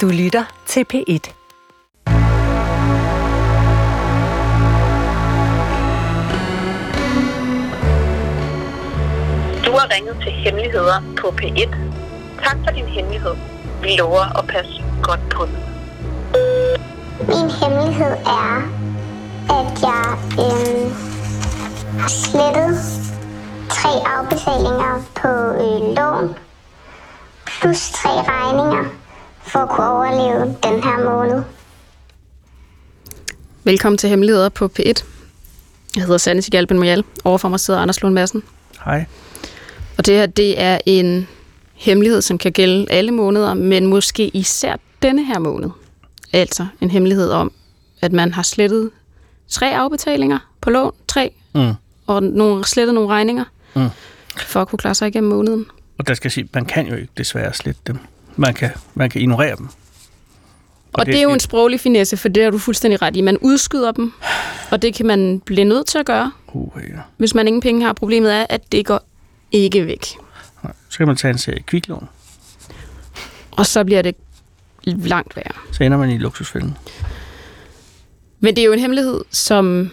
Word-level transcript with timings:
Du 0.00 0.08
lytter 0.08 0.44
til 0.66 0.84
P1. 0.92 1.32
Du 9.66 9.70
har 9.72 9.94
ringet 9.94 10.16
til 10.22 10.32
Hemmeligheder 10.32 11.02
på 11.20 11.26
P1. 11.26 11.76
Tak 12.44 12.56
for 12.64 12.70
din 12.74 12.86
hemmelighed. 12.86 13.34
Vi 13.82 13.96
lover 13.98 14.38
at 14.38 14.46
passe 14.46 14.84
godt 15.02 15.20
på 15.30 15.46
den. 15.46 15.56
Min 17.28 17.50
hemmelighed 17.60 18.12
er, 18.26 18.56
at 19.58 19.82
jeg 19.82 20.04
øhm, 20.44 20.92
har 22.00 22.08
slettet 22.08 22.78
tre 23.68 23.90
afbetalinger 24.16 25.02
på 25.14 25.28
øh, 25.64 25.96
lån, 25.96 26.36
plus 27.46 27.90
tre 27.90 28.10
regninger, 28.28 28.84
for 29.46 29.58
at 29.58 29.68
kunne 29.68 29.88
overleve 29.88 30.40
den 30.62 30.82
her 30.82 31.04
måned. 31.10 31.42
Velkommen 33.64 33.98
til 33.98 34.08
Hemmeligheder 34.08 34.48
på 34.48 34.70
P1. 34.78 35.04
Jeg 35.96 36.02
hedder 36.04 36.18
Sanne 36.18 36.42
Sigalben 36.42 36.78
Mojal. 36.78 37.04
Overfor 37.24 37.48
mig 37.48 37.60
sidder 37.60 37.80
Anders 37.80 38.02
Lund 38.02 38.14
Madsen. 38.14 38.42
Hej. 38.84 39.04
Og 39.98 40.06
det 40.06 40.14
her, 40.14 40.26
det 40.26 40.60
er 40.60 40.78
en 40.86 41.28
hemmelighed, 41.74 42.22
som 42.22 42.38
kan 42.38 42.52
gælde 42.52 42.86
alle 42.90 43.12
måneder, 43.12 43.54
men 43.54 43.86
måske 43.86 44.28
især 44.28 44.76
denne 45.02 45.24
her 45.24 45.38
måned. 45.38 45.70
Altså 46.32 46.66
en 46.80 46.90
hemmelighed 46.90 47.30
om, 47.30 47.52
at 48.02 48.12
man 48.12 48.32
har 48.32 48.42
slettet 48.42 48.90
tre 49.48 49.76
afbetalinger 49.76 50.38
på 50.60 50.70
lån, 50.70 50.92
tre, 51.08 51.32
Mm. 51.54 51.72
og 52.06 52.22
nogle, 52.22 52.64
slettet 52.64 52.94
nogle 52.94 53.08
regninger, 53.10 53.44
Mm. 53.74 53.88
for 54.36 54.60
at 54.62 54.68
kunne 54.68 54.78
klare 54.78 54.94
sig 54.94 55.08
igennem 55.08 55.30
måneden. 55.30 55.66
Og 55.98 56.06
der 56.08 56.14
skal 56.14 56.26
jeg 56.28 56.32
sige, 56.32 56.48
man 56.54 56.64
kan 56.64 56.86
jo 56.86 56.94
ikke 56.94 57.08
desværre 57.16 57.54
slette 57.54 57.80
dem. 57.86 57.98
Man 58.36 58.54
kan, 58.54 58.70
man 58.94 59.10
kan 59.10 59.20
ignorere 59.20 59.56
dem. 59.56 59.66
Og, 59.66 59.72
og 61.00 61.06
det, 61.06 61.12
det 61.12 61.18
er 61.18 61.22
jo 61.22 61.32
en 61.32 61.40
sproglig 61.40 61.80
finesse, 61.80 62.16
for 62.16 62.28
det 62.28 62.42
har 62.44 62.50
du 62.50 62.58
fuldstændig 62.58 63.02
ret 63.02 63.16
i. 63.16 63.20
Man 63.20 63.38
udskyder 63.38 63.92
dem, 63.92 64.12
og 64.70 64.82
det 64.82 64.94
kan 64.94 65.06
man 65.06 65.40
blive 65.40 65.64
nødt 65.64 65.86
til 65.86 65.98
at 65.98 66.06
gøre, 66.06 66.32
Uh, 66.52 66.82
ja. 66.88 66.98
hvis 67.16 67.34
man 67.34 67.46
ingen 67.48 67.60
penge 67.62 67.84
har. 67.84 67.92
Problemet 67.92 68.34
er, 68.34 68.46
at 68.48 68.72
det 68.72 68.86
går 68.86 69.00
ikke 69.52 69.86
væk. 69.86 70.04
Så 70.88 70.98
kan 70.98 71.06
man 71.06 71.16
tage 71.16 71.32
en 71.32 71.38
serie 71.38 71.62
kviklån. 71.66 72.08
Og 73.50 73.66
så 73.66 73.84
bliver 73.84 74.02
det 74.02 74.14
langt 74.84 75.36
værre. 75.36 75.52
Så 75.72 75.84
ender 75.84 75.98
man 75.98 76.10
i 76.10 76.18
luksusfælden. 76.18 76.76
Men 78.40 78.56
det 78.56 78.62
er 78.62 78.66
jo 78.66 78.72
en 78.72 78.78
hemmelighed, 78.78 79.24
som 79.30 79.90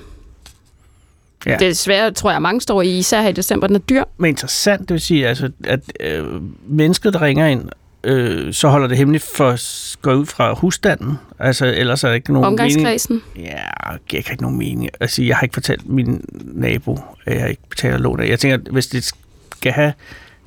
Ja. 1.45 1.51
ja. 1.51 1.57
desværre, 1.57 2.11
tror 2.11 2.31
jeg, 2.31 2.41
mange 2.41 2.61
står 2.61 2.81
i, 2.81 2.97
især 2.97 3.21
her 3.21 3.29
i 3.29 3.33
december. 3.33 3.67
Den 3.67 3.75
er 3.75 3.79
dyr. 3.79 4.03
Men 4.17 4.29
interessant, 4.29 4.81
det 4.81 4.89
vil 4.93 5.01
sige, 5.01 5.27
altså, 5.27 5.51
at 5.63 5.79
øh, 5.99 6.41
mennesket, 6.67 7.13
der 7.13 7.21
ringer 7.21 7.47
ind, 7.47 7.69
øh, 8.03 8.53
så 8.53 8.67
holder 8.69 8.87
det 8.87 8.97
hemmeligt 8.97 9.23
for 9.35 9.49
at 9.49 9.97
gå 10.01 10.13
ud 10.13 10.25
fra 10.25 10.53
husstanden. 10.53 11.17
Altså, 11.39 11.65
ellers 11.65 12.03
er 12.03 12.07
der 12.07 12.15
ikke 12.15 12.33
nogen 12.33 12.45
mening. 12.55 12.61
Omgangskredsen. 12.61 13.21
Ja, 13.35 13.61
det 13.93 14.05
giver 14.07 14.23
ikke 14.31 14.41
nogen 14.41 14.57
mening. 14.57 14.89
Altså, 14.99 15.23
jeg 15.23 15.35
har 15.37 15.43
ikke 15.43 15.53
fortalt 15.53 15.89
min 15.89 16.25
nabo, 16.43 16.99
at 17.25 17.39
jeg 17.39 17.49
ikke 17.49 17.61
betaler 17.69 17.97
lån 17.97 18.19
af. 18.19 18.27
Jeg 18.27 18.39
tænker, 18.39 18.57
at 18.57 18.63
hvis 18.71 18.87
det 18.87 19.11
skal 19.57 19.71
have 19.71 19.93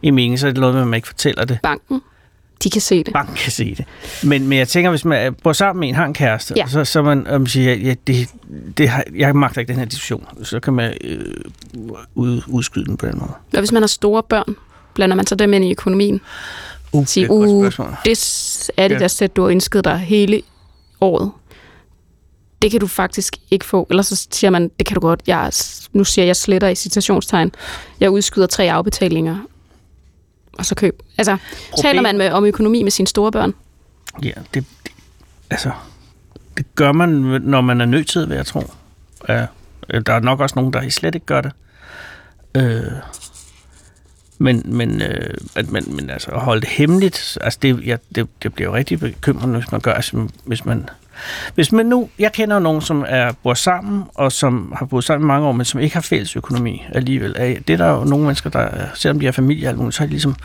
en 0.02 0.14
mening, 0.14 0.38
så 0.38 0.47
er 0.47 0.50
det 0.50 0.60
noget 0.60 0.75
med, 0.75 0.82
at 0.82 0.88
man 0.88 0.97
ikke 0.97 1.08
fortæller 1.08 1.44
det. 1.44 1.58
Banken. 1.62 2.00
De 2.64 2.70
kan 2.70 2.80
se 2.80 3.05
det. 3.05 3.12
Banken 3.12 3.34
kan 3.36 3.52
se 3.52 3.75
det. 3.75 3.84
Men, 4.25 4.48
men 4.48 4.58
jeg 4.58 4.69
tænker, 4.69 4.91
hvis 4.91 5.05
man 5.05 5.34
bor 5.34 5.52
sammen 5.52 5.80
med 5.80 5.88
en, 5.88 5.94
har 5.94 6.05
en 6.05 6.14
kæreste, 6.14 6.55
Ja. 6.56 6.66
så, 6.66 6.84
så 6.84 7.02
man 7.02 7.27
om 7.27 7.47
siger, 7.47 7.75
ja, 7.75 7.94
det, 8.06 8.28
det 8.78 8.88
har, 8.88 9.05
jeg 9.16 9.36
magter 9.36 9.60
ikke 9.60 9.70
den 9.70 9.78
her 9.78 9.86
diskussion, 9.86 10.27
så 10.42 10.60
kan 10.60 10.72
man 10.72 10.94
øh, 11.05 11.25
ud, 12.14 12.42
udskyde 12.47 12.84
den 12.84 12.97
på 12.97 13.06
den 13.06 13.19
måde. 13.19 13.32
Og 13.52 13.58
hvis 13.58 13.72
man 13.72 13.82
har 13.82 13.86
store 13.86 14.22
børn, 14.22 14.56
blander 14.94 15.16
man 15.16 15.27
så 15.27 15.34
dem 15.34 15.52
ind 15.52 15.64
i 15.64 15.70
økonomien. 15.70 16.20
Uh, 16.95 17.06
Sige, 17.06 17.28
det 17.28 17.31
er 17.31 17.34
uh, 17.37 17.64
det 18.05 18.70
er 18.77 18.89
det 18.89 18.95
Ja. 18.95 18.98
der 18.98 19.09
sæt, 19.09 19.37
du 19.37 19.42
har 19.42 19.48
ønsket 19.48 19.84
dig 19.84 19.98
hele 19.98 20.42
året. 21.00 21.33
Det 22.62 22.70
kan 22.70 22.81
du 22.81 22.87
faktisk 22.87 23.37
ikke 23.50 23.64
få. 23.64 23.87
Eller 23.91 24.03
så 24.03 24.27
siger 24.31 24.50
man, 24.50 24.70
det 24.78 24.87
kan 24.87 24.95
du 24.95 25.00
godt. 25.00 25.22
Jeg, 25.27 25.53
nu 25.93 26.05
siger 26.05 26.25
jeg 26.25 26.37
sletter 26.37 26.69
i 26.69 26.75
citationstegn. 26.75 27.53
Jeg 28.00 28.10
udskyder 28.10 28.47
tre 28.47 28.72
afbetalinger. 28.72 29.38
Og 30.59 30.66
så 30.66 30.75
køb. 30.75 31.03
Altså, 31.19 31.37
Problem- 31.71 31.82
taler 31.82 32.03
man 32.03 32.19
med, 32.19 32.31
om 32.31 32.44
økonomi 32.44 32.82
med 32.82 32.91
sine 32.91 33.06
store 33.06 33.32
børn? 33.32 33.55
Ja, 34.22 34.31
det, 34.55 34.65
det, 34.84 34.93
altså, 35.50 35.71
det 36.56 36.75
gør 36.75 36.93
man, 36.93 37.09
når 37.43 37.61
man 37.61 37.81
er 37.81 37.84
nødt 37.87 38.09
til, 38.09 38.28
vil 38.28 38.34
jeg 38.37 38.47
tro. 38.47 38.62
Ja, 39.28 39.47
der 40.06 40.12
er 40.12 40.21
nok 40.21 40.41
også 40.41 40.53
nogen, 40.56 40.72
der 40.72 40.91
slet 40.91 41.15
ikke 41.15 41.26
gør 41.26 41.41
det. 41.41 41.53
Øh, 42.56 42.82
men, 44.39 44.62
men, 44.65 45.03
øh, 45.03 45.34
at, 45.56 45.71
man, 45.71 45.84
men 45.89 46.11
altså, 46.11 46.31
at 46.31 46.41
holde 46.41 46.61
det 46.61 46.69
hemmeligt, 46.71 47.39
altså 47.41 47.59
det, 47.62 47.87
ja, 47.87 47.97
det, 48.15 48.28
det 48.43 48.55
bliver 48.55 48.71
jo 48.71 48.75
rigtig 48.77 49.00
bekymrende, 49.00 49.59
hvis 49.59 49.72
man 49.72 49.81
gør, 49.81 49.93
altså, 49.93 50.28
hvis 50.45 50.65
man, 50.65 50.89
hvis 51.55 51.72
man 51.72 51.87
nu, 51.87 52.09
jeg 52.19 52.33
kender 52.33 52.56
jo 52.56 52.61
nogen, 52.61 52.81
som 52.83 53.05
er 53.09 53.33
bor 53.43 53.55
sammen, 53.55 54.05
og 54.15 54.33
som 54.33 54.73
har 54.77 54.87
boet 54.87 55.05
sammen 55.05 55.27
i 55.27 55.28
mange 55.28 55.47
år, 55.47 55.53
men 55.53 55.65
som 55.65 55.81
ikke 55.81 55.94
har 55.94 56.00
fælles 56.03 56.37
økonomi 56.37 56.84
alligevel. 56.93 57.34
Er- 57.39 57.61
Det 57.67 57.71
er 57.71 57.77
der 57.77 57.91
jo 57.91 58.05
nogle 58.05 58.25
mennesker, 58.25 58.50
der, 58.50 58.69
selvom 58.94 59.19
de 59.21 59.25
har 59.25 59.33
familie 59.33 59.69
alt 59.69 59.78
muligt, 59.78 59.97
så 59.97 60.03
er 60.03 60.06
de 60.06 60.11
ligesom 60.11 60.37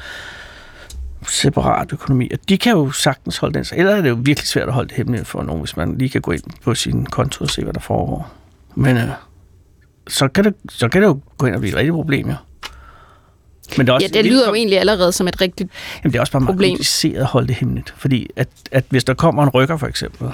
separat 1.28 1.94
økonomi. 1.94 2.30
Og 2.34 2.40
de 2.50 2.58
kan 2.58 2.72
jo 2.74 2.92
sagtens 2.92 3.38
holde 3.38 3.54
den. 3.54 3.66
Eller 3.76 3.96
er 3.96 4.02
det 4.02 4.10
jo 4.10 4.18
virkelig 4.22 4.48
svært 4.48 4.68
at 4.68 4.74
holde 4.74 4.88
det 4.90 4.98
hemmeligt 4.98 5.28
for 5.28 5.44
nogen, 5.44 5.62
hvis 5.62 5.78
man 5.78 5.98
lige 5.98 6.10
kan 6.10 6.22
gå 6.22 6.32
ind 6.32 6.44
på 6.64 6.76
sin 6.76 7.06
konto 7.06 7.44
og 7.44 7.50
se, 7.50 7.64
hvad 7.64 7.74
der 7.74 7.80
foregår. 7.80 8.32
Men 8.76 8.98
øh, 8.98 9.04
så, 10.08 10.28
kan 10.28 10.44
det, 10.44 10.54
så 10.70 10.88
kan 10.90 11.02
det 11.02 11.08
jo 11.08 11.20
gå 11.38 11.46
ind 11.46 11.56
og 11.56 11.62
blive 11.62 11.72
et 11.72 11.78
rigtigt 11.78 11.94
problem, 11.94 12.30
ja. 12.30 12.36
Men 13.78 13.88
det, 13.88 13.92
er 13.92 13.96
også 13.96 14.10
Ja, 14.14 14.22
det 14.22 14.32
lyder 14.32 14.48
jo 14.48 14.54
egentlig 14.54 14.80
allerede 14.80 15.12
som 15.12 15.28
et 15.28 15.42
rigtigt... 15.42 15.70
Jamen, 16.04 16.12
det 16.12 16.18
er 16.18 16.22
også 16.22 16.32
bare 16.32 16.42
meget 16.42 16.56
problem. 16.56 16.72
kompliceret 16.72 17.20
at 17.20 17.26
holde 17.26 17.48
det 17.48 17.56
hemmeligt. 17.56 17.94
Fordi 17.98 18.28
at, 18.36 18.48
at 18.72 18.84
hvis 18.90 19.04
der 19.04 19.14
kommer 19.14 19.44
en 19.44 19.50
rykker, 19.50 19.78
for 19.78 19.88
eksempel, 19.88 20.30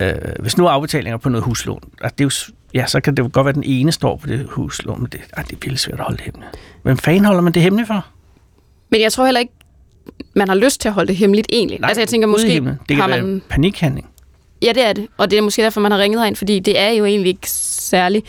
øh, 0.00 0.12
hvis 0.38 0.56
nu 0.58 0.66
er 0.66 0.70
afbetalinger 0.70 1.16
på 1.16 1.28
noget 1.28 1.44
huslån, 1.44 1.82
at 2.02 2.18
det 2.18 2.24
er 2.24 2.26
jo, 2.26 2.52
ja, 2.74 2.86
så 2.86 3.00
kan 3.00 3.16
det 3.16 3.22
jo 3.22 3.30
godt 3.32 3.44
være, 3.44 3.50
at 3.50 3.54
den 3.54 3.64
ene 3.64 3.92
står 3.92 4.16
på 4.16 4.26
det 4.26 4.46
huslån, 4.50 5.00
men 5.00 5.08
det, 5.12 5.20
ej, 5.36 5.42
det 5.42 5.52
er 5.52 5.56
virkelig 5.56 5.78
svært 5.78 5.98
at 5.98 6.04
holde 6.04 6.16
det 6.16 6.24
hemmeligt. 6.24 6.58
Hvem 6.82 6.98
fanden 6.98 7.24
holder 7.24 7.40
man 7.40 7.52
det 7.52 7.62
hemmeligt 7.62 7.86
for? 7.86 8.06
Men 8.90 9.00
jeg 9.00 9.12
tror 9.12 9.24
heller 9.24 9.40
ikke, 9.40 9.52
man 10.34 10.48
har 10.48 10.54
lyst 10.54 10.80
til 10.80 10.88
at 10.88 10.94
holde 10.94 11.08
det 11.08 11.16
hemmeligt 11.16 11.46
egentlig. 11.52 11.78
altså 11.82 12.00
jeg 12.00 12.08
tænker 12.08 12.28
måske 12.28 12.48
det 12.48 12.78
kan 12.88 12.96
har 12.96 13.08
man... 13.08 13.42
panikhandling. 13.48 14.08
Ja, 14.62 14.72
det 14.74 14.84
er 14.84 14.92
det. 14.92 15.06
Og 15.16 15.30
det 15.30 15.38
er 15.38 15.42
måske 15.42 15.62
derfor, 15.62 15.80
man 15.80 15.92
har 15.92 15.98
ringet 15.98 16.20
herind, 16.20 16.36
fordi 16.36 16.58
det 16.58 16.78
er 16.78 16.90
jo 16.90 17.04
egentlig 17.04 17.28
ikke 17.28 17.50
særlig 17.50 18.22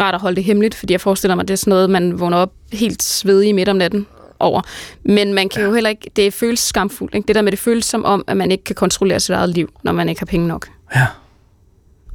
rart 0.00 0.14
at 0.14 0.20
holde 0.20 0.36
det 0.36 0.44
hemmeligt, 0.44 0.74
fordi 0.74 0.92
jeg 0.92 1.00
forestiller 1.00 1.34
mig, 1.34 1.48
det 1.48 1.54
er 1.54 1.58
sådan 1.58 1.70
noget, 1.70 1.90
man 1.90 2.20
vågner 2.20 2.36
op 2.36 2.52
helt 2.72 3.02
svedig 3.02 3.54
midt 3.54 3.68
om 3.68 3.76
natten 3.76 4.06
over. 4.38 4.62
Men 5.02 5.34
man 5.34 5.48
kan 5.48 5.62
jo 5.62 5.74
heller 5.74 5.90
ikke... 5.90 6.10
Det 6.16 6.34
føles 6.34 6.60
skamfuldt. 6.60 7.14
Ikke? 7.14 7.26
Det 7.26 7.36
der 7.36 7.42
med, 7.42 7.52
det 7.52 7.58
føles 7.58 7.84
som 7.84 8.04
om, 8.04 8.24
at 8.26 8.36
man 8.36 8.50
ikke 8.50 8.64
kan 8.64 8.74
kontrollere 8.74 9.20
sit 9.20 9.30
eget 9.34 9.48
liv, 9.48 9.72
når 9.82 9.92
man 9.92 10.08
ikke 10.08 10.20
har 10.20 10.26
penge 10.26 10.48
nok. 10.48 10.68
Ja. 10.94 11.06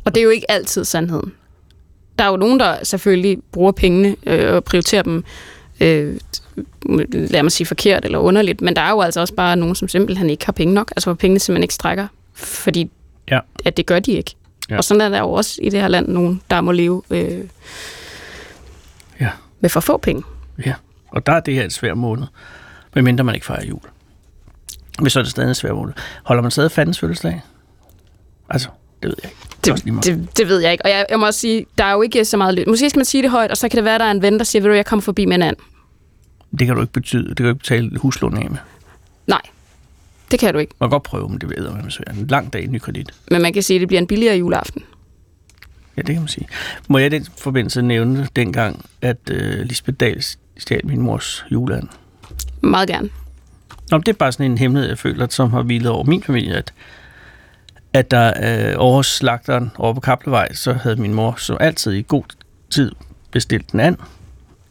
Og 0.06 0.16
det 0.16 0.22
er 0.22 0.24
jo 0.24 0.30
ikke 0.30 0.52
altid 0.52 0.86
sandheden. 0.86 1.34
Der 2.20 2.26
er 2.26 2.30
jo 2.30 2.38
nogen, 2.38 2.60
der 2.60 2.84
selvfølgelig 2.84 3.38
bruger 3.52 3.72
pengene 3.72 4.16
øh, 4.28 4.54
og 4.54 4.64
prioriterer 4.64 5.02
dem, 5.02 5.24
øh, 5.82 6.20
lad 7.12 7.44
mig 7.44 7.52
sige 7.52 7.68
forkert 7.68 8.06
eller 8.06 8.18
underligt, 8.18 8.62
men 8.62 8.76
der 8.76 8.82
er 8.82 8.90
jo 8.90 9.02
altså 9.02 9.20
også 9.20 9.34
bare 9.34 9.56
nogen, 9.56 9.76
som 9.76 9.88
simpelthen 9.88 10.30
ikke 10.30 10.46
har 10.46 10.54
penge 10.54 10.74
nok, 10.74 10.92
altså 10.96 11.10
hvor 11.10 11.16
pengene 11.16 11.40
simpelthen 11.40 11.64
ikke 11.64 11.74
strækker, 11.74 12.08
fordi 12.34 12.92
Ja. 13.32 13.40
at 13.66 13.78
det 13.78 13.86
gør 13.86 14.00
de 14.00 14.12
ikke. 14.12 14.36
Ja. 14.70 14.78
Og 14.78 14.84
sådan 14.84 15.02
er 15.02 15.10
der 15.10 15.20
jo 15.20 15.32
også 15.32 15.60
i 15.64 15.70
det 15.70 15.82
her 15.82 15.88
land 15.88 16.08
nogen, 16.08 16.42
der 16.50 16.62
må 16.62 16.72
leve 16.72 17.02
øh, 17.10 17.40
Ja. 19.20 19.30
med 19.60 19.70
for 19.70 19.80
få 19.80 19.98
penge. 19.98 20.24
Ja, 20.66 20.74
og 21.12 21.26
der 21.26 21.34
er 21.34 21.40
det 21.40 21.54
her 21.54 21.64
et 21.66 21.74
svær 21.74 21.94
måned, 21.94 22.24
medmindre 22.96 23.24
man 23.24 23.36
ikke 23.36 23.46
fejrer 23.46 23.66
jul. 23.66 23.82
Men 25.00 25.10
så 25.10 25.20
er 25.20 25.24
det 25.24 25.32
stadig 25.32 25.50
en 25.50 25.56
svær 25.56 25.74
måned. 25.74 25.94
Holder 26.24 26.42
man 26.42 26.52
stadig 26.52 26.72
fandens 26.72 27.00
fødselsdag? 27.00 27.42
Altså, 28.50 28.70
det 29.04 29.10
ved 29.10 29.16
jeg 29.24 29.32
ikke. 29.32 29.46
Det, 29.66 29.86
Det, 30.06 30.06
det, 30.20 30.38
det 30.38 30.48
ved 30.48 30.60
jeg 30.60 30.72
ikke. 30.72 30.86
Og 30.86 30.90
jeg, 30.92 31.06
jeg 31.10 31.20
må 31.20 31.26
også 31.26 31.40
sige, 31.40 31.66
der 31.78 31.84
er 31.84 31.92
jo 31.94 32.02
ikke 32.02 32.26
så 32.26 32.38
meget 32.38 32.54
lyst. 32.56 32.68
Måske 32.68 32.90
skal 32.90 33.00
man 33.00 33.06
sige 33.06 33.24
det 33.24 33.32
højt, 33.32 33.52
og 33.52 33.58
så 33.58 33.70
kan 33.70 33.78
det 33.78 33.84
være, 33.86 33.98
der 34.00 34.06
er 34.06 34.12
en 34.12 34.22
ven, 34.22 34.38
der 34.38 34.44
siger, 34.44 34.62
ved 34.62 34.70
du, 34.70 34.76
jeg 34.76 34.86
kommer 34.86 35.02
forbi 35.02 35.26
med 35.26 35.36
en 35.36 35.42
anden. 35.42 35.64
det 36.60 36.68
kan 36.68 36.76
du 36.76 36.82
ikke 36.82 36.94
betyde. 36.94 37.28
Det 37.30 37.38
kan 37.38 37.44
du 37.44 37.50
ikke 37.50 37.60
betale 37.60 37.98
huslån 37.98 38.38
af 38.38 38.50
med. 38.50 38.58
Nej, 39.28 39.42
det 40.32 40.40
kan 40.40 40.54
du 40.54 40.60
ikke. 40.60 40.74
Man 40.80 40.90
kan 40.90 40.92
godt 40.92 41.04
prøve, 41.04 41.30
men 41.30 41.42
det 41.42 41.50
ved 41.50 41.72
jeg, 41.84 41.92
svært. 41.92 42.16
En 42.18 42.28
lang 42.28 42.54
dag 42.54 42.64
i 42.64 42.68
ny 42.68 42.80
kredit. 42.80 43.12
Men 43.32 43.42
man 43.42 43.54
kan 43.54 43.64
sige, 43.64 43.78
at 43.78 43.82
det 43.82 43.88
bliver 43.88 44.02
en 44.02 44.08
billigere 44.08 44.38
juleaften. 44.38 44.84
Ja, 45.98 46.02
det 46.02 46.16
kan 46.16 46.22
man 46.22 46.28
sige. 46.28 46.48
Må 46.90 46.98
jeg 46.98 47.06
i 47.06 47.10
den 47.10 47.28
forbindelse 47.38 47.82
nævne 47.82 48.28
dengang, 48.36 48.86
at 49.02 49.18
øh, 49.32 49.66
Lisbeth 49.66 49.96
Dahl 49.96 50.24
stjal 50.58 50.86
min 50.88 51.02
mors 51.02 51.46
juleand? 51.52 51.88
Meget 52.62 52.90
gerne. 52.90 53.10
Nå, 53.92 53.98
det 53.98 54.08
er 54.08 54.14
bare 54.14 54.32
sådan 54.32 54.52
en 54.52 54.58
hemmelighed, 54.58 54.90
jeg 54.90 54.98
føler, 54.98 55.28
som 55.30 55.52
har 55.52 55.62
hvilet 55.62 55.92
over 55.92 56.04
min 56.04 56.24
familie, 56.24 56.56
at, 56.56 56.74
at 57.94 58.12
der 58.12 58.34
øh, 58.70 58.76
over 58.78 59.02
slagteren 59.02 59.72
over 59.78 59.94
på 59.94 60.00
Kaplevej, 60.00 60.54
så 60.54 60.74
havde 60.74 60.96
min 60.96 61.14
mor 61.14 61.36
som 61.38 61.58
altid 61.60 61.92
i 61.92 62.06
god 62.08 62.24
tid 62.70 62.92
bestilt 63.32 63.72
den 63.72 63.80
an, 63.80 63.98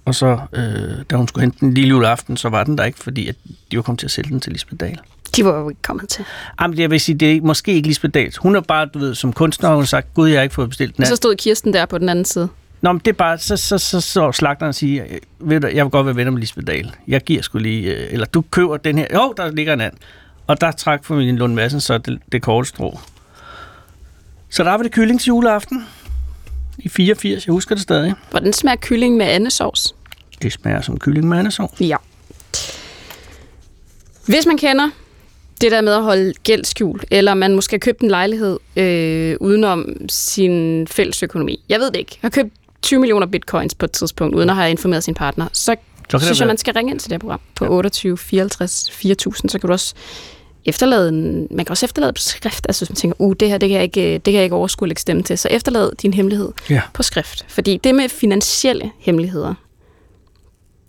og 0.09 0.15
så, 0.15 0.39
øh, 0.53 1.05
da 1.11 1.17
hun 1.17 1.29
skulle 1.29 1.43
hente 1.43 1.61
den 1.61 1.75
lille 1.75 1.89
juleaften, 1.89 2.37
så 2.37 2.49
var 2.49 2.65
den 2.65 2.79
der 2.79 2.85
ikke, 2.85 2.99
fordi 2.99 3.29
at 3.29 3.37
de 3.71 3.77
var 3.77 3.83
kommet 3.83 3.99
til 3.99 4.07
at 4.07 4.11
sælge 4.11 4.31
den 4.31 4.41
til 4.41 4.53
Lisbeth 4.53 4.81
Dahl. 4.81 4.99
De 5.37 5.45
var 5.45 5.59
jo 5.59 5.69
ikke 5.69 5.83
kommet 5.83 6.09
til. 6.09 6.25
Jamen, 6.61 6.79
jeg 6.79 6.91
vil 6.91 7.01
sige, 7.01 7.19
det 7.19 7.37
er 7.37 7.41
måske 7.41 7.73
ikke 7.73 7.89
Lisbeth 7.89 8.15
Dahl. 8.15 8.33
Hun 8.39 8.57
er 8.57 8.61
bare, 8.61 8.87
du 8.87 8.99
ved, 8.99 9.15
som 9.15 9.33
kunstner, 9.33 9.69
hun 9.69 9.79
har 9.79 9.85
sagt, 9.87 10.15
gud, 10.15 10.29
jeg 10.29 10.39
har 10.39 10.43
ikke 10.43 10.55
fået 10.55 10.69
bestilt 10.69 10.97
den 10.97 11.03
Og 11.03 11.07
an. 11.07 11.11
så 11.11 11.17
stod 11.17 11.37
Kirsten 11.37 11.73
der 11.73 11.87
på 11.87 11.99
den 11.99 12.09
anden 12.09 12.25
side. 12.25 12.49
Nå, 12.81 12.93
men 12.93 13.01
det 13.05 13.09
er 13.09 13.13
bare, 13.17 13.39
så, 13.39 13.57
så, 13.57 13.79
så, 13.79 14.01
så 14.01 14.33
slagteren 14.33 14.73
siger, 14.73 15.05
ved 15.39 15.61
du, 15.61 15.67
jeg 15.67 15.85
vil 15.85 15.91
godt 15.91 16.07
være 16.07 16.17
venner 16.17 16.31
med 16.31 16.41
Lisbeth 16.41 16.67
Dahl. 16.67 16.95
Jeg 17.09 17.21
giver 17.21 17.43
sgu 17.43 17.59
lige, 17.59 17.95
øh, 17.97 18.13
eller 18.13 18.27
du 18.27 18.45
køber 18.51 18.77
den 18.77 18.99
her, 18.99 19.07
jo, 19.15 19.35
der 19.37 19.51
ligger 19.51 19.73
en 19.73 19.81
and. 19.81 19.93
Og 20.47 20.61
der 20.61 20.71
trak 20.73 21.05
familien 21.05 21.37
Lund 21.37 21.55
Madsen 21.55 21.81
så 21.81 21.99
det, 21.99 22.19
det 22.33 22.43
korte 22.43 22.69
strå. 22.69 22.99
Så 24.51 24.65
der 24.65 24.71
var 24.71 24.83
det 24.83 24.93
kylling 24.93 25.21
til 25.21 25.27
juleaften 25.29 25.87
i 26.79 26.89
84. 26.89 27.47
Jeg 27.47 27.53
husker 27.53 27.75
det 27.75 27.83
stadig. 27.83 28.15
Hvordan 28.31 28.53
smager 28.53 28.77
kylling 28.77 29.17
med 29.17 29.27
andesovs? 29.27 29.95
Det 30.43 30.53
smager 30.53 30.81
som 30.81 30.99
kylling 30.99 31.29
med 31.29 31.39
andesovs. 31.39 31.81
Ja. 31.81 31.97
Hvis 34.27 34.47
man 34.47 34.59
kender 34.59 34.89
det 35.61 35.73
der 35.73 35.81
med 35.81 35.93
at 35.93 36.03
holde 36.03 36.33
gældskjul, 36.45 37.01
eller 37.11 37.35
man 37.35 37.55
måske 37.55 37.75
har 37.75 37.79
købt 37.79 38.01
en 38.01 38.09
lejlighed 38.09 38.59
øh, 38.77 39.37
udenom 39.41 39.87
sin 40.09 40.87
fælles 40.87 41.23
økonomi. 41.23 41.65
Jeg 41.69 41.81
ved 41.81 41.87
det 41.87 41.97
ikke. 41.97 42.19
Jeg 42.23 42.27
har 42.27 42.31
købt 42.31 42.53
20 42.83 43.01
millioner 43.01 43.27
bitcoins 43.27 43.75
på 43.75 43.85
et 43.85 43.93
tidspunkt, 43.93 44.35
uden 44.35 44.51
at 44.51 44.57
have 44.57 44.71
informeret 44.71 45.05
sin 45.05 45.15
partner. 45.15 45.49
Så, 45.53 45.77
det 46.13 46.23
synes 46.23 46.39
jeg, 46.41 46.47
man 46.47 46.59
skal 46.59 46.75
ringe 46.75 46.91
ind 46.93 47.01
til 47.01 47.11
det 47.11 47.15
her 47.15 47.19
program 47.19 47.41
på 47.55 47.67
28 47.69 48.19
54 48.19 48.91
4000. 48.93 49.51
Så 49.51 49.59
kan 49.59 49.67
du 49.69 49.73
også 49.73 49.95
efterlade 50.65 51.09
en, 51.09 51.49
man 51.51 51.65
kan 51.65 51.71
også 51.71 51.87
efterlade 51.87 52.13
på 52.13 52.21
skrift, 52.21 52.67
altså 52.69 52.85
hvis 52.85 52.91
man 52.91 52.97
tænker, 52.97 53.17
uh, 53.21 53.35
det 53.41 53.49
her, 53.49 53.59
det 53.59 53.69
kan 53.69 53.77
jeg 53.77 53.83
ikke, 53.85 54.13
det 54.13 54.25
kan 54.25 54.35
jeg 54.35 54.43
ikke 54.45 54.57
overskue 54.57 54.89
lægge 54.89 55.01
stemme 55.01 55.23
til. 55.23 55.39
Så 55.39 55.49
efterlad 55.51 55.91
din 56.03 56.15
hemmelighed 56.15 56.53
Ja. 56.71 56.83
på 56.95 57.03
skrift. 57.03 57.45
Fordi 57.49 57.77
det 57.85 57.95
med 57.95 58.09
finansielle 58.09 58.91
hemmeligheder, 58.99 59.55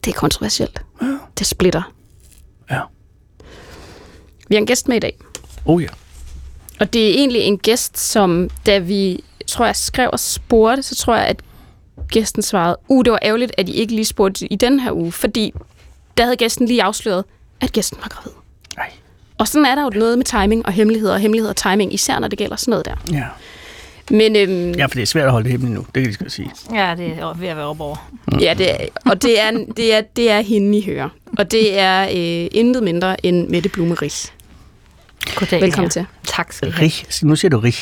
det 0.06 0.12
er 0.12 0.16
kontroversielt. 0.20 0.82
Det 1.40 1.48
splitter. 1.48 1.92
Ja. 2.72 2.80
Vi 4.50 4.56
har 4.56 4.60
en 4.60 4.66
gæst 4.66 4.88
med 4.88 4.98
i 4.98 5.00
dag. 5.00 5.18
Oh 5.66 5.84
ja. 5.84 5.88
Og 6.80 6.94
det 6.94 7.10
er 7.10 7.14
egentlig 7.14 7.42
en 7.42 7.58
gæst, 7.58 8.00
som 8.00 8.50
da 8.66 8.78
vi, 8.78 9.24
tror 9.48 9.66
jeg, 9.66 9.76
skrev 9.76 10.10
og 10.14 10.20
spurgte, 10.20 10.84
så 10.84 10.96
tror 10.96 11.16
jeg, 11.16 11.26
at 11.26 11.42
gæsten 12.12 12.42
svarede, 12.42 12.78
uh, 12.88 13.06
det 13.06 13.12
var 13.12 13.20
ærgerligt, 13.22 13.52
at 13.58 13.70
I 13.70 13.72
ikke 13.72 13.96
lige 13.96 14.06
spurgte 14.06 14.54
i 14.54 14.56
den 14.56 14.80
her 14.80 14.92
uge, 14.92 15.12
fordi 15.12 15.54
der 16.18 16.24
havde 16.24 16.36
gæsten 16.38 16.68
lige 16.68 16.84
afsløret, 16.84 17.26
at 17.62 17.72
gæsten 17.72 17.98
var 18.02 18.08
gravid. 18.08 18.32
Nej. 18.78 18.92
Og 19.38 19.48
sådan 19.48 19.66
er 19.66 19.76
der 19.76 19.84
jo 19.84 19.90
noget 19.90 20.18
med 20.18 20.26
timing 20.26 20.66
og 20.66 20.72
hemmeligheder, 20.72 21.14
og 21.14 21.20
hemmelighed 21.20 21.50
og 21.50 21.56
timing, 21.56 21.94
især 21.94 22.20
når 22.20 22.28
det 22.28 22.40
gælder 22.40 22.56
sådan 22.56 22.70
noget 22.70 22.86
der. 22.86 22.96
Ja. 23.12 23.26
Men 24.12 24.36
øhm, 24.36 24.72
ja, 24.72 24.86
for 24.86 24.94
det 24.94 25.02
er 25.02 25.06
svært 25.06 25.26
at 25.26 25.32
holde 25.32 25.44
det 25.44 25.52
hemmeligt 25.52 25.76
nu. 25.76 25.80
Det 25.80 25.94
kan 25.94 26.02
jeg 26.02 26.06
lige 26.06 26.14
skal 26.14 26.32
sige. 26.32 26.52
Ja, 26.74 26.96
det 26.98 27.08
er 27.08 27.34
ved 27.34 27.48
at 27.48 27.58
være 27.58 27.66
op 27.66 27.82
over. 27.82 28.12
ja, 28.42 28.54
det 28.58 28.72
er, 28.72 28.78
og 29.06 29.22
det 29.22 29.40
er, 29.40 29.52
det, 29.78 29.94
er, 29.94 30.02
det 30.02 30.32
er 30.32 30.42
hende, 30.42 30.78
I 30.78 30.86
hører. 30.86 31.10
Og 31.38 31.52
det 31.52 31.80
er 31.80 32.04
øh, 32.04 32.48
intet 32.52 32.84
mindre 32.84 33.26
end 33.26 33.48
Mette 33.48 33.70
Blume 33.70 33.94
Ries. 33.94 34.34
Goddag. 35.36 35.62
Velkommen 35.62 35.86
ja. 35.86 35.90
til. 35.90 36.06
Tak 36.28 36.52
skal 36.54 36.68
I 36.68 36.72
have. 36.72 36.82
Rig. 36.86 36.94
Nu 37.24 37.36
siger 37.36 37.50
du 37.50 37.60
rig. 37.60 37.74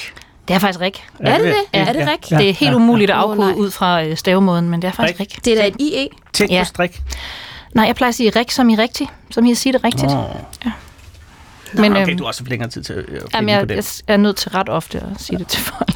Det 0.47 0.53
er 0.55 0.59
faktisk 0.59 0.81
Rik. 0.81 1.03
Er 1.19 1.37
det 1.37 1.45
det? 1.47 1.55
Ja, 1.73 1.79
Er 1.85 1.93
det 1.93 1.99
ja, 1.99 2.11
rigtigt? 2.11 2.31
ja, 2.31 2.37
Det 2.37 2.49
er 2.49 2.53
helt 2.53 2.71
ja, 2.71 2.75
umuligt 2.75 3.11
at 3.11 3.15
Åh, 3.17 3.21
afkode 3.21 3.37
nej. 3.51 3.53
ud 3.57 3.71
fra 3.71 4.03
øh, 4.03 4.17
stavemåden, 4.17 4.69
men 4.69 4.81
det 4.81 4.87
er 4.87 4.91
faktisk 4.91 5.19
Rik. 5.19 5.31
Rik. 5.35 5.45
Det 5.45 5.53
er 5.57 5.61
da 5.61 5.67
et 5.67 5.75
IE. 5.79 6.07
Tænk 6.33 6.51
Ja. 6.51 6.61
på 6.61 6.65
strik. 6.65 7.01
Nej, 7.73 7.85
jeg 7.85 7.95
plejer 7.95 8.09
at 8.09 8.15
sige 8.15 8.29
Rik 8.35 8.51
som 8.51 8.69
i 8.69 8.75
rigtig, 8.75 9.09
som 9.31 9.45
i 9.45 9.51
at 9.51 9.57
sige 9.57 9.73
det 9.73 9.83
rigtigt. 9.83 10.11
Åh. 10.11 10.23
Men, 11.73 11.91
Nå, 11.91 11.97
okay, 11.99 12.09
øhm, 12.09 12.17
du 12.17 12.23
har 12.23 12.27
også 12.27 12.43
længere 12.47 12.69
tid 12.69 12.83
til 12.83 12.93
at 12.93 13.05
Jamen, 13.33 13.47
på 13.47 13.51
jeg, 13.51 13.69
det. 13.69 14.01
jeg 14.07 14.13
er 14.13 14.17
nødt 14.17 14.35
til 14.37 14.51
ret 14.51 14.69
ofte 14.69 14.97
at 14.99 15.21
sige 15.21 15.39
det 15.39 15.47
til 15.47 15.61
folk. 15.61 15.91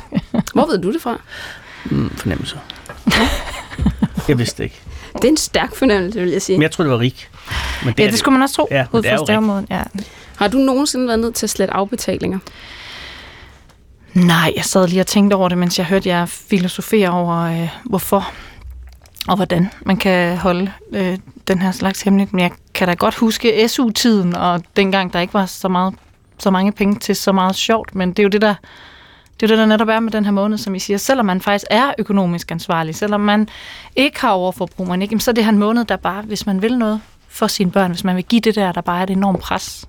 Hvor 0.53 0.65
ved 0.65 0.77
du 0.81 0.93
det 0.93 1.01
fra? 1.01 1.21
Mm, 1.85 2.15
fornemmelse. 2.17 2.59
jeg 4.27 4.37
vidste 4.37 4.63
ikke. 4.63 4.81
Det 5.15 5.23
er 5.23 5.27
en 5.29 5.37
stærk 5.37 5.75
fornemmelse, 5.75 6.19
vil 6.19 6.29
jeg 6.29 6.41
sige. 6.41 6.57
Men 6.57 6.63
jeg 6.63 6.71
troede, 6.71 6.89
det 6.91 6.97
var 6.97 7.03
rig. 7.03 7.15
Men 7.85 7.93
Ja, 7.97 8.05
er 8.05 8.09
det 8.09 8.19
skulle 8.19 8.33
man 8.33 8.41
også 8.41 8.55
tro, 8.55 8.67
Ja, 8.71 8.85
ud 8.91 9.01
det 9.01 9.09
er 9.11 9.15
fra 9.15 9.21
jo 9.21 9.25
stavemåden. 9.25 9.67
Ja. 9.69 9.81
Har 10.37 10.47
du 10.47 10.57
nogensinde 10.57 11.07
været 11.07 11.19
nødt 11.19 11.35
til 11.35 11.45
at 11.45 11.49
slette 11.49 11.73
afbetalinger? 11.73 12.39
Nej, 14.13 14.53
jeg 14.55 14.65
sad 14.65 14.87
lige 14.87 14.99
og 15.01 15.07
tænkte 15.07 15.35
over 15.35 15.49
det, 15.49 15.57
mens 15.57 15.77
jeg 15.77 15.85
hørte 15.85 16.09
jer 16.09 16.25
filosofere 16.25 17.09
over, 17.09 17.37
øh, 17.37 17.69
hvorfor 17.85 18.31
og 19.27 19.35
hvordan 19.35 19.69
man 19.85 19.97
kan 19.97 20.37
holde 20.37 20.71
øh, 20.93 21.17
den 21.47 21.61
her 21.61 21.71
slags 21.71 22.01
hemmeligt. 22.01 22.33
Men 22.33 22.39
jeg 22.41 22.51
kan 22.73 22.87
da 22.87 22.93
godt 22.93 23.15
huske 23.15 23.67
SU-tiden, 23.67 24.35
og 24.35 24.63
dengang 24.75 25.13
der 25.13 25.19
ikke 25.19 25.33
var 25.33 25.45
så, 25.45 25.67
meget, 25.67 25.93
så 26.39 26.51
mange 26.51 26.71
penge 26.71 26.99
til 26.99 27.15
så 27.15 27.31
meget 27.31 27.55
sjovt. 27.55 27.95
Men 27.95 28.09
det 28.09 28.19
er 28.19 28.23
jo 28.23 28.29
det, 28.29 28.41
der, 28.41 28.55
det 29.41 29.51
er 29.51 29.55
jo 29.55 29.57
det, 29.57 29.57
der 29.57 29.65
netop 29.65 29.87
er 29.87 29.99
med 29.99 30.11
den 30.11 30.25
her 30.25 30.31
måned, 30.31 30.57
som 30.57 30.75
I 30.75 30.79
siger. 30.79 30.97
Selvom 30.97 31.25
man 31.25 31.41
faktisk 31.41 31.65
er 31.69 31.93
økonomisk 31.97 32.51
ansvarlig, 32.51 32.95
selvom 32.95 33.21
man 33.21 33.49
ikke 33.95 34.21
har 34.21 34.29
overforbrug, 34.29 34.87
man 34.87 35.01
ikke, 35.01 35.19
så 35.19 35.31
er 35.31 35.35
det 35.35 35.43
her 35.43 35.51
en 35.51 35.57
måned, 35.57 35.85
der 35.85 35.95
bare, 35.95 36.21
hvis 36.21 36.45
man 36.45 36.61
vil 36.61 36.77
noget 36.77 37.01
for 37.29 37.47
sine 37.47 37.71
børn, 37.71 37.91
hvis 37.91 38.03
man 38.03 38.15
vil 38.15 38.23
give 38.23 38.41
det 38.41 38.55
der, 38.55 38.71
der 38.71 38.81
bare 38.81 38.99
er 38.99 39.03
et 39.03 39.09
enormt 39.09 39.39
pres, 39.39 39.87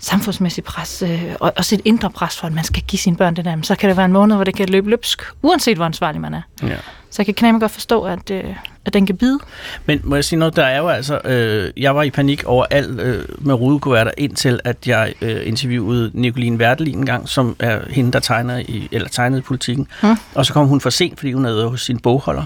samfundsmæssigt 0.00 0.66
pres, 0.66 1.02
øh, 1.02 1.22
og 1.40 1.52
også 1.56 1.74
et 1.74 1.80
indre 1.84 2.10
pres 2.10 2.36
for, 2.36 2.46
at 2.46 2.52
man 2.52 2.64
skal 2.64 2.82
give 2.82 2.98
sine 2.98 3.16
børn 3.16 3.36
det 3.36 3.44
der, 3.44 3.56
så 3.62 3.74
kan 3.74 3.88
det 3.88 3.96
være 3.96 4.06
en 4.06 4.12
måned, 4.12 4.36
hvor 4.36 4.44
det 4.44 4.54
kan 4.54 4.68
løbe 4.68 4.90
løbsk, 4.90 5.22
uanset 5.42 5.76
hvor 5.76 5.84
ansvarlig 5.84 6.20
man 6.20 6.34
er. 6.34 6.42
Ja. 6.62 6.76
Så 7.10 7.16
jeg 7.18 7.26
kan 7.26 7.34
knæmme 7.34 7.60
godt 7.60 7.72
forstå, 7.72 8.02
at, 8.02 8.30
øh, 8.30 8.44
at 8.84 8.94
den 8.94 9.06
kan 9.06 9.16
bide. 9.16 9.38
Men 9.86 10.00
må 10.04 10.14
jeg 10.14 10.24
sige 10.24 10.38
noget, 10.38 10.56
der 10.56 10.64
er 10.64 10.78
jo 10.78 10.88
altså, 10.88 11.20
øh, 11.24 11.70
jeg 11.76 11.96
var 11.96 12.02
i 12.02 12.10
panik 12.10 12.44
over 12.44 12.64
alt 12.70 13.00
øh, 13.00 13.24
med 13.38 13.54
rudekuverter, 13.54 14.12
indtil 14.18 14.60
at 14.64 14.88
jeg 14.88 15.14
øh, 15.20 15.46
interviewede 15.46 16.10
Nicoline 16.14 16.58
Verdelin 16.58 16.98
en 16.98 17.06
gang, 17.06 17.28
som 17.28 17.56
er 17.58 17.80
hende, 17.90 18.12
der 18.12 18.20
tegner 18.20 18.58
i, 18.58 18.88
eller 18.92 19.08
tegnede 19.08 19.38
i 19.38 19.42
politikken. 19.42 19.86
Hmm. 20.00 20.16
Og 20.34 20.46
så 20.46 20.52
kom 20.52 20.66
hun 20.66 20.80
for 20.80 20.90
sent, 20.90 21.18
fordi 21.18 21.32
hun 21.32 21.44
havde 21.44 21.56
været 21.56 21.70
hos 21.70 21.82
sin 21.82 21.98
bogholder. 21.98 22.44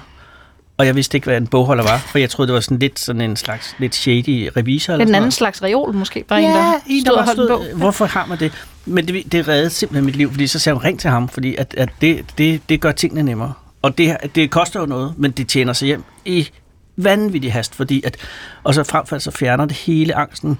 Og 0.76 0.86
jeg 0.86 0.96
vidste 0.96 1.16
ikke, 1.16 1.24
hvad 1.24 1.36
en 1.36 1.46
bogholder 1.46 1.84
var, 1.84 1.98
for 1.98 2.18
jeg 2.18 2.30
troede, 2.30 2.46
det 2.46 2.54
var 2.54 2.60
sådan 2.60 2.78
lidt 2.78 2.98
sådan 2.98 3.20
en 3.20 3.36
slags 3.36 3.74
lidt 3.78 3.94
shady 3.94 4.50
revisor. 4.56 4.92
Eller 4.92 5.04
er 5.04 5.06
sådan 5.06 5.14
anden 5.14 5.22
noget. 5.22 5.32
slags 5.32 5.62
reol, 5.62 5.94
måske. 5.94 6.24
Bare 6.28 6.40
ja, 6.40 6.48
en, 6.48 6.54
der 6.54 6.80
en, 6.86 7.04
stod 7.04 7.14
der 7.14 7.20
og 7.20 7.26
holdt 7.26 7.40
en 7.40 7.48
bog. 7.48 7.64
hvorfor 7.76 8.06
har 8.06 8.26
man 8.26 8.38
det? 8.38 8.52
Men 8.84 9.08
det, 9.08 9.32
det 9.32 9.48
reddede 9.48 9.70
simpelthen 9.70 10.04
mit 10.04 10.16
liv, 10.16 10.30
fordi 10.30 10.46
så 10.46 10.58
sagde 10.58 10.74
hun, 10.74 10.84
ring 10.84 11.00
til 11.00 11.10
ham, 11.10 11.28
fordi 11.28 11.56
at, 11.56 11.74
at 11.78 11.88
det, 12.00 12.24
det, 12.38 12.60
det 12.68 12.80
gør 12.80 12.92
tingene 12.92 13.22
nemmere. 13.22 13.52
Og 13.82 13.98
det, 13.98 14.16
det 14.34 14.50
koster 14.50 14.80
jo 14.80 14.86
noget, 14.86 15.14
men 15.16 15.30
det 15.30 15.48
tjener 15.48 15.72
sig 15.72 15.86
hjem 15.86 16.04
i 16.24 16.48
vanvittig 16.96 17.52
hast, 17.52 17.74
fordi 17.74 18.02
at, 18.06 18.16
og 18.64 18.74
så 18.74 18.84
frem 18.84 19.06
for 19.06 19.18
så 19.18 19.30
fjerner 19.30 19.64
det 19.64 19.76
hele 19.76 20.14
angsten 20.14 20.58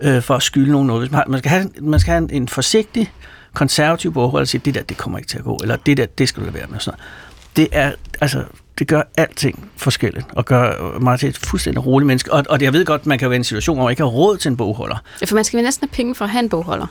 øh, 0.00 0.22
for 0.22 0.34
at 0.34 0.42
skylde 0.42 0.72
nogen 0.72 0.86
noget. 0.86 1.02
Hvis 1.02 1.10
man, 1.10 1.18
har, 1.18 1.24
man, 1.28 1.38
skal 1.38 1.50
have, 1.50 1.70
man 1.80 2.00
skal 2.00 2.10
have 2.10 2.22
en, 2.22 2.30
en 2.32 2.48
forsigtig, 2.48 3.12
konservativ 3.54 4.12
bogholder 4.12 4.44
og 4.44 4.48
sige, 4.48 4.60
det 4.64 4.74
der, 4.74 4.82
det 4.82 4.96
kommer 4.96 5.18
ikke 5.18 5.28
til 5.28 5.38
at 5.38 5.44
gå, 5.44 5.58
eller 5.62 5.76
det 5.76 5.96
der, 5.96 6.06
det 6.06 6.28
skal 6.28 6.40
du 6.40 6.44
lade 6.44 6.54
være 6.54 6.66
med. 6.70 6.80
Sådan. 6.80 6.98
noget. 6.98 7.68
Det 7.70 7.78
er, 7.78 7.92
altså, 8.20 8.44
det 8.78 8.88
gør 8.88 9.02
alting 9.16 9.70
forskelligt, 9.76 10.26
og 10.32 10.44
gør 10.44 10.98
mig 11.00 11.18
til 11.18 11.28
et 11.28 11.38
fuldstændig 11.38 11.86
roligt 11.86 12.06
menneske. 12.06 12.32
Og, 12.32 12.44
og 12.48 12.60
det, 12.60 12.64
jeg 12.66 12.72
ved 12.72 12.84
godt, 12.84 13.06
man 13.06 13.18
kan 13.18 13.30
være 13.30 13.36
i 13.36 13.38
en 13.38 13.44
situation, 13.44 13.76
hvor 13.76 13.84
man 13.84 13.90
ikke 13.92 14.02
har 14.02 14.08
råd 14.10 14.36
til 14.36 14.48
en 14.48 14.56
bogholder. 14.56 14.96
Ja, 15.20 15.26
for 15.26 15.34
man 15.34 15.44
skal 15.44 15.56
vel 15.56 15.64
næsten 15.64 15.88
have 15.88 15.94
penge 15.96 16.14
for 16.14 16.24
at 16.24 16.30
have 16.30 16.42
en 16.42 16.48
bogholder. 16.48 16.86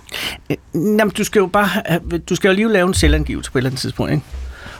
Øh, 0.49 0.57
Jamen, 0.75 1.09
du 1.09 1.23
skal 1.23 1.39
jo 1.39 1.47
bare 1.47 1.69
du 2.29 2.35
skal 2.35 2.47
jo 2.49 2.55
lige 2.55 2.69
lave 2.73 2.87
en 2.87 2.93
selvangivelse 2.93 3.51
på 3.51 3.57
et 3.57 3.59
eller 3.59 3.69
andet 3.69 3.81
tidspunkt, 3.81 4.11
ikke? 4.11 4.23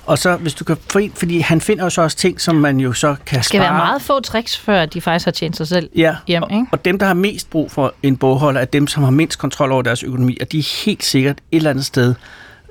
Og 0.06 0.18
så, 0.18 0.36
hvis 0.36 0.54
du 0.54 0.64
kan 0.64 0.78
få 0.90 1.00
en, 1.00 1.12
fordi 1.16 1.40
han 1.40 1.62
finder 1.62 1.84
jo 1.84 1.90
så 1.90 2.02
også 2.02 2.18
ting, 2.18 2.42
som 2.42 2.56
man 2.56 2.80
jo 2.80 2.94
så 2.94 3.16
kan 3.26 3.38
Det 3.38 3.46
skal 3.46 3.58
spare. 3.60 3.70
være 3.70 3.78
meget 3.86 4.02
få 4.02 4.20
tricks, 4.20 4.58
før 4.58 4.86
de 4.86 5.02
faktisk 5.02 5.26
har 5.26 5.32
tjent 5.32 5.58
sig 5.58 5.68
selv 5.68 5.90
Ja, 5.96 6.16
hjem. 6.28 6.44
Ikke? 6.44 6.56
og, 6.62 6.68
og 6.72 6.86
dem, 6.86 7.00
der 7.00 7.06
har 7.06 7.14
mest 7.14 7.50
brug 7.50 7.72
for 7.72 7.94
en 8.04 8.18
bogholder, 8.18 8.62
er 8.62 8.66
dem, 8.66 8.88
som 8.88 9.04
har 9.04 9.12
mindst 9.12 9.40
kontrol 9.40 9.72
over 9.72 9.82
deres 9.82 10.04
økonomi, 10.04 10.38
og 10.42 10.52
de 10.52 10.60
er 10.60 10.84
helt 10.86 11.04
sikkert 11.04 11.38
et 11.52 11.58
eller 11.58 11.70
andet 11.70 11.86
sted 11.86 12.16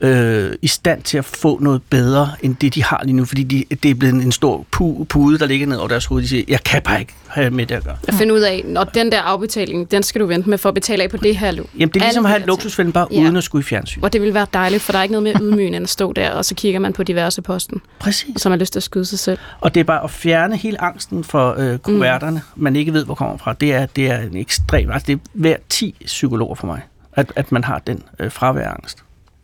øh, 0.01 0.53
i 0.63 0.67
stand 0.69 1.03
til 1.03 1.19
at 1.19 1.25
få 1.25 1.59
noget 1.59 1.83
bedre, 1.91 2.31
end 2.43 2.57
det, 2.57 2.75
de 2.75 2.85
har 2.85 3.01
lige 3.05 3.17
nu, 3.17 3.25
fordi 3.25 3.43
de, 3.43 3.65
det 3.83 3.91
er 3.91 3.95
blevet 3.95 4.15
en 4.15 4.33
stor 4.33 4.67
pu- 4.77 5.05
pude, 5.05 5.39
der 5.39 5.47
ligger 5.47 5.67
ned 5.67 5.77
over 5.77 5.89
deres 5.89 6.07
hoved. 6.07 6.23
De 6.23 6.29
siger, 6.29 6.45
jeg 6.49 6.63
kan 6.65 6.83
bare 6.83 7.01
ikke 7.01 7.15
have 7.29 7.51
med 7.51 7.67
det 7.67 7.75
at 7.75 7.85
gøre. 7.85 7.97
At 8.09 8.15
finde 8.15 8.35
ud 8.35 8.41
af, 8.41 8.63
når 8.67 8.85
den 8.85 9.13
der 9.13 9.21
afbetaling, 9.21 9.91
den 9.91 10.03
skal 10.03 10.21
du 10.21 10.27
vente 10.27 10.51
med 10.51 10.59
for 10.59 10.69
at 10.69 10.75
betale 10.75 11.03
af 11.03 11.11
på 11.11 11.17
det 11.17 11.37
her 11.37 11.51
lån. 11.51 11.67
Jamen, 11.79 11.89
det 11.95 12.01
er 12.01 12.05
ligesom 12.05 12.25
at 12.25 12.31
have 12.31 12.39
de 12.39 12.43
et 12.43 12.47
der 12.47 12.53
luksusfælde, 12.53 12.93
bare 12.93 13.07
Ja. 13.13 13.21
uden 13.21 13.37
at 13.37 13.45
skulle 13.45 13.61
i 13.61 13.65
fjernsyn. 13.65 14.01
Og 14.03 14.13
det 14.13 14.23
vil 14.23 14.35
være 14.35 14.47
dejligt, 14.55 14.83
for 14.83 14.93
der 14.93 14.99
er 14.99 15.03
ikke 15.03 15.13
noget 15.13 15.23
mere 15.23 15.35
ydmygende 15.43 15.77
end 15.77 15.85
at 15.85 15.91
stå 15.91 16.13
der, 16.13 16.31
og 16.31 16.45
så 16.45 16.55
kigger 16.55 16.81
man 16.81 16.93
på 16.93 17.03
diverse 17.03 17.43
posten, 17.43 17.81
Præcis. 17.99 18.35
og 18.35 18.41
så 18.41 18.49
har 18.49 18.51
man 18.51 18.59
lyst 18.59 18.73
til 18.73 18.79
at 18.79 18.83
skyde 18.83 19.05
sig 19.05 19.19
selv. 19.19 19.39
Og 19.61 19.75
det 19.75 19.81
er 19.81 19.85
bare 19.85 20.05
at 20.05 20.11
fjerne 20.11 20.57
hele 20.57 20.81
angsten 20.83 21.25
for 21.25 21.55
øh, 21.59 21.79
kuverterne, 21.79 22.43
mm. 22.57 22.63
man 22.63 22.77
ikke 22.77 22.93
ved, 22.93 23.05
hvor 23.05 23.15
kommer 23.15 23.37
fra. 23.37 23.53
Det 23.53 23.73
er, 23.75 23.87
det 23.87 24.11
er 24.11 24.19
en 24.19 24.37
ekstrem... 24.37 24.91
Altså, 24.91 25.07
det 25.07 25.13
er 25.13 25.19
hver 25.33 25.57
10 25.69 25.95
psykologer 26.07 26.55
for 26.55 26.67
mig, 26.67 26.81
at, 27.13 27.33
at 27.37 27.53
man 27.53 27.65
har 27.65 27.79
den 27.79 28.03
øh, 28.19 28.31
fraværangst. 28.31 28.99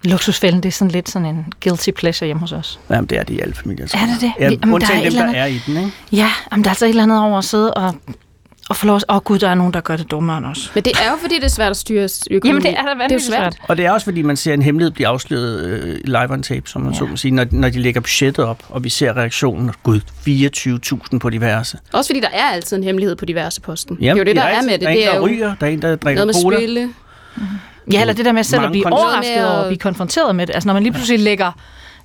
Luksusfælden, 0.06 0.62
det 0.62 0.68
er 0.68 0.72
sådan 0.72 0.90
lidt 0.90 1.08
sådan 1.10 1.26
en 1.28 1.52
guilty 1.64 1.90
pleasure 1.90 2.26
hjemme 2.26 2.40
hos 2.40 2.52
os. 2.52 2.80
Jamen, 2.90 3.06
det 3.06 3.18
er 3.18 3.22
det 3.22 3.34
i 3.34 3.40
alle 3.40 3.54
familier. 3.54 3.86
tror 3.86 3.98
Er 4.00 4.06
det 4.06 4.20
det? 4.20 4.32
Ja, 4.40 4.44
Jamen, 4.44 4.80
der 4.80 4.86
er 4.86 4.92
dem, 4.96 5.06
eller 5.06 5.20
der 5.20 5.28
andet- 5.28 5.38
er 5.40 5.44
i 5.46 5.60
den, 5.66 5.76
ikke? 5.76 5.90
Ja, 6.12 6.30
jamen, 6.52 6.64
der 6.64 6.68
er 6.68 6.72
altså 6.72 6.84
et 6.84 6.88
eller 6.88 7.02
andet 7.02 7.20
over 7.20 7.38
at 7.38 7.44
sidde 7.44 7.74
og, 7.74 7.94
og 8.68 8.76
få 8.76 8.86
lov 8.86 9.00
Åh 9.08 9.16
oh, 9.16 9.22
gud, 9.22 9.38
der 9.38 9.48
er 9.48 9.54
nogen, 9.54 9.74
der 9.74 9.80
gør 9.80 9.96
det 9.96 10.10
dummere 10.10 10.38
end 10.38 10.46
os. 10.46 10.70
Men 10.74 10.84
det 10.84 10.92
er 11.06 11.10
jo, 11.10 11.16
fordi 11.20 11.34
det 11.34 11.44
er 11.44 11.48
svært 11.48 11.70
at 11.70 11.76
styre 11.76 12.08
økonomi. 12.30 12.48
Jamen, 12.48 12.62
det 12.62 12.78
er 12.78 12.94
da 12.98 13.04
Det 13.08 13.12
er 13.14 13.18
svært. 13.18 13.54
svært. 13.54 13.56
Og 13.68 13.76
det 13.76 13.86
er 13.86 13.90
også, 13.90 14.04
fordi 14.04 14.22
man 14.22 14.36
ser 14.36 14.54
en 14.54 14.62
hemmelighed 14.62 14.90
blive 14.90 15.06
afsløret 15.08 15.64
øh, 15.64 15.98
live 16.04 16.30
on 16.30 16.42
tape, 16.42 16.62
som 16.70 16.82
man 16.82 16.92
ja. 16.92 16.98
så 16.98 17.04
må 17.04 17.16
sige, 17.16 17.30
når, 17.32 17.46
når 17.50 17.68
de 17.68 17.80
lægger 17.82 18.00
budgettet 18.00 18.44
op, 18.44 18.62
og 18.68 18.84
vi 18.84 18.88
ser 18.88 19.16
reaktionen. 19.16 19.70
Gud, 19.82 20.00
24.000 21.12 21.18
på 21.18 21.30
diverse. 21.30 21.78
Også 21.92 22.08
fordi 22.08 22.20
der 22.20 22.28
er 22.32 22.44
altid 22.52 22.76
en 22.76 22.84
hemmelighed 22.84 23.16
på 23.16 23.24
diverse 23.24 23.60
posten. 23.60 23.98
Jamen, 24.00 24.04
det 24.04 24.10
er 24.10 24.16
jo 24.20 24.24
det, 24.24 24.36
der 24.36 24.42
er, 24.42 24.46
altid- 24.56 24.70
med 24.70 24.78
det. 24.78 24.80
Der 24.82 24.88
er 24.88 24.92
en, 24.92 25.08
er 25.08 25.12
der 25.12 25.20
ryger, 25.20 25.54
der 25.60 25.66
er 25.66 25.70
en, 25.70 25.82
der 25.82 25.96
drikker 25.96 26.24
noget 26.24 26.36
med 26.36 26.42
cola. 26.42 26.56
spille. 26.56 26.88
Ja, 27.92 28.00
eller 28.00 28.14
det 28.14 28.24
der 28.24 28.32
med 28.32 28.44
selv 28.44 28.62
at 28.64 28.70
blive 28.70 28.92
overrasket 28.92 29.46
over 29.48 29.58
at- 29.60 29.66
blive 29.66 29.78
konfronteret 29.78 30.36
med 30.36 30.46
det. 30.46 30.54
Altså 30.54 30.66
når 30.68 30.74
man 30.74 30.82
lige 30.82 30.92
pludselig 30.92 31.20
lægger 31.20 31.52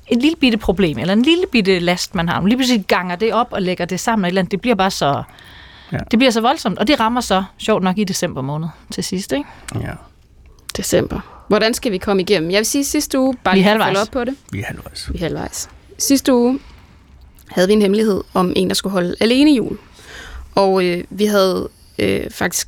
et 0.07 0.21
lille 0.21 0.35
bitte 0.35 0.57
problem, 0.57 0.97
eller 0.99 1.13
en 1.13 1.21
lille 1.21 1.43
bitte 1.51 1.79
last, 1.79 2.15
man 2.15 2.29
har, 2.29 2.39
man 2.41 2.49
lige 2.49 2.57
pludselig 2.57 2.85
ganger 2.87 3.15
det 3.15 3.33
op 3.33 3.47
og 3.51 3.61
lægger 3.61 3.85
det 3.85 3.99
sammen, 3.99 4.25
eller 4.25 4.41
andet, 4.41 4.51
det 4.51 4.61
bliver 4.61 4.75
bare 4.75 4.91
så... 4.91 5.23
Ja. 5.91 5.97
Det 6.11 6.19
bliver 6.19 6.31
så 6.31 6.41
voldsomt, 6.41 6.79
og 6.79 6.87
det 6.87 6.99
rammer 6.99 7.21
så, 7.21 7.43
sjovt 7.57 7.83
nok, 7.83 7.97
i 7.97 8.03
december 8.03 8.41
måned 8.41 8.67
til 8.91 9.03
sidst, 9.03 9.31
ikke? 9.31 9.45
Ja, 9.81 9.91
December. 10.77 11.43
Hvordan 11.47 11.73
skal 11.73 11.91
vi 11.91 11.97
komme 11.97 12.21
igennem? 12.21 12.51
Jeg 12.51 12.57
vil 12.57 12.65
sige, 12.65 12.83
sidste 12.85 13.19
uge, 13.19 13.35
bare 13.43 13.55
Vi 13.55 13.61
lige 13.61 13.77
for 13.93 14.01
op 14.01 14.07
på 14.11 14.23
det. 14.23 14.35
vi 14.51 14.59
er 14.61 14.65
halvvejs. 14.65 15.09
Vi 15.13 15.17
er 15.17 15.23
halvvejs. 15.23 15.69
Sidste 15.97 16.33
uge 16.33 16.59
havde 17.49 17.67
vi 17.67 17.73
en 17.73 17.81
hemmelighed 17.81 18.21
om 18.33 18.53
en, 18.55 18.67
der 18.67 18.73
skulle 18.75 18.93
holde 18.93 19.15
alene 19.19 19.51
jul. 19.51 19.77
Og 20.55 20.85
øh, 20.85 21.03
vi 21.09 21.25
havde 21.25 21.69
øh, 21.99 22.21
faktisk, 22.31 22.67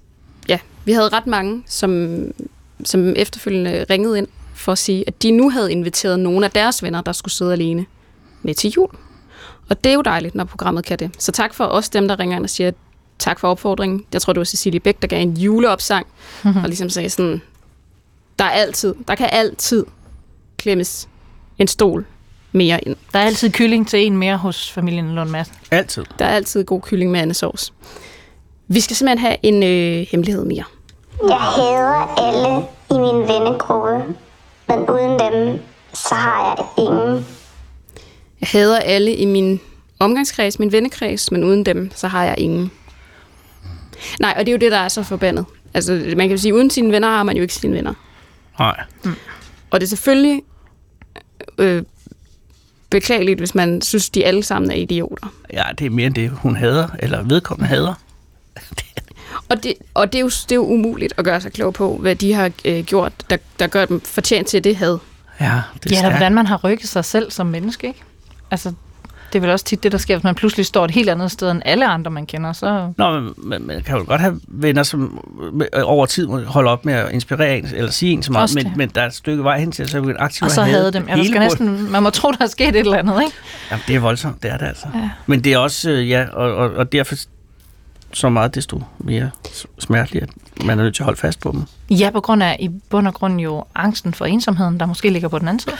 ja, 0.49 0.59
vi 0.85 0.91
havde 0.91 1.09
ret 1.09 1.27
mange, 1.27 1.63
som 1.67 2.17
som 2.85 3.13
efterfølgende 3.15 3.85
ringede 3.89 4.17
ind 4.17 4.27
for 4.53 4.71
at 4.71 4.77
sige, 4.77 5.03
at 5.07 5.23
de 5.23 5.31
nu 5.31 5.49
havde 5.49 5.71
inviteret 5.71 6.19
nogle 6.19 6.45
af 6.45 6.51
deres 6.51 6.83
venner, 6.83 7.01
der 7.01 7.11
skulle 7.11 7.33
sidde 7.33 7.53
alene 7.53 7.85
med 8.41 8.53
til 8.53 8.71
jul. 8.71 8.89
Og 9.69 9.83
det 9.83 9.89
er 9.89 9.93
jo 9.93 10.01
dejligt, 10.01 10.35
når 10.35 10.43
programmet 10.43 10.85
kan 10.85 10.99
det. 10.99 11.11
Så 11.19 11.31
tak 11.31 11.53
for 11.53 11.65
os 11.65 11.89
dem, 11.89 12.07
der 12.07 12.19
ringer 12.19 12.35
ind 12.35 12.43
og 12.43 12.49
siger, 12.49 12.71
tak 13.19 13.39
for 13.39 13.47
opfordringen. 13.47 14.05
Jeg 14.13 14.21
tror, 14.21 14.33
det 14.33 14.39
var 14.39 14.45
Cecilie 14.45 14.79
Bæk, 14.79 15.01
der 15.01 15.07
gav 15.07 15.21
en 15.21 15.37
juleopsang, 15.37 16.07
mm-hmm. 16.43 16.61
og 16.61 16.67
ligesom 16.69 16.89
sagde 16.89 17.09
sådan, 17.09 17.41
der 18.39 18.45
er 18.45 18.49
altid, 18.49 18.95
der 19.07 19.15
kan 19.15 19.29
altid 19.31 19.85
klemmes 20.57 21.09
en 21.59 21.67
stol 21.67 22.05
mere 22.51 22.79
ind. 22.83 22.95
Der 23.13 23.19
er 23.19 23.23
altid 23.23 23.49
kylling 23.49 23.87
til 23.87 24.05
en 24.05 24.17
mere 24.17 24.37
hos 24.37 24.71
familien 24.71 25.15
Lund 25.15 25.29
Madsen. 25.29 25.55
Altid. 25.71 26.05
Der 26.19 26.25
er 26.25 26.35
altid 26.35 26.63
god 26.63 26.81
kylling 26.81 27.11
med 27.11 27.19
andesovs. 27.19 27.73
Vi 28.67 28.79
skal 28.79 28.95
simpelthen 28.95 29.27
have 29.27 29.37
en 29.43 29.63
øh, 29.63 30.07
hemmelighed 30.11 30.45
mere. 30.45 30.63
Jeg 31.29 31.37
hader 31.37 32.15
alle 32.17 32.65
i 32.91 32.93
min 32.93 33.27
vennegruppe, 33.27 34.15
men 34.67 34.89
uden 34.89 35.19
dem, 35.19 35.59
så 35.93 36.15
har 36.15 36.45
jeg 36.45 36.85
ingen. 36.85 37.25
Jeg 38.41 38.49
hader 38.51 38.79
alle 38.79 39.15
i 39.15 39.25
min 39.25 39.59
omgangskreds, 39.99 40.59
min 40.59 40.71
vennekreds, 40.71 41.31
men 41.31 41.43
uden 41.43 41.65
dem, 41.65 41.91
så 41.95 42.07
har 42.07 42.23
jeg 42.23 42.35
ingen. 42.37 42.71
Nej, 44.19 44.33
og 44.37 44.45
det 44.45 44.47
er 44.47 44.51
jo 44.51 44.59
det, 44.59 44.71
der 44.71 44.77
er 44.77 44.87
så 44.87 45.03
forbandet. 45.03 45.45
Altså, 45.73 45.91
man 45.93 46.27
kan 46.27 46.31
jo 46.31 46.37
sige, 46.37 46.55
uden 46.55 46.69
sine 46.69 46.91
venner 46.91 47.09
har 47.09 47.23
man 47.23 47.35
jo 47.35 47.41
ikke 47.41 47.53
sine 47.53 47.73
venner. 47.73 47.93
Nej. 48.59 48.83
Og 49.71 49.79
det 49.79 49.85
er 49.85 49.89
selvfølgelig 49.89 50.41
øh, 51.57 51.83
beklageligt, 52.89 53.39
hvis 53.39 53.55
man 53.55 53.81
synes, 53.81 54.09
de 54.09 54.25
alle 54.25 54.43
sammen 54.43 54.71
er 54.71 54.75
idioter. 54.75 55.27
Ja, 55.53 55.63
det 55.79 55.85
er 55.85 55.89
mere 55.89 56.07
end 56.07 56.15
det, 56.15 56.29
hun 56.29 56.55
hader, 56.55 56.87
eller 56.99 57.23
vedkommende 57.23 57.67
hader. 57.69 57.93
Og 59.49 59.63
det, 59.63 59.73
og 59.93 60.13
det, 60.13 60.19
er, 60.19 60.21
jo, 60.21 60.27
det 60.27 60.51
er 60.51 60.55
jo 60.55 60.65
umuligt 60.65 61.13
at 61.17 61.25
gøre 61.25 61.41
sig 61.41 61.53
klog 61.53 61.73
på, 61.73 61.97
hvad 61.97 62.15
de 62.15 62.33
har 62.33 62.51
øh, 62.65 62.83
gjort, 62.83 63.11
der, 63.29 63.37
der 63.59 63.67
gør 63.67 63.85
dem 63.85 64.01
fortjent 64.01 64.47
til 64.47 64.63
det 64.63 64.75
had. 64.75 64.97
Ja, 65.39 65.61
det 65.83 65.91
er 65.91 66.01
Ja, 66.03 66.09
hvordan 66.09 66.33
man 66.33 66.45
har 66.47 66.57
rykket 66.63 66.89
sig 66.89 67.05
selv 67.05 67.31
som 67.31 67.47
menneske, 67.47 67.87
ikke? 67.87 68.03
Altså, 68.51 68.73
det 69.33 69.39
er 69.39 69.41
vel 69.41 69.49
også 69.49 69.65
tit 69.65 69.83
det, 69.83 69.91
der 69.91 69.97
sker, 69.97 70.15
hvis 70.15 70.23
man 70.23 70.35
pludselig 70.35 70.65
står 70.65 70.85
et 70.85 70.91
helt 70.91 71.09
andet 71.09 71.31
sted 71.31 71.51
end 71.51 71.61
alle 71.65 71.87
andre, 71.87 72.11
man 72.11 72.25
kender. 72.25 72.53
Så 72.53 72.93
Nå, 72.97 73.19
men 73.19 73.33
man, 73.37 73.61
man 73.61 73.81
kan 73.81 73.97
jo 73.97 74.03
godt 74.07 74.21
have 74.21 74.39
venner, 74.47 74.83
som 74.83 75.25
øh, 75.73 75.81
over 75.83 76.05
tid 76.05 76.27
må 76.27 76.43
holde 76.43 76.69
op 76.71 76.85
med 76.85 76.93
at 76.93 77.11
inspirere 77.11 77.57
en, 77.57 77.65
eller 77.75 77.91
sige 77.91 78.11
en 78.11 78.23
så 78.23 78.31
meget, 78.31 78.55
men, 78.55 78.73
men 78.75 78.89
der 78.89 79.01
er 79.01 79.07
et 79.07 79.13
stykke 79.13 79.43
vej 79.43 79.59
hen 79.59 79.71
til, 79.71 79.83
at 79.83 79.89
så 79.89 79.97
er 79.97 80.01
vi 80.01 80.13
aktivt 80.19 80.45
og 80.45 80.51
så 80.51 80.61
havde 80.61 80.93
dem. 80.93 81.07
Ja, 81.07 81.23
skal 81.23 81.39
næsten, 81.39 81.91
man 81.91 82.03
må 82.03 82.09
tro, 82.09 82.31
der 82.31 82.43
er 82.43 82.47
sket 82.47 82.67
et 82.67 82.75
eller 82.75 82.97
andet, 82.97 83.21
ikke? 83.21 83.35
Jamen, 83.71 83.83
det 83.87 83.95
er 83.95 83.99
voldsomt, 83.99 84.43
det 84.43 84.51
er 84.51 84.57
det 84.57 84.65
altså. 84.65 84.87
Ja. 84.95 85.09
Men 85.25 85.43
det 85.43 85.53
er 85.53 85.57
også, 85.57 85.91
øh, 85.91 86.09
ja, 86.09 86.25
og, 86.33 86.55
og, 86.55 86.71
og 86.73 86.91
derfor 86.91 87.15
så 88.13 88.29
meget 88.29 88.55
desto 88.55 88.83
mere 88.99 89.29
smerteligt, 89.79 90.23
at 90.23 90.65
man 90.65 90.79
er 90.79 90.83
nødt 90.83 90.95
til 90.95 91.03
at 91.03 91.05
holde 91.05 91.19
fast 91.19 91.39
på 91.39 91.51
dem. 91.51 91.63
Ja, 91.97 92.09
på 92.09 92.21
grund 92.21 92.43
af 92.43 92.57
i 92.59 92.69
bund 92.89 93.07
og 93.07 93.13
grund 93.13 93.39
jo 93.41 93.63
angsten 93.75 94.13
for 94.13 94.25
ensomheden, 94.25 94.79
der 94.79 94.85
måske 94.85 95.09
ligger 95.09 95.27
på 95.27 95.39
den 95.39 95.47
anden 95.47 95.59
side. 95.59 95.75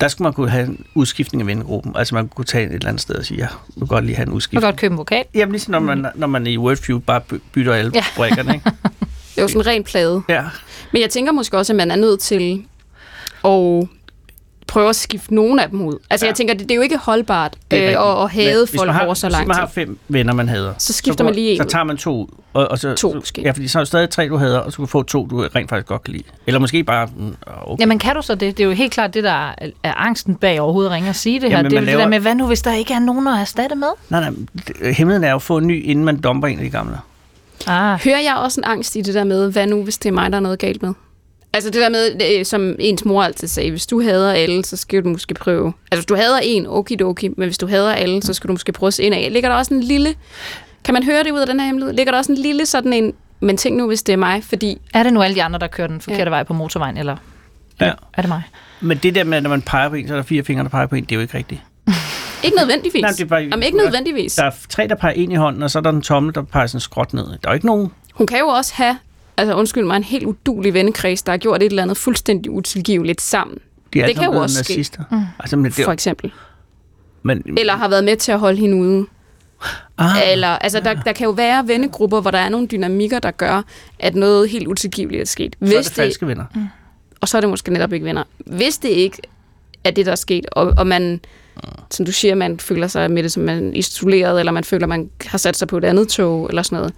Der 0.00 0.08
skulle 0.08 0.26
man 0.26 0.32
kunne 0.32 0.50
have 0.50 0.66
en 0.66 0.84
udskiftning 0.94 1.40
af 1.42 1.46
vennegruppen. 1.46 1.96
Altså 1.96 2.14
man 2.14 2.28
kunne 2.28 2.44
tage 2.44 2.66
et 2.66 2.72
eller 2.74 2.88
andet 2.88 3.02
sted 3.02 3.14
og 3.14 3.24
sige, 3.24 3.38
ja, 3.38 3.42
jeg 3.44 3.50
vil 3.76 3.88
godt 3.88 4.04
lige 4.04 4.16
have 4.16 4.22
en 4.22 4.28
Man 4.28 4.32
kan 4.32 4.36
udskiftning. 4.36 4.62
godt 4.64 4.76
købe 4.76 4.92
en 4.92 4.98
vokal. 4.98 5.24
Jamen 5.34 5.52
ligesom 5.52 5.70
når 5.72 5.78
man, 5.80 6.06
når 6.14 6.26
man 6.26 6.46
i 6.46 6.58
Wordfeud 6.58 7.00
bare 7.00 7.20
by- 7.20 7.34
bytter 7.52 7.74
alle. 7.74 7.92
Ja. 7.94 8.04
brækkerne, 8.16 8.54
ikke? 8.54 8.70
Det 9.34 9.38
er 9.38 9.42
jo 9.42 9.48
sådan 9.48 9.60
en 9.60 9.66
ren 9.66 9.84
plade. 9.84 10.22
Ja. 10.28 10.42
Men 10.92 11.02
jeg 11.02 11.10
tænker 11.10 11.32
måske 11.32 11.58
også, 11.58 11.72
at 11.72 11.76
man 11.76 11.90
er 11.90 11.96
nødt 11.96 12.20
til 12.20 12.64
at 13.44 13.88
prøve 14.66 14.88
at 14.88 14.96
skifte 14.96 15.34
nogle 15.34 15.62
af 15.62 15.70
dem 15.70 15.80
ud. 15.82 15.98
Altså 16.10 16.26
Ja. 16.26 16.28
jeg 16.30 16.36
tænker, 16.36 16.54
det, 16.54 16.62
det 16.62 16.70
er 16.70 16.76
jo 16.76 16.82
ikke 16.82 16.96
holdbart 16.96 17.54
øh, 17.72 17.78
at, 17.80 17.96
at 17.96 18.30
hade 18.30 18.46
Men 18.60 18.68
hvis 18.68 18.80
folk 18.80 18.90
har, 18.90 19.04
over 19.04 19.14
så 19.14 19.26
hvis 19.26 19.32
lang 19.32 19.48
man 19.48 19.56
har 19.56 19.66
fem 19.66 19.98
venner, 20.08 20.32
man 20.34 20.48
hader. 20.48 20.72
Så 20.78 20.92
skifter 20.92 21.24
går- 21.24 21.28
man 21.30 21.34
lige 21.34 21.50
en 21.50 21.56
Så 21.62 21.64
tager 21.64 21.84
man 21.84 21.96
to 21.96 22.16
ud. 22.22 22.26
Og, 22.52 22.68
og 22.70 22.78
så, 22.78 22.94
To, 22.94 23.12
så, 23.12 23.16
måske. 23.18 23.42
Ja, 23.42 23.50
fordi 23.50 23.68
så 23.68 23.78
er 23.78 23.80
der 23.80 23.84
stadig 23.86 24.10
tre, 24.10 24.28
du 24.28 24.36
hader, 24.36 24.58
og 24.58 24.72
så 24.72 24.76
kan 24.76 24.82
du 24.82 24.86
få 24.86 25.02
to, 25.02 25.26
du 25.26 25.40
rent 25.54 25.68
faktisk 25.70 25.86
godt 25.88 26.04
kan 26.04 26.12
lide. 26.12 26.22
Eller 26.46 26.58
måske 26.60 26.84
bare... 26.84 27.08
mm, 27.16 27.34
Okay. 27.62 27.80
Jamen 27.80 27.98
kan 27.98 28.14
du 28.16 28.22
så 28.22 28.34
det? 28.34 28.56
Det 28.58 28.64
er 28.64 28.68
jo 28.68 28.72
helt 28.74 28.92
klart 28.92 29.14
det, 29.14 29.24
der 29.24 29.54
er, 29.58 29.68
angsten 29.96 30.34
bag 30.34 30.60
overhovedet 30.60 30.90
at 30.90 30.94
ringe 30.94 31.08
og 31.08 31.16
sige 31.16 31.40
det 31.40 31.50
her. 31.50 31.56
Jamen, 31.56 31.70
det 31.70 31.76
er 31.76 31.80
laver- 31.80 31.96
det 31.96 32.02
der 32.02 32.08
med, 32.08 32.20
hvad 32.20 32.34
nu 32.34 32.46
hvis 32.46 32.62
der 32.62 32.72
ikke 32.74 32.94
er 32.94 32.98
nogen 32.98 33.28
at 33.28 33.40
erstatte 33.40 33.76
med? 33.76 33.88
Nej, 34.08 34.20
nej. 34.20 34.30
Hemmeligheden 34.92 35.24
er 35.24 35.30
jo 35.30 35.36
at 35.36 35.42
få 35.42 35.58
en 35.58 35.66
ny, 35.66 35.84
inden 35.84 36.04
man 36.04 36.20
dumper 36.20 36.48
en 36.48 36.58
af 36.58 36.64
de 36.64 36.70
gamle. 36.70 36.98
Ah, 37.66 38.00
Hører 38.04 38.20
jeg 38.20 38.36
også 38.36 38.60
en 38.60 38.64
angst 38.64 38.96
i 38.96 39.00
det 39.00 39.14
der 39.14 39.24
med, 39.24 39.52
hvad 39.52 39.66
nu, 39.66 39.82
hvis 39.82 39.98
det 39.98 40.08
er 40.08 40.12
mig, 40.12 40.30
der 40.30 40.36
er 40.36 40.40
noget 40.40 40.58
galt 40.58 40.82
med? 40.82 40.92
Altså 41.56 41.70
det 41.70 41.80
der 41.82 41.88
med, 41.88 42.22
øh, 42.38 42.44
som 42.44 42.76
ens 42.78 43.04
mor 43.04 43.22
altid 43.22 43.48
sagde, 43.48 43.70
hvis 43.70 43.86
du 43.86 44.02
hader 44.02 44.32
alle, 44.32 44.64
så 44.64 44.76
skal 44.76 45.04
du 45.04 45.08
måske 45.08 45.34
prøve... 45.34 45.72
Altså 45.90 46.00
hvis 46.00 46.06
du 46.06 46.16
hader 46.16 46.38
en, 46.42 46.66
okidoki, 46.66 47.28
men 47.28 47.46
hvis 47.48 47.58
du 47.58 47.66
hader 47.66 47.92
alle, 47.92 48.22
så 48.22 48.34
skal 48.34 48.48
du 48.48 48.52
måske 48.52 48.72
prøve 48.72 48.88
at 48.88 48.94
se 48.94 49.02
ind 49.02 49.14
af. 49.14 49.28
Ligger 49.32 49.48
der 49.48 49.56
også 49.56 49.74
en 49.74 49.80
lille... 49.82 50.14
Kan 50.84 50.94
man 50.94 51.02
høre 51.04 51.24
det 51.24 51.30
ud 51.30 51.38
af 51.38 51.46
den 51.46 51.60
her 51.60 51.66
hemmelighed? 51.66 51.94
Ligger 51.94 52.12
der 52.12 52.18
også 52.18 52.32
en 52.32 52.38
lille 52.38 52.66
sådan 52.66 52.92
en... 52.92 53.12
Men 53.40 53.56
tænk 53.56 53.76
nu, 53.76 53.86
hvis 53.86 54.02
det 54.02 54.12
er 54.12 54.16
mig, 54.16 54.44
fordi... 54.44 54.78
er 54.94 55.02
det 55.02 55.12
nu 55.12 55.22
alle 55.22 55.34
de 55.36 55.42
andre, 55.42 55.58
der 55.58 55.66
kører 55.66 55.88
den 55.88 56.00
forkerte 56.00 56.22
Ja. 56.22 56.28
vej 56.28 56.42
på 56.42 56.52
motorvejen, 56.52 56.96
eller 56.96 57.16
Ja. 57.80 57.92
er 58.14 58.22
det 58.22 58.28
mig? 58.28 58.42
Men 58.80 58.98
det 58.98 59.14
der 59.14 59.24
med, 59.24 59.40
når 59.40 59.50
man 59.50 59.62
peger 59.62 59.88
på 59.88 59.94
en, 59.94 60.08
så 60.08 60.14
er 60.14 60.18
der 60.18 60.24
fire 60.24 60.44
fingre, 60.44 60.62
der 60.64 60.70
peger 60.70 60.86
på 60.86 60.94
en, 60.94 61.04
det 61.04 61.12
er 61.12 61.16
jo 61.16 61.22
ikke 61.22 61.38
rigtigt. 61.38 61.60
Ikke 62.44 62.56
nødvendigvis. 62.56 63.02
Nej, 63.02 63.10
det 63.10 63.20
er 63.20 63.24
bare- 63.24 63.42
Jamen, 63.42 63.62
ikke 63.62 63.78
nødvendigvis. 63.78 64.34
Der 64.34 64.44
er 64.44 64.50
tre, 64.68 64.88
der 64.88 64.94
peger 64.94 65.14
en 65.14 65.32
i 65.32 65.34
hånden, 65.34 65.62
og 65.62 65.70
så 65.70 65.78
er 65.78 65.82
der 65.82 65.90
en 65.90 66.02
tommel, 66.02 66.34
der 66.34 66.42
peger 66.42 66.66
sådan 66.66 66.80
skråt 66.80 67.14
ned. 67.14 67.24
Der 67.24 67.32
er 67.44 67.48
jo 67.48 67.52
ikke 67.54 67.66
nogen... 67.66 67.90
Hun 68.14 68.26
kan 68.26 68.38
jo 68.38 68.46
også 68.46 68.72
have, 68.74 68.98
altså 69.36 69.54
undskyld 69.54 69.84
mig, 69.84 69.96
en 69.96 70.04
helt 70.04 70.24
udulig 70.24 70.74
vennekreds, 70.74 71.22
der 71.22 71.32
har 71.32 71.36
gjort 71.38 71.62
et 71.62 71.66
eller 71.66 71.82
andet 71.82 71.96
fuldstændig 71.96 72.50
utilgiveligt 72.52 73.20
sammen, 73.20 73.58
De 73.94 73.98
er 74.00 74.02
Det 74.02 74.02
alle 74.02 74.14
kan 74.14 74.24
jo 74.32 74.40
også 74.40 74.64
ske. 74.64 74.72
nazister. 74.72 75.02
Mm. 75.10 75.20
Altså, 75.38 75.56
men 75.56 75.64
det, 75.72 75.84
for 75.84 75.92
eksempel. 75.92 76.32
men, 77.22 77.42
Eller 77.58 77.76
har 77.76 77.88
været 77.88 78.04
med 78.04 78.16
til 78.16 78.32
at 78.32 78.38
holde 78.38 78.58
hende 78.58 78.76
ude. 78.76 79.06
ah, 79.98 80.32
Eller, 80.32 80.48
altså, 80.48 80.80
der, 80.80 80.94
der 80.94 81.12
kan 81.12 81.24
jo 81.24 81.30
være 81.30 81.68
vennegrupper, 81.68 82.20
hvor 82.20 82.30
der 82.30 82.38
er 82.38 82.48
nogle 82.48 82.66
dynamikker, 82.66 83.18
der 83.18 83.30
gør, 83.30 83.62
at 83.98 84.14
noget 84.14 84.48
helt 84.48 84.66
utilgiveligt 84.66 85.20
er 85.22 85.26
sket. 85.26 85.56
så 85.66 85.76
er 85.76 85.82
det 85.82 85.92
falske 85.92 86.26
venner. 86.26 86.44
og 87.20 87.28
så 87.28 87.36
er 87.36 87.40
det 87.40 87.50
måske 87.50 87.72
netop 87.72 87.92
ikke 87.92 88.06
venner. 88.06 88.24
Hvis 88.38 88.78
det 88.78 88.88
ikke 88.88 89.18
er 89.84 89.90
det, 89.90 90.06
der 90.06 90.12
er 90.12 90.16
sket, 90.16 90.46
og, 90.52 90.74
og 90.78 90.86
man, 90.86 91.20
som 91.90 92.06
du 92.06 92.12
siger, 92.12 92.34
man 92.34 92.60
føler 92.60 92.86
sig 92.86 93.10
med 93.10 93.22
det 93.22 93.32
som 93.32 93.42
man 93.42 93.68
er 93.68 93.72
isoleret, 93.72 94.38
eller 94.40 94.52
man 94.52 94.64
føler, 94.64 94.86
man 94.86 95.10
har 95.26 95.38
sat 95.38 95.56
sig 95.56 95.68
på 95.68 95.78
et 95.78 95.84
andet 95.84 96.08
tog, 96.08 96.48
eller 96.48 96.62
sådan 96.62 96.76
noget, 96.76 96.92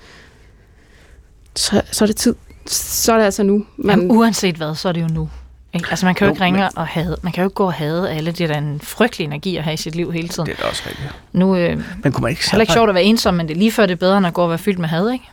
så, 1.58 1.82
så 1.92 2.04
er 2.04 2.06
det 2.06 2.16
tid. 2.16 2.34
Så 2.66 3.12
er 3.12 3.16
det 3.16 3.24
altså 3.24 3.42
nu. 3.42 3.64
Man, 3.76 3.98
Jamen, 3.98 4.10
uanset 4.16 4.54
hvad, 4.56 4.74
så 4.74 4.88
er 4.88 4.92
det 4.92 5.00
jo 5.00 5.06
nu. 5.06 5.30
Ikke? 5.74 5.86
Altså 5.90 6.06
man 6.06 6.14
kan 6.14 6.24
jo 6.24 6.28
Jo, 6.28 6.34
ikke 6.34 6.44
ringe 6.44 6.68
og 6.76 6.86
hade, 6.86 7.16
man 7.22 7.32
kan 7.32 7.42
jo 7.42 7.48
ikke 7.48 7.54
gå 7.54 7.64
og 7.66 7.72
hade 7.72 8.10
alle. 8.10 8.30
Det 8.32 8.40
er 8.40 8.46
da 8.52 8.58
en 8.58 8.80
frygtelig 8.82 9.24
energi 9.24 9.56
at 9.56 9.64
have 9.64 9.74
i 9.74 9.76
sit 9.76 9.94
liv 9.94 10.12
hele 10.12 10.28
tiden. 10.28 10.46
Det 10.46 10.58
er 10.58 10.62
da 10.62 10.68
også 10.68 10.82
rigtigt. 10.86 11.08
Nu 11.32 11.56
øh, 11.56 11.82
Men 12.02 12.12
kunne 12.12 12.22
man 12.22 12.30
ikke 12.30 12.40
det 12.40 12.46
er 12.46 12.50
heller 12.50 12.60
ikke 12.62 12.72
sjovt 12.72 12.88
at 12.88 12.94
være 12.94 13.04
ensom, 13.04 13.34
men 13.34 13.48
det 13.48 13.54
er 13.54 13.58
lige 13.58 13.72
før 13.72 13.86
det 13.86 13.92
er 13.92 13.96
bedre, 13.96 14.18
end 14.18 14.26
at 14.26 14.34
gå 14.34 14.42
og 14.42 14.48
være 14.48 14.58
fyldt 14.58 14.78
med 14.78 14.88
had, 14.88 15.10
ikke? 15.10 15.24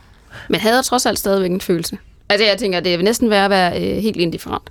Men 0.48 0.60
hader 0.60 0.82
trods 0.82 1.06
alt 1.06 1.18
stadigvæk 1.18 1.50
en 1.50 1.60
følelse. 1.60 1.98
Altså, 2.28 2.46
jeg 2.46 2.58
tænker, 2.58 2.80
det 2.80 2.94
er 2.94 3.02
næsten 3.02 3.30
værd 3.30 3.44
at 3.44 3.50
være 3.50 3.82
øh, 3.82 4.02
helt 4.02 4.16
indifferent. 4.16 4.62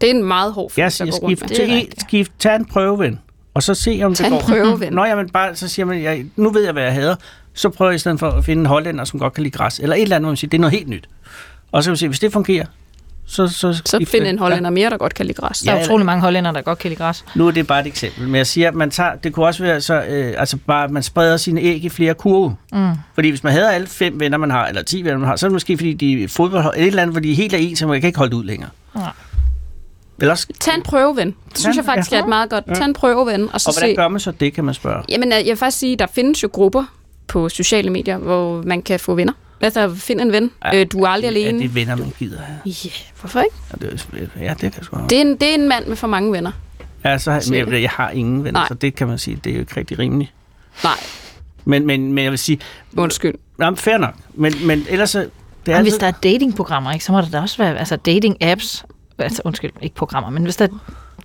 Det 0.00 0.10
er 0.10 0.14
en 0.14 0.24
meget 0.24 0.52
hård 0.52 0.72
Jeg 0.76 0.82
følelse 0.82 0.96
siger, 0.96 1.14
at 1.14 1.20
gå 1.20 1.26
rundt 1.26 1.38
skift, 1.38 1.50
med. 1.50 1.56
til 1.56 1.70
er 1.70 1.76
rigtigt. 1.76 2.00
skift, 2.00 2.32
tag 2.38 2.56
en 2.56 2.64
prøveven, 2.64 3.18
og 3.54 3.62
så 3.62 3.74
se, 3.74 4.00
om 4.04 4.14
Tag 4.14 4.24
det 4.26 4.32
en 4.32 4.38
går. 4.38 4.46
prøveven. 4.46 4.92
Nå, 4.92 5.04
jamen 5.04 5.28
bare, 5.28 5.56
så 5.56 5.68
siger 5.68 5.86
man, 5.86 6.02
jeg, 6.02 6.24
nu 6.36 6.50
ved 6.50 6.64
jeg, 6.64 6.72
hvad 6.72 6.82
jeg 6.82 6.92
hader. 6.92 7.16
Så 7.56 7.68
prøver 7.68 7.90
jeg 7.90 7.96
i 7.96 7.98
stedet 7.98 8.18
for 8.18 8.30
at 8.30 8.44
finde 8.44 8.60
en 8.60 8.66
hollænder, 8.66 9.04
som 9.04 9.20
godt 9.20 9.32
kan 9.32 9.42
lide 9.42 9.56
græs. 9.58 9.78
Eller 9.78 9.96
et 9.96 10.02
eller 10.02 10.16
andet, 10.16 10.24
hvor 10.26 10.30
man 10.30 10.36
siger, 10.36 10.48
det 10.50 10.56
er 10.58 10.60
noget 10.60 10.72
helt 10.72 10.88
nyt. 10.88 11.08
Og 11.72 11.82
så 11.82 11.88
kan 11.88 11.92
vi 11.92 11.96
se, 11.98 12.08
hvis 12.08 12.20
det 12.20 12.32
fungerer, 12.32 12.66
så... 13.26 13.48
Så, 13.48 13.82
Så 13.84 14.04
find 14.10 14.26
en 14.26 14.38
hollænder 14.38 14.70
mere, 14.70 14.90
der 14.90 14.96
godt 14.96 15.14
kan 15.14 15.26
lide 15.26 15.34
græs. 15.40 15.58
Der 15.60 15.72
er 15.72 15.76
Ja, 15.76 15.82
utrolig 15.84 16.06
mange 16.06 16.20
hollænder, 16.20 16.50
der 16.52 16.60
godt 16.62 16.78
kan 16.78 16.88
lide 16.88 16.98
græs. 16.98 17.24
Nu 17.34 17.46
er 17.46 17.50
det 17.50 17.66
bare 17.66 17.80
et 17.80 17.86
eksempel, 17.86 18.24
men 18.28 18.34
jeg 18.34 18.46
siger, 18.46 18.68
at 18.68 18.74
man 18.74 18.90
tager, 18.90 19.14
det 19.14 19.32
kunne 19.32 19.46
også 19.46 19.62
være 19.62 19.80
så, 19.80 20.02
øh, 20.02 20.34
altså 20.38 20.56
bare, 20.66 20.84
at 20.84 20.90
man 20.90 21.02
spreder 21.02 21.36
sine 21.36 21.60
æg 21.60 21.84
i 21.84 21.88
flere 21.88 22.14
kurve. 22.14 22.56
Mm. 22.72 22.90
Fordi 23.14 23.28
hvis 23.28 23.44
man 23.44 23.52
havde 23.52 23.72
alle 23.72 23.86
fem 23.86 24.20
venner, 24.20 24.38
man 24.38 24.50
har, 24.50 24.66
eller 24.66 24.82
ti 24.82 25.02
venner, 25.04 25.18
man 25.18 25.28
har, 25.28 25.36
så 25.36 25.46
er 25.46 25.48
det 25.48 25.52
måske, 25.52 25.76
fordi 25.76 25.92
de 25.92 26.24
er 26.24 26.28
fodbold, 26.28 26.74
et 26.76 26.86
eller 26.86 27.02
andet, 27.02 27.14
hvor 27.14 27.20
de 27.20 27.30
er 27.32 27.36
helt 27.36 27.54
er 27.54 27.58
en, 27.58 27.76
så 27.76 27.86
man 27.86 28.00
kan 28.00 28.06
ikke 28.08 28.18
holde 28.18 28.30
det 28.30 28.36
ud 28.36 28.44
længere. 28.44 28.70
Nej. 28.94 29.10
Eller 30.20 30.32
også, 30.32 30.46
Tag 30.60 30.74
en 30.74 30.82
prøveven. 30.82 31.26
Det 31.50 31.58
synes 31.58 31.76
Ja, 31.76 31.80
jeg 31.80 31.84
faktisk 31.86 32.12
ja. 32.12 32.18
er 32.18 32.22
et 32.22 32.28
meget 32.28 32.50
godt. 32.50 32.64
Tag 32.74 32.84
en 32.84 32.92
prøveven, 32.92 33.48
og 33.52 33.60
så 33.60 33.70
og 33.70 33.74
hvordan 33.74 33.90
se... 33.90 33.96
gør 33.96 34.08
man 34.08 34.20
så 34.20 34.30
det, 34.30 34.52
kan 34.52 34.64
man 34.64 34.74
spørge. 34.74 35.02
Jamen, 35.08 35.32
jeg 35.32 35.44
vil 35.46 35.56
faktisk 35.56 35.78
sige, 35.78 35.92
at 35.92 35.98
der 35.98 36.06
findes 36.14 36.42
jo 36.42 36.48
grupper 36.52 36.84
på 37.28 37.48
sociale 37.48 37.90
medier, 37.90 38.18
hvor 38.18 38.62
man 38.62 38.82
kan 38.82 39.00
få 39.00 39.14
venner. 39.14 39.32
Altså, 39.60 39.94
find 39.94 40.20
en 40.20 40.32
ven. 40.32 40.50
Ja, 40.64 40.80
Øh, 40.80 40.86
du 40.92 41.02
er 41.02 41.08
aldrig 41.08 41.26
Er 41.28 41.30
alene. 41.48 41.62
det 41.62 41.74
venner, 41.74 41.96
man 41.96 42.12
gider 42.18 42.38
have? 42.42 42.58
Ja, 42.84 42.90
hvorfor 43.20 43.40
ikke? 43.40 43.56
Ja, 43.82 43.86
det, 43.86 44.06
er- 44.36 44.40
ja, 44.44 44.50
det 44.50 44.58
kan 44.60 44.72
jeg 44.76 44.84
sgu 44.84 44.96
have. 44.96 45.08
Det 45.08 45.16
er, 45.18 45.22
en, 45.22 45.36
det 45.36 45.50
er 45.50 45.54
en 45.54 45.68
mand 45.68 45.86
med 45.86 45.96
for 45.96 46.06
mange 46.06 46.32
venner. 46.32 46.52
Ja, 47.04 47.18
så, 47.18 47.32
har- 47.32 47.42
men 47.50 47.72
jeg, 47.72 47.82
jeg 47.82 47.90
har 47.90 48.10
ingen 48.10 48.44
venner, 48.44 48.60
Nej. 48.60 48.68
så 48.68 48.74
det 48.74 48.94
kan 48.94 49.06
man 49.08 49.18
sige, 49.18 49.40
det 49.44 49.50
er 49.50 49.54
jo 49.54 49.60
ikke 49.60 49.76
rigtig 49.76 49.98
rimeligt. 49.98 50.32
Nej, 50.84 50.92
Men, 51.64 51.86
men, 51.86 52.12
men 52.12 52.24
jeg 52.24 52.30
vil 52.30 52.38
sige, 52.38 52.58
undskyld. 52.96 53.34
jamen, 53.60 53.76
fair 53.76 53.96
nok, 53.98 54.14
men, 54.34 54.52
men 54.66 54.86
ellers 54.88 55.10
så... 55.10 55.18
Det 55.18 55.72
er 55.72 55.76
Men 55.78 55.82
hvis 55.82 55.92
altid, 55.94 56.00
der 56.00 56.06
er 56.06 56.12
datingprogrammer, 56.22 56.92
ikke, 56.92 57.04
så 57.04 57.12
må 57.12 57.20
der 57.20 57.28
da 57.30 57.40
også 57.40 57.58
være 57.58 57.78
altså 57.78 57.96
dating-apps. 58.08 58.84
Altså, 59.18 59.42
undskyld, 59.44 59.70
ikke 59.82 59.94
programmer, 59.94 60.30
men 60.30 60.42
hvis 60.42 60.56
der 60.56 60.66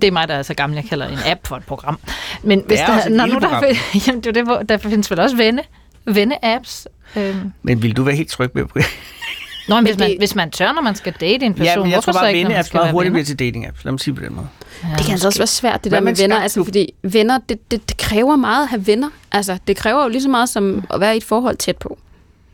det 0.01 0.07
er 0.07 0.11
mig, 0.11 0.27
der 0.27 0.33
er 0.35 0.41
så 0.43 0.53
gammel, 0.53 0.75
jeg 0.75 0.85
kalder 0.85 1.07
en 1.07 1.17
app 1.25 1.47
for 1.47 1.55
et 1.57 1.63
program. 1.63 1.99
Men 2.43 2.63
hvis 2.67 2.79
er 2.79 2.85
der, 2.85 2.95
også 2.95 3.09
et 3.09 3.15
når 3.15 3.25
nu 3.25 3.39
der, 3.39 3.49
jamen, 4.07 4.21
det 4.21 4.27
er 4.27 4.31
jo 4.31 4.31
det, 4.31 4.43
hvor, 4.43 4.57
der 4.57 4.77
findes 4.77 5.11
vel 5.11 5.19
også 5.19 5.35
venne, 5.37 5.61
venne-apps. 6.05 6.87
Øhm. 7.15 7.51
Men 7.63 7.81
vil 7.83 7.97
du 7.97 8.03
være 8.03 8.15
helt 8.15 8.29
tryg 8.29 8.49
med 8.53 8.65
på 8.65 8.79
Nå, 9.67 9.75
men 9.75 9.83
hvis, 9.85 9.95
det- 9.95 9.99
man, 9.99 10.15
hvis 10.17 10.35
man 10.35 10.51
tør, 10.51 10.71
når 10.71 10.81
man 10.81 10.95
skal 10.95 11.13
date 11.21 11.45
en 11.45 11.53
person, 11.53 11.65
Ja, 11.65 11.75
men 11.75 11.85
jeg 11.85 11.95
hvorfor 11.95 12.11
tror 12.11 12.19
så 12.19 12.19
bare, 12.19 12.33
ikke, 12.33 12.39
at 12.47 12.49
når 12.49 12.55
man 12.57 12.63
skal 12.65 12.79
være 12.79 12.91
hurtigt 12.91 13.13
venner? 13.13 13.23
bliver 13.35 13.51
til 13.53 13.65
dating-apps. 13.65 13.81
Lad 13.85 13.91
mig 13.91 13.99
sige 13.99 14.13
det 14.15 14.19
på 14.21 14.25
den 14.27 14.35
måde. 14.35 14.47
Ja, 14.83 14.87
Det 14.97 15.05
kan 15.05 15.11
altså 15.11 15.27
også 15.27 15.39
være 15.39 15.47
svært, 15.47 15.83
det 15.83 15.91
Hvad 15.91 15.99
der 15.99 16.03
med 16.05 16.11
med 16.11 16.19
en 16.19 16.23
venner, 16.23 16.39
altså 16.41 16.63
fordi 16.63 16.93
venner, 17.03 17.39
det, 17.49 17.71
det, 17.71 17.89
det 17.89 17.97
kræver 17.97 18.35
meget 18.35 18.63
at 18.63 18.69
have 18.69 18.87
venner. 18.87 19.09
Altså, 19.31 19.57
det 19.67 19.77
kræver 19.77 20.03
jo 20.03 20.09
lige 20.09 20.21
så 20.21 20.29
meget 20.29 20.49
som 20.49 20.83
at 20.93 20.99
være 20.99 21.13
i 21.13 21.17
et 21.17 21.23
forhold 21.23 21.57
tæt 21.57 21.77
på. 21.77 21.97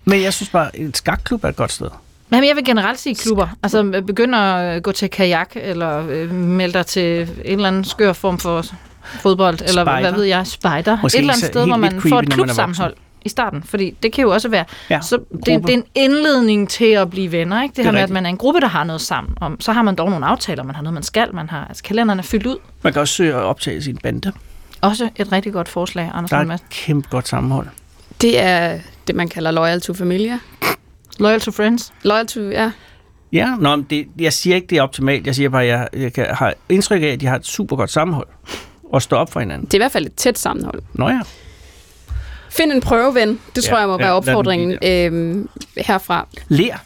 Men 0.05 0.21
jeg 0.21 0.33
synes 0.33 0.49
bare, 0.49 0.67
at 0.75 0.81
en 0.81 0.93
skakklub 0.93 1.43
er 1.43 1.47
et 1.49 1.55
godt 1.55 1.71
sted. 1.71 1.87
Men 2.29 2.43
jeg 2.47 2.55
vil 2.55 2.65
generelt 2.65 2.99
sige 2.99 3.15
klubber. 3.15 3.47
Altså 3.63 4.03
begynde 4.07 4.37
at 4.37 4.83
gå 4.83 4.91
til 4.91 5.09
kajak, 5.09 5.49
eller 5.55 6.07
øh, 6.09 6.31
melde 6.33 6.73
dig 6.73 6.85
til 6.85 7.21
en 7.21 7.53
eller 7.53 7.67
anden 7.67 7.83
skør 7.83 8.13
form 8.13 8.39
for 8.39 8.65
fodbold, 9.03 9.59
eller 9.67 9.83
hvad 10.01 10.11
ved 10.13 10.23
jeg, 10.23 10.47
spejder. 10.47 10.97
Måske 11.01 11.17
et 11.17 11.19
eller 11.19 11.33
andet 11.33 11.43
ikke 11.43 11.47
så- 11.47 11.51
sted, 11.59 11.65
hvor 11.67 11.77
man 11.77 11.91
creepy, 11.91 12.09
får 12.09 12.19
et 12.19 12.29
klubsammenhold 12.29 12.93
i 13.25 13.29
starten. 13.29 13.63
Fordi 13.63 13.97
det 14.03 14.13
kan 14.13 14.21
jo 14.21 14.29
også 14.31 14.49
være, 14.49 14.65
Ja, 14.89 15.01
så 15.01 15.17
det, 15.17 15.45
det 15.45 15.69
er 15.69 15.73
en 15.73 15.83
indledning 15.95 16.69
til 16.69 16.85
at 16.85 17.09
blive 17.09 17.31
venner. 17.31 17.63
Ikke? 17.63 17.71
Det, 17.71 17.77
Det 17.77 17.85
her 17.85 17.89
er 17.89 17.93
med, 17.93 17.99
at 17.99 18.03
rigtigt. 18.03 18.13
man 18.13 18.25
er 18.25 18.29
en 18.29 18.37
gruppe, 18.37 18.59
der 18.61 18.67
har 18.67 18.83
noget 18.83 19.01
sammen. 19.01 19.33
Om, 19.41 19.61
så 19.61 19.71
har 19.71 19.81
man 19.81 19.95
dog 19.95 20.09
nogle 20.09 20.25
aftaler, 20.25 20.63
man 20.63 20.75
har 20.75 20.81
noget, 20.83 20.93
man 20.93 21.03
skal. 21.03 21.35
Man 21.35 21.49
har, 21.49 21.65
altså, 21.65 21.83
kalenderen 21.83 22.19
er 22.19 22.23
fyldt 22.23 22.45
ud. 22.45 22.57
Man 22.81 22.93
kan 22.93 22.99
også 23.01 23.13
søge 23.13 23.33
at 23.33 23.41
optage 23.41 23.81
sin 23.81 23.97
bande. 23.97 24.31
Også 24.81 25.09
et 25.15 25.31
rigtig 25.31 25.53
godt 25.53 25.67
forslag, 25.69 26.11
Anders 26.13 26.29
Der 26.29 26.37
er 26.37 26.41
et 26.53 26.69
kæmpe 26.69 27.09
godt 27.09 27.27
sammenhold. 27.27 27.67
Det 28.21 28.39
er 28.39 28.79
det, 29.07 29.15
man 29.15 29.27
kalder 29.27 29.51
loyal 29.51 29.81
to 29.81 29.93
familia. 29.93 30.39
Loyal 31.19 31.39
to 31.41 31.51
friends. 31.51 31.93
Loyal 32.03 32.27
to, 32.27 32.41
ja. 32.41 32.71
Ja, 33.33 33.55
nå, 33.59 33.75
men 33.75 33.85
det, 33.89 34.07
jeg 34.19 34.33
siger 34.33 34.55
ikke, 34.55 34.67
det 34.67 34.77
er 34.77 34.81
optimalt. 34.81 35.27
Jeg 35.27 35.35
siger 35.35 35.49
bare, 35.49 35.63
at 35.63 35.67
jeg, 35.67 35.87
jeg 35.93 36.13
kan, 36.13 36.25
har 36.25 36.53
indtryk 36.69 37.01
af, 37.01 37.07
at 37.07 37.21
de 37.21 37.25
har 37.25 37.35
et 37.35 37.45
super 37.45 37.75
godt 37.75 37.91
sammenhold. 37.91 38.27
Og 38.93 39.01
står 39.01 39.17
op 39.17 39.31
for 39.31 39.39
hinanden. 39.39 39.65
Det 39.65 39.73
er 39.73 39.77
i 39.77 39.81
hvert 39.81 39.91
fald 39.91 40.05
et 40.05 40.13
tæt 40.13 40.37
sammenhold. 40.37 40.81
Nå 40.93 41.09
ja. 41.09 41.19
Find 42.57 42.71
en 42.71 42.81
prøveven. 42.81 43.39
Det 43.55 43.63
tror 43.63 43.75
Ja, 43.75 43.79
jeg 43.79 43.87
må 43.87 43.93
ja, 43.99 44.03
være 44.05 44.13
opfordringen 44.13 44.77
øhm, 44.83 45.49
herfra. 45.77 46.27
Lær. 46.47 46.83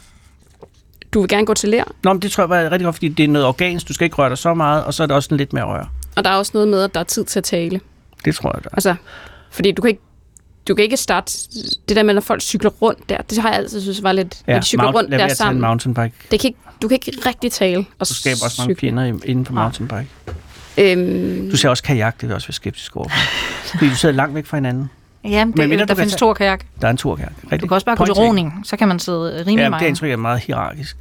Du 1.12 1.20
vil 1.20 1.28
gerne 1.28 1.46
gå 1.46 1.54
til 1.54 1.68
lær, 1.68 1.84
Nå, 2.04 2.12
men 2.12 2.22
det 2.22 2.30
tror 2.32 2.42
jeg 2.42 2.48
var 2.50 2.70
rigtig 2.70 2.84
godt, 2.84 2.94
fordi 2.94 3.08
det 3.08 3.24
er 3.24 3.28
noget 3.28 3.46
organisk. 3.48 3.88
Du 3.88 3.92
skal 3.92 4.04
ikke 4.04 4.16
røre 4.16 4.28
dig 4.28 4.38
så 4.38 4.54
meget, 4.54 4.84
og 4.84 4.94
så 4.94 5.02
er 5.02 5.06
der 5.06 5.14
også 5.14 5.26
sådan 5.26 5.38
lidt 5.38 5.52
mere 5.52 5.64
røre. 5.64 5.88
og 6.16 6.24
der 6.24 6.30
er 6.30 6.34
også 6.36 6.50
noget 6.54 6.68
med, 6.68 6.82
at 6.82 6.94
der 6.94 7.00
er 7.00 7.04
tid 7.04 7.24
til 7.24 7.38
at 7.40 7.44
tale. 7.44 7.80
Det 8.24 8.34
tror 8.34 8.50
jeg, 8.56 8.64
der 8.64 8.68
er. 8.72 8.74
Altså, 8.74 8.94
fordi 9.50 9.72
du 9.72 9.82
kan 9.82 9.88
ikke 9.88 10.02
du 10.68 10.74
kan 10.74 10.84
ikke 10.84 10.96
starte 10.96 11.32
det 11.88 11.96
der 11.96 12.02
med, 12.02 12.14
når 12.14 12.20
folk 12.20 12.42
cykler 12.42 12.70
rundt 12.70 13.08
der. 13.08 13.16
Det 13.22 13.38
har 13.38 13.48
jeg 13.48 13.58
altid 13.58 13.80
synes 13.80 14.02
var 14.02 14.12
lidt... 14.12 14.42
Ja, 14.46 14.52
når 14.52 14.60
de 14.60 14.66
cykler 14.66 14.84
mount- 14.92 14.94
rundt 14.94 15.10
der 15.10 15.28
sammen. 15.28 15.60
mountainbike. 15.60 16.12
Det 16.30 16.40
kan 16.40 16.48
ikke, 16.48 16.58
du 16.82 16.88
kan 16.88 16.94
ikke 16.94 17.12
rigtig 17.28 17.52
tale 17.52 17.86
og 17.98 18.08
Du 18.08 18.14
skaber 18.14 18.44
også 18.44 18.56
mange 18.62 18.76
fjender 18.76 19.04
inden 19.24 19.46
for 19.46 19.52
mountainbike. 19.52 20.06
Øhm, 20.78 21.50
Du 21.50 21.56
ser 21.56 21.68
også 21.68 21.82
kajak, 21.82 22.20
det 22.20 22.26
jeg 22.26 22.34
også 22.34 22.46
være 22.48 22.52
skeptisk 22.52 22.96
over. 22.96 23.08
Fordi 23.64 23.88
du 23.88 23.96
sidder 23.96 24.14
langt 24.14 24.34
væk 24.34 24.46
fra 24.46 24.56
hinanden. 24.56 24.90
Ja, 25.24 25.44
det, 25.46 25.56
Men 25.56 25.78
der 25.78 25.86
kan 25.86 25.96
findes 25.96 26.22
kajak. 26.36 26.64
Der 26.80 26.86
er 26.86 26.90
en 26.90 26.96
turkajak. 26.96 27.32
Rigtig. 27.44 27.60
Du 27.60 27.66
kan 27.66 27.74
også 27.74 27.84
bare 27.84 27.96
gå 27.96 28.04
til 28.04 28.14
roning, 28.14 28.60
så 28.64 28.76
kan 28.76 28.88
man 28.88 28.98
sidde 28.98 29.38
rimelig. 29.38 29.56
Ja, 29.62 29.68
meget. 29.68 29.80
det 29.80 29.86
er 29.86 29.88
indtryk 29.88 30.10
er 30.10 30.16
meget 30.16 30.40
hierarkisk. 30.40 30.96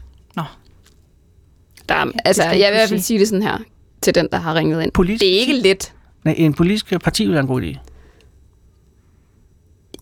der, 1.90 1.96
er- 1.96 2.12
altså, 2.25 2.44
jeg 2.44 2.51
vil 2.54 2.60
i 2.60 2.78
hvert 2.78 2.90
fald 2.90 3.00
sige 3.00 3.20
det 3.20 3.28
sådan 3.28 3.44
her 3.44 3.58
til 4.01 4.16
den, 4.16 4.28
der 4.32 4.38
har 4.38 4.56
ringet 4.56 4.84
ind. 4.84 4.92
Politisk 4.92 5.22
det 5.22 5.36
er 5.36 5.40
ikke 5.40 5.54
let. 5.54 5.94
Nej, 6.24 6.36
en 6.38 6.54
politisk 6.54 6.94
parti 7.04 7.24
vil 7.25 7.32
være 7.34 7.42
en 7.42 7.48
god 7.48 7.62
idé. 7.62 7.78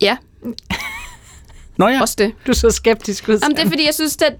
Ja, 0.00 0.16
Nå 1.76 1.88
ja, 1.88 2.00
også 2.00 2.14
det. 2.18 2.32
Du 2.46 2.50
er 2.50 2.56
så 2.56 2.70
skeptisk 2.70 3.28
ud. 3.28 3.38
Jamen, 3.42 3.56
det 3.56 3.64
er 3.64 3.68
fordi, 3.68 3.86
jeg 3.86 3.94
synes, 3.94 4.16
at 4.22 4.36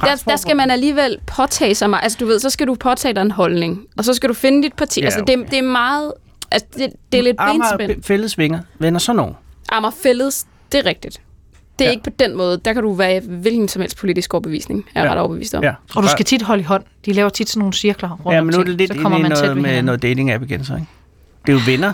der, 0.00 0.22
der 0.28 0.36
skal 0.36 0.56
man 0.56 0.70
alligevel 0.70 1.18
påtage 1.26 1.74
sig 1.74 1.90
mig. 1.90 2.02
Altså, 2.02 2.18
du 2.20 2.26
ved, 2.26 2.38
så 2.40 2.50
skal 2.50 2.66
du 2.66 2.74
påtage 2.74 3.14
dig 3.14 3.20
en 3.22 3.30
holdning, 3.30 3.86
og 3.96 4.04
så 4.04 4.14
skal 4.14 4.28
du 4.28 4.34
finde 4.34 4.62
dit 4.62 4.72
parti. 4.74 5.00
Ja, 5.00 5.04
Ja, 5.04 5.06
altså, 5.06 5.20
okay. 5.20 5.38
det, 5.38 5.50
det 5.50 5.58
er 5.58 5.62
meget... 5.62 6.12
Altså, 6.50 6.68
det, 6.76 6.92
det 7.12 7.18
er 7.18 7.22
lidt 7.24 7.36
Amager 7.38 7.76
benspænd. 7.76 8.02
P- 8.02 8.06
fælles 8.06 8.38
vinger. 8.38 8.60
Venner 8.78 8.98
sådan 8.98 9.16
nogen. 9.16 9.34
Amager 9.72 9.92
fælles, 10.02 10.46
det 10.72 10.78
er 10.80 10.86
rigtigt. 10.86 11.20
Det 11.78 11.84
er 11.84 11.88
Ja. 11.88 11.90
ikke 11.92 12.04
på 12.04 12.10
den 12.18 12.36
måde. 12.36 12.60
Der 12.64 12.72
kan 12.72 12.82
du 12.82 12.92
være 12.92 13.20
hvilken 13.20 13.68
som 13.68 13.80
helst 13.82 13.96
politisk 13.96 14.34
overbevisning, 14.34 14.84
er 14.94 15.00
jeg 15.00 15.06
Ja. 15.08 15.12
ret 15.12 15.18
overbevist 15.18 15.54
om. 15.54 15.62
Ja. 15.62 15.74
Og 15.96 16.02
du 16.02 16.08
skal 16.08 16.24
tit 16.24 16.42
holde 16.42 16.60
i 16.60 16.64
hånd. 16.64 16.84
De 17.06 17.12
laver 17.12 17.28
tit 17.28 17.48
sådan 17.48 17.58
nogle 17.58 17.72
cirkler 17.74 18.10
rundt 18.26 18.36
Ja, 18.36 18.42
men 18.42 18.54
nu 18.54 18.60
er 18.60 18.64
det 18.64 18.74
lidt 18.74 18.88
så 18.88 18.94
inde 18.94 19.02
kommer 19.02 19.18
i 19.18 19.22
man 19.22 19.30
tæt 19.30 19.40
noget 19.42 19.56
med 19.56 19.64
hinanden. 19.70 19.84
noget 19.84 20.04
dating-app 20.04 20.44
igen, 20.44 20.64
så 20.64 20.74
ikke? 20.74 20.86
Det 21.46 21.52
er 21.52 21.56
jo 21.56 21.62
venner 21.66 21.92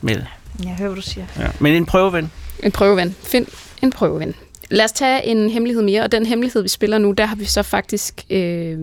med. 0.00 0.22
Jeg 0.64 0.70
hører, 0.78 0.88
hvad 0.88 0.96
du 0.96 1.02
siger. 1.02 1.26
Ja. 1.38 1.46
Men 1.60 1.74
en 1.74 1.86
prøveven. 1.86 2.30
En 2.62 2.72
prøveven. 2.72 3.16
Find 3.22 3.46
en 3.82 3.90
prøveven. 3.92 4.34
Lad 4.70 4.84
os 4.84 4.92
tage 4.92 5.26
en 5.26 5.50
hemmelighed 5.50 5.82
mere, 5.82 6.02
og 6.02 6.12
den 6.12 6.26
hemmelighed, 6.26 6.62
vi 6.62 6.68
spiller 6.68 6.98
nu, 6.98 7.12
der 7.12 7.26
har 7.26 7.36
vi 7.36 7.44
så 7.44 7.62
faktisk 7.62 8.24
øh, 8.30 8.78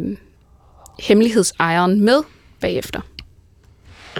hemmelighedsejeren 0.99 2.01
med 2.01 2.21
bagefter. 2.61 3.01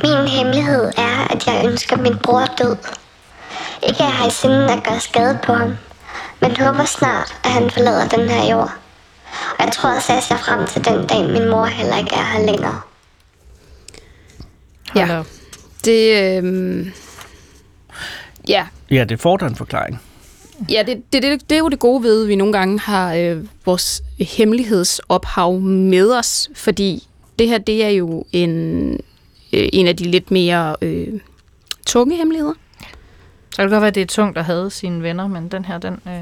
Min 0.03 0.27
hemmelighed 0.27 0.83
er, 0.97 1.27
at 1.33 1.47
jeg 1.47 1.65
ønsker 1.65 1.97
min 1.97 2.17
bror 2.23 2.45
død. 2.57 2.77
Ikke 3.83 3.99
at 3.99 3.99
jeg 3.99 4.13
har 4.13 4.27
i 4.27 4.31
sinde 4.31 4.73
at 4.73 4.83
gøre 4.83 4.99
skade 4.99 5.39
på 5.43 5.53
ham, 5.53 5.71
men 6.41 6.57
håber 6.57 6.85
snart, 6.85 7.35
at 7.43 7.51
han 7.51 7.69
forlader 7.69 8.07
den 8.07 8.29
her 8.29 8.51
jord. 8.51 8.71
Og 9.59 9.65
jeg 9.65 9.71
tror 9.73 9.95
også, 9.95 10.11
at 10.11 10.15
jeg 10.15 10.23
ser 10.23 10.37
frem 10.37 10.67
til 10.67 10.85
den 10.85 11.07
dag, 11.07 11.29
min 11.29 11.49
mor 11.49 11.65
heller 11.65 11.97
ikke 11.97 12.15
er 12.15 12.23
her 12.23 12.45
længere. 12.45 12.81
Ja. 14.95 15.23
Det, 15.85 16.43
øh, 16.43 16.87
ja, 18.47 18.67
Ja, 18.91 19.03
det 19.03 19.19
fordrer 19.19 19.47
en 19.47 19.55
forklaring. 19.55 20.01
Ja, 20.69 20.83
det, 20.87 21.13
det, 21.13 21.23
det, 21.23 21.49
det 21.49 21.55
er 21.55 21.59
jo 21.59 21.69
det 21.69 21.79
gode 21.79 22.03
ved, 22.03 22.21
at 22.21 22.27
vi 22.27 22.35
nogle 22.35 22.53
gange 22.53 22.79
har 22.79 23.13
øh, 23.13 23.45
vores 23.65 24.03
hemmelighedsophav 24.19 25.59
med 25.61 26.11
os, 26.11 26.49
fordi 26.55 27.07
det 27.39 27.47
her, 27.47 27.57
det 27.57 27.85
er 27.85 27.89
jo 27.89 28.25
en, 28.31 28.99
øh, 29.55 29.69
en 29.73 29.87
af 29.87 29.97
de 29.97 30.03
lidt 30.03 30.31
mere 30.31 30.75
øh, 30.81 31.07
tunge 31.85 32.15
hemmeligheder. 32.17 32.53
Så 33.49 33.55
kan 33.55 33.65
det 33.65 33.71
godt 33.71 33.81
være, 33.81 33.87
at 33.87 33.95
det 33.95 34.01
er 34.01 34.07
tungt 34.07 34.37
at 34.37 34.45
have 34.45 34.71
sine 34.71 35.03
venner, 35.03 35.27
men 35.27 35.47
den 35.47 35.65
her, 35.65 35.77
den, 35.77 35.93
øh, 36.07 36.13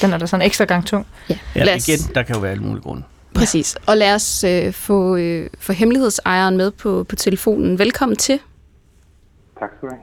den 0.00 0.12
er 0.12 0.18
da 0.18 0.26
sådan 0.26 0.42
en 0.42 0.46
ekstra 0.46 0.64
gang 0.64 0.86
tung. 0.86 1.06
Ja, 1.28 1.38
Ja, 1.56 1.76
os, 1.76 1.88
igen, 1.88 1.98
der 2.14 2.22
kan 2.22 2.34
jo 2.34 2.40
være 2.40 2.50
alle 2.50 2.62
mulige 2.62 2.82
grunde. 2.82 3.02
Præcis. 3.34 3.76
Og 3.86 3.96
lad 3.96 4.14
os 4.14 4.44
øh, 4.44 4.72
få, 4.72 5.16
øh, 5.16 5.50
få 5.58 5.72
hemmelighedsejeren 5.72 6.56
med 6.56 6.70
på, 6.70 7.04
på 7.08 7.16
telefonen. 7.16 7.78
Velkommen 7.78 8.16
til. 8.16 8.38
Tak 9.58 9.70
skal 9.76 9.88
du 9.88 9.94
have. 9.94 10.02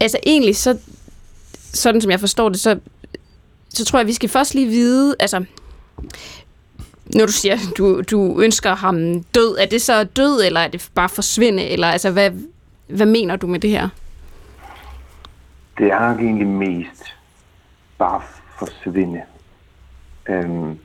Altså 0.00 0.18
egentlig, 0.26 0.56
så, 0.56 0.78
sådan 1.72 2.00
som 2.00 2.10
jeg 2.10 2.20
forstår 2.20 2.48
det, 2.48 2.60
så, 2.60 2.78
så 3.68 3.84
tror 3.84 3.98
jeg, 3.98 4.06
vi 4.06 4.12
skal 4.12 4.28
først 4.28 4.54
lige 4.54 4.66
vide, 4.66 5.16
altså, 5.20 5.44
når 7.14 7.26
du 7.26 7.32
siger, 7.32 7.58
du, 7.78 8.02
du 8.02 8.40
ønsker 8.40 8.74
ham 8.74 9.22
død, 9.22 9.56
er 9.58 9.66
det 9.66 9.82
så 9.82 10.04
død, 10.04 10.42
eller 10.44 10.60
er 10.60 10.68
det 10.68 10.90
bare 10.94 11.08
forsvinde, 11.08 11.62
eller 11.62 11.86
altså, 11.86 12.10
hvad, 12.10 12.30
hvad 12.88 13.06
mener 13.06 13.36
du 13.36 13.46
med 13.46 13.60
det 13.60 13.70
her? 13.70 13.88
Det 15.78 15.86
er 15.86 16.08
nok 16.08 16.20
egentlig 16.20 16.46
mest 16.46 17.14
bare 17.98 18.22
forsvinde. 18.58 19.22
Øhm, 20.28 20.78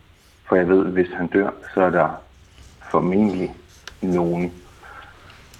for 0.47 0.55
jeg 0.55 0.69
ved, 0.69 0.85
hvis 0.85 1.07
han 1.17 1.27
dør, 1.27 1.49
så 1.73 1.81
er 1.81 1.89
der 1.89 2.09
formentlig 2.91 3.55
nogen 4.01 4.51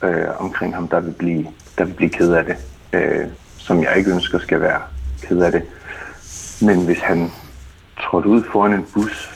øh, 0.03 0.27
omkring 0.37 0.75
ham, 0.75 0.87
der 0.87 0.99
vil 0.99 1.11
blive, 1.11 1.47
der 1.77 1.85
vil 1.85 1.93
blive 1.93 2.09
ked 2.09 2.33
af 2.33 2.45
det. 2.45 2.57
Øh, 2.93 3.27
som 3.57 3.83
jeg 3.83 3.97
ikke 3.97 4.11
ønsker 4.11 4.39
skal 4.39 4.61
være 4.61 4.81
ked 5.21 5.41
af 5.41 5.51
det. 5.51 5.63
Men 6.61 6.85
hvis 6.85 6.99
han 6.99 7.31
trådte 8.01 8.29
ud 8.29 8.43
foran 8.51 8.73
en 8.73 8.87
bus 8.93 9.34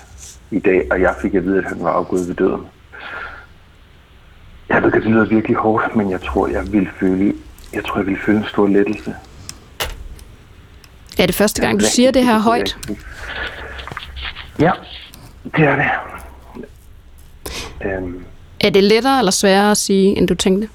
i 0.51 0.59
dag, 0.59 0.87
og 0.91 1.01
jeg 1.01 1.15
fik 1.21 1.35
at 1.35 1.43
vide, 1.45 1.57
at 1.57 1.63
han 1.63 1.83
var 1.83 1.91
afgået 1.91 2.27
ved 2.27 2.35
døden. 2.35 2.61
Jeg 4.69 4.83
ved, 4.83 4.93
at 4.93 5.01
det 5.03 5.11
lyder 5.11 5.25
virkelig 5.25 5.57
hårdt, 5.57 5.95
men 5.95 6.11
jeg 6.11 6.21
tror, 6.21 6.47
jeg 6.47 6.71
vil 6.73 6.89
føle, 6.99 7.33
jeg 7.73 7.85
tror, 7.85 7.97
jeg 7.97 8.05
vil 8.07 8.17
føle 8.25 8.37
en 8.37 8.45
stor 8.45 8.67
lettelse. 8.67 9.15
Er 11.19 11.25
det 11.25 11.35
første 11.35 11.61
gang, 11.61 11.79
du 11.79 11.85
siger 11.85 12.11
det 12.11 12.25
her 12.25 12.39
højt? 12.39 12.77
Ja, 14.59 14.71
det 15.55 15.65
er 15.65 15.75
det. 15.75 15.89
Øhm, 17.85 18.23
Er 18.59 18.69
det 18.69 18.83
lettere 18.83 19.19
eller 19.19 19.31
sværere 19.31 19.71
at 19.71 19.77
sige, 19.77 20.17
end 20.17 20.27
du 20.27 20.35
tænkte? 20.35 20.69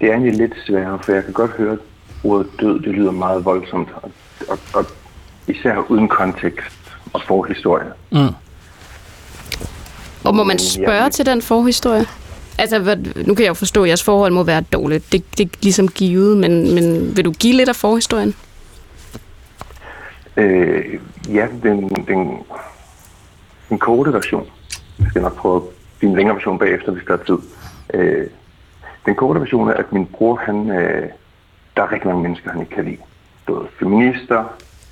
det 0.00 0.08
er 0.08 0.12
egentlig 0.12 0.34
lidt 0.36 0.52
sværere, 0.66 0.98
for 1.02 1.12
jeg 1.12 1.24
kan 1.24 1.32
godt 1.32 1.50
høre, 1.50 1.72
at 1.72 1.78
ordet 2.24 2.46
død, 2.60 2.80
det 2.80 2.88
lyder 2.94 3.10
meget 3.10 3.44
voldsomt, 3.44 3.88
og, 4.02 4.10
og, 4.48 4.58
og 4.74 4.86
især 5.48 5.76
uden 5.88 6.08
kontekst 6.08 6.78
og 7.12 7.22
forhistorie. 7.22 7.92
Og 10.24 10.34
må 10.34 10.44
man 10.44 10.58
spørge 10.58 11.10
til 11.10 11.26
den 11.26 11.42
forhistorie? 11.42 12.06
Altså, 12.58 12.78
hvad, 12.78 12.96
nu 12.96 13.34
kan 13.34 13.44
jeg 13.44 13.48
jo 13.48 13.54
forstå, 13.54 13.82
at 13.82 13.88
jeres 13.88 14.04
forhold 14.04 14.32
må 14.32 14.42
være 14.42 14.60
dårligt. 14.60 15.12
Det, 15.12 15.38
det 15.38 15.44
er 15.46 15.58
ligesom 15.62 15.88
givet, 15.88 16.36
men, 16.36 16.74
men 16.74 17.16
vil 17.16 17.24
du 17.24 17.32
give 17.32 17.54
lidt 17.54 17.68
af 17.68 17.76
forhistorien? 17.76 18.34
Øh, 20.36 20.98
ja, 21.28 21.46
den, 21.62 21.88
den, 21.88 22.38
den 23.68 23.78
korte 23.78 24.12
version. 24.12 24.46
Jeg 24.98 25.06
skal 25.10 25.22
nok 25.22 25.36
prøve 25.36 25.56
at 25.56 25.62
give 26.00 26.10
en 26.10 26.16
længere 26.16 26.36
version 26.36 26.58
bagefter, 26.58 26.92
hvis 26.92 27.04
der 27.06 27.12
er 27.12 27.24
tid. 27.24 27.38
Øh, 27.94 28.26
den 29.06 29.14
korte 29.14 29.40
version 29.40 29.68
er, 29.68 29.74
at 29.74 29.92
min 29.92 30.06
bror, 30.06 30.36
han, 30.36 30.70
øh, 30.70 31.08
der 31.76 31.82
er 31.82 31.92
rigtig 31.92 32.06
mange 32.06 32.22
mennesker, 32.22 32.50
han 32.50 32.60
ikke 32.60 32.74
kan 32.74 32.84
lide. 32.84 32.96
Både 33.46 33.66
feminister, 33.78 34.44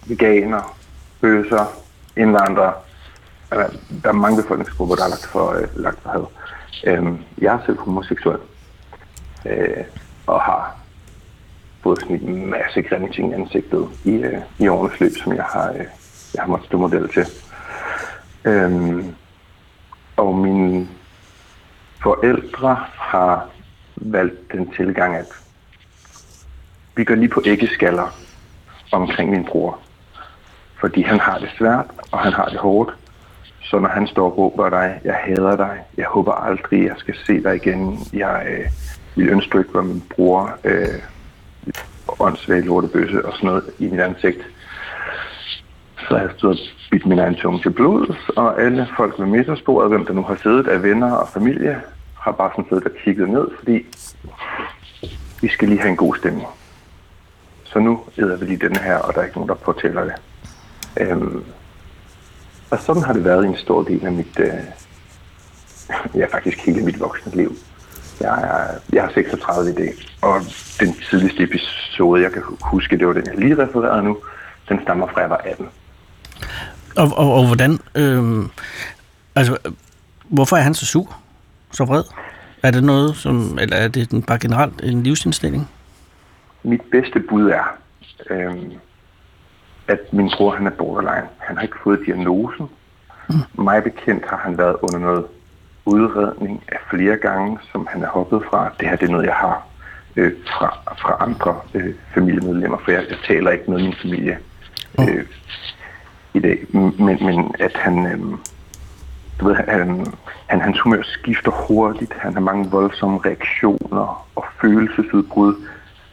veganer, 0.06 0.76
bøsser, 1.20 1.66
indvandrere. 2.16 2.72
Altså, 3.50 3.78
der 4.02 4.08
er 4.08 4.12
mange 4.12 4.42
befolkningsgrupper, 4.42 4.94
der 4.94 5.04
er 5.04 5.08
lagt 5.08 5.26
for, 5.26 5.52
øh, 5.52 5.68
lagt 5.76 6.02
for 6.02 6.10
had. 6.10 6.24
Øh, 6.86 7.12
jeg 7.38 7.54
er 7.54 7.58
selv 7.66 7.78
homoseksuel 7.78 8.38
øh, 9.46 9.84
og 10.26 10.40
har 10.40 10.76
fået 11.82 12.00
sådan 12.00 12.20
en 12.20 12.50
masse 12.50 12.82
grimme 12.82 13.12
ting 13.12 13.30
i 13.30 13.34
ansigtet 13.34 13.88
i, 14.04 14.10
øh, 14.10 14.38
i 14.58 14.68
årenes 14.68 15.00
løb, 15.00 15.12
som 15.16 15.32
jeg 15.32 15.44
har, 15.44 15.72
øh, 15.72 15.84
jeg 16.34 16.42
har 16.42 16.46
måttet 16.46 16.66
stå 16.66 16.78
model 16.78 17.08
til. 17.08 17.26
Øhm, 18.44 19.14
og 20.16 20.34
mine 20.34 20.88
forældre 22.02 22.76
har 22.92 23.48
valgt 23.96 24.52
den 24.52 24.70
tilgang, 24.72 25.16
at 25.16 25.26
vi 26.96 27.04
går 27.04 27.14
lige 27.14 27.28
på 27.28 27.42
æggeskaller 27.44 28.08
omkring 28.92 29.30
min 29.30 29.44
bror. 29.44 29.78
Fordi 30.84 31.02
han 31.02 31.20
har 31.20 31.38
det 31.38 31.50
svært, 31.58 31.86
og 32.12 32.18
han 32.18 32.32
har 32.32 32.48
det 32.48 32.58
hårdt. 32.58 32.94
Så 33.62 33.78
når 33.78 33.88
han 33.88 34.06
står 34.06 34.26
og 34.26 34.38
råber 34.38 34.70
dig, 34.70 35.00
jeg 35.04 35.14
hader 35.14 35.56
dig, 35.56 35.78
jeg 35.96 36.06
håber 36.06 36.32
aldrig, 36.32 36.84
jeg 36.84 36.94
skal 36.98 37.14
se 37.26 37.42
dig 37.42 37.56
igen, 37.56 37.98
jeg 38.12 38.46
øh, 38.48 38.66
vil 39.16 39.28
ønske, 39.28 39.50
du 39.50 39.58
ikke 39.58 39.74
var 39.74 39.82
min 39.82 40.02
bror, 40.14 40.58
øh, 40.64 41.02
åndssvag 42.18 42.62
lortebøsse 42.62 43.26
og 43.26 43.32
sådan 43.32 43.46
noget 43.46 43.64
i 43.78 43.86
mit 43.86 44.00
ansigt. 44.00 44.38
Så 45.98 46.06
har 46.08 46.18
jeg 46.18 46.30
stået 46.36 46.76
bidt 46.90 47.06
min 47.06 47.18
egen 47.18 47.34
tunge 47.34 47.62
til 47.62 47.70
blod, 47.70 48.14
og 48.36 48.62
alle 48.62 48.88
folk 48.96 49.18
ved 49.18 49.26
midtersporet, 49.26 49.88
hvem 49.88 50.06
der 50.06 50.12
nu 50.12 50.22
har 50.22 50.36
siddet 50.42 50.68
af 50.68 50.82
venner 50.82 51.12
og 51.12 51.28
familie, 51.28 51.80
har 52.20 52.32
bare 52.32 52.50
sådan 52.52 52.68
siddet 52.68 52.84
og 52.84 52.92
kigget 53.04 53.28
ned, 53.28 53.48
fordi 53.58 53.86
vi 55.40 55.48
skal 55.48 55.68
lige 55.68 55.80
have 55.80 55.90
en 55.90 55.96
god 55.96 56.16
stemning. 56.16 56.46
Så 57.64 57.78
nu 57.78 58.00
æder 58.18 58.36
vi 58.36 58.44
lige 58.44 58.68
den 58.68 58.76
her, 58.76 58.96
og 58.96 59.14
der 59.14 59.20
er 59.20 59.24
ikke 59.24 59.36
nogen, 59.36 59.48
der 59.48 59.54
påtæller 59.54 60.04
det. 60.04 60.14
Øhm, 61.00 61.44
og 62.70 62.78
sådan 62.80 63.02
har 63.02 63.12
det 63.12 63.24
været 63.24 63.46
en 63.46 63.56
stor 63.56 63.82
del 63.82 64.06
af 64.06 64.12
mit, 64.12 64.38
øh, 64.38 64.54
ja 66.14 66.26
faktisk 66.26 66.58
hele 66.58 66.84
mit 66.84 67.00
voksne 67.00 67.32
liv. 67.36 67.56
Jeg 68.20 68.42
er, 68.42 68.78
jeg 68.92 69.04
er 69.04 69.08
36 69.14 69.70
i 69.70 69.74
dag, 69.74 69.94
og 70.22 70.40
den 70.80 70.94
tidligste 71.10 71.42
episode, 71.42 72.22
jeg 72.22 72.32
kan 72.32 72.42
huske, 72.60 72.98
det 72.98 73.06
var 73.06 73.12
den, 73.12 73.26
jeg 73.26 73.38
lige 73.38 73.62
refererede 73.62 74.02
nu, 74.02 74.18
den 74.68 74.82
stammer 74.82 75.06
fra, 75.06 75.20
jeg 75.20 75.30
var 75.30 75.40
18. 75.44 75.68
Og, 76.96 77.10
og, 77.16 77.34
og 77.34 77.46
hvordan... 77.46 77.78
Øh, 77.94 78.48
altså, 79.34 79.58
hvorfor 80.28 80.56
er 80.56 80.60
han 80.60 80.74
så 80.74 80.86
sur? 80.86 81.16
Så 81.72 81.84
vred? 81.84 82.04
Er 82.62 82.70
det 82.70 82.84
noget, 82.84 83.16
som... 83.16 83.58
Eller 83.60 83.76
er 83.76 83.88
det 83.88 84.10
en, 84.10 84.22
bare 84.22 84.38
generelt 84.38 84.80
en 84.82 85.02
livsindstilling? 85.02 85.70
Mit 86.62 86.80
bedste 86.90 87.20
bud 87.20 87.50
er, 87.50 87.78
øh, 88.30 88.56
at 89.88 90.12
min 90.12 90.30
bror 90.36 90.50
han 90.50 90.66
er 90.66 90.70
borderline. 90.70 91.28
Han 91.38 91.56
har 91.56 91.62
ikke 91.62 91.76
fået 91.84 92.00
diagnosen. 92.06 92.68
Mm. 93.28 93.64
Mig 93.64 93.82
bekendt 93.82 94.24
har 94.26 94.36
han 94.36 94.58
været 94.58 94.76
under 94.82 94.98
noget 94.98 95.24
udredning 95.84 96.62
af 96.68 96.78
flere 96.90 97.16
gange, 97.16 97.58
som 97.72 97.86
han 97.90 98.02
er 98.02 98.08
hoppet 98.08 98.42
fra. 98.50 98.70
Det 98.80 98.88
her 98.88 98.96
det 98.96 99.08
er 99.08 99.12
noget, 99.12 99.26
jeg 99.26 99.34
har 99.34 99.66
øh, 100.16 100.32
fra, 100.46 100.94
fra 101.00 101.16
andre 101.20 101.60
øh, 101.74 101.94
familiemedlemmer, 102.14 102.78
for 102.84 102.90
jeg, 102.90 103.04
jeg 103.10 103.18
taler 103.28 103.50
ikke 103.50 103.70
med 103.70 103.82
min 103.82 103.94
familie 104.02 104.38
øh, 105.00 105.26
i 106.34 106.40
dag. 106.40 106.66
Men, 106.70 107.18
men 107.20 107.54
at 107.58 107.76
han, 107.76 108.06
øh, 108.06 108.38
du 109.40 109.46
ved, 109.46 109.54
han, 109.54 110.06
han, 110.46 110.60
hans 110.60 110.80
humør 110.80 111.02
skifter 111.02 111.50
hurtigt, 111.50 112.12
han 112.12 112.32
har 112.32 112.40
mange 112.40 112.70
voldsomme 112.70 113.20
reaktioner 113.24 114.26
og 114.36 114.44
følelsesudbrud. 114.60 115.54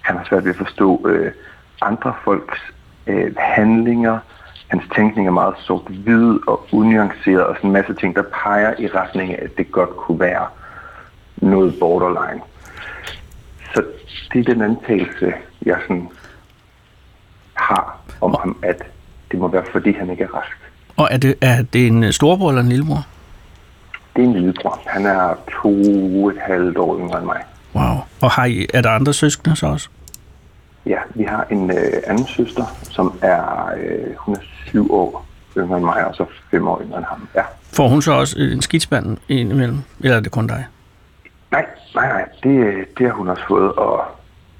Han 0.01 0.17
har 0.17 0.25
svært 0.29 0.43
ved 0.43 0.51
at 0.51 0.57
forstå 0.57 1.07
øh, 1.07 1.31
andre 1.81 2.13
folks 2.23 2.73
øh, 3.07 3.35
handlinger. 3.37 4.19
Hans 4.67 4.83
tænkning 4.95 5.27
er 5.27 5.31
meget 5.31 5.55
sort-hvid 5.57 6.47
og 6.47 6.67
unuanceret, 6.71 7.43
og 7.43 7.55
sådan 7.55 7.67
en 7.67 7.73
masse 7.73 7.93
ting, 7.93 8.15
der 8.15 8.23
peger 8.43 8.73
i 8.79 8.87
retning 8.87 9.33
af, 9.33 9.39
at 9.43 9.57
det 9.57 9.71
godt 9.71 9.89
kunne 9.89 10.19
være 10.19 10.47
noget 11.37 11.75
borderline. 11.79 12.41
Så 13.73 13.83
det 14.33 14.39
er 14.39 14.53
den 14.53 14.61
antagelse, 14.61 15.33
jeg 15.65 15.77
sådan 15.81 16.09
har 17.53 18.01
om 18.21 18.35
ham, 18.39 18.57
at 18.63 18.83
det 19.31 19.39
må 19.39 19.47
være, 19.47 19.63
fordi 19.71 19.91
han 19.91 20.09
ikke 20.09 20.23
er 20.23 20.35
rask. 20.35 20.57
Og 20.97 21.07
er 21.11 21.17
det, 21.17 21.35
er 21.41 21.61
det 21.73 21.87
en 21.87 22.13
storbror 22.13 22.49
eller 22.49 22.61
en 22.61 22.69
lillebror? 22.69 23.05
Det 24.15 24.23
er 24.23 24.27
en 24.27 24.33
lillebror. 24.33 24.79
Han 24.85 25.05
er 25.05 25.35
to 25.61 25.83
og 26.23 26.29
et 26.29 26.37
halvt 26.41 26.77
år 26.77 26.97
yngre 26.99 27.17
end 27.17 27.25
mig. 27.25 27.41
Wow. 27.75 27.97
Og 28.21 28.31
har 28.31 28.45
I, 28.45 28.67
er 28.73 28.81
der 28.81 28.89
andre 28.89 29.13
søskende 29.13 29.55
så 29.55 29.67
også? 29.67 29.89
Ja, 30.85 30.97
vi 31.15 31.23
har 31.23 31.47
en 31.51 31.71
øh, 31.71 31.93
anden 32.07 32.27
søster, 32.27 32.65
som 32.91 33.19
er, 33.21 33.71
øh, 33.77 34.15
hun 34.17 34.35
er 34.35 34.39
syv 34.65 34.93
år 34.93 35.25
yngre 35.57 35.77
end 35.77 35.85
mig, 35.85 36.05
og 36.05 36.15
så 36.15 36.25
fem 36.51 36.67
år 36.67 36.81
yngre 36.81 36.97
end 36.97 37.05
ham. 37.05 37.27
Ja. 37.35 37.43
Får 37.73 37.87
hun 37.87 38.01
så 38.01 38.11
også 38.11 38.39
en 38.39 38.61
skidspand 38.61 39.17
indimellem? 39.29 39.77
Eller 39.99 40.17
er 40.17 40.21
det 40.21 40.31
kun 40.31 40.47
dig? 40.47 40.65
Nej, 41.51 41.65
nej, 41.95 42.07
nej. 42.07 42.25
Det, 42.43 42.85
det 42.97 43.05
har 43.07 43.13
hun 43.13 43.27
også 43.27 43.43
fået, 43.47 43.71
og 43.71 44.03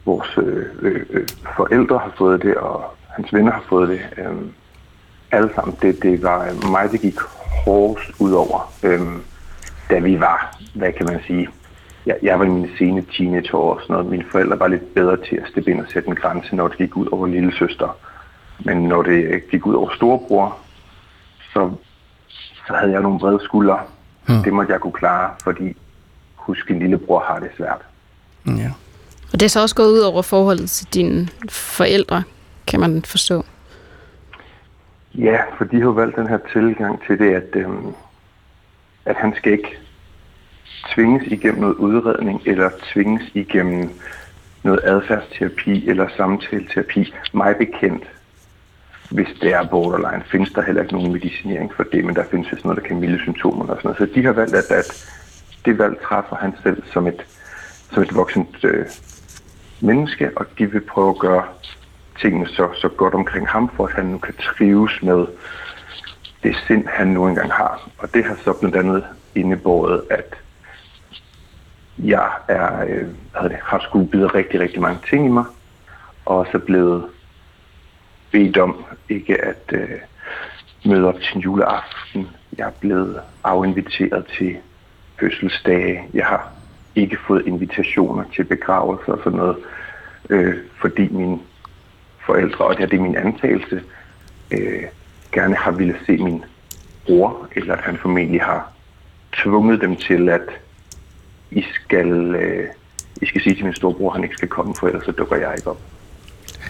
vores 0.05 0.37
øh, 0.37 0.65
øh, 0.81 1.27
forældre 1.55 1.97
har 1.97 2.11
fået 2.17 2.41
det, 2.41 2.55
og 2.55 2.83
hans 3.09 3.33
venner 3.33 3.51
har 3.51 3.63
fået 3.69 3.89
det. 3.89 4.01
Øh, 4.17 4.35
alle 5.31 5.49
sammen. 5.55 5.77
Det, 5.81 6.03
det 6.03 6.23
var 6.23 6.69
mig, 6.71 6.91
det 6.91 7.01
gik 7.01 7.19
hårdest 7.65 8.11
ud 8.19 8.31
over, 8.31 8.73
øh, 8.83 9.01
da 9.89 9.99
vi 9.99 10.19
var, 10.19 10.57
hvad 10.73 10.91
kan 10.91 11.05
man 11.05 11.19
sige, 11.27 11.49
jeg, 12.05 12.17
jeg 12.21 12.39
var 12.39 12.45
i 12.45 12.49
mine 12.49 12.69
sene 12.77 13.05
teenageår 13.17 13.73
og 13.73 13.81
sådan 13.81 13.93
noget. 13.93 14.09
Mine 14.09 14.25
forældre 14.31 14.59
var 14.59 14.67
lidt 14.67 14.93
bedre 14.93 15.17
til 15.17 15.35
at 15.35 15.47
steppe 15.49 15.71
ind 15.71 15.81
og 15.81 15.91
sætte 15.93 16.09
en 16.09 16.15
grænse, 16.15 16.55
når 16.55 16.67
det 16.67 16.77
gik 16.77 16.97
ud 16.97 17.07
over 17.11 17.27
lille 17.27 17.53
søster. 17.57 17.97
Men 18.59 18.77
når 18.77 19.01
det 19.01 19.49
gik 19.51 19.65
ud 19.65 19.73
over 19.73 19.89
storebror, 19.95 20.57
så, 21.53 21.71
så 22.67 22.73
havde 22.73 22.91
jeg 22.91 23.01
nogle 23.01 23.19
brede 23.19 23.39
skuldre. 23.43 23.79
Hmm. 24.27 24.43
Det 24.43 24.53
måtte 24.53 24.73
jeg 24.73 24.81
kunne 24.81 24.93
klare, 24.93 25.33
fordi 25.43 25.77
husk, 26.35 26.71
en 26.71 26.79
lillebror 26.79 27.19
har 27.27 27.39
det 27.39 27.49
svært. 27.57 27.81
Ja. 28.45 28.71
Og 29.33 29.39
det 29.39 29.43
er 29.43 29.49
så 29.49 29.61
også 29.61 29.75
gået 29.75 29.91
ud 29.91 29.99
over 29.99 30.21
forholdet 30.21 30.69
til 30.69 30.87
dine 30.93 31.27
forældre, 31.49 32.23
kan 32.67 32.79
man 32.79 33.01
forstå. 33.05 33.45
Ja, 35.15 35.37
for 35.57 35.65
de 35.65 35.81
har 35.81 35.89
valgt 35.89 36.15
den 36.15 36.27
her 36.27 36.37
tilgang 36.53 37.01
til 37.07 37.19
det, 37.19 37.33
at, 37.33 37.55
øhm, 37.55 37.93
at 39.05 39.15
han 39.15 39.33
skal 39.35 39.51
ikke 39.51 39.77
tvinges 40.89 41.27
igennem 41.27 41.61
noget 41.61 41.75
udredning, 41.75 42.41
eller 42.45 42.69
tvinges 42.93 43.31
igennem 43.33 43.89
noget 44.63 44.79
adfærdsterapi 44.83 45.89
eller 45.89 46.07
samtaleterapi. 46.17 47.13
Mig 47.33 47.55
bekendt, 47.57 48.03
hvis 49.11 49.27
det 49.41 49.53
er 49.53 49.67
borderline, 49.67 50.23
findes 50.31 50.53
der 50.53 50.61
heller 50.61 50.81
ikke 50.81 50.93
nogen 50.93 51.11
medicinering 51.11 51.73
for 51.75 51.83
det, 51.83 52.05
men 52.05 52.15
der 52.15 52.23
findes 52.31 52.47
sådan 52.47 52.61
noget, 52.63 52.81
der 52.81 52.87
kan 52.87 52.99
milde 52.99 53.19
symptomer 53.19 53.65
og 53.65 53.77
sådan 53.77 53.81
noget. 53.83 53.97
Så 53.97 54.15
de 54.15 54.25
har 54.25 54.31
valgt, 54.31 54.55
at, 54.55 54.71
at 54.71 55.05
det 55.65 55.77
valg 55.77 56.01
træffer 56.03 56.35
han 56.35 56.53
selv 56.63 56.83
som 56.93 57.07
et, 57.07 57.25
som 57.91 58.03
et 58.03 58.15
voksent 58.15 58.63
øh, 58.63 58.85
menneske, 59.81 60.31
og 60.35 60.45
de 60.57 60.71
vil 60.71 60.81
prøve 60.81 61.09
at 61.09 61.19
gøre 61.19 61.43
tingene 62.21 62.47
så, 62.47 62.69
så 62.81 62.87
godt 62.87 63.13
omkring 63.13 63.47
ham, 63.47 63.69
for 63.75 63.85
at 63.85 63.93
han 63.93 64.05
nu 64.05 64.17
kan 64.17 64.33
trives 64.33 65.03
med 65.03 65.25
det 66.43 66.55
sind, 66.67 66.87
han 66.87 67.07
nu 67.07 67.27
engang 67.27 67.51
har. 67.51 67.89
Og 67.97 68.13
det 68.13 68.23
har 68.23 68.37
så 68.43 68.53
blandt 68.59 68.75
andet 68.75 69.03
indebåret, 69.35 70.01
at 70.09 70.35
jeg 71.97 72.31
er, 72.47 72.85
øh, 72.85 73.07
hvad 73.31 73.49
det, 73.49 73.57
har 73.63 73.79
skulle 73.79 74.07
bide 74.07 74.27
rigtig, 74.27 74.59
rigtig 74.59 74.81
mange 74.81 74.99
ting 75.09 75.25
i 75.25 75.29
mig, 75.29 75.45
og 76.25 76.47
så 76.51 76.59
blevet 76.59 77.05
bedt 78.31 78.57
om 78.57 78.85
ikke 79.09 79.45
at 79.45 79.63
øh, 79.73 79.89
møde 80.85 81.07
op 81.07 81.19
til 81.21 81.35
en 81.35 81.41
juleaften. 81.41 82.27
Jeg 82.57 82.67
er 82.67 82.71
blevet 82.79 83.21
afinviteret 83.43 84.25
til 84.37 84.57
fødselsdage. 85.19 86.03
Jeg 86.13 86.25
har 86.25 86.51
ikke 86.95 87.17
fået 87.27 87.47
invitationer 87.47 88.23
til 88.35 88.43
begravelser 88.43 89.11
og 89.11 89.19
sådan 89.23 89.39
noget, 89.39 89.57
øh, 90.29 90.57
fordi 90.81 91.07
mine 91.07 91.39
forældre, 92.25 92.65
og 92.65 92.71
det, 92.71 92.79
her, 92.79 92.87
det 92.87 92.97
er 92.97 93.01
min 93.01 93.15
antagelse, 93.15 93.83
øh, 94.51 94.83
gerne 95.31 95.55
har 95.55 95.71
ville 95.71 95.95
se 96.05 96.17
min 96.17 96.43
bror, 97.05 97.47
eller 97.55 97.73
at 97.73 97.81
han 97.81 97.97
formentlig 97.97 98.41
har 98.41 98.71
tvunget 99.33 99.81
dem 99.81 99.95
til 99.95 100.29
at 100.29 100.49
i 101.51 101.63
skal, 101.73 102.11
øh, 102.35 102.67
I 103.21 103.25
skal 103.25 103.41
sige 103.41 103.55
til 103.55 103.65
min 103.65 103.73
storebror, 103.73 104.09
at 104.09 104.15
han 104.15 104.23
ikke 104.23 104.35
skal 104.35 104.47
komme, 104.47 104.75
for 104.75 104.87
ellers 104.87 105.05
så 105.05 105.11
dukker 105.11 105.35
jeg 105.35 105.53
ikke 105.57 105.69
op. 105.69 105.79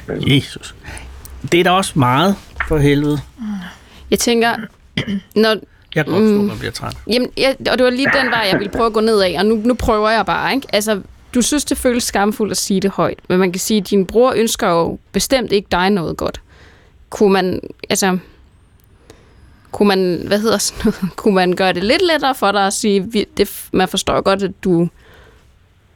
Men, 0.07 0.35
Jesus. 0.35 0.75
Det 1.51 1.59
er 1.59 1.63
da 1.63 1.71
også 1.71 1.99
meget, 1.99 2.35
for 2.67 2.77
helvede. 2.77 3.19
Jeg 4.11 4.19
tænker, 4.19 4.55
når... 5.35 5.55
Jeg 5.95 6.05
kan 6.05 6.13
godt 6.13 6.23
forstå, 6.23 6.41
man 6.41 6.59
bliver 6.59 6.71
træt. 6.71 6.97
Jamen, 7.07 7.29
jeg, 7.37 7.55
og 7.71 7.77
det 7.77 7.83
var 7.83 7.89
lige 7.89 8.09
den 8.21 8.31
vej, 8.31 8.47
jeg 8.51 8.59
ville 8.59 8.71
prøve 8.71 8.85
at 8.85 8.93
gå 8.93 8.99
ned 8.99 9.21
af, 9.21 9.35
og 9.39 9.45
nu, 9.45 9.55
nu 9.55 9.73
prøver 9.73 10.09
jeg 10.09 10.25
bare, 10.25 10.53
ikke? 10.55 10.67
Altså, 10.73 11.01
du 11.35 11.41
synes, 11.41 11.65
det 11.65 11.77
føles 11.77 12.03
skamfuldt 12.03 12.51
at 12.51 12.57
sige 12.57 12.81
det 12.81 12.91
højt, 12.91 13.19
men 13.29 13.39
man 13.39 13.51
kan 13.51 13.59
sige, 13.59 13.77
at 13.77 13.89
din 13.89 14.05
bror 14.05 14.33
ønsker 14.35 14.69
jo 14.69 14.97
bestemt 15.11 15.51
ikke 15.51 15.67
dig 15.71 15.89
noget 15.89 16.17
godt. 16.17 16.41
Kunne 17.09 17.33
man, 17.33 17.59
altså, 17.89 18.17
kunne 19.71 19.87
man, 19.87 20.23
hvad 20.27 20.39
hedder 20.39 20.57
sådan 20.57 20.81
noget, 21.01 21.15
kunne 21.17 21.35
man 21.35 21.53
gøre 21.53 21.73
det 21.73 21.83
lidt 21.83 22.01
lettere 22.07 22.35
for 22.35 22.51
dig 22.51 22.67
at 22.67 22.73
sige, 22.73 23.11
vi- 23.11 23.27
det, 23.37 23.49
man 23.73 23.87
forstår 23.87 24.21
godt, 24.21 24.43
at 24.43 24.51
du 24.63 24.87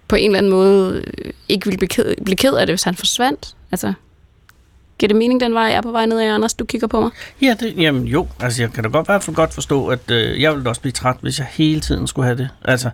på 0.08 0.16
en 0.16 0.26
eller 0.26 0.38
anden 0.38 0.52
måde 0.52 1.04
øh, 1.26 1.32
ikke 1.50 1.66
ville 1.66 1.78
blive 1.78 1.88
ked, 1.90 2.16
blive 2.26 2.36
ked 2.38 2.54
af 2.54 2.66
det, 2.68 2.74
hvis 2.74 2.84
han 2.84 2.96
forsvandt? 2.96 3.56
Altså, 3.72 3.94
giver 5.00 5.08
det 5.08 5.16
mening 5.16 5.40
den 5.40 5.54
vej, 5.54 5.64
jeg 5.64 5.76
er 5.76 5.82
på 5.82 5.92
vej 5.92 6.06
ned 6.06 6.20
af, 6.20 6.34
Anders? 6.34 6.54
Du 6.54 6.66
kigger 6.66 6.88
på 6.88 7.02
mig. 7.02 7.12
Ja, 7.42 7.56
det, 7.60 7.74
jamen 7.78 8.04
jo, 8.04 8.28
altså 8.40 8.64
jeg 8.64 8.74
kan 8.74 8.84
da 8.84 8.90
godt, 8.90 9.06
i 9.06 9.12
hvert 9.12 9.24
fald 9.24 9.36
godt 9.36 9.54
forstå, 9.54 9.88
at 9.88 10.12
øh, 10.12 10.42
jeg 10.42 10.54
ville 10.54 10.70
også 10.70 10.82
blive 10.82 10.92
træt, 10.92 11.16
hvis 11.22 11.40
jeg 11.40 11.48
hele 11.52 11.80
tiden 11.80 12.08
skulle 12.08 12.26
have 12.26 12.38
det. 12.38 12.50
Altså, 12.66 12.90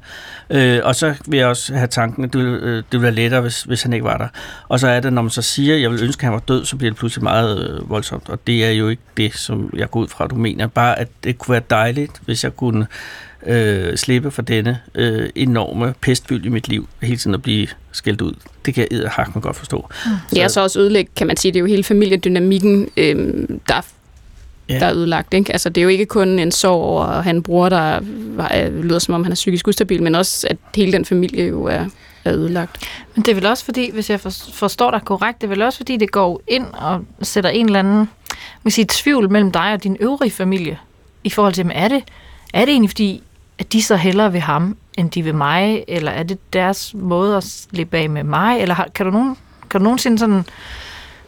øh, 0.50 0.80
og 0.84 0.96
så 0.96 1.14
vil 1.28 1.38
jeg 1.40 1.48
også 1.48 1.74
have 1.74 1.88
tanken, 1.88 2.24
at 2.24 2.34
det 2.34 2.44
ville, 2.44 2.58
øh, 2.58 2.76
det 2.76 2.86
ville 2.92 3.04
være 3.04 3.14
lettere, 3.14 3.42
hvis, 3.42 3.64
hvis 3.64 3.84
han 3.84 3.94
ikke 3.94 4.06
var 4.06 4.18
der. 4.18 4.28
Og 4.68 4.80
så 4.80 4.88
er 4.88 5.00
det, 5.00 5.14
når 5.14 5.22
man 5.22 5.32
så 5.32 5.42
siger, 5.42 5.76
at 5.76 5.82
jeg 5.82 5.92
vil 5.92 6.04
ønske, 6.04 6.22
at 6.22 6.24
han 6.24 6.34
var 6.34 6.40
død, 6.40 6.66
så 6.66 6.76
bliver 6.78 6.92
det 6.92 6.98
pludselig 7.00 7.24
meget 7.24 7.70
øh, 7.70 7.90
voldsomt. 7.90 8.30
Og 8.30 8.48
det 8.48 8.66
er 8.66 8.72
jo 8.72 8.90
ikke 8.90 9.04
det, 9.18 9.36
som 9.36 9.70
jeg 9.78 9.90
går 9.92 10.00
ud 10.00 10.08
fra, 10.08 10.28
du 10.28 10.36
mener. 10.36 10.68
Bare, 10.68 11.00
at 11.00 11.08
det 11.24 11.38
kunne 11.38 11.54
være 11.54 11.64
dejligt, 11.70 12.22
hvis 12.26 12.44
jeg 12.44 12.56
kunne 12.56 12.88
øh, 13.46 13.98
slippe 13.98 14.32
for 14.32 14.42
denne 14.42 14.80
øh, 14.96 15.30
enorme 15.36 15.94
pestbyld 16.02 16.46
i 16.46 16.50
mit 16.50 16.68
liv, 16.68 16.90
hele 17.02 17.18
tiden 17.18 17.34
at 17.34 17.42
blive 17.42 17.68
skældt 17.92 18.22
ud. 18.22 18.34
Det 18.66 18.74
kan 18.74 18.88
jeg 18.92 19.12
man 19.34 19.42
godt 19.42 19.56
forstå. 19.56 19.90
Det 20.30 20.42
er 20.44 20.48
så 20.48 20.62
også 20.62 20.80
ødelægge, 20.80 21.12
kan 21.16 21.28
man 21.28 21.38
sige, 21.38 21.52
det 21.52 21.58
er 21.58 21.62
jo 21.62 21.66
hele 21.66 21.84
familiedynamikken, 21.84 22.90
øhm, 22.98 23.60
der 23.68 23.76
ja. 24.70 24.74
Ja. 24.74 24.80
der 24.80 24.86
er 24.86 24.94
ødelagt. 24.94 25.34
Ikke? 25.34 25.52
Altså, 25.52 25.70
det 25.70 25.82
er 25.82 25.84
jo 25.84 25.90
ikke 25.90 26.06
kun 26.06 26.40
en 26.40 26.52
sorg 26.52 26.82
over 26.84 27.04
at 27.06 27.24
en 27.36 27.44
bror, 27.44 27.70
der 27.70 28.00
øh, 28.56 28.84
lyder 28.84 29.00
som 29.00 29.14
om, 29.14 29.24
han 29.24 29.32
er 29.32 29.36
psykisk 29.36 29.68
ustabil, 29.68 30.04
men 30.04 30.16
også, 30.16 30.48
at 30.50 30.58
hele 30.76 30.92
den 30.92 31.06
familie 31.06 31.48
jo 31.48 31.64
er, 31.64 31.86
er 32.26 32.34
ødelagt. 32.34 32.78
Men 33.16 33.24
det 33.26 33.32
er 33.32 33.36
vel 33.36 33.46
også 33.46 33.66
fordi, 33.66 33.92
hvis 33.92 34.10
jeg 34.10 34.20
for- 34.20 34.52
forstår 34.54 34.92
dig 34.92 35.02
korrekt, 35.06 35.42
det 35.42 35.48
er 35.48 35.50
vel 35.50 35.62
også 35.62 35.78
fordi, 35.78 35.98
det 35.98 36.12
går 36.12 36.42
ind 36.48 36.66
og 36.74 37.06
sætter 37.22 37.50
en 37.50 37.66
eller 37.66 37.80
anden 37.80 38.10
man 38.64 38.70
kan 38.70 38.72
sige, 38.72 38.86
tvivl 38.90 39.32
mellem 39.32 39.52
dig 39.52 39.74
og 39.74 39.84
din 39.84 39.98
øvrige 40.00 40.32
familie, 40.32 40.78
i 41.24 41.30
forhold 41.30 41.54
til, 41.54 41.72
er 41.74 41.88
det, 41.88 42.04
er 42.54 42.60
det 42.66 42.70
egentlig 42.72 42.90
fordi, 42.90 43.24
at 43.62 43.74
de 43.74 43.84
så 43.84 43.96
hellere 43.96 44.32
vil 44.32 44.42
ham, 44.42 44.78
end 44.98 45.12
de 45.12 45.24
vil 45.24 45.36
mig, 45.36 45.84
eller 45.88 46.12
er 46.12 46.24
det 46.24 46.54
deres 46.54 46.94
måde 46.94 47.38
at 47.38 47.44
slippe 47.44 47.98
af 47.98 48.10
med 48.10 48.24
mig, 48.24 48.62
eller 48.62 48.76
har, 48.76 48.88
kan, 48.96 49.06
du 49.06 49.12
nogen, 49.12 49.38
kan 49.70 49.80
du 49.80 49.84
nogensinde 49.84 50.20
sådan, 50.20 50.44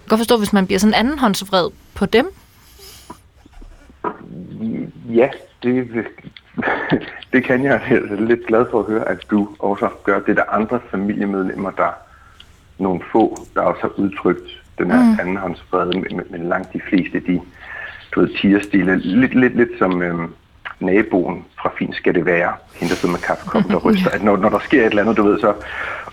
godt 0.07 0.19
forstå, 0.19 0.37
hvis 0.37 0.53
man 0.53 0.65
bliver 0.65 0.79
sådan 0.79 0.93
andenhåndsvred 0.93 1.69
på 1.95 2.05
dem? 2.05 2.33
Ja, 5.09 5.29
det, 5.63 5.87
det 7.33 7.43
kan 7.43 7.63
jeg. 7.63 7.81
Jeg 7.89 7.97
er 7.97 8.21
lidt 8.21 8.47
glad 8.47 8.65
for 8.71 8.79
at 8.79 8.85
høre, 8.85 9.09
at 9.09 9.17
du 9.31 9.49
også 9.59 9.89
gør 10.03 10.19
det. 10.19 10.35
Der 10.35 10.43
er 10.43 10.55
andre 10.55 10.79
familiemedlemmer, 10.91 11.71
der 11.71 11.89
nogle 12.77 13.01
få, 13.11 13.47
der 13.55 13.61
også 13.61 13.81
har 13.81 13.99
udtrykt 13.99 14.63
den 14.77 14.91
her 14.91 15.03
mm. 15.03 15.19
andenhåndsfred, 15.19 15.93
men, 15.93 16.21
men- 16.29 16.49
langt 16.49 16.73
de 16.73 16.81
fleste, 16.89 17.19
de 17.19 17.41
du 18.11 18.19
ved, 18.19 18.29
tigerstile. 18.41 18.97
Lidt, 18.97 19.39
lidt, 19.39 19.55
lidt 19.55 19.69
som 19.79 20.01
øhm, 20.01 20.33
naboen 20.79 21.45
fra 21.61 21.71
Fin 21.79 21.93
skal 21.93 22.13
det 22.15 22.25
være, 22.25 22.51
hende 22.75 22.93
der 22.93 22.99
sidder 22.99 23.11
med 23.13 23.21
kaffekoppen, 23.21 23.71
der 23.71 23.77
ryster. 23.77 24.09
At 24.15 24.23
når, 24.23 24.37
når 24.37 24.49
der 24.49 24.59
sker 24.59 24.81
et 24.81 24.85
eller 24.85 25.01
andet, 25.01 25.17
du 25.17 25.23
ved, 25.23 25.39
så, 25.39 25.47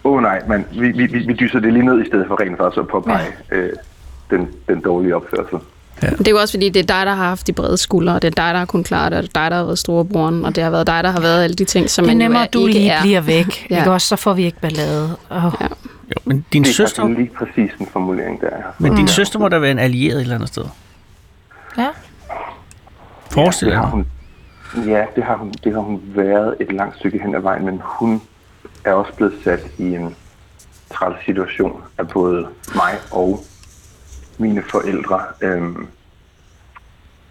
åh 0.05 0.13
oh, 0.13 0.23
nej, 0.23 0.43
man, 0.49 0.67
vi, 0.73 0.89
vi, 0.93 1.07
vi 1.07 1.19
vi 1.19 1.33
dyser 1.33 1.61
det 1.61 1.73
lige 1.73 1.85
ned, 1.87 2.03
i 2.03 2.07
stedet 2.07 2.27
for 2.29 2.41
rent 2.41 2.59
faktisk 2.59 2.79
at 2.81 2.89
påpege 2.89 3.27
øh, 3.53 3.71
den, 4.31 4.49
den 4.69 4.81
dårlige 4.81 5.17
opførsel. 5.17 5.59
Men 6.03 6.13
det 6.19 6.27
er 6.29 6.31
jo 6.31 6.39
også, 6.39 6.53
fordi 6.55 6.69
det 6.69 6.81
er 6.81 6.87
dig, 6.97 7.07
der 7.07 7.15
har 7.15 7.29
haft 7.29 7.47
de 7.47 7.53
brede 7.53 7.77
skuldre, 7.77 8.15
og 8.15 8.23
det 8.23 8.29
er 8.29 8.43
dig, 8.45 8.53
der 8.55 8.59
har 8.59 8.65
kunnet 8.67 8.87
klare 8.87 9.11
det, 9.11 9.17
og 9.19 9.23
det 9.23 9.29
er 9.37 9.41
dig, 9.43 9.51
der 9.51 9.57
har 9.57 9.65
været 9.65 9.79
storebroren, 9.79 10.45
og 10.45 10.55
det 10.57 10.63
har 10.65 10.71
været 10.71 10.87
dig, 10.87 11.05
der 11.05 11.11
har 11.11 11.21
været 11.21 11.45
alle 11.45 11.55
de 11.55 11.65
ting, 11.65 11.91
som 11.91 12.05
Det 12.05 12.11
er 12.11 12.15
man 12.15 12.23
jo 12.23 12.25
nemmere, 12.25 12.43
er, 12.43 12.47
at 12.47 12.53
du 12.53 12.67
ikke 12.67 12.73
lige 12.81 12.91
er. 12.91 13.03
bliver 13.03 13.21
væk. 13.21 13.71
Ja. 13.71 13.75
Ja. 13.75 13.81
Ikke 13.81 13.91
også? 13.91 14.07
Så 14.09 14.17
får 14.17 14.33
vi 14.35 14.45
ikke 14.45 14.61
ballade. 14.61 15.17
Oh. 15.31 15.37
Ja. 15.61 15.67
Jo, 16.11 16.15
men 16.25 16.45
din 16.53 16.63
Det 16.63 16.71
er 16.71 16.75
søster, 16.75 17.03
faktisk 17.03 17.19
lige 17.19 17.31
præcis 17.39 17.71
en 17.81 17.87
formulering, 17.93 18.41
der 18.41 18.47
er. 18.47 18.63
men 18.79 18.97
din 18.97 19.09
søster 19.09 19.39
må 19.39 19.49
da 19.49 19.59
være 19.59 19.71
en 19.71 19.79
allieret 19.79 20.17
et 20.17 20.21
eller 20.23 20.35
andet 20.35 20.49
sted. 20.49 20.65
Ja. 21.79 21.87
Forestil 23.31 23.67
det 23.67 23.73
dig. 23.73 23.81
har 23.81 23.87
hun, 23.91 24.07
ja, 24.77 25.07
det 25.17 25.25
har, 25.25 25.37
hun, 25.37 25.53
det 25.65 25.73
har 25.73 25.81
hun 25.81 26.03
været 26.05 26.57
et 26.61 26.73
langt 26.73 26.97
stykke 26.97 27.19
hen 27.19 27.35
ad 27.35 27.41
vejen, 27.41 27.65
men 27.65 27.81
hun 27.85 28.23
er 28.85 28.93
også 28.93 29.13
blevet 29.17 29.35
sat 29.45 29.61
i 29.79 29.95
en 29.95 30.17
træls 30.91 31.25
situation 31.25 31.83
af 31.99 32.09
både 32.09 32.49
mig 32.75 32.95
og 33.11 33.41
mine 34.39 34.63
forældre. 34.63 35.21
Øhm, 35.41 35.87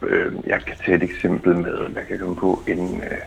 øh, 0.02 0.34
jeg 0.48 0.62
kan 0.68 0.76
tage 0.86 0.98
et 0.98 1.04
eksempel 1.04 1.56
med, 1.56 1.78
hvad 1.78 2.04
kan 2.04 2.12
jeg 2.12 2.20
komme 2.20 2.36
på, 2.36 2.64
en 2.68 3.02
øh, 3.02 3.18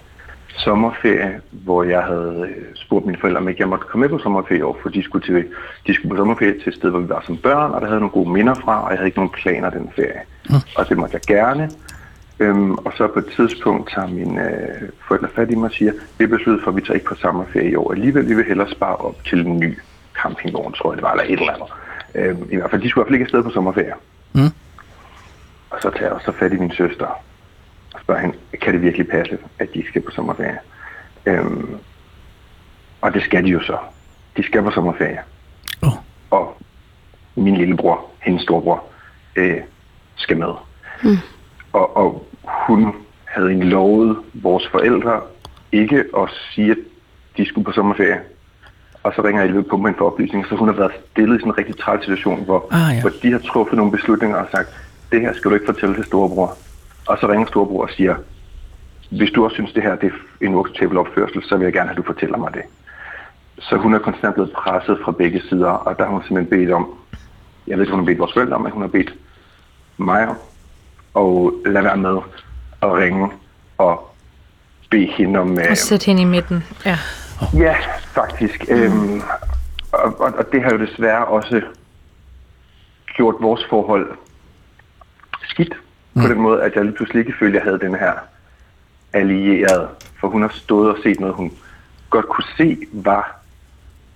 sommerferie, 0.48 1.40
hvor 1.50 1.82
jeg 1.82 2.02
havde 2.02 2.48
øh, 2.48 2.64
spurgt 2.74 3.06
mine 3.06 3.18
forældre, 3.20 3.40
om 3.40 3.48
ikke 3.48 3.60
jeg 3.60 3.68
måtte 3.68 3.86
komme 3.88 4.08
med 4.08 4.18
på 4.18 4.22
sommerferie 4.22 4.66
år, 4.66 4.78
for 4.82 4.88
de 4.88 5.02
skulle, 5.02 5.26
til, 5.26 5.46
de 5.86 5.94
skulle 5.94 6.10
på 6.10 6.16
sommerferie 6.16 6.52
til 6.52 6.68
et 6.68 6.74
sted, 6.74 6.90
hvor 6.90 7.00
vi 7.00 7.08
var 7.08 7.22
som 7.26 7.36
børn, 7.36 7.70
og 7.70 7.80
der 7.80 7.86
havde 7.86 8.00
nogle 8.00 8.12
gode 8.12 8.30
minder 8.30 8.54
fra, 8.54 8.84
og 8.84 8.90
jeg 8.90 8.98
havde 8.98 9.08
ikke 9.08 9.18
nogen 9.18 9.30
planer 9.42 9.70
den 9.70 9.90
ferie. 9.96 10.20
Mm. 10.50 10.54
Og 10.76 10.88
det 10.88 10.96
måtte 10.98 11.14
jeg 11.14 11.36
gerne. 11.36 11.70
Øhm, 12.38 12.74
og 12.74 12.92
så 12.96 13.06
på 13.06 13.18
et 13.18 13.26
tidspunkt 13.36 13.90
tager 13.94 14.08
mine 14.08 14.50
øh, 14.50 14.88
forældre 15.08 15.28
fat 15.34 15.50
i 15.50 15.54
mig 15.54 15.64
og 15.64 15.72
siger, 15.72 15.92
vi 16.18 16.24
er 16.24 16.28
besluttet 16.28 16.64
for, 16.64 16.70
at 16.70 16.76
vi 16.76 16.80
tager 16.80 16.94
ikke 16.94 17.06
på 17.06 17.14
sommerferie 17.14 17.70
i 17.70 17.74
år. 17.74 17.92
Alligevel, 17.92 18.28
vi 18.28 18.34
vil 18.34 18.44
hellere 18.44 18.70
spare 18.70 18.96
op 18.96 19.24
til 19.24 19.46
en 19.46 19.60
ny 19.60 19.78
campingvogn, 20.22 20.72
tror 20.72 20.92
jeg 20.92 20.96
det 20.96 21.02
var, 21.02 21.12
eller 21.12 21.24
et 21.24 21.40
eller 21.40 21.52
andet. 21.52 21.68
Øhm, 22.14 22.48
I 22.50 22.56
hvert 22.56 22.70
fald, 22.70 22.82
de 22.82 22.90
skulle 22.90 23.02
i 23.02 23.04
hvert 23.04 23.08
fald 23.08 23.14
ikke 23.14 23.24
afsted 23.24 23.42
på 23.42 23.50
sommerferie. 23.50 23.94
Mm. 24.32 24.50
Og 25.70 25.78
så 25.82 25.90
tager 25.90 26.04
jeg 26.04 26.12
også 26.12 26.32
fat 26.32 26.52
i 26.52 26.56
min 26.56 26.72
søster 26.72 27.06
og 27.94 28.00
spørger 28.00 28.20
hende, 28.20 28.36
kan 28.60 28.72
det 28.72 28.82
virkelig 28.82 29.08
passe, 29.08 29.38
at 29.58 29.68
de 29.74 29.84
skal 29.88 30.02
på 30.02 30.10
sommerferie? 30.10 30.58
Øhm, 31.26 31.76
og 33.00 33.14
det 33.14 33.22
skal 33.22 33.44
de 33.44 33.48
jo 33.48 33.60
så. 33.60 33.78
De 34.36 34.42
skal 34.42 34.62
på 34.62 34.70
sommerferie. 34.70 35.20
Åh. 35.82 35.92
Og 36.30 36.56
min 37.36 37.56
lillebror, 37.56 38.10
hendes 38.20 38.42
storebror, 38.42 38.84
øh, 39.36 39.60
skal 40.16 40.36
med. 40.36 40.54
Mm. 41.04 41.16
Og, 41.72 41.96
og 41.96 42.26
hun 42.44 42.94
havde 43.24 43.48
egentlig 43.48 43.68
lovet 43.68 44.16
vores 44.34 44.68
forældre 44.68 45.20
ikke 45.72 46.04
at 46.18 46.28
sige, 46.54 46.70
at 46.70 46.76
de 47.36 47.46
skulle 47.46 47.64
på 47.64 47.72
sommerferie. 47.72 48.20
Og 49.02 49.12
så 49.16 49.22
ringer 49.24 49.42
jeg 49.42 49.50
løbet 49.50 49.70
på 49.70 49.76
mig 49.76 49.94
for 49.98 50.06
oplysning, 50.06 50.46
så 50.46 50.54
hun 50.54 50.68
har 50.68 50.74
været 50.74 50.92
stillet 51.10 51.36
i 51.36 51.40
sådan 51.40 51.52
en 51.52 51.58
rigtig 51.58 51.78
træls 51.78 52.04
situation, 52.04 52.44
hvor, 52.44 52.66
Ah, 52.70 52.94
ja. 52.96 53.00
hvor 53.00 53.10
de 53.22 53.32
har 53.32 53.38
truffet 53.38 53.76
nogle 53.76 53.92
beslutninger 53.92 54.36
og 54.36 54.46
sagt, 54.50 54.68
det 55.12 55.20
her 55.20 55.32
skal 55.32 55.50
du 55.50 55.54
ikke 55.54 55.66
fortælle 55.66 55.94
til 55.94 56.04
storebror. 56.04 56.56
Og 57.06 57.18
så 57.20 57.28
ringer 57.28 57.46
storebror 57.46 57.82
og 57.82 57.90
siger, 57.90 58.14
hvis 59.10 59.30
du 59.30 59.44
også 59.44 59.54
synes, 59.54 59.72
det 59.72 59.82
her 59.82 59.94
det 59.96 60.12
er 60.40 60.46
en 60.46 60.54
uacceptabel 60.54 60.98
opførsel, 60.98 61.42
så 61.42 61.56
vil 61.56 61.64
jeg 61.64 61.72
gerne 61.72 61.88
have, 61.88 61.98
at 61.98 62.04
du 62.04 62.12
fortæller 62.12 62.38
mig 62.38 62.54
det. 62.54 62.62
Så 63.58 63.76
hun 63.76 63.94
er 63.94 63.98
konstant 63.98 64.34
blevet 64.34 64.52
presset 64.52 64.98
fra 65.04 65.12
begge 65.12 65.42
sider, 65.48 65.68
og 65.68 65.98
der 65.98 66.04
har 66.04 66.10
hun 66.12 66.22
simpelthen 66.22 66.58
bedt 66.58 66.70
om, 66.72 66.94
jeg 67.66 67.78
ved 67.78 67.84
ikke, 67.84 67.90
hun 67.96 68.00
har 68.00 68.06
bedt 68.06 68.18
vores 68.18 68.32
forældre 68.32 68.54
om, 68.54 68.62
men 68.62 68.72
hun 68.72 68.82
har 68.82 68.88
bedt 68.88 69.14
mig 69.96 70.28
om, 70.28 70.36
og 71.14 71.54
lade 71.66 71.84
være 71.84 71.96
med 71.96 72.18
at 72.82 72.92
ringe 72.92 73.30
og 73.78 74.14
bede 74.90 75.06
hende 75.06 75.40
om... 75.40 75.52
Og 75.52 75.62
Øh, 75.70 75.76
sæt 75.76 76.04
hende 76.04 76.22
i 76.22 76.24
midten. 76.24 76.64
Ja. 76.86 76.98
Ja, 77.54 77.76
faktisk. 78.00 78.68
Mm. 78.68 78.74
Øhm, 78.74 79.22
og, 79.92 80.20
og, 80.20 80.32
og 80.34 80.52
det 80.52 80.62
har 80.62 80.70
jo 80.70 80.78
desværre 80.78 81.24
også 81.24 81.62
gjort 83.16 83.34
vores 83.40 83.66
forhold 83.70 84.16
skidt. 85.48 85.74
Mm. 86.14 86.22
På 86.22 86.28
den 86.28 86.40
måde, 86.40 86.62
at 86.62 86.74
jeg 86.74 86.84
lige 86.84 86.94
pludselig 86.94 87.20
ikke 87.20 87.38
følte, 87.38 87.58
at 87.58 87.64
jeg 87.64 87.70
havde 87.70 87.86
den 87.86 87.94
her 87.94 88.12
allieret. 89.12 89.88
For 90.20 90.28
hun 90.28 90.42
har 90.42 90.52
stået 90.54 90.90
og 90.90 90.98
set 91.02 91.20
noget, 91.20 91.34
hun 91.34 91.52
godt 92.10 92.28
kunne 92.28 92.44
se 92.56 92.78
var 92.92 93.41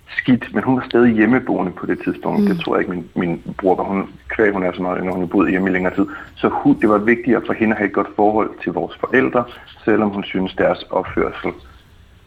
skidt, 0.08 0.54
men 0.54 0.64
hun 0.64 0.76
var 0.76 0.84
stadig 0.88 1.14
hjemmeboende 1.14 1.72
på 1.72 1.86
det 1.86 1.98
tidspunkt. 2.04 2.40
Mm. 2.40 2.46
Det 2.46 2.64
tror 2.64 2.76
jeg 2.76 2.80
ikke, 2.80 2.92
min, 2.92 3.08
min 3.14 3.54
bror 3.58 3.74
var. 3.74 3.84
Hun, 3.84 4.08
kvæg, 4.28 4.52
hun 4.52 4.62
er 4.62 4.72
så 4.72 4.82
meget, 4.82 5.04
når 5.04 5.12
hun 5.12 5.20
har 5.20 5.26
boet 5.26 5.50
hjemme 5.50 5.70
i 5.70 5.72
længere 5.72 5.94
tid. 5.94 6.06
Så 6.36 6.48
hun, 6.48 6.80
det 6.80 6.88
var 6.88 6.98
vigtigere 6.98 7.42
for 7.46 7.52
hende 7.52 7.72
at 7.72 7.78
have 7.78 7.88
et 7.88 7.94
godt 7.94 8.08
forhold 8.16 8.50
til 8.62 8.72
vores 8.72 8.96
forældre, 9.00 9.44
selvom 9.84 10.10
hun 10.10 10.24
synes, 10.24 10.54
deres 10.54 10.82
opførsel 10.82 11.50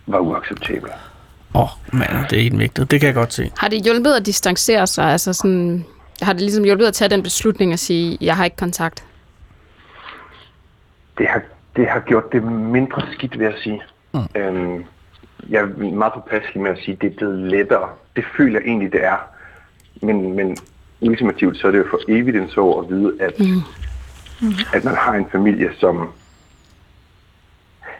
var 0.07 0.19
uacceptabel. 0.19 0.89
Åh, 1.55 1.61
oh, 1.61 1.69
mand, 1.93 2.27
det 2.29 2.37
er 2.37 2.41
helt 2.41 2.59
vigtigt. 2.59 2.91
Det 2.91 2.99
kan 2.99 3.07
jeg 3.07 3.15
godt 3.15 3.33
se. 3.33 3.51
Har 3.57 3.67
det 3.67 3.83
hjulpet 3.83 4.13
at 4.13 4.25
distancere 4.25 4.87
sig? 4.87 5.05
Altså 5.05 5.33
sådan, 5.33 5.85
har 6.21 6.33
det 6.33 6.41
ligesom 6.41 6.63
hjulpet 6.63 6.85
at 6.85 6.93
tage 6.93 7.09
den 7.09 7.23
beslutning 7.23 7.73
og 7.73 7.79
sige, 7.79 8.17
jeg 8.21 8.35
har 8.35 8.45
ikke 8.45 8.57
kontakt? 8.57 9.03
det 11.19 11.27
har, 11.27 11.41
det 11.75 11.87
har 11.87 11.99
gjort 11.99 12.31
det 12.31 12.43
mindre 12.43 13.01
skidt, 13.11 13.39
vil 13.39 13.45
jeg 13.45 13.53
sige. 13.63 13.81
Mm. 14.13 14.19
Øhm, 14.35 14.85
jeg 15.49 15.61
er 15.61 15.93
meget 15.93 16.13
påpasselig 16.13 16.63
med 16.63 16.71
at 16.71 16.77
sige, 16.77 16.93
at 16.93 17.01
det 17.01 17.11
er 17.11 17.15
blevet 17.15 17.39
lettere. 17.39 17.89
Det 18.15 18.23
føler 18.37 18.59
jeg 18.59 18.67
egentlig, 18.67 18.91
det 18.91 19.05
er. 19.05 19.17
Men, 20.01 20.35
men 20.35 20.57
ultimativt, 21.01 21.57
så 21.57 21.67
er 21.67 21.71
det 21.71 21.79
jo 21.79 21.85
for 21.89 21.99
evigt 22.07 22.37
en 22.37 22.49
sorg 22.49 22.83
at 22.83 22.89
vide, 22.89 23.13
at, 23.19 23.39
mm. 23.39 23.45
Mm. 24.41 24.53
at 24.73 24.83
man 24.83 24.95
har 24.95 25.13
en 25.13 25.27
familie, 25.31 25.71
som, 25.77 26.09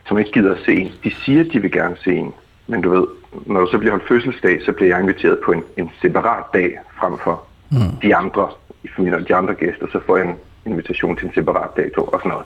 som 0.08 0.18
ikke 0.18 0.32
gider 0.32 0.56
at 0.56 0.62
se 0.66 0.76
en. 0.76 0.92
De 1.04 1.12
siger, 1.16 1.40
at 1.40 1.54
de 1.54 1.62
vil 1.62 1.72
gerne 1.72 1.98
se 2.04 2.16
en. 2.16 2.34
Men 2.68 2.82
du 2.82 2.90
ved, 2.90 3.08
når 3.46 3.60
du 3.60 3.68
så 3.72 3.78
bliver 3.78 3.92
holdt 3.92 4.08
fødselsdag, 4.08 4.62
så 4.66 4.72
bliver 4.72 4.90
jeg 4.90 5.00
inviteret 5.00 5.40
på 5.46 5.52
en, 5.52 5.64
en 5.78 5.92
separat 6.02 6.44
dag 6.54 6.80
frem 7.00 7.18
for 7.24 7.44
mm. 7.72 7.78
de 8.02 8.16
andre 8.16 8.50
i 8.84 8.88
familien 8.96 9.22
og 9.22 9.28
de 9.28 9.36
andre 9.36 9.54
gæster. 9.54 9.88
Så 9.92 10.00
får 10.06 10.18
jeg 10.18 10.26
en 10.26 10.36
invitation 10.66 11.18
til 11.18 11.28
en 11.28 11.34
separat 11.34 11.70
dato 11.78 12.04
og 12.04 12.20
sådan 12.20 12.30
noget. 12.30 12.46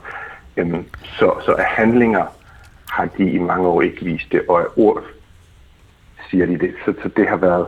Jamen, 0.56 0.86
så, 1.02 1.34
så 1.44 1.52
af 1.52 1.64
handlinger 1.64 2.26
har 2.96 3.08
de 3.18 3.30
i 3.30 3.38
mange 3.38 3.66
år 3.68 3.82
ikke 3.82 4.04
vist 4.04 4.32
det, 4.32 4.42
og 4.48 4.60
af 4.60 4.66
ord 4.76 5.02
siger 6.30 6.46
de 6.46 6.58
det. 6.58 6.74
Så, 6.84 6.94
så 7.02 7.08
det 7.16 7.28
har 7.28 7.36
været 7.36 7.66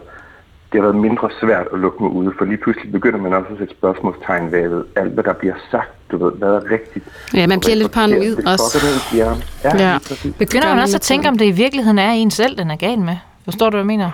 det 0.72 0.80
har 0.80 0.82
været 0.90 0.96
mindre 0.96 1.30
svært 1.40 1.66
at 1.72 1.78
lukke 1.78 2.02
mig 2.02 2.12
ude, 2.12 2.32
for 2.38 2.44
lige 2.44 2.56
pludselig 2.56 2.92
begynder 2.92 3.18
man 3.18 3.32
også 3.32 3.52
at 3.52 3.58
sætte 3.58 3.74
spørgsmålstegn 3.74 4.52
ved 4.52 4.84
alt, 4.96 5.12
hvad 5.12 5.24
der 5.24 5.32
bliver 5.32 5.54
sagt. 5.70 5.90
Du 6.10 6.24
ved, 6.24 6.32
hvad 6.32 6.48
er 6.48 6.70
rigtigt? 6.70 7.04
Ja, 7.34 7.46
man 7.46 7.60
bliver 7.60 7.74
er 7.74 7.78
lidt 7.78 7.92
paranoid 7.92 8.36
det 8.36 8.48
også. 8.48 8.78
det, 9.12 9.18
ja. 9.18 9.30
Ja, 9.64 9.92
Ja. 9.92 9.98
Begynder 10.38 10.68
man 10.74 10.78
også 10.78 10.96
at 10.96 11.00
tænke, 11.00 11.28
om 11.28 11.38
det 11.38 11.44
i 11.44 11.50
virkeligheden 11.50 11.98
er 11.98 12.10
en 12.10 12.30
selv, 12.30 12.58
den 12.58 12.70
er 12.70 12.76
gal 12.76 12.98
med? 12.98 13.16
Forstår 13.44 13.70
du, 13.70 13.76
hvad 13.76 13.80
jeg 13.80 13.86
mener? 13.86 14.10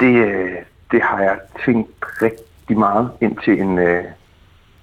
Det, 0.00 0.14
øh, 0.26 0.50
det 0.90 1.02
har 1.02 1.20
jeg 1.22 1.38
tænkt 1.64 2.04
rigtig 2.22 2.78
meget 2.78 3.10
ind 3.20 3.36
til 3.44 3.60
en, 3.60 3.78
øh, 3.78 4.04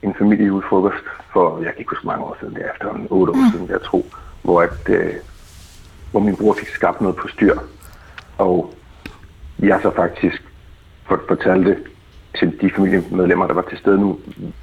en 0.02 0.16
familiejulefrokost 0.18 1.04
for, 1.34 1.58
jeg 1.58 1.72
kan 1.72 1.80
ikke 1.80 1.90
huske 1.90 2.08
mange 2.08 2.24
år 2.24 2.38
siden, 2.40 2.56
det 2.56 2.66
er 2.66 2.72
efterhånden 2.72 3.08
otte 3.10 3.32
år 3.34 3.36
mm. 3.36 3.52
siden, 3.52 3.70
jeg 3.70 3.82
tror, 3.82 4.04
hvor, 4.48 4.62
at, 4.62 4.90
øh, 4.90 5.14
hvor 6.12 6.20
min 6.20 6.36
bror 6.36 6.54
fik 6.60 6.68
skabt 6.68 7.02
noget 7.02 7.16
på 7.16 7.28
styr. 7.28 7.56
Og 8.38 8.74
jeg 9.60 9.80
så 9.82 9.92
faktisk 9.96 10.44
fortalte 11.28 11.78
til 12.40 12.62
de 12.62 12.72
familiemedlemmer, 12.76 13.48
der 13.48 13.54
var 13.54 13.62
til 13.70 13.78
stede 13.78 14.00
nu, 14.00 14.20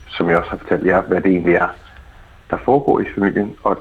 som 0.08 0.28
jeg 0.28 0.38
også 0.38 0.50
har 0.50 0.56
fortalt 0.56 0.86
jer, 0.86 1.02
hvad 1.02 1.20
det 1.20 1.30
egentlig 1.30 1.54
er, 1.54 1.68
der 2.50 2.56
foregår 2.64 3.00
i 3.00 3.04
familien. 3.14 3.56
Og 3.62 3.78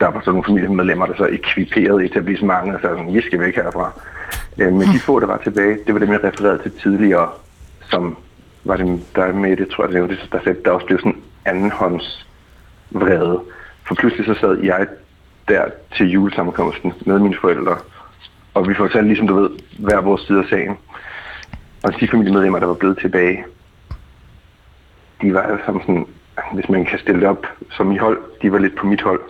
der 0.00 0.06
var 0.06 0.20
så 0.24 0.30
nogle 0.30 0.44
familiemedlemmer, 0.44 1.06
der 1.06 1.14
så 1.16 1.28
ekviperede 1.32 2.04
etablissementet 2.04 2.74
og 2.74 2.80
sagde, 2.80 2.96
sådan, 2.96 3.14
vi 3.14 3.22
skal 3.22 3.40
væk 3.40 3.54
herfra. 3.54 3.92
Øh, 4.58 4.72
Men 4.72 4.88
de 4.88 5.00
få, 5.00 5.20
der 5.20 5.26
var 5.26 5.36
tilbage, 5.36 5.78
det 5.86 5.94
var 5.94 6.00
dem, 6.00 6.12
jeg 6.12 6.24
refererede 6.24 6.62
til 6.62 6.72
tidligere, 6.82 7.28
som 7.90 8.16
var 8.64 8.76
dem, 8.76 9.00
der 9.14 9.32
med 9.32 9.56
det, 9.56 9.68
tror 9.68 9.84
jeg, 9.84 9.92
det 9.92 10.02
var 10.02 10.08
det, 10.08 10.28
der, 10.32 10.54
der 10.64 10.70
også 10.70 10.86
blev 10.86 10.98
sådan 10.98 11.22
andenhånds 11.44 12.26
vrede. 12.90 13.40
For 13.86 13.94
pludselig 13.94 14.26
så 14.26 14.34
sad 14.40 14.58
jeg 14.58 14.86
der 15.48 15.64
til 15.96 16.10
julesammenkomsten 16.10 16.92
med 17.06 17.18
mine 17.18 17.36
forældre, 17.40 17.76
og 18.54 18.68
vi 18.68 18.74
fortalte 18.74 19.08
ligesom 19.08 19.26
du 19.26 19.34
ved, 19.34 19.50
hver 19.78 20.00
vores 20.00 20.22
side 20.22 20.38
af 20.38 20.44
sagen. 20.50 20.76
Og 21.82 22.00
de 22.00 22.08
familiemedlemmer, 22.08 22.58
der 22.58 22.66
var 22.66 22.74
blevet 22.74 22.98
tilbage, 22.98 23.44
de 25.22 25.34
var 25.34 25.40
alle 25.42 25.60
sammen 25.64 25.82
sådan, 25.82 26.06
hvis 26.54 26.68
man 26.68 26.84
kan 26.84 26.98
stille 26.98 27.20
det 27.20 27.28
op 27.28 27.46
som 27.70 27.92
i 27.92 27.96
hold, 27.96 28.18
de 28.42 28.52
var 28.52 28.58
lidt 28.58 28.76
på 28.76 28.86
mit 28.86 29.02
hold. 29.02 29.20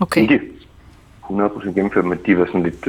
Okay. 0.00 0.20
Ikke 0.22 0.40
100% 1.30 1.64
gennemført, 1.74 2.04
men 2.04 2.18
de 2.26 2.38
var 2.38 2.46
sådan 2.46 2.62
lidt, 2.62 2.88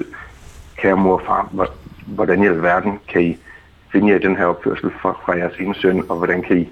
kære 0.78 0.98
mor 0.98 1.14
og 1.14 1.22
far, 1.26 1.50
hvor- 1.52 1.74
hvordan 2.08 2.44
i 2.44 2.48
alverden 2.48 3.00
kan 3.08 3.22
I 3.24 3.38
finde 3.92 4.10
jer 4.10 4.16
i 4.16 4.22
den 4.22 4.36
her 4.38 4.46
opførsel 4.46 4.92
fra, 5.02 5.12
fra 5.26 5.34
jeres 5.38 5.58
ene 5.60 5.76
søn, 5.76 6.04
og 6.10 6.18
hvordan 6.18 6.42
kan 6.42 6.58
I 6.58 6.70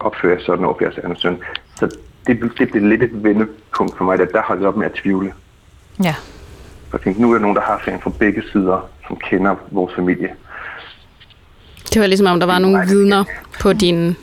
opføre 0.00 0.40
sådan 0.40 0.64
over 0.64 0.76
jeres 0.80 0.98
anden 0.98 1.16
søn. 1.16 1.38
Så 1.76 1.96
det, 2.26 2.40
det 2.58 2.70
blev 2.70 2.84
lidt 2.88 3.02
et 3.02 3.24
vendepunkt 3.24 3.96
for 3.98 4.04
mig, 4.04 4.20
at 4.20 4.28
der 4.32 4.42
holdt 4.42 4.60
jeg 4.60 4.68
op 4.68 4.76
med 4.76 4.86
at 4.86 4.92
tvivle. 4.92 5.32
Ja. 6.04 6.14
Jeg 6.92 7.00
tænkte, 7.00 7.22
nu 7.22 7.28
er 7.30 7.34
der 7.34 7.40
nogen, 7.40 7.56
der 7.56 7.62
har 7.62 7.82
fan 7.84 8.00
fra 8.00 8.10
begge 8.18 8.42
sider, 8.52 8.88
som 9.06 9.16
kender 9.16 9.54
vores 9.70 9.94
familie. 9.94 10.28
Det 11.92 12.00
var 12.00 12.06
ligesom 12.06 12.26
om, 12.26 12.40
der 12.40 12.46
var 12.46 12.58
nogle 12.58 12.76
Nej, 12.76 12.86
vidner 12.86 13.24
på 13.60 13.72
din, 13.72 14.16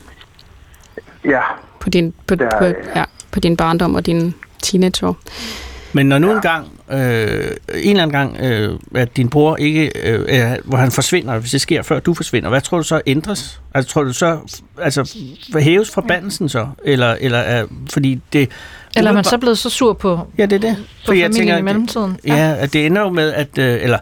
Ja, 1.24 1.40
på 1.80 1.90
din, 1.90 2.14
på, 2.26 2.34
Der- 2.34 2.58
på, 2.58 2.64
ja, 2.96 3.04
på 3.32 3.40
din 3.40 3.56
barndom 3.56 3.94
og 3.94 4.06
din 4.06 4.34
teenageår. 4.62 5.16
Men 5.92 6.06
når 6.06 6.18
nu 6.18 6.32
en 6.32 6.40
gang, 6.40 6.66
øh, 6.92 6.98
en 6.98 7.90
eller 7.90 8.02
anden 8.02 8.10
gang, 8.10 8.36
øh, 8.40 8.78
at 8.94 9.16
din 9.16 9.28
bror 9.28 9.56
ikke, 9.56 9.92
øh, 10.12 10.56
hvor 10.64 10.76
han 10.76 10.90
forsvinder, 10.90 11.38
hvis 11.38 11.50
det 11.50 11.60
sker 11.60 11.82
før 11.82 12.00
du 12.00 12.14
forsvinder, 12.14 12.48
hvad 12.48 12.60
tror 12.60 12.78
du 12.78 12.84
så 12.84 13.00
ændres? 13.06 13.60
Altså 13.74 13.90
tror 13.90 14.02
du 14.02 14.12
så, 14.12 14.38
altså 14.82 15.16
hæves 15.58 15.90
forbandelsen 15.90 16.48
så? 16.48 16.68
Eller, 16.84 17.16
eller 17.20 17.38
er, 17.38 17.66
fordi 17.92 18.20
det... 18.32 18.50
Eller 18.96 19.10
er 19.10 19.14
man 19.14 19.24
så 19.24 19.38
blevet 19.38 19.58
så 19.58 19.70
sur 19.70 19.92
på, 19.92 20.20
Ja, 20.38 20.46
det 20.46 20.52
er 20.52 20.68
det. 20.68 20.76
på 21.06 21.12
familien 21.12 21.58
i 21.58 21.62
mellemtiden? 21.62 22.18
Ja, 22.26 22.34
ja, 22.34 22.56
at 22.58 22.72
det 22.72 22.86
ender 22.86 23.02
jo 23.02 23.10
med, 23.10 23.32
at... 23.32 23.58
Øh, 23.58 23.78
eller, 23.82 23.98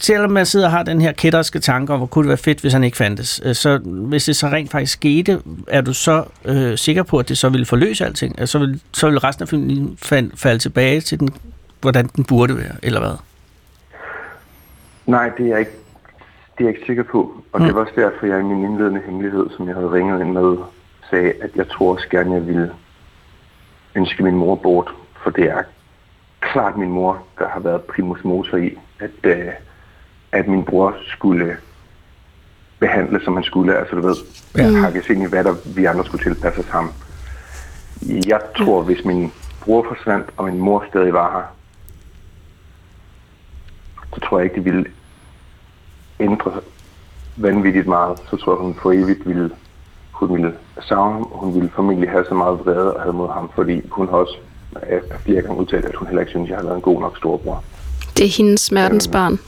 selvom 0.00 0.30
man 0.30 0.46
sidder 0.46 0.66
og 0.66 0.72
har 0.72 0.82
den 0.82 1.00
her 1.00 1.12
kætterske 1.12 1.58
tanke 1.58 1.92
om, 1.92 1.98
hvor 1.98 2.06
kunne 2.06 2.22
det 2.22 2.28
være 2.28 2.36
fedt, 2.38 2.60
hvis 2.60 2.72
han 2.72 2.84
ikke 2.84 2.96
fandtes, 2.96 3.40
øh, 3.44 3.54
så 3.54 3.78
hvis 3.84 4.24
det 4.24 4.36
så 4.36 4.46
rent 4.46 4.70
faktisk 4.70 4.92
skete, 4.92 5.38
er 5.68 5.80
du 5.80 5.94
så 5.94 6.24
øh, 6.44 6.78
sikker 6.78 7.02
på, 7.02 7.18
at 7.18 7.28
det 7.28 7.38
så 7.38 7.48
ville 7.48 7.66
forløse 7.66 8.04
alting? 8.04 8.40
Altså, 8.40 8.52
så 8.52 8.58
vil, 8.58 8.80
så 8.92 9.08
vil 9.10 9.18
resten 9.18 9.42
af 9.42 9.96
fald, 9.98 10.30
falde 10.36 10.58
tilbage 10.58 11.00
til, 11.00 11.20
den, 11.20 11.28
hvordan 11.82 12.06
den 12.06 12.24
burde 12.24 12.56
være, 12.56 12.76
eller 12.82 13.00
hvad? 13.00 13.16
nej, 15.06 15.28
det 15.28 15.44
er 15.46 15.50
jeg 15.50 15.58
ikke, 15.58 15.76
det 16.58 16.64
er 16.64 16.68
jeg 16.68 16.74
ikke 16.74 16.86
sikker 16.86 17.02
på. 17.02 17.42
Og 17.52 17.60
mm. 17.60 17.66
det 17.66 17.74
var 17.74 17.80
også 17.80 17.92
derfor, 17.96 18.26
jeg 18.26 18.40
i 18.40 18.42
min 18.42 18.64
indledende 18.64 19.02
hemmelighed, 19.06 19.46
som 19.56 19.68
jeg 19.68 19.74
havde 19.74 19.92
ringet 19.92 20.20
ind 20.20 20.32
med, 20.32 20.56
sagde, 21.10 21.32
at 21.40 21.50
jeg 21.56 21.68
tror 21.68 21.92
også 21.92 22.08
gerne, 22.10 22.34
jeg 22.34 22.46
ville 22.46 22.72
ønske 23.94 24.22
min 24.22 24.36
mor 24.36 24.54
bort. 24.54 24.90
For 25.22 25.30
det 25.30 25.44
er 25.44 25.62
klart 26.40 26.76
min 26.76 26.90
mor, 26.90 27.22
der 27.38 27.48
har 27.48 27.60
været 27.60 27.82
primus 27.82 28.24
motor 28.24 28.56
i, 28.56 28.78
at, 28.98 29.10
øh, 29.24 29.48
at 30.32 30.48
min 30.48 30.64
bror 30.64 30.94
skulle 31.06 31.56
behandle, 32.78 33.20
som 33.24 33.34
han 33.34 33.44
skulle. 33.44 33.78
Altså, 33.78 33.96
du 33.96 34.02
ved, 34.02 34.16
ja. 34.56 34.70
hakkes 34.70 35.08
ind 35.08 35.22
i, 35.22 35.26
hvad 35.26 35.44
der 35.44 35.54
vi 35.76 35.84
andre 35.84 36.04
skulle 36.04 36.24
tilpasse 36.24 36.60
os 36.60 36.68
ham. 36.68 36.92
Jeg 38.26 38.40
tror, 38.56 38.82
hvis 38.82 39.04
min 39.04 39.32
bror 39.60 39.86
forsvandt, 39.88 40.26
og 40.36 40.44
min 40.44 40.58
mor 40.58 40.84
stadig 40.88 41.12
var 41.12 41.32
her, 41.32 41.61
så 44.14 44.20
tror 44.20 44.38
jeg 44.38 44.44
ikke, 44.44 44.56
det 44.56 44.64
ville 44.64 44.84
ændre 46.20 46.52
vanvittigt 47.36 47.86
meget. 47.86 48.18
Så 48.30 48.36
tror 48.36 48.52
jeg, 48.52 48.60
hun 48.60 48.74
for 48.82 48.92
evigt 48.92 49.28
ville, 49.28 49.50
hun 50.10 50.34
ville 50.34 50.52
savne 50.88 51.12
ham, 51.12 51.22
og 51.22 51.38
hun 51.38 51.54
ville 51.54 51.70
formentlig 51.74 52.10
have 52.10 52.24
så 52.28 52.34
meget 52.34 52.58
vrede 52.58 52.94
og 52.94 53.02
have 53.02 53.12
mod 53.12 53.28
ham, 53.32 53.50
fordi 53.54 53.88
hun 53.90 54.08
har 54.08 54.16
også 54.16 54.36
flere 55.24 55.42
gange 55.42 55.56
udtalt, 55.60 55.84
at 55.84 55.94
hun 55.94 56.06
heller 56.08 56.20
ikke 56.20 56.30
synes, 56.30 56.44
at 56.46 56.50
jeg 56.50 56.58
har 56.58 56.64
været 56.64 56.76
en 56.76 56.82
god 56.82 57.00
nok 57.00 57.16
storbror. 57.16 57.64
Det 58.16 58.26
er 58.26 58.30
hendes 58.36 58.60
smertens 58.60 59.08
barn. 59.08 59.38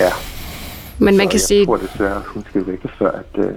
Ja, 0.00 0.10
Men 0.98 1.16
man 1.16 1.26
og 1.26 1.30
kan 1.30 1.32
jeg 1.32 1.40
sige, 1.40 1.66
tror 1.66 1.76
desværre, 1.76 2.16
at 2.16 2.22
hun 2.26 2.44
skal 2.48 2.66
væk, 2.66 2.78
før, 2.98 3.10
at, 3.10 3.44
øh, 3.44 3.52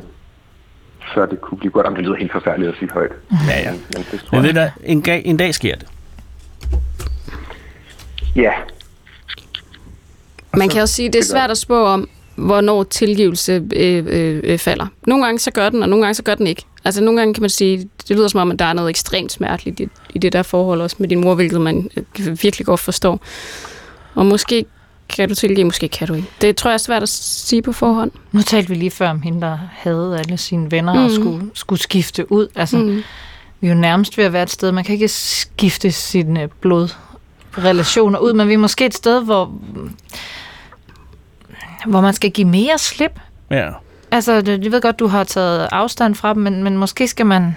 før 1.16 1.26
det 1.26 1.42
kunne 1.42 1.58
blive 1.58 1.72
godt. 1.72 1.88
Om 1.88 1.96
det 1.96 2.04
lyder 2.04 2.16
helt 2.16 2.32
forfærdeligt 2.32 2.72
at 2.72 2.78
sige 2.80 2.90
højt. 2.92 3.12
Ja, 3.50 3.60
ja. 3.60 3.72
Men, 3.72 3.82
men 3.96 4.06
det 4.12 4.20
tror 4.20 4.42
Men 4.42 4.56
jeg. 4.56 4.72
du, 4.76 4.82
en, 4.84 5.02
dag, 5.02 5.22
en 5.26 5.38
dag 5.38 5.54
sker 5.54 5.76
det. 5.76 5.88
Ja, 8.36 8.52
man 10.58 10.70
kan 10.70 10.82
også 10.82 10.94
sige, 10.94 11.10
det 11.10 11.20
er 11.20 11.24
svært 11.24 11.52
at 11.52 11.58
spå 11.58 11.86
om, 11.86 12.10
hvornår 12.36 12.84
tilgivelse 12.84 13.64
øh, 13.76 14.06
øh, 14.08 14.42
øh, 14.44 14.58
falder. 14.58 14.88
Nogle 15.08 15.26
gange 15.26 15.40
så 15.40 15.52
gør 15.52 15.70
den, 15.70 15.84
og 15.84 15.90
nogle 15.90 16.06
gange 16.06 16.14
så 16.14 16.24
gør 16.24 16.36
den 16.36 16.48
ikke. 16.48 16.66
Altså 16.86 17.04
nogle 17.04 17.20
gange 17.20 17.34
kan 17.34 17.42
man 17.42 17.50
sige, 17.50 17.90
det 18.08 18.18
lyder 18.18 18.28
som 18.28 18.40
om, 18.40 18.52
at 18.52 18.60
der 18.60 18.66
er 18.66 18.74
noget 18.74 18.90
ekstremt 18.90 19.32
smerteligt 19.32 19.80
i, 19.80 19.88
i 20.14 20.20
det 20.20 20.34
der 20.34 20.44
forhold 20.44 20.82
også 20.82 20.96
med 21.00 21.08
din 21.10 21.22
mor, 21.22 21.36
hvilket 21.36 21.62
man 21.62 21.90
øh, 21.98 22.44
virkelig 22.44 22.66
godt 22.66 22.80
forstår. 22.80 23.20
Og 24.16 24.26
måske 24.26 24.66
kan 25.10 25.30
du 25.30 25.36
tilgive, 25.36 25.66
måske 25.66 25.88
kan 25.88 26.08
du 26.08 26.14
ikke. 26.14 26.28
Det 26.42 26.56
tror 26.56 26.70
jeg 26.70 26.74
er 26.74 26.78
svært 26.78 27.04
at 27.04 27.10
sige 27.10 27.62
på 27.62 27.72
forhånd. 27.72 28.12
Nu 28.32 28.42
talte 28.42 28.70
vi 28.70 28.76
lige 28.76 28.92
før 28.92 29.10
om 29.10 29.22
hende, 29.22 29.42
der 29.42 29.58
havde 29.72 30.20
alle 30.20 30.38
sine 30.38 30.72
venner 30.72 30.94
mm. 30.94 31.06
og 31.06 31.12
skulle, 31.12 31.50
skulle 31.54 31.82
skifte 31.82 32.32
ud. 32.32 32.48
Altså, 32.56 32.78
mm. 32.78 33.04
Vi 33.62 33.68
er 33.68 33.72
jo 33.72 33.80
nærmest 33.80 34.18
ved 34.18 34.26
at 34.26 34.34
være 34.34 34.44
et 34.44 34.50
sted, 34.50 34.72
man 34.72 34.84
kan 34.84 34.94
ikke 34.94 35.08
skifte 35.08 35.92
sine 35.92 36.48
blodrelationer 37.52 38.20
ud, 38.20 38.34
men 38.34 38.48
vi 38.48 38.54
er 38.54 38.58
måske 38.58 38.86
et 38.86 38.94
sted, 38.94 39.24
hvor, 39.24 39.52
hvor 41.88 42.02
man 42.02 42.14
skal 42.14 42.32
give 42.32 42.48
mere 42.48 42.78
slip. 42.78 43.20
Ja. 43.50 43.70
Altså, 44.12 44.42
det- 44.42 44.64
jeg 44.64 44.72
ved 44.72 44.82
godt, 44.82 45.00
du 45.00 45.08
har 45.08 45.24
taget 45.24 45.70
afstand 45.72 46.16
fra 46.16 46.34
dem, 46.34 46.42
men, 46.44 46.64
men 46.64 46.78
måske 46.78 47.08
skal 47.08 47.26
man... 47.26 47.56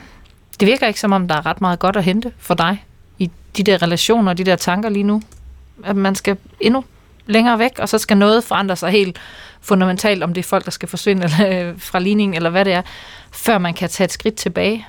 Det 0.60 0.68
virker 0.68 0.86
ikke 0.86 1.00
som 1.00 1.12
om, 1.12 1.28
der 1.28 1.34
er 1.34 1.46
ret 1.46 1.60
meget 1.60 1.78
godt 1.78 1.96
at 1.96 2.04
hente 2.04 2.32
for 2.38 2.54
dig 2.54 2.84
i 3.18 3.30
de 3.56 3.62
der 3.62 3.82
relationer, 3.82 4.32
de 4.32 4.44
der 4.44 4.56
tanker 4.56 4.88
lige 4.88 5.02
nu. 5.02 5.22
At 5.84 5.96
man 5.96 6.14
skal 6.14 6.36
endnu 6.60 6.84
længere 7.26 7.58
væk, 7.58 7.78
og 7.78 7.88
så 7.88 7.98
skal 7.98 8.16
noget 8.16 8.44
forandre 8.44 8.76
sig 8.76 8.90
helt 8.90 9.18
fundamentalt, 9.60 10.22
om 10.22 10.34
det 10.34 10.44
er 10.44 10.48
folk, 10.48 10.64
der 10.64 10.70
skal 10.70 10.88
forsvinde 10.88 11.22
eller, 11.40 11.68
øh, 11.70 11.74
fra 11.80 11.98
ligningen, 11.98 12.34
eller 12.34 12.50
hvad 12.50 12.64
det 12.64 12.72
er, 12.72 12.82
før 13.32 13.58
man 13.58 13.74
kan 13.74 13.88
tage 13.88 14.04
et 14.04 14.12
skridt 14.12 14.34
tilbage, 14.34 14.86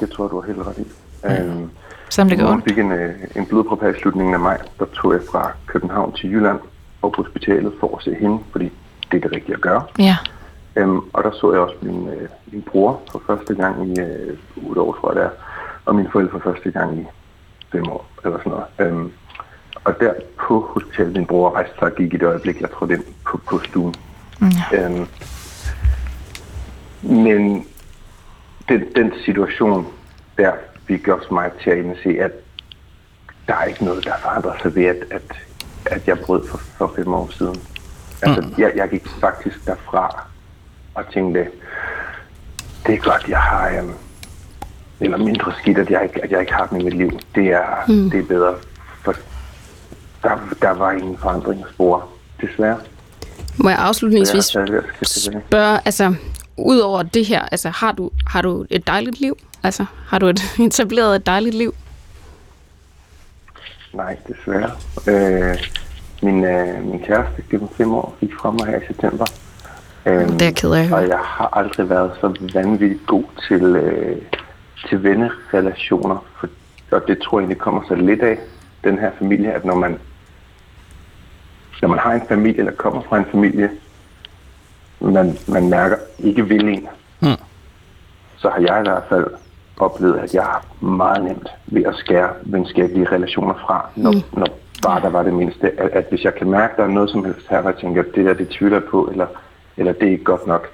det 0.00 0.10
tror 0.10 0.24
jeg, 0.24 0.30
du 0.30 0.40
har 0.40 0.46
helt 0.46 0.66
ret 0.66 0.78
i. 0.78 0.84
Øhm, 1.26 1.70
selvom 2.10 2.28
det 2.28 2.38
Mor 2.38 2.52
ondt. 2.52 2.64
fik 2.68 2.78
en, 2.78 2.92
øh, 2.92 3.14
en 3.36 3.46
blodprop 3.46 3.82
i 3.82 4.00
slutningen 4.00 4.34
af 4.34 4.40
maj. 4.40 4.58
Der 4.78 4.84
tog 4.94 5.12
jeg 5.12 5.20
fra 5.30 5.52
København 5.66 6.12
til 6.12 6.30
Jylland 6.30 6.58
og 7.02 7.12
på 7.12 7.22
hospitalet 7.22 7.72
for 7.80 7.96
at 7.96 8.02
se 8.02 8.14
hende, 8.14 8.38
fordi 8.52 8.72
det 9.12 9.16
er 9.16 9.20
det 9.28 9.32
rigtige 9.32 9.54
at 9.54 9.60
gøre. 9.60 9.82
Ja, 9.98 10.16
Øhm, 10.76 11.00
og 11.12 11.24
der 11.24 11.30
så 11.30 11.52
jeg 11.52 11.60
også 11.60 11.76
min, 11.82 12.08
øh, 12.08 12.28
min 12.52 12.62
bror 12.62 13.00
for 13.12 13.22
første 13.26 13.54
gang 13.54 13.88
i 13.88 14.00
øh, 14.00 14.36
8 14.68 14.80
år, 14.80 14.92
tror 15.00 15.12
jeg 15.12 15.16
det 15.16 15.24
er, 15.24 15.30
og 15.84 15.94
mine 15.94 16.08
forældre 16.12 16.30
for 16.30 16.50
første 16.50 16.70
gang 16.70 16.98
i 16.98 17.04
5 17.72 17.88
år, 17.88 18.08
eller 18.24 18.38
sådan 18.38 18.52
noget. 18.52 18.64
Øhm, 18.78 19.12
og 19.84 20.00
der 20.00 20.12
på 20.38 20.70
hospitalet, 20.74 21.12
min 21.12 21.26
bror 21.26 21.54
rejste 21.54 21.74
sig 21.78 21.82
og 21.82 21.94
gik 21.94 22.14
i 22.14 22.16
det 22.16 22.26
øjeblik, 22.26 22.60
jeg 22.60 22.70
trådte 22.70 22.94
ind 22.94 23.04
på, 23.26 23.40
på 23.50 23.58
stuen. 23.58 23.94
ja. 24.72 24.84
Øhm, 24.84 25.06
men 27.02 27.66
den, 28.68 28.84
den 28.96 29.12
situation 29.24 29.86
der 30.38 30.52
fik 30.88 31.08
også 31.08 31.34
mig 31.34 31.50
til 31.62 31.70
at 31.70 31.78
indse, 31.78 32.08
at 32.20 32.32
der 33.48 33.54
er 33.54 33.64
ikke 33.64 33.84
noget, 33.84 34.04
der 34.04 34.12
forandrer 34.22 34.52
sig 34.62 34.74
ved, 34.74 34.84
at, 34.84 34.96
at, 35.10 35.22
at 35.86 36.08
jeg 36.08 36.18
brød 36.18 36.48
for, 36.48 36.58
for 36.58 36.92
fem 36.96 37.14
år 37.14 37.30
siden. 37.38 37.56
Altså, 38.22 38.40
mm. 38.40 38.54
jeg, 38.58 38.72
jeg 38.76 38.88
gik 38.88 39.08
faktisk 39.20 39.66
derfra 39.66 40.26
og 40.94 41.04
tænkte, 41.12 41.46
det 42.86 42.94
er 42.94 42.98
godt, 42.98 43.28
jeg 43.28 43.38
har, 43.38 43.78
øhm, 43.78 43.92
eller 45.00 45.16
mindre 45.16 45.52
skidt, 45.58 45.78
at 45.78 45.90
jeg 45.90 46.02
ikke, 46.02 46.24
at 46.24 46.30
jeg 46.30 46.40
ikke 46.40 46.52
har 46.52 46.66
dem 46.66 46.80
i 46.80 46.84
mit 46.84 46.94
liv. 46.94 47.20
Det 47.34 47.46
er, 47.46 47.86
mm. 47.88 48.10
det 48.10 48.20
er 48.20 48.24
bedre, 48.24 48.54
for 49.04 49.14
der, 50.22 50.54
der 50.62 50.70
var 50.70 50.92
ingen 50.92 51.18
forandring 51.18 51.60
at 51.60 51.70
spore, 51.74 52.02
desværre. 52.40 52.78
Må 53.56 53.68
jeg 53.68 53.78
afslutningsvis 53.78 54.44
spørge, 54.44 55.80
altså, 55.84 56.14
ud 56.58 56.78
over 56.78 57.02
det 57.02 57.26
her, 57.26 57.42
altså, 57.42 57.68
har 57.68 57.92
du, 57.92 58.10
har 58.26 58.42
du 58.42 58.66
et 58.70 58.86
dejligt 58.86 59.20
liv? 59.20 59.36
Altså, 59.62 59.84
har 60.06 60.18
du 60.18 60.26
et, 60.26 60.40
etableret 60.66 61.16
et 61.16 61.26
dejligt 61.26 61.54
liv? 61.54 61.74
Nej, 63.92 64.16
desværre. 64.28 64.70
Øh, 65.08 65.58
min, 66.22 66.44
øh, 66.44 66.84
min 66.84 67.00
kæreste 67.02 67.42
gennem 67.50 67.68
fem 67.76 67.92
år 67.92 68.16
gik 68.20 68.30
fra 68.40 68.50
mig 68.50 68.66
her 68.66 68.80
i 68.80 68.86
september. 68.86 69.26
Øhm, 70.06 70.28
Det 70.32 70.42
er 70.42 70.46
jeg 70.46 70.54
ked 70.54 70.70
af. 70.72 70.92
Og 70.92 71.08
jeg 71.08 71.18
har 71.18 71.48
aldrig 71.58 71.88
været 71.90 72.12
så 72.20 72.34
vanvittigt 72.54 73.06
god 73.06 73.24
til, 73.48 73.62
øh, 73.62 74.16
til 74.88 75.02
vennerelationer. 75.02 76.24
For, 76.40 76.48
og 76.90 77.02
det 77.08 77.18
tror 77.22 77.38
jeg 77.38 77.42
egentlig 77.44 77.58
kommer 77.62 77.82
så 77.88 77.94
lidt 77.94 78.22
af, 78.22 78.38
den 78.84 78.98
her 78.98 79.10
familie, 79.18 79.52
at 79.52 79.64
når 79.64 79.74
man, 79.74 79.98
når 81.82 81.88
man 81.88 81.98
har 81.98 82.12
en 82.12 82.22
familie, 82.28 82.58
eller 82.58 82.72
kommer 82.72 83.02
fra 83.02 83.18
en 83.18 83.24
familie, 83.30 83.70
man, 85.00 85.38
man 85.48 85.68
mærker 85.70 85.96
ikke 86.18 86.46
vil 86.48 86.68
en, 86.68 86.88
Mm. 87.20 87.28
så 88.36 88.48
har 88.50 88.58
jeg 88.60 88.78
i 88.86 88.88
hvert 88.88 89.02
fald 89.08 89.26
oplevet, 89.78 90.18
at 90.18 90.34
jeg 90.34 90.42
har 90.42 90.64
meget 90.80 91.24
nemt 91.24 91.48
ved 91.66 91.84
at 91.84 91.94
skære 91.96 92.28
venskabelige 92.42 93.08
relationer 93.12 93.54
fra, 93.54 93.86
når, 93.96 94.12
mm. 94.12 94.22
når 94.32 94.46
bare 94.82 95.00
der 95.00 95.08
var 95.08 95.22
det 95.22 95.32
mindste. 95.34 95.80
At, 95.80 95.90
at 95.90 96.04
hvis 96.10 96.24
jeg 96.24 96.34
kan 96.34 96.50
mærke, 96.50 96.70
at 96.72 96.76
der 96.76 96.84
er 96.84 96.88
noget 96.88 97.10
som 97.10 97.24
helst 97.24 97.46
her, 97.50 97.60
hvor 97.60 97.70
jeg 97.70 97.78
tænker, 97.80 98.02
at 98.02 98.08
det 98.14 98.24
der, 98.24 98.34
det 98.34 98.48
tvivler 98.48 98.80
på, 98.90 99.08
eller, 99.12 99.26
eller 99.76 99.92
det 99.92 100.08
er 100.08 100.12
ikke 100.12 100.24
godt 100.24 100.46
nok, 100.46 100.66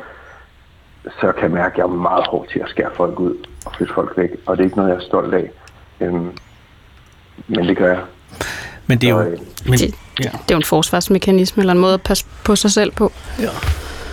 så 1.20 1.32
kan 1.32 1.42
jeg 1.42 1.50
mærke, 1.50 1.72
at 1.72 1.78
jeg 1.78 1.82
er 1.84 1.88
meget 1.88 2.26
hård 2.26 2.46
til 2.52 2.58
at 2.58 2.68
skære 2.68 2.90
folk 2.96 3.20
ud 3.20 3.34
og 3.66 3.72
flytte 3.76 3.94
folk 3.94 4.12
væk. 4.16 4.30
Og 4.46 4.56
det 4.56 4.62
er 4.62 4.64
ikke 4.64 4.76
noget, 4.76 4.90
jeg 4.90 4.96
er 4.96 5.00
stolt 5.00 5.34
af. 5.34 5.50
Øhm, 6.00 6.30
men 7.48 7.68
det 7.68 7.76
gør 7.76 7.88
jeg. 7.88 8.00
Men 8.86 8.98
det 8.98 9.08
er 9.08 9.12
jo... 9.14 9.22
Så, 9.22 9.28
øh, 9.28 9.38
Men, 9.64 9.78
Det- 9.78 9.94
ja. 10.24 10.24
Det 10.30 10.50
er 10.50 10.54
jo 10.54 10.56
en 10.56 10.64
forsvarsmekanisme, 10.64 11.60
eller 11.60 11.72
en 11.72 11.78
måde 11.80 11.94
at 11.94 12.02
passe 12.02 12.26
på 12.44 12.56
sig 12.56 12.70
selv 12.70 12.92
på. 12.92 13.12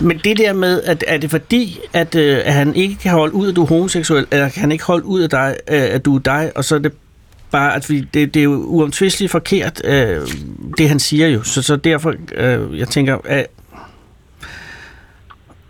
Men 0.02 0.20
det 0.24 0.38
der 0.38 0.52
med, 0.52 0.82
at 0.82 1.04
er 1.06 1.18
det 1.18 1.30
fordi, 1.30 1.80
at, 1.92 2.14
øh, 2.14 2.38
at 2.44 2.52
han 2.52 2.74
ikke 2.74 2.96
kan 2.96 3.12
holde 3.12 3.34
ud, 3.34 3.48
at 3.48 3.56
du 3.56 3.62
er 3.62 3.66
homoseksuel, 3.66 4.26
eller 4.32 4.48
kan 4.48 4.60
han 4.60 4.72
ikke 4.72 4.84
holde 4.84 5.04
ud 5.04 5.20
af 5.20 5.30
dig, 5.30 5.56
øh, 5.70 5.94
at 5.94 6.04
du 6.04 6.16
er 6.16 6.20
dig, 6.20 6.52
og 6.56 6.64
så 6.64 6.74
er 6.74 6.78
det 6.78 6.92
bare, 7.50 7.76
at 7.76 7.90
vi, 7.90 8.00
det, 8.00 8.34
det 8.34 8.40
er 8.40 8.44
jo 8.44 8.64
uomtvisteligt 8.66 9.32
forkert, 9.32 9.82
øh, 9.84 10.20
det 10.78 10.88
han 10.88 10.98
siger 10.98 11.28
jo. 11.28 11.42
Så, 11.42 11.62
så 11.62 11.76
derfor, 11.76 12.14
øh, 12.34 12.78
jeg 12.78 12.88
tænker, 12.88 13.18
at, 13.24 13.46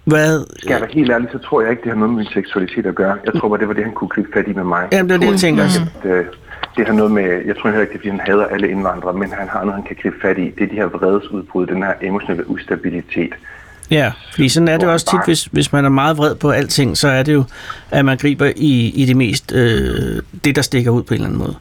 hvad... 0.04 0.44
skal 0.58 0.70
jeg 0.70 0.88
helt 0.90 1.10
ærlig, 1.10 1.28
så 1.32 1.38
tror 1.38 1.60
jeg 1.62 1.70
ikke, 1.70 1.82
det 1.82 1.90
har 1.90 1.98
noget 1.98 2.14
med 2.14 2.18
min 2.18 2.32
seksualitet 2.32 2.86
at 2.86 2.94
gøre. 2.94 3.16
Jeg 3.24 3.32
tror 3.40 3.48
bare, 3.48 3.58
det 3.58 3.68
var 3.68 3.74
det, 3.74 3.84
han 3.84 3.92
kunne 3.92 4.08
gribe 4.08 4.28
fat 4.34 4.48
i 4.48 4.52
med 4.52 4.64
mig. 4.64 4.88
Jamen, 4.92 5.08
det 5.08 5.14
er 5.14 5.20
det, 5.20 5.30
jeg 5.30 5.38
tænker. 5.38 5.64
At, 5.64 6.10
øh, 6.10 6.24
det 6.76 6.86
har 6.86 6.94
noget 6.94 7.12
med, 7.12 7.42
jeg 7.46 7.56
tror 7.56 7.70
heller 7.70 7.80
ikke, 7.80 7.92
det 7.92 7.98
er, 7.98 8.00
fordi 8.00 8.08
han 8.08 8.20
hader 8.20 8.46
alle 8.46 8.68
indvandrere, 8.68 9.12
men 9.12 9.32
han 9.32 9.48
har 9.48 9.60
noget, 9.64 9.74
han 9.74 9.82
kan 9.82 9.96
gribe 10.02 10.16
fat 10.22 10.38
i. 10.38 10.50
Det 10.50 10.62
er 10.64 10.68
de 10.68 10.74
her 10.74 10.86
vredesudbrud, 10.86 11.66
den 11.66 11.82
her 11.82 11.94
emotionelle 12.02 12.50
ustabilitet. 12.50 13.32
Ja, 13.92 14.12
fordi 14.30 14.48
sådan 14.48 14.68
er 14.68 14.76
det 14.76 14.88
også 14.88 15.06
tit, 15.10 15.24
hvis, 15.24 15.44
hvis 15.44 15.72
man 15.72 15.84
er 15.84 15.88
meget 15.88 16.18
vred 16.18 16.34
på 16.34 16.50
alting, 16.50 16.96
så 16.96 17.08
er 17.08 17.22
det 17.22 17.34
jo, 17.34 17.44
at 17.90 18.04
man 18.04 18.18
griber 18.18 18.52
i, 18.56 18.92
i 18.94 19.04
det 19.04 19.16
mest, 19.16 19.52
øh, 19.52 20.22
det 20.44 20.56
der 20.56 20.62
stikker 20.62 20.90
ud 20.90 21.02
på 21.02 21.14
en 21.14 21.20
eller 21.20 21.28
anden 21.28 21.38
måde. 21.38 21.56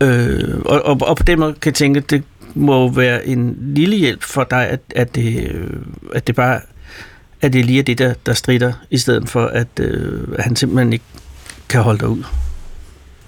Øh, 0.00 0.60
og, 0.64 0.82
og, 0.84 0.98
og 1.02 1.16
på 1.16 1.22
den 1.22 1.40
måde 1.40 1.52
kan 1.52 1.70
jeg 1.70 1.74
tænke, 1.74 1.98
at 1.98 2.10
det 2.10 2.22
må 2.54 2.88
være 2.88 3.26
en 3.26 3.56
lille 3.60 3.96
hjælp 3.96 4.22
for 4.22 4.44
dig, 4.44 4.68
at, 4.68 4.80
at, 4.96 5.14
det, 5.14 5.50
øh, 5.54 5.70
at 6.14 6.26
det 6.26 6.34
bare 6.36 6.60
at 7.42 7.52
det 7.52 7.64
lige 7.64 7.78
er 7.78 7.82
det, 7.82 7.98
der, 7.98 8.14
der 8.26 8.32
strider, 8.32 8.72
i 8.90 8.98
stedet 8.98 9.28
for, 9.28 9.44
at, 9.44 9.80
øh, 9.80 10.28
at 10.38 10.44
han 10.44 10.56
simpelthen 10.56 10.92
ikke 10.92 11.04
kan 11.68 11.82
holde 11.82 11.98
dig 11.98 12.08
ud. 12.08 12.24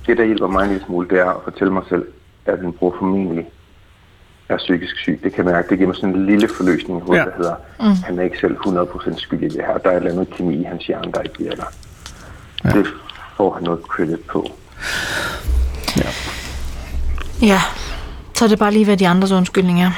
Det, 0.06 0.18
der 0.18 0.24
hjælper 0.24 0.46
mig 0.46 0.62
en 0.62 0.68
lille 0.68 0.84
smule, 0.86 1.08
det 1.08 1.18
er 1.18 1.30
at 1.30 1.40
fortælle 1.44 1.72
mig 1.72 1.82
selv, 1.88 2.06
at 2.46 2.62
min 2.62 2.72
bror 2.72 2.96
formentlig 2.98 3.46
er 4.48 4.56
psykisk 4.56 4.96
syg. 4.98 5.20
Det 5.24 5.34
kan 5.34 5.44
mærke. 5.44 5.68
Det 5.68 5.78
giver 5.78 5.88
mig 5.88 5.96
sådan 5.96 6.14
en 6.14 6.26
lille 6.26 6.48
forløsning, 6.56 7.02
hvor 7.02 7.14
Ja. 7.14 7.20
ja. 7.20 7.26
der 7.26 7.32
hedder, 7.36 7.54
mm. 7.80 8.02
han 8.04 8.18
er 8.18 8.22
ikke 8.22 8.38
selv 8.40 8.56
100% 8.66 9.18
skyld 9.20 9.42
i 9.42 9.48
det 9.48 9.60
her. 9.66 9.78
Der 9.78 9.90
er 9.90 9.92
et 9.92 9.96
eller 9.96 10.10
andet 10.12 10.30
kemi 10.30 10.60
i 10.60 10.62
hans 10.64 10.84
hjerne, 10.86 11.12
der 11.12 11.20
ikke 11.20 11.38
virker. 11.38 11.64
Ja. 12.64 12.68
Det 12.70 12.86
får 13.36 13.54
han 13.54 13.62
noget 13.62 13.80
credit 13.80 14.20
på. 14.20 14.50
Ja, 17.42 17.60
så 18.34 18.44
er 18.44 18.48
det 18.48 18.58
bare 18.58 18.72
lige, 18.72 18.84
hvad 18.84 18.96
de 18.96 19.08
andres 19.08 19.32
undskyldning 19.32 19.82
er. 19.82 19.90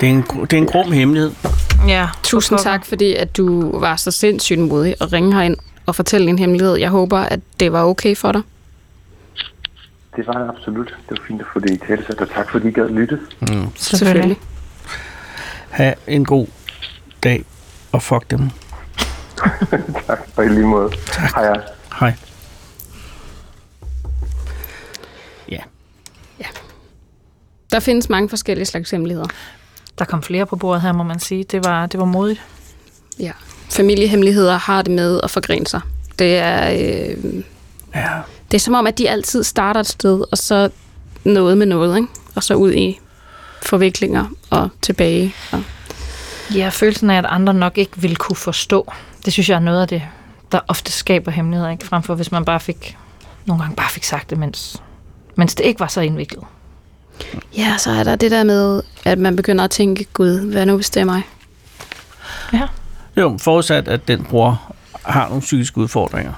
Det 0.00 0.06
er 0.06 0.10
en, 0.12 0.22
det 0.22 0.52
er 0.52 0.56
en 0.56 0.66
grum 0.66 0.92
hemmelighed. 0.92 1.32
Ja, 1.88 2.08
Tusind 2.22 2.58
tak, 2.58 2.86
fordi 2.86 3.14
at 3.14 3.36
du 3.36 3.78
var 3.78 3.96
så 3.96 4.10
sindssygt 4.10 4.60
modig 4.60 4.94
at 5.00 5.12
ringe 5.12 5.34
herind 5.34 5.56
og 5.86 5.94
fortælle 5.94 6.26
din 6.26 6.38
hemmelighed. 6.38 6.76
Jeg 6.76 6.88
håber, 6.90 7.18
at 7.18 7.40
det 7.60 7.72
var 7.72 7.84
okay 7.84 8.16
for 8.16 8.32
dig. 8.32 8.42
Det 10.16 10.26
var 10.26 10.32
det 10.32 10.48
absolut. 10.48 10.88
Det 11.08 11.18
var 11.18 11.24
fint 11.28 11.40
at 11.40 11.46
få 11.52 11.60
det 11.60 11.70
i 11.70 11.76
tale, 11.78 12.04
og 12.18 12.28
tak 12.30 12.50
fordi 12.50 12.68
I 12.68 12.70
gad 12.72 12.88
lytte. 12.88 13.20
Selvfølgelig. 13.76 14.36
Ha' 15.70 15.92
en 16.06 16.24
god 16.24 16.46
dag, 17.24 17.44
og 17.92 18.02
fuck 18.02 18.30
dem. 18.30 18.50
tak, 20.06 20.18
og 20.36 20.44
i 20.44 20.48
lige 20.48 20.66
måde. 20.66 20.90
Tak. 21.12 21.34
Hej, 21.34 21.44
hej. 21.44 21.62
Hej. 22.00 22.14
Ja. 25.48 25.62
Der 27.72 27.80
findes 27.80 28.08
mange 28.08 28.28
forskellige 28.28 28.66
slags 28.66 28.90
hemmeligheder. 28.90 29.28
Der 29.98 30.04
kom 30.04 30.22
flere 30.22 30.46
på 30.46 30.56
bordet 30.56 30.82
her, 30.82 30.92
må 30.92 31.02
man 31.02 31.18
sige. 31.18 31.44
Det 31.44 31.64
var, 31.64 31.86
det 31.86 32.00
var 32.00 32.06
modigt. 32.06 32.42
Ja. 33.20 33.32
Familiehemmeligheder 33.70 34.56
har 34.56 34.82
det 34.82 34.92
med 34.92 35.20
at 35.22 35.30
forgrine 35.30 35.66
sig. 35.66 35.80
Det 36.18 36.36
er, 36.38 36.70
øh, 36.70 37.42
Ja. 37.94 38.08
Det 38.50 38.54
er 38.54 38.60
som 38.60 38.74
om, 38.74 38.86
at 38.86 38.98
de 38.98 39.10
altid 39.10 39.44
starter 39.44 39.80
et 39.80 39.86
sted, 39.86 40.24
og 40.32 40.38
så 40.38 40.70
noget 41.24 41.58
med 41.58 41.66
noget, 41.66 41.96
ikke? 41.96 42.08
og 42.34 42.42
så 42.42 42.54
ud 42.54 42.72
i 42.72 42.98
forviklinger 43.62 44.24
og 44.50 44.68
tilbage. 44.82 45.34
Og 45.52 45.62
Ja, 46.54 46.68
følelsen 46.68 47.10
af, 47.10 47.18
at 47.18 47.26
andre 47.28 47.54
nok 47.54 47.78
ikke 47.78 47.92
vil 47.96 48.16
kunne 48.16 48.36
forstå. 48.36 48.92
Det 49.24 49.32
synes 49.32 49.48
jeg 49.48 49.56
er 49.56 49.60
noget 49.60 49.82
af 49.82 49.88
det, 49.88 50.02
der 50.52 50.60
ofte 50.68 50.92
skaber 50.92 51.30
hemmeligheder, 51.30 51.70
ikke? 51.70 51.86
Fremfor 51.86 52.14
hvis 52.14 52.32
man 52.32 52.44
bare 52.44 52.60
fik, 52.60 52.96
nogle 53.46 53.62
gange 53.62 53.76
bare 53.76 53.90
fik 53.90 54.04
sagt 54.04 54.30
det, 54.30 54.38
mens, 54.38 54.82
mens 55.36 55.54
det 55.54 55.64
ikke 55.66 55.80
var 55.80 55.86
så 55.86 56.00
indviklet. 56.00 56.44
ja, 57.56 57.74
så 57.78 57.90
er 57.90 58.04
der 58.04 58.16
det 58.16 58.30
der 58.30 58.44
med, 58.44 58.82
at 59.04 59.18
man 59.18 59.36
begynder 59.36 59.64
at 59.64 59.70
tænke, 59.70 60.04
gud, 60.12 60.50
hvad 60.52 60.66
nu 60.66 60.74
hvis 60.76 60.90
det 60.90 61.00
er 61.00 61.04
mig? 61.04 61.22
Ja. 62.52 62.68
Jo, 63.16 63.38
forudsat, 63.40 63.88
at 63.88 64.08
den 64.08 64.24
bror 64.24 64.74
har 65.02 65.28
nogle 65.28 65.40
psykiske 65.40 65.78
udfordringer, 65.78 66.32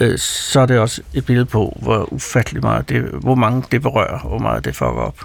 øh, 0.00 0.18
så 0.18 0.60
er 0.60 0.66
det 0.66 0.78
også 0.78 1.02
et 1.14 1.26
billede 1.26 1.46
på, 1.46 1.78
hvor 1.82 2.12
ufattelig 2.12 2.62
meget 2.62 2.88
det, 2.88 3.02
hvor 3.02 3.34
mange 3.34 3.64
det 3.70 3.82
berører, 3.82 4.18
hvor 4.18 4.38
meget 4.38 4.64
det 4.64 4.76
fucker 4.76 5.00
op. 5.00 5.18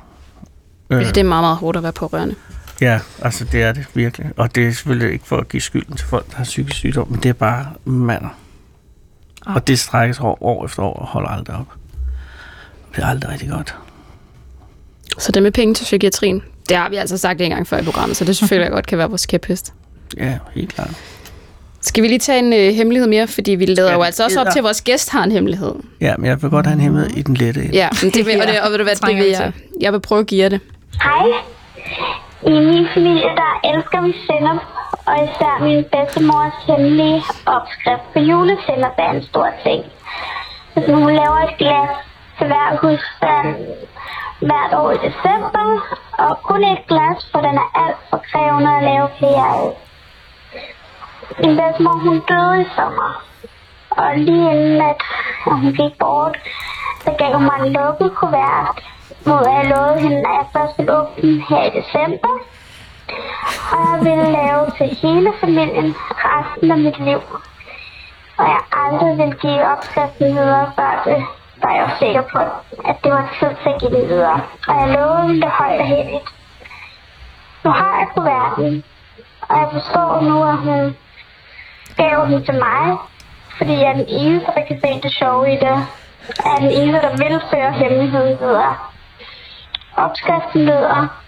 Øh, 0.89 0.99
det 0.99 1.17
er 1.17 1.23
meget, 1.23 1.43
meget 1.43 1.57
hårdt 1.57 1.77
at 1.77 1.83
være 1.83 1.93
pårørende. 1.93 2.35
Ja, 2.81 2.99
altså 3.21 3.45
det 3.45 3.63
er 3.63 3.71
det 3.71 3.85
virkelig. 3.93 4.31
Og 4.37 4.55
det 4.55 4.67
er 4.67 4.71
selvfølgelig 4.71 5.13
ikke 5.13 5.27
for 5.27 5.37
at 5.37 5.49
give 5.49 5.61
skylden 5.61 5.95
til 5.95 6.07
folk, 6.07 6.29
der 6.29 6.37
har 6.37 6.43
psykisk 6.43 6.75
sygdom, 6.75 7.07
men 7.09 7.19
det 7.23 7.29
er 7.29 7.33
bare 7.33 7.67
mander. 7.85 8.29
Ah. 9.45 9.55
Og 9.55 9.67
det 9.67 9.79
strækkes 9.79 10.19
år, 10.19 10.37
år 10.41 10.65
efter 10.65 10.83
år 10.83 10.93
og 10.93 11.07
holder 11.07 11.29
aldrig 11.29 11.55
op. 11.55 11.67
Det 12.95 13.03
er 13.03 13.07
aldrig 13.07 13.31
rigtig 13.31 13.49
godt. 13.49 13.75
Så 15.17 15.31
det 15.31 15.43
med 15.43 15.51
penge 15.51 15.73
til 15.73 15.83
psykiatrien, 15.83 16.43
det 16.69 16.77
har 16.77 16.89
vi 16.89 16.95
altså 16.95 17.17
sagt 17.17 17.41
en 17.41 17.49
gang 17.49 17.67
før 17.67 17.77
i 17.77 17.83
programmet, 17.83 18.17
så 18.17 18.25
det 18.25 18.37
selvfølgelig 18.37 18.71
godt 18.71 18.87
kan 18.87 18.97
være 18.97 19.09
vores 19.09 19.25
kæphest. 19.25 19.73
Ja, 20.17 20.37
helt 20.53 20.73
klart. 20.73 20.93
Skal 21.89 22.03
vi 22.03 22.07
lige 22.07 22.19
tage 22.19 22.39
en 22.39 22.53
øh, 22.53 22.73
hemmelighed 22.79 23.07
mere? 23.09 23.27
Fordi 23.27 23.51
vi 23.51 23.65
lader 23.65 23.89
Ja, 23.89 23.95
jo 23.97 24.01
altså 24.01 24.23
også 24.23 24.39
op 24.41 24.47
til, 24.51 24.59
at 24.59 24.63
vores 24.63 24.81
gæst 24.81 25.09
har 25.11 25.23
en 25.23 25.31
hemmelighed. 25.31 25.73
Ja, 26.01 26.13
men 26.17 26.25
jeg 26.29 26.41
vil 26.41 26.49
godt 26.49 26.65
have 26.65 26.73
en 26.73 26.79
hemmelighed 26.79 27.17
i 27.17 27.21
den 27.21 27.35
lette 27.35 27.61
ende. 27.61 27.75
Ja, 27.75 27.89
men 28.01 28.11
det 28.11 28.25
vil, 28.25 28.41
og, 28.41 28.47
det, 28.47 28.61
og 28.61 28.71
ved 28.71 28.77
du 28.77 28.83
hvad, 28.83 28.95
det 28.95 29.15
vil 29.15 29.23
vi 29.25 29.31
jeg, 29.31 29.51
jeg 29.81 29.93
vil 29.93 29.99
prøve 29.99 30.19
at 30.19 30.27
give 30.27 30.43
jer 30.43 30.49
det. 30.49 30.59
Hej. 31.03 31.25
I 32.47 32.53
min 32.69 32.85
familie, 32.93 33.29
der 33.41 33.51
elsker 33.71 33.99
vi 34.07 34.11
sennep, 34.27 34.61
og 35.09 35.15
især 35.27 35.53
min 35.67 35.83
bedstemors 35.93 36.57
hemmelige 36.67 37.19
opskrift 37.57 38.05
på 38.13 38.19
julesennep 38.29 38.95
er 39.05 39.11
en 39.17 39.23
stor 39.31 39.47
ting. 39.65 39.81
Så 40.73 40.91
hun 40.93 41.11
laver 41.21 41.39
et 41.47 41.55
glas 41.61 41.91
til 42.37 42.47
hver 42.51 42.67
husstand 42.81 43.47
hvert 44.47 44.73
år 44.81 44.89
i 44.97 44.99
december, 45.07 45.65
og 46.25 46.31
kun 46.49 46.61
et 46.73 46.81
glas, 46.91 47.19
for 47.31 47.39
den 47.47 47.55
er 47.63 47.69
alt 47.83 47.99
for 48.09 48.19
krævende 48.31 48.71
at 48.77 48.83
lave 48.91 49.07
flere 49.19 49.45
af. 49.61 49.67
Min 51.39 51.57
bedstemor, 51.57 51.97
hun 52.07 52.19
døde 52.19 52.61
i 52.61 52.65
sommer, 52.75 53.23
og 53.89 54.17
lige 54.17 54.51
inden 54.51 54.81
at 54.81 55.01
hun 55.45 55.73
gik 55.73 55.99
bort, 55.99 56.37
så 57.03 57.11
gav 57.17 57.33
hun 57.33 57.43
mig 57.43 57.57
en 57.65 57.73
lukket 57.73 58.15
kuvert, 58.15 58.83
hvor 59.23 59.49
jeg 59.49 59.65
lovede 59.69 59.99
hende, 59.99 60.17
at 60.17 60.35
jeg 60.39 60.45
først 60.53 60.77
ville 60.77 60.97
åbne 60.97 61.21
den 61.21 61.41
her 61.49 61.63
i 61.63 61.69
december. 61.79 62.33
Og 63.71 63.79
jeg 63.89 63.99
ville 64.05 64.31
lave 64.31 64.71
til 64.77 64.87
hele 65.01 65.33
familien 65.39 65.95
resten 66.09 66.71
af 66.71 66.77
mit 66.77 66.99
liv. 66.99 67.21
Og 68.37 68.45
jeg 68.45 68.61
aldrig 68.71 69.17
ville 69.17 69.37
give 69.41 69.67
opskriften 69.71 70.35
videre, 70.35 70.71
før 70.75 71.01
det 71.05 71.25
var 71.63 71.73
jeg 71.73 71.89
sikker 71.99 72.21
på, 72.21 72.39
at 72.89 72.95
det 73.03 73.11
var 73.11 73.35
tid 73.39 73.49
til 73.63 73.69
at 73.69 73.79
give 73.79 73.91
det 73.99 74.09
videre. 74.09 74.41
Og 74.67 74.73
jeg 74.79 74.87
lovede 74.95 75.21
hende 75.27 75.41
det 75.41 75.49
højt 75.49 75.79
og 75.79 75.87
heldigt. 75.87 76.29
Nu 77.63 77.69
har 77.71 77.97
jeg 77.99 78.07
kuverten, 78.15 78.83
og 79.41 79.59
jeg 79.59 79.67
forstår 79.71 80.21
nu, 80.21 80.43
at 80.43 80.57
hun 80.57 80.95
gav 81.97 82.25
den 82.29 82.45
til 82.45 82.53
mig, 82.53 82.97
fordi 83.57 83.71
jeg 83.71 83.89
er 83.91 83.93
den 83.93 84.05
eneste, 84.07 84.47
der 84.55 84.65
kan 84.67 84.79
se 84.83 85.01
det 85.03 85.11
sjove 85.19 85.47
i 85.53 85.55
det. 85.55 85.77
Jeg 86.43 86.51
er 86.55 86.59
den 86.59 86.71
eneste, 86.71 87.01
der 87.07 87.17
vil 87.17 87.41
føre 87.51 87.71
hemmeligheden 87.73 88.37
videre. 88.39 88.75
Opskriften 89.97 90.61
lyder, 90.61 91.19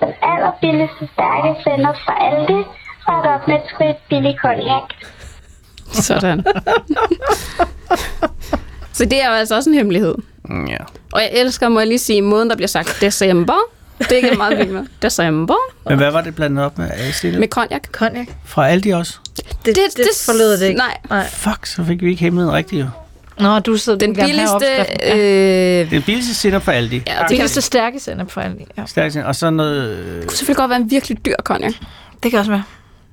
den 0.00 0.12
allerbilligste 0.22 1.08
stærke 1.14 1.50
sender 1.64 1.92
fra 2.04 2.14
Aldi, 2.26 2.60
ret 3.08 3.26
op 3.34 3.48
med 3.48 3.54
et 3.56 3.62
skridt 3.74 3.96
billig 4.08 4.36
cognac. 4.42 4.82
Sådan. 5.92 6.44
så 8.96 9.04
det 9.04 9.22
er 9.22 9.28
jo 9.28 9.34
altså 9.34 9.56
også 9.56 9.70
en 9.70 9.76
hemmelighed. 9.76 10.14
Mm, 10.44 10.66
Ja. 10.66 10.76
Og 11.12 11.20
jeg 11.20 11.30
elsker, 11.32 11.68
må 11.68 11.80
jeg 11.80 11.86
lige 11.88 11.98
sige, 11.98 12.22
måden, 12.22 12.50
der 12.50 12.56
bliver 12.56 12.68
sagt 12.68 12.98
december. 13.00 13.54
Det 13.98 14.12
er 14.12 14.16
ikke 14.16 14.36
meget 14.36 14.58
vildt 14.58 14.72
med. 14.72 14.86
December. 15.02 15.54
Men 15.88 15.98
hvad 15.98 16.10
var 16.10 16.20
det 16.20 16.34
blandet 16.34 16.64
op 16.64 16.78
med? 16.78 16.90
Er? 16.92 17.38
Med 17.38 17.48
cognac. 17.48 17.82
Cognac. 17.92 18.28
Fra 18.44 18.68
Aldi 18.68 18.90
også? 18.90 19.18
Det, 19.36 19.46
det, 19.64 19.76
det, 19.76 19.96
det 19.96 20.06
forlod 20.26 20.58
det 20.58 20.66
ikke. 20.66 20.78
Nej. 20.78 20.96
Nej. 21.10 21.26
Fuck, 21.28 21.66
så 21.66 21.84
fik 21.84 22.02
vi 22.02 22.10
ikke 22.10 22.20
hemmeligheden 22.20 22.56
rigtigt 22.56 22.80
jo. 22.80 22.86
Nå, 23.40 23.58
du 23.58 23.76
sidder 23.76 23.98
Den 23.98 24.14
billigste... 24.14 24.66
Ja. 25.00 25.16
Øh, 25.82 25.92
er 25.92 26.00
billigste 26.06 26.34
sinder 26.34 26.58
fra 26.58 26.72
Aldi. 26.72 27.02
ja, 27.06 27.18
kan, 27.18 27.26
billigste 27.28 27.60
stærke 27.60 28.00
sennep 28.00 28.30
for 28.30 28.40
alle. 28.40 28.56
Ja. 28.78 28.86
Stærkt 28.86 29.12
sind. 29.12 29.24
Og 29.24 29.36
så 29.36 29.50
noget... 29.50 29.96
Det 30.20 30.26
kunne 30.26 30.36
selvfølgelig 30.36 30.56
godt 30.56 30.70
være 30.70 30.80
en 30.80 30.90
virkelig 30.90 31.26
dyr 31.26 31.34
cognac. 31.44 31.74
Det 32.22 32.30
kan 32.30 32.40
også 32.40 32.50
være. 32.50 32.62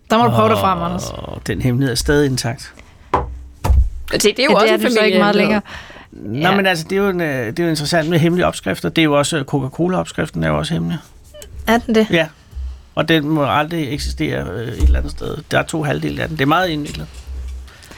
Der 0.09 0.17
må 0.17 0.23
du 0.23 0.29
prøve 0.29 0.49
det 0.49 0.57
frem, 0.57 0.81
Anders. 0.81 1.03
og 1.13 1.41
den 1.47 1.61
hemmelighed 1.61 1.91
er 1.91 1.95
stadig 1.95 2.25
intakt. 2.25 2.73
Det, 4.11 4.23
det 4.23 4.39
er 4.39 4.43
jo 4.43 4.49
Ja, 4.49 4.55
også 4.55 4.65
det 4.73 4.83
er 4.83 4.87
en 4.87 4.93
så 4.93 5.01
ikke 5.01 5.19
meget 5.19 5.35
længere. 5.35 5.61
Nå, 6.11 6.51
men 6.51 6.65
altså, 6.65 6.85
det 6.89 6.97
er, 6.97 7.01
jo 7.01 7.09
en, 7.09 7.21
øh, 7.21 7.47
det 7.47 7.59
er 7.59 7.63
jo 7.63 7.69
interessant 7.69 8.09
med 8.09 8.19
hemmelige 8.19 8.45
opskrifter. 8.45 8.89
Det 8.89 9.01
er 9.01 9.03
jo 9.03 9.17
også, 9.17 9.43
Coca-Cola-opskriften 9.47 10.43
er 10.43 10.47
jo 10.47 10.57
også 10.57 10.73
hemmelig. 10.73 10.97
Er 11.67 11.77
den 11.77 11.95
det? 11.95 12.07
Ja. 12.09 12.27
Og 12.95 13.09
den 13.09 13.29
må 13.29 13.45
aldrig 13.45 13.93
eksistere 13.93 14.47
øh, 14.51 14.67
et 14.67 14.83
eller 14.83 14.99
andet 14.99 15.11
sted. 15.11 15.37
Der 15.51 15.59
er 15.59 15.63
to 15.63 15.83
halvdele 15.83 16.21
af 16.21 16.27
den. 16.27 16.37
Det 16.37 16.43
er 16.43 16.47
meget 16.47 16.69
indviklet. 16.69 17.07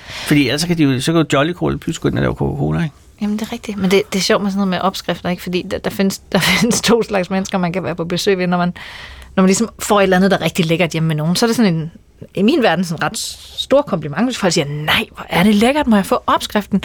Fordi 0.07 0.47
ellers 0.47 0.63
kan 0.63 0.77
de 0.77 0.83
jo, 0.83 1.01
så 1.01 1.11
kan 1.11 1.21
jo 1.21 1.27
Jolly 1.33 1.53
Cola 1.53 1.77
pludselig 1.77 2.01
gå 2.01 2.07
ind 2.07 2.17
og 2.17 2.21
lave 2.21 2.33
Coca-Cola, 2.33 2.83
ikke? 2.83 2.95
Jamen, 3.21 3.39
det 3.39 3.47
er 3.47 3.51
rigtigt. 3.51 3.77
Men 3.77 3.91
det, 3.91 4.01
det 4.13 4.19
er 4.19 4.23
sjovt 4.23 4.43
med 4.43 4.51
sådan 4.51 4.57
noget 4.57 4.69
med 4.69 4.79
opskrifter, 4.79 5.29
ikke? 5.29 5.43
Fordi 5.43 5.61
der, 5.71 5.77
der, 5.77 5.89
findes, 5.89 6.19
der 6.31 6.39
findes 6.39 6.81
to 6.81 7.03
slags 7.03 7.29
mennesker, 7.29 7.57
man 7.57 7.73
kan 7.73 7.83
være 7.83 7.95
på 7.95 8.05
besøg 8.05 8.37
ved, 8.37 8.47
når 8.47 8.57
man, 8.57 8.73
når 9.35 9.43
man 9.43 9.47
ligesom 9.47 9.69
får 9.79 9.99
et 9.99 10.03
eller 10.03 10.17
andet, 10.17 10.31
der 10.31 10.37
er 10.37 10.41
rigtig 10.41 10.65
lækkert 10.65 10.91
hjemme 10.91 11.07
med 11.07 11.15
nogen. 11.15 11.35
Så 11.35 11.45
er 11.45 11.47
det 11.47 11.55
sådan 11.55 11.75
en, 11.75 11.91
i 12.35 12.41
min 12.41 12.61
verden, 12.63 12.85
sådan 12.85 12.99
en 12.99 13.03
ret 13.03 13.17
stor 13.17 13.81
kompliment, 13.81 14.25
hvis 14.25 14.37
folk 14.37 14.53
siger, 14.53 14.65
nej, 14.65 15.05
hvor 15.15 15.25
er 15.29 15.43
det 15.43 15.55
lækkert, 15.55 15.87
må 15.87 15.95
jeg 15.95 16.05
få 16.05 16.23
opskriften? 16.27 16.83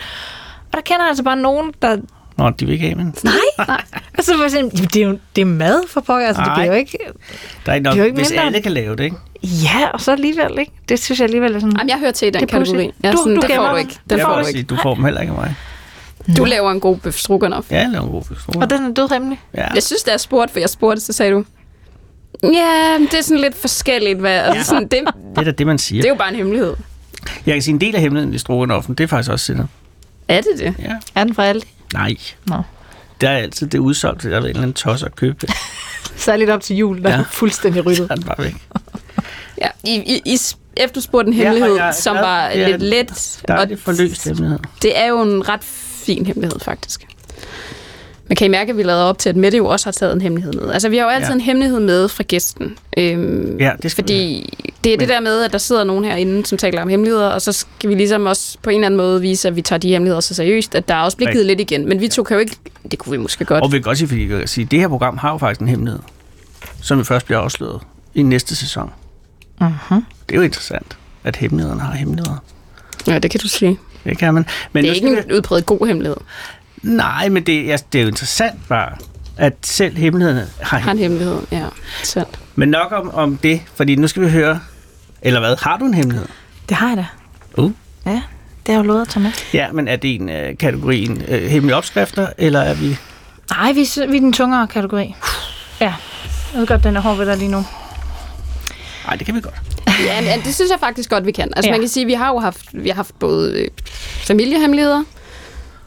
Og 0.72 0.74
der 0.74 0.80
kender 0.80 1.00
jeg 1.02 1.08
altså 1.08 1.22
bare 1.24 1.36
nogen, 1.36 1.72
der... 1.82 1.96
Nå, 2.38 2.50
de 2.50 2.64
vil 2.66 2.72
ikke 2.72 2.84
have, 2.86 2.94
men 2.96 3.14
Nej, 3.24 3.32
nej. 3.68 3.82
Altså, 4.14 4.32
for 4.36 4.44
eksempel, 4.44 4.78
jamen, 4.78 4.88
det 4.94 5.02
er 5.02 5.06
jo 5.06 5.18
det 5.36 5.42
er 5.42 5.46
mad 5.46 5.80
for 5.88 6.00
pokker. 6.00 6.26
Altså, 6.26 6.42
det 6.42 6.46
Nej. 6.46 6.56
bliver 6.56 6.66
jo 6.66 6.78
ikke... 6.78 6.98
der 7.66 7.72
er 7.72 7.74
ikke 7.74 7.84
nok, 7.84 7.92
Det 7.92 7.98
er 8.00 8.02
jo 8.02 8.06
ikke 8.06 8.16
hvis 8.16 8.30
mindre. 8.30 8.44
alle 8.46 8.60
kan 8.60 8.72
lave 8.72 8.96
det, 8.96 9.04
ikke? 9.04 9.16
Ja, 9.42 9.88
og 9.92 10.00
så 10.00 10.12
alligevel, 10.12 10.58
ikke? 10.58 10.72
Det 10.88 10.98
synes 10.98 11.18
jeg 11.20 11.24
alligevel 11.24 11.54
er 11.54 11.58
sådan... 11.60 11.76
Jamen, 11.78 11.88
jeg 11.88 11.98
hører 11.98 12.10
til 12.12 12.28
i 12.28 12.30
den 12.30 12.40
Det 12.42 12.54
er 12.54 12.58
kategori. 12.58 12.90
Er 13.02 13.12
Du- 13.12 13.18
sådan, 13.18 13.34
du 13.34 13.40
det 13.46 13.56
får 13.56 13.68
du 13.70 13.76
ikke. 13.76 13.90
Den 13.90 14.00
Den 14.10 14.18
jeg 14.18 14.26
får 14.26 14.32
du 14.32 14.38
ikke. 14.38 14.50
sige, 14.50 14.62
du 14.62 14.76
får 14.82 14.94
dem 14.94 15.04
heller 15.04 15.20
ikke 15.20 15.32
af 15.32 15.38
mig. 15.38 15.54
Du 16.36 16.44
laver 16.44 16.70
en 16.70 16.80
god 16.80 16.96
bøf 16.96 17.14
stroganoff. 17.14 17.70
Ja, 17.70 17.78
jeg 17.80 17.88
laver 17.90 18.04
en 18.04 18.10
god 18.10 18.22
fisk. 18.24 18.48
Og 18.48 18.70
den 18.70 18.84
er 18.84 18.92
død 18.94 19.08
hemmelig. 19.12 19.40
Ja. 19.54 19.66
Jeg 19.74 19.82
synes, 19.82 20.02
da 20.02 20.10
jeg 20.10 20.20
spurgte, 20.20 20.52
for 20.52 20.60
jeg 20.60 20.68
spurgte, 20.68 21.00
så 21.00 21.12
sagde 21.12 21.32
du, 21.32 21.44
ja, 22.42 22.98
det 23.10 23.14
er 23.18 23.22
sådan 23.22 23.40
lidt 23.40 23.54
forskelligt. 23.56 24.18
Hvad, 24.18 24.38
altså, 24.38 24.64
sådan, 24.64 24.82
det, 24.82 24.92
Det 25.34 25.38
er 25.38 25.42
da 25.44 25.50
det, 25.50 25.66
man 25.66 25.78
siger. 25.78 26.02
det 26.02 26.08
er 26.08 26.12
jo 26.12 26.18
bare 26.18 26.28
en 26.28 26.34
hemmelighed. 26.36 26.74
Jeg 27.46 27.54
kan 27.54 27.62
sige, 27.62 27.74
en 27.74 27.80
del 27.80 27.94
af 27.94 28.00
hemmeligheden 28.00 28.34
i 28.34 28.38
stroganoffen, 28.38 28.94
det 28.94 29.04
er 29.04 29.08
faktisk 29.08 29.30
også 29.30 29.46
sindet. 29.46 29.66
Er 30.28 30.40
det 30.40 30.50
det? 30.58 30.74
Ja. 30.78 30.96
Er 31.14 31.24
den 31.24 31.34
fra 31.34 31.44
alt? 31.46 31.66
Nej. 31.94 32.16
Nå. 32.46 32.62
Der 33.20 33.28
er 33.30 33.36
altid 33.38 33.66
det 33.66 33.78
udsolgt, 33.78 34.22
der 34.22 34.30
er 34.30 34.38
en 34.38 34.44
eller 34.46 34.58
anden 34.62 34.72
tos 34.74 35.02
at 35.02 35.16
købe 35.16 35.36
det. 35.46 35.50
Så 36.16 36.36
lidt 36.36 36.50
op 36.50 36.60
til 36.60 36.76
jul, 36.76 37.02
der 37.02 37.10
Ja. 37.10 37.16
er 37.18 37.24
fuldstændig 37.30 37.82
Så 37.82 37.88
ryddet. 37.88 38.10
er 38.10 38.14
den 38.14 38.24
bare 38.24 38.44
væk. 38.44 38.54
Ja, 39.62 39.68
i, 39.84 39.94
i, 39.94 40.22
i, 40.24 40.38
efter 40.76 40.94
du 40.94 41.00
spurgte 41.00 41.28
en 41.28 41.36
Ja, 41.36 41.42
hemmelighed, 41.42 41.76
jeg 41.76 41.88
er 41.88 41.92
som 41.92 42.14
glad. 42.14 42.22
var 42.24 42.40
er- 42.42 42.68
lidt 42.68 42.82
let. 42.82 43.38
Der 43.48 43.54
er 43.54 43.58
og 43.58 43.68
det 43.68 43.78
forløst 43.78 44.24
hemmelighed. 44.24 44.58
det 44.82 44.98
er 44.98 45.06
jo 45.06 45.22
en 45.22 45.48
ret 45.48 45.64
fin 46.04 46.26
hemmelighed, 46.26 46.60
faktisk. 46.60 47.06
Men 48.28 48.36
kan 48.36 48.44
I 48.44 48.48
mærke, 48.48 48.70
at 48.70 48.76
vi 48.76 48.82
lader 48.82 49.02
op 49.04 49.18
til, 49.18 49.28
at 49.28 49.36
Mette 49.36 49.56
jo 49.58 49.66
også 49.66 49.86
har 49.86 49.92
taget 49.92 50.12
en 50.14 50.20
hemmelighed 50.20 50.52
med? 50.52 50.72
Altså, 50.72 50.88
vi 50.88 50.96
har 50.96 51.04
jo 51.04 51.10
altid 51.10 51.24
Ja. 51.28 51.32
ja. 51.32 51.34
en 51.34 51.40
hemmelighed 51.40 51.80
med 51.80 52.08
fra 52.08 52.22
gæsten. 52.22 52.76
Øhm, 52.98 53.56
Ja, 53.60 53.72
det 53.82 53.90
skal 53.90 54.02
fordi 54.04 54.50
det 54.88 54.94
er 54.94 54.98
det 54.98 55.08
Men- 55.08 55.14
der 55.14 55.20
med, 55.30 55.42
at 55.44 55.52
der 55.52 55.58
sidder 55.58 55.84
nogen 55.84 56.04
herinde, 56.04 56.46
som 56.46 56.58
taler 56.58 56.82
om 56.82 56.88
hemmeligheder, 56.88 57.28
og 57.28 57.42
så 57.42 57.52
skal 57.52 57.90
vi 57.90 57.94
ligesom 57.94 58.26
også 58.26 58.58
på 58.62 58.70
en 58.70 58.76
eller 58.76 58.86
anden 58.86 58.96
måde 58.98 59.20
vise, 59.20 59.48
at 59.48 59.56
vi 59.56 59.62
tager 59.62 59.78
de 59.80 59.88
hemmeligheder 59.88 60.20
så 60.20 60.34
seriøst, 60.34 60.74
at 60.74 60.88
der 60.88 60.94
også 60.96 61.16
bliver 61.16 61.32
givet 61.32 61.46
lidt 61.46 61.60
igen. 61.60 61.88
Men 61.88 62.00
vi 62.00 62.08
to 62.08 62.22
kan 62.22 62.34
jo 62.34 62.40
ikke... 62.40 62.56
Det 62.90 62.98
kunne 62.98 63.10
vi 63.10 63.16
måske 63.16 63.44
godt. 63.44 63.62
Og 63.64 63.72
vi 63.72 63.76
kan 63.78 63.82
godt 63.82 63.98
sige, 63.98 64.08
fordi 64.08 64.30
jeg 64.30 64.38
kan 64.38 64.48
sige, 64.48 64.64
det 64.64 64.78
her 64.80 64.88
program 64.88 65.16
har 65.18 65.32
jo 65.32 65.38
faktisk 65.38 65.60
en 65.60 65.68
hemmelighed, 65.68 66.00
som 66.82 66.98
jo 66.98 67.04
først 67.04 67.26
bliver 67.26 67.38
afsløret 67.40 67.80
i 68.14 68.22
næste 68.22 68.56
sæson. 68.56 68.90
Uh-huh. 69.60 69.94
Det 69.94 70.02
er 70.32 70.36
jo 70.36 70.42
interessant, 70.42 70.96
at 71.24 71.36
hemmelighederne 71.36 71.80
har 71.80 71.92
hemmeligheder. 71.94 72.36
Ja, 73.06 73.18
det 73.18 73.30
kan 73.30 73.40
du 73.40 73.48
sige. 73.48 73.78
Det 74.04 74.18
kan 74.18 74.34
man. 74.34 74.46
Men 74.72 74.84
Det 74.84 74.90
er 74.90 74.94
ikke 74.94 75.08
en 75.08 75.32
udbredt 75.32 75.66
god 75.66 75.86
hemmelighed. 75.86 76.16
vi... 76.82 76.88
Nej, 76.90 77.28
men 77.28 77.42
det, 77.42 77.66
ja, 77.66 77.76
det 77.92 77.98
er 77.98 78.02
jo 78.02 78.08
interessant 78.08 78.68
bare, 78.68 78.92
at 79.36 79.54
selv 79.62 79.96
hemmelighederne 79.96 80.46
har 80.60 80.78
Har 80.78 80.92
en 80.92 80.98
hemmelighed, 80.98 81.38
ja. 81.52 81.64
Sandt. 82.04 82.38
Men 82.54 82.68
nok 82.68 82.92
om, 82.92 83.10
om 83.14 83.36
det, 83.36 83.60
fordi 83.74 83.94
nu 83.96 84.08
skal 84.08 84.22
vi 84.22 84.28
høre... 84.30 84.60
Eller 85.22 85.40
hvad? 85.40 85.56
Har 85.62 85.76
du 85.76 85.84
en 85.84 85.94
hemmelighed? 85.94 86.26
Det 86.68 86.76
har 86.76 86.88
jeg 86.88 86.96
da. 86.96 87.06
Uh. 87.62 87.70
Ja, 88.06 88.10
det 88.10 88.20
har 88.66 88.72
jeg 88.72 88.78
jo 88.78 88.82
lovet 88.82 89.02
at 89.02 89.08
tage 89.08 89.22
med. 89.22 89.30
Ja, 89.54 89.72
men 89.72 89.88
er 89.88 89.96
det 89.96 90.14
en 90.14 90.28
øh, 90.28 90.56
kategorien 90.58 91.22
øh, 91.28 91.42
hemmelige 91.50 91.76
opskrifter, 91.76 92.26
eller 92.38 92.60
er 92.60 92.74
vi... 92.74 92.96
Nej, 93.50 93.72
vi, 93.72 93.80
er- 93.80 94.06
vi 94.10 94.16
er 94.16 94.20
den 94.20 94.32
tungere 94.32 94.66
kategori. 94.66 95.14
Ja, 95.80 95.94
jeg 96.52 96.60
ved 96.60 96.66
godt, 96.66 96.84
den 96.84 96.96
er 96.96 97.00
hård 97.00 97.16
ved 97.16 97.26
dig 97.26 97.36
lige 97.36 97.50
nu. 97.50 97.64
Nej, 99.06 99.16
det 99.16 99.26
kan 99.26 99.34
vi 99.34 99.40
godt. 99.40 99.54
Ja, 100.04 100.20
men 100.20 100.44
det 100.44 100.54
synes 100.54 100.70
jeg 100.70 100.80
faktisk 100.80 101.10
godt, 101.10 101.26
vi 101.26 101.32
kan. 101.32 101.52
Altså 101.56 101.68
Ja. 101.68 101.72
man 101.72 101.80
kan 101.80 101.88
sige, 101.88 102.04
at 102.04 102.08
vi 102.08 102.12
har 102.12 102.28
jo 102.28 102.38
haft, 102.38 102.60
vi 102.72 102.88
har 102.88 102.96
haft 102.96 103.18
både 103.18 103.52
øh, 103.60 103.68
familiehemmeligheder 104.26 105.02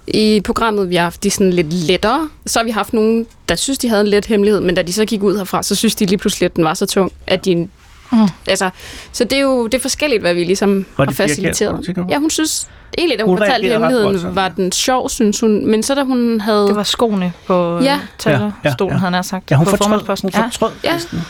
i 0.08 0.42
programmet. 0.46 0.90
Vi 0.90 0.96
har 0.96 1.04
haft 1.04 1.24
de 1.24 1.30
sådan 1.32 1.54
lidt 1.54 1.74
lettere. 1.74 2.30
Så 2.46 2.60
har 2.60 2.64
vi 2.64 2.72
haft 2.72 2.94
nogen, 2.94 3.26
der 3.50 3.56
synes, 3.56 3.78
de 3.80 3.90
havde 3.90 4.02
en 4.02 4.08
let 4.08 4.26
hemmelighed, 4.26 4.62
men 4.62 4.76
da 4.76 4.82
de 4.82 4.94
så 4.94 5.06
gik 5.06 5.24
ud 5.24 5.38
herfra, 5.38 5.64
så 5.64 5.76
synes 5.76 5.96
de 5.96 6.06
lige 6.06 6.18
pludselig, 6.18 6.46
at 6.46 6.56
den 6.56 6.64
var 6.64 6.74
så 6.74 6.86
tung, 6.86 7.12
at 7.28 7.46
de... 7.46 7.68
Mm. 8.12 8.28
Altså, 8.48 8.70
så 9.12 9.24
det 9.24 9.34
er 9.34 9.42
jo 9.42 9.66
det 9.68 9.74
er 9.74 9.80
forskelligt, 9.82 10.22
hvad 10.22 10.34
vi 10.34 10.44
ligesom 10.44 10.86
Var 10.98 11.06
har 11.06 11.12
faciliteret. 11.12 11.98
Ja, 12.10 12.18
hun 12.18 12.30
synes 12.30 12.68
egentlig, 12.98 13.20
da 13.20 13.24
hun, 13.24 13.30
Hun 13.30 13.38
fortalte 13.38 13.70
hemmeligheden, 13.70 14.36
var 14.36 14.50
den 14.50 14.72
sjov, 14.72 15.10
synes 15.10 15.40
hun. 15.40 15.66
Men 15.68 15.84
så 15.84 15.96
da 15.96 16.04
hun 16.04 16.40
havde... 16.42 16.68
Det 16.68 16.76
var 16.76 16.84
skoene 16.84 17.34
på 17.48 17.80
Ja. 17.80 17.84
ja. 17.84 18.00
talerstolen, 18.18 18.54
Ja, 18.64 18.70
ja, 18.70 18.86
ja. 18.94 18.98
havde 19.00 19.14
han 19.14 19.24
sagt. 19.24 19.52
Ja, 19.52 19.56
hun 19.56 19.66
på 19.66 19.70
fortrød, 19.70 20.00
hun 20.22 20.32
fortrød 20.32 20.72
Ja. 20.84 20.90
ja. 20.90 20.94
næsten. 20.94 21.22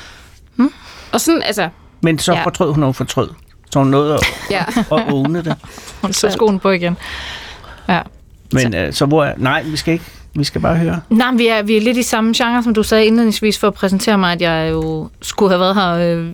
Og 1.11 1.21
sådan, 1.21 1.41
altså... 1.43 1.69
Men 2.01 2.19
så 2.19 2.33
Ja. 2.33 2.43
fortrød 2.43 2.71
hun, 2.73 2.83
og 2.83 2.87
hun 2.87 2.93
fortrød. 2.93 3.29
Så 3.71 3.79
hun 3.79 3.87
nåede 3.87 4.13
at, 4.13 4.21
Ja. 4.51 4.63
at 4.97 5.13
åbne 5.13 5.43
det. 5.43 5.55
Hun 6.01 6.13
tog 6.13 6.31
skoen 6.31 6.59
på 6.59 6.69
igen. 6.69 6.97
Ja. 7.89 8.01
Men 8.53 8.75
øh, 8.75 8.93
så 8.93 9.05
hvor 9.05 9.23
er... 9.25 9.33
Nej, 9.37 9.63
vi 9.63 9.77
skal 9.77 9.93
ikke... 9.93 10.05
Vi 10.33 10.43
skal 10.43 10.61
bare 10.61 10.75
høre. 10.75 10.99
Nej, 11.09 11.31
men 11.31 11.39
vi 11.39 11.47
er, 11.47 11.61
vi 11.61 11.77
er 11.77 11.81
lidt 11.81 11.97
i 11.97 12.03
samme 12.03 12.33
genre, 12.37 12.63
som 12.63 12.73
du 12.73 12.83
sagde 12.83 13.05
indledningsvis, 13.05 13.59
for 13.59 13.67
at 13.67 13.73
præsentere 13.73 14.17
mig, 14.17 14.31
at 14.33 14.41
jeg 14.41 14.71
jo 14.71 15.09
skulle 15.21 15.49
have 15.49 15.59
været 15.59 15.75
her, 15.75 16.17
øh, 16.17 16.27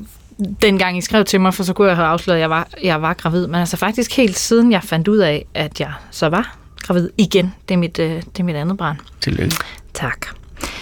dengang 0.61 0.97
I 0.97 1.01
skrev 1.01 1.25
til 1.25 1.41
mig, 1.41 1.53
for 1.53 1.63
så 1.63 1.73
kunne 1.73 1.87
jeg 1.87 1.95
have 1.95 2.07
afsløret, 2.07 2.37
at 2.37 2.41
jeg 2.41 2.49
var, 2.49 2.67
jeg 2.83 3.01
var 3.01 3.13
gravid. 3.13 3.47
Men 3.47 3.55
altså 3.55 3.77
faktisk 3.77 4.15
helt 4.17 4.37
siden 4.39 4.71
jeg 4.71 4.83
fandt 4.83 5.07
ud 5.07 5.17
af, 5.17 5.45
at 5.53 5.79
jeg 5.79 5.91
så 6.11 6.29
var 6.29 6.55
gravid 6.83 7.09
igen. 7.17 7.53
Det 7.69 7.73
er 7.73 7.77
mit, 7.79 7.99
øh, 7.99 8.09
det 8.11 8.39
er 8.39 8.43
mit 8.43 8.55
andet 8.55 8.77
barn. 8.77 8.99
Tillykke. 9.21 9.55
Tak. 9.93 10.25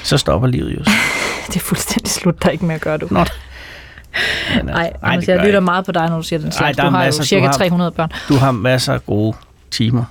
Så 0.04 0.18
stopper 0.18 0.48
livet 0.48 0.72
jo. 0.76 0.80
Det 1.48 1.56
er 1.56 1.60
fuldstændig 1.60 2.12
slut, 2.12 2.42
der 2.44 2.48
er 2.48 2.52
ikke 2.52 2.66
mere 2.66 2.76
at 2.76 2.82
gøre, 2.82 2.98
du. 2.98 3.08
Nå. 3.12 3.20
Nej, 3.20 4.64
nej, 4.64 4.94
jeg, 5.04 5.22
det 5.22 5.28
jeg 5.28 5.38
gør 5.38 5.44
lytter 5.46 5.60
ikke. 5.60 5.62
meget 5.62 5.86
på 5.86 5.92
dig, 5.92 6.10
når 6.10 6.16
du 6.18 6.24
siger 6.24 6.40
den 6.40 6.48
Ej, 6.48 6.52
slags. 6.52 6.78
der 6.78 6.84
Du 6.84 6.90
har 6.90 7.00
jo 7.00 7.06
masser, 7.06 7.22
du 7.24 7.28
cirka 7.28 7.46
har- 7.46 7.54
300 7.54 7.92
børn. 7.92 8.12
Du 8.30 8.36
har 8.36 8.52
masser 8.52 8.94
af 8.94 9.06
gode 9.06 9.38
timer. 9.72 10.04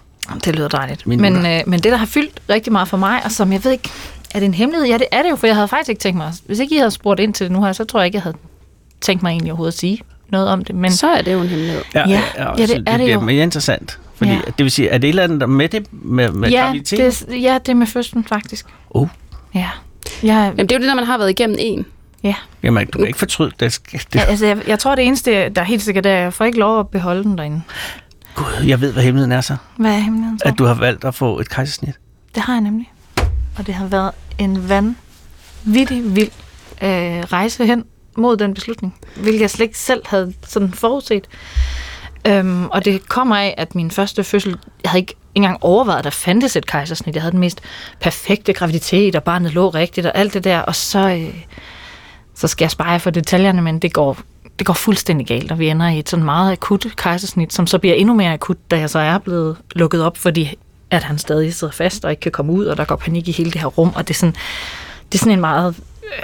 Det 0.44 0.56
lyder 0.56 0.68
dejligt. 0.68 1.06
Minutter. 1.06 1.42
Men, 1.42 1.46
øh, 1.60 1.62
men 1.66 1.80
det, 1.80 1.92
der 1.92 1.96
har 1.98 2.06
fyldt 2.06 2.40
rigtig 2.50 2.72
meget 2.72 2.88
for 2.88 2.96
mig, 2.96 3.20
og 3.24 3.30
som 3.32 3.52
jeg 3.52 3.64
ved 3.64 3.72
ikke, 3.72 3.90
er 4.34 4.38
det 4.38 4.46
en 4.46 4.54
hemmelighed? 4.54 4.88
Ja, 4.88 4.98
det 4.98 5.06
er 5.12 5.22
det 5.22 5.30
jo, 5.30 5.36
for 5.36 5.46
jeg 5.46 5.56
havde 5.56 5.68
faktisk 5.68 5.88
ikke 5.90 6.00
tænkt 6.00 6.16
mig. 6.16 6.32
Hvis 6.46 6.58
ikke 6.58 6.74
I 6.74 6.78
havde 6.78 6.90
spurgt 6.90 7.20
ind 7.20 7.34
til 7.34 7.44
det 7.44 7.52
nu 7.52 7.64
her, 7.64 7.72
så 7.72 7.84
tror 7.84 8.00
jeg 8.00 8.06
ikke, 8.06 8.16
jeg 8.16 8.22
havde 8.22 8.36
tænkt 9.00 9.22
mig 9.22 9.30
egentlig 9.30 9.52
overhovedet 9.52 9.72
at 9.72 9.78
sige 9.78 10.00
noget 10.28 10.48
om 10.48 10.64
det. 10.64 10.74
Men 10.74 10.92
Så 10.92 11.06
er 11.10 11.22
det 11.22 11.32
jo 11.32 11.40
en 11.40 11.48
hemmelighed. 11.48 11.82
Ja, 11.94 12.08
ja, 12.08 12.22
det 12.56 12.68
så 12.68 12.74
er 12.74 12.78
det 12.78 12.84
bliver 12.94 13.12
jo. 13.12 13.20
mere 13.20 13.42
interessant. 13.42 13.98
Fordi, 14.14 14.30
Ja. 14.30 14.36
ja. 14.36 14.42
det 14.58 14.64
vil 14.64 14.70
sige, 14.70 14.88
er 14.88 14.98
det 14.98 15.08
et 15.08 15.08
eller 15.08 15.22
andet 15.24 15.40
der 15.40 15.46
med 15.46 15.68
det 15.68 15.86
med, 15.92 16.30
med 16.30 16.50
ja, 16.50 16.60
graviditet? 16.64 17.24
det, 17.28 17.42
ja, 17.42 17.58
det 17.58 17.68
er 17.68 17.74
med 17.74 17.86
fødslen 17.86 18.24
faktisk. 18.24 18.66
Oh. 18.90 19.08
Ja. 19.54 19.58
Jeg, 19.60 19.68
Jamen, 20.22 20.56
det 20.58 20.72
er 20.72 20.76
jo 20.76 20.80
det, 20.80 20.86
når 20.88 20.94
man 20.94 21.04
har 21.04 21.18
været 21.18 21.30
igennem 21.30 21.56
en. 21.60 21.86
ja. 22.22 22.34
Jamen, 22.62 22.86
du 22.86 22.98
kan 22.98 23.06
ikke 23.06 23.18
fortryde 23.18 23.52
det. 23.60 23.72
skal- 23.72 24.00
det 24.12 24.14
ja 24.14 24.20
altså, 24.24 24.46
jeg, 24.46 24.58
jeg 24.68 24.78
tror, 24.78 24.94
det 24.94 25.06
eneste, 25.06 25.48
der 25.48 25.60
er 25.60 25.64
helt 25.64 25.82
sikkert, 25.82 26.06
er, 26.06 26.16
at 26.16 26.22
jeg 26.22 26.32
får 26.32 26.44
ikke 26.44 26.58
lov 26.58 26.80
at 26.80 26.88
beholde 26.88 27.22
den 27.24 27.38
derinde. 27.38 27.62
Gud, 28.34 28.44
jeg 28.66 28.80
ved, 28.80 28.92
hvad 28.92 29.02
hemmeligheden 29.02 29.32
er 29.32 29.40
så. 29.40 29.56
Hvad 29.76 29.90
er 29.90 29.98
hemmeligheden 29.98 30.38
så? 30.38 30.48
At 30.48 30.58
du 30.58 30.64
har 30.64 30.74
valgt 30.74 31.04
at 31.04 31.14
få 31.14 31.38
et 31.38 31.48
kejsersnit. 31.48 31.94
Det 32.34 32.42
har 32.42 32.52
jeg 32.52 32.60
nemlig. 32.60 32.92
Og 33.58 33.66
det 33.66 33.74
har 33.74 33.86
været 33.86 34.10
en 34.38 34.68
vanvittig 34.68 36.16
vild 36.16 36.30
øh, 36.82 36.88
rejse 37.20 37.66
hen 37.66 37.84
mod 38.18 38.36
den 38.36 38.54
beslutning, 38.54 38.94
hvilket 39.16 39.40
jeg 39.40 39.50
slet 39.50 39.64
ikke 39.64 39.78
selv 39.78 40.02
havde 40.06 40.34
sådan 40.46 40.72
forudset. 40.72 41.28
Øhm, 42.26 42.66
og 42.66 42.84
det 42.84 43.08
kommer 43.08 43.36
af, 43.36 43.54
at 43.56 43.74
min 43.74 43.90
første 43.90 44.24
fødsel, 44.24 44.58
jeg 44.82 44.90
havde 44.90 45.00
ikke 45.00 45.14
engang 45.34 45.58
overvejet, 45.60 45.98
at 45.98 46.04
der 46.04 46.10
fandtes 46.10 46.56
et 46.56 46.66
kejsersnit. 46.66 47.14
Jeg 47.14 47.22
havde 47.22 47.32
den 47.32 47.40
mest 47.40 47.60
perfekte 48.00 48.52
graviditet, 48.52 49.16
og 49.16 49.22
barnet 49.22 49.52
lå 49.52 49.68
rigtigt, 49.68 50.06
og 50.06 50.12
alt 50.14 50.34
det 50.34 50.44
der. 50.44 50.58
Og 50.58 50.74
så, 50.74 51.08
øh, 51.08 51.34
så 52.34 52.48
skal 52.48 52.64
jeg 52.64 52.70
spare 52.70 53.00
for 53.00 53.10
detaljerne, 53.10 53.62
men 53.62 53.78
det 53.78 53.92
går, 53.92 54.18
det 54.58 54.66
går 54.66 54.74
fuldstændig 54.74 55.26
galt, 55.26 55.52
og 55.52 55.58
vi 55.58 55.68
ender 55.68 55.88
i 55.88 55.98
et 55.98 56.08
sådan 56.08 56.24
meget 56.24 56.52
akut 56.52 56.86
kejsersnit, 56.96 57.52
som 57.52 57.66
så 57.66 57.78
bliver 57.78 57.94
endnu 57.94 58.14
mere 58.14 58.32
akut, 58.32 58.70
da 58.70 58.78
jeg 58.78 58.90
så 58.90 58.98
er 58.98 59.18
blevet 59.18 59.56
lukket 59.74 60.02
op, 60.02 60.16
fordi 60.16 60.58
at 60.90 61.02
han 61.02 61.18
stadig 61.18 61.54
sidder 61.54 61.72
fast 61.72 62.04
og 62.04 62.10
ikke 62.10 62.20
kan 62.20 62.32
komme 62.32 62.52
ud, 62.52 62.66
og 62.66 62.76
der 62.76 62.84
går 62.84 62.96
panik 62.96 63.28
i 63.28 63.32
hele 63.32 63.50
det 63.50 63.60
her 63.60 63.68
rum, 63.68 63.92
og 63.94 64.08
det 64.08 64.14
er 64.14 64.18
sådan, 64.18 64.34
det 65.12 65.14
er 65.14 65.18
sådan 65.18 65.32
en 65.32 65.40
meget, 65.40 65.76
øh, 66.04 66.22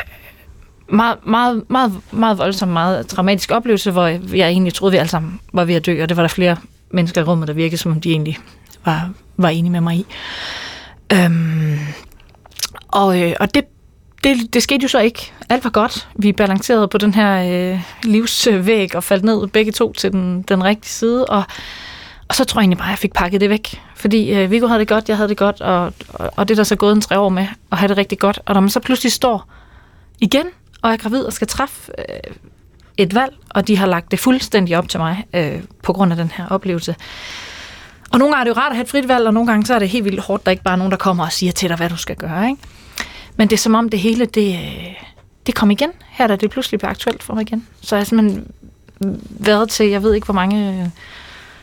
meget, 0.90 1.26
meget, 1.26 1.62
meget, 1.70 1.92
meget 2.10 2.38
voldsom, 2.38 2.68
meget 2.68 3.10
dramatisk 3.10 3.50
oplevelse, 3.50 3.90
hvor 3.90 4.06
jeg 4.36 4.48
egentlig 4.48 4.74
troede, 4.74 4.92
vi 4.92 4.98
alle 4.98 5.10
sammen 5.10 5.40
var 5.52 5.64
ved 5.64 5.74
at 5.74 5.86
dø, 5.86 6.02
og 6.02 6.08
det 6.08 6.16
var 6.16 6.22
der 6.22 6.28
flere 6.28 6.56
mennesker 6.90 7.20
i 7.20 7.24
rummet, 7.24 7.48
der 7.48 7.54
virkede, 7.54 7.76
som 7.76 7.92
om 7.92 8.00
de 8.00 8.10
egentlig 8.10 8.38
var, 8.84 9.10
var 9.36 9.48
enige 9.48 9.72
med 9.72 9.80
mig 9.80 9.96
i. 9.96 10.06
Øhm, 11.12 11.78
og, 12.88 13.22
øh, 13.22 13.32
og 13.40 13.54
det, 13.54 13.64
det, 14.24 14.54
det 14.54 14.62
skete 14.62 14.82
jo 14.82 14.88
så 14.88 14.98
ikke. 14.98 15.32
Alt 15.48 15.64
var 15.64 15.70
godt. 15.70 16.08
Vi 16.16 16.32
balancerede 16.32 16.88
på 16.88 16.98
den 16.98 17.14
her 17.14 17.52
øh, 17.72 17.80
livsvæg 18.02 18.96
og 18.96 19.04
faldt 19.04 19.24
ned 19.24 19.46
begge 19.46 19.72
to 19.72 19.92
til 19.92 20.12
den, 20.12 20.42
den 20.42 20.64
rigtige 20.64 20.90
side. 20.90 21.26
Og, 21.26 21.42
og 22.28 22.34
så 22.34 22.44
tror 22.44 22.60
jeg 22.60 22.62
egentlig 22.62 22.78
bare, 22.78 22.88
at 22.88 22.90
jeg 22.90 22.98
fik 22.98 23.12
pakket 23.12 23.40
det 23.40 23.50
væk. 23.50 23.82
Fordi 23.96 24.34
øh, 24.34 24.50
Viggo 24.50 24.66
havde 24.66 24.80
det 24.80 24.88
godt, 24.88 25.08
jeg 25.08 25.16
havde 25.16 25.28
det 25.28 25.36
godt, 25.36 25.60
og, 25.60 25.92
og, 26.08 26.30
og 26.36 26.48
det 26.48 26.54
er 26.54 26.56
der 26.56 26.64
så 26.64 26.76
gået 26.76 26.92
en 26.92 27.00
tre 27.00 27.18
år 27.18 27.28
med 27.28 27.46
at 27.72 27.78
have 27.78 27.88
det 27.88 27.96
rigtig 27.96 28.18
godt. 28.18 28.40
Og 28.46 28.54
når 28.54 28.60
man 28.60 28.70
så 28.70 28.80
pludselig 28.80 29.12
står 29.12 29.52
igen 30.20 30.46
og 30.82 30.92
er 30.92 30.96
gravid 30.96 31.22
og 31.22 31.32
skal 31.32 31.46
træffe 31.46 31.92
øh, 31.98 32.34
et 32.96 33.14
valg, 33.14 33.32
og 33.50 33.68
de 33.68 33.76
har 33.76 33.86
lagt 33.86 34.10
det 34.10 34.18
fuldstændig 34.18 34.78
op 34.78 34.88
til 34.88 35.00
mig 35.00 35.24
øh, 35.34 35.62
på 35.82 35.92
grund 35.92 36.12
af 36.12 36.16
den 36.16 36.30
her 36.30 36.48
oplevelse. 36.48 36.96
Og 38.12 38.18
nogle 38.18 38.34
gange 38.34 38.40
er 38.40 38.44
det 38.44 38.56
jo 38.56 38.60
rart 38.60 38.70
at 38.70 38.76
have 38.76 38.82
et 38.82 38.88
frit 38.88 39.08
valg, 39.08 39.26
og 39.26 39.34
nogle 39.34 39.46
gange 39.46 39.66
så 39.66 39.74
er 39.74 39.78
det 39.78 39.88
helt 39.88 40.04
vildt 40.04 40.20
hårdt, 40.20 40.44
der 40.44 40.50
ikke 40.50 40.62
bare 40.62 40.74
er 40.74 40.78
nogen, 40.78 40.90
der 40.90 40.96
kommer 40.96 41.24
og 41.24 41.32
siger 41.32 41.52
til 41.52 41.68
dig, 41.68 41.76
hvad 41.76 41.88
du 41.88 41.96
skal 41.96 42.16
gøre. 42.16 42.48
Ikke? 42.48 42.62
Men 43.36 43.48
det 43.48 43.56
er 43.56 43.58
som 43.58 43.74
om 43.74 43.88
det 43.88 44.00
hele, 44.00 44.24
det, 44.24 44.54
øh, 44.54 44.94
det 45.46 45.54
kom 45.54 45.70
igen. 45.70 45.90
Her 46.08 46.26
da 46.26 46.36
det 46.36 46.50
pludselig 46.50 46.80
blev 46.80 46.90
aktuelt 46.90 47.22
for 47.22 47.34
mig 47.34 47.42
igen. 47.42 47.66
Så 47.80 47.96
jeg 47.96 48.00
har 48.00 48.04
simpelthen 48.04 48.50
været 49.30 49.70
til, 49.70 49.88
jeg 49.88 50.02
ved 50.02 50.14
ikke 50.14 50.24
hvor 50.24 50.34
mange, 50.34 50.68
øh, 50.68 50.88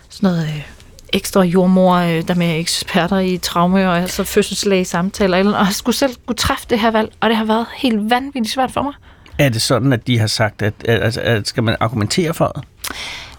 sådan 0.10 0.30
noget 0.30 0.44
øh, 0.44 0.77
ekstra 1.14 1.42
jordmor, 1.42 1.96
øh, 1.96 2.28
der 2.28 2.36
med 2.36 2.60
eksperter 2.60 3.20
i 3.20 3.38
traume 3.38 3.90
og 3.90 3.98
altså 3.98 4.24
fødselslæge 4.24 4.86
samtaler, 4.86 5.38
og 5.38 5.66
jeg 5.66 5.74
skulle 5.74 5.96
selv 5.96 6.16
kunne 6.26 6.36
træffe 6.36 6.66
det 6.70 6.80
her 6.80 6.92
valg, 6.92 7.12
og 7.20 7.30
det 7.30 7.38
har 7.38 7.46
været 7.46 7.66
helt 7.78 8.10
vanvittigt 8.10 8.50
svært 8.50 8.72
for 8.72 8.82
mig. 8.82 8.94
Er 9.40 9.50
det 9.50 9.62
sådan, 9.62 9.94
at 9.94 10.08
de 10.08 10.20
har 10.20 10.28
sagt, 10.28 10.62
at, 10.62 10.74
at, 10.86 11.00
at, 11.02 11.18
at 11.18 11.48
skal 11.48 11.64
man 11.64 11.76
argumentere 11.80 12.34
for 12.34 12.48
det? 12.48 12.64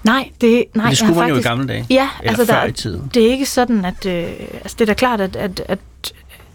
Nej, 0.05 0.31
det, 0.41 0.65
nej, 0.75 0.89
det 0.89 0.99
skulle 0.99 1.15
man 1.15 1.29
jo 1.29 1.35
i 1.35 1.37
faktisk, 1.37 1.49
gamle 1.49 1.67
dage. 1.67 1.87
Ja, 1.91 2.09
Eller 2.21 2.31
altså 2.39 2.53
før 2.53 2.61
der, 2.61 2.67
i 2.67 2.73
tiden. 2.73 3.11
det 3.15 3.27
er 3.27 3.31
ikke 3.31 3.47
sådan, 3.47 3.85
at... 3.85 4.07
Øh, 4.07 4.25
altså 4.55 4.77
det 4.79 4.81
er 4.81 4.87
da 4.87 4.95
klart, 4.95 5.21
at, 5.21 5.37
at, 5.37 5.63
at, 5.69 5.79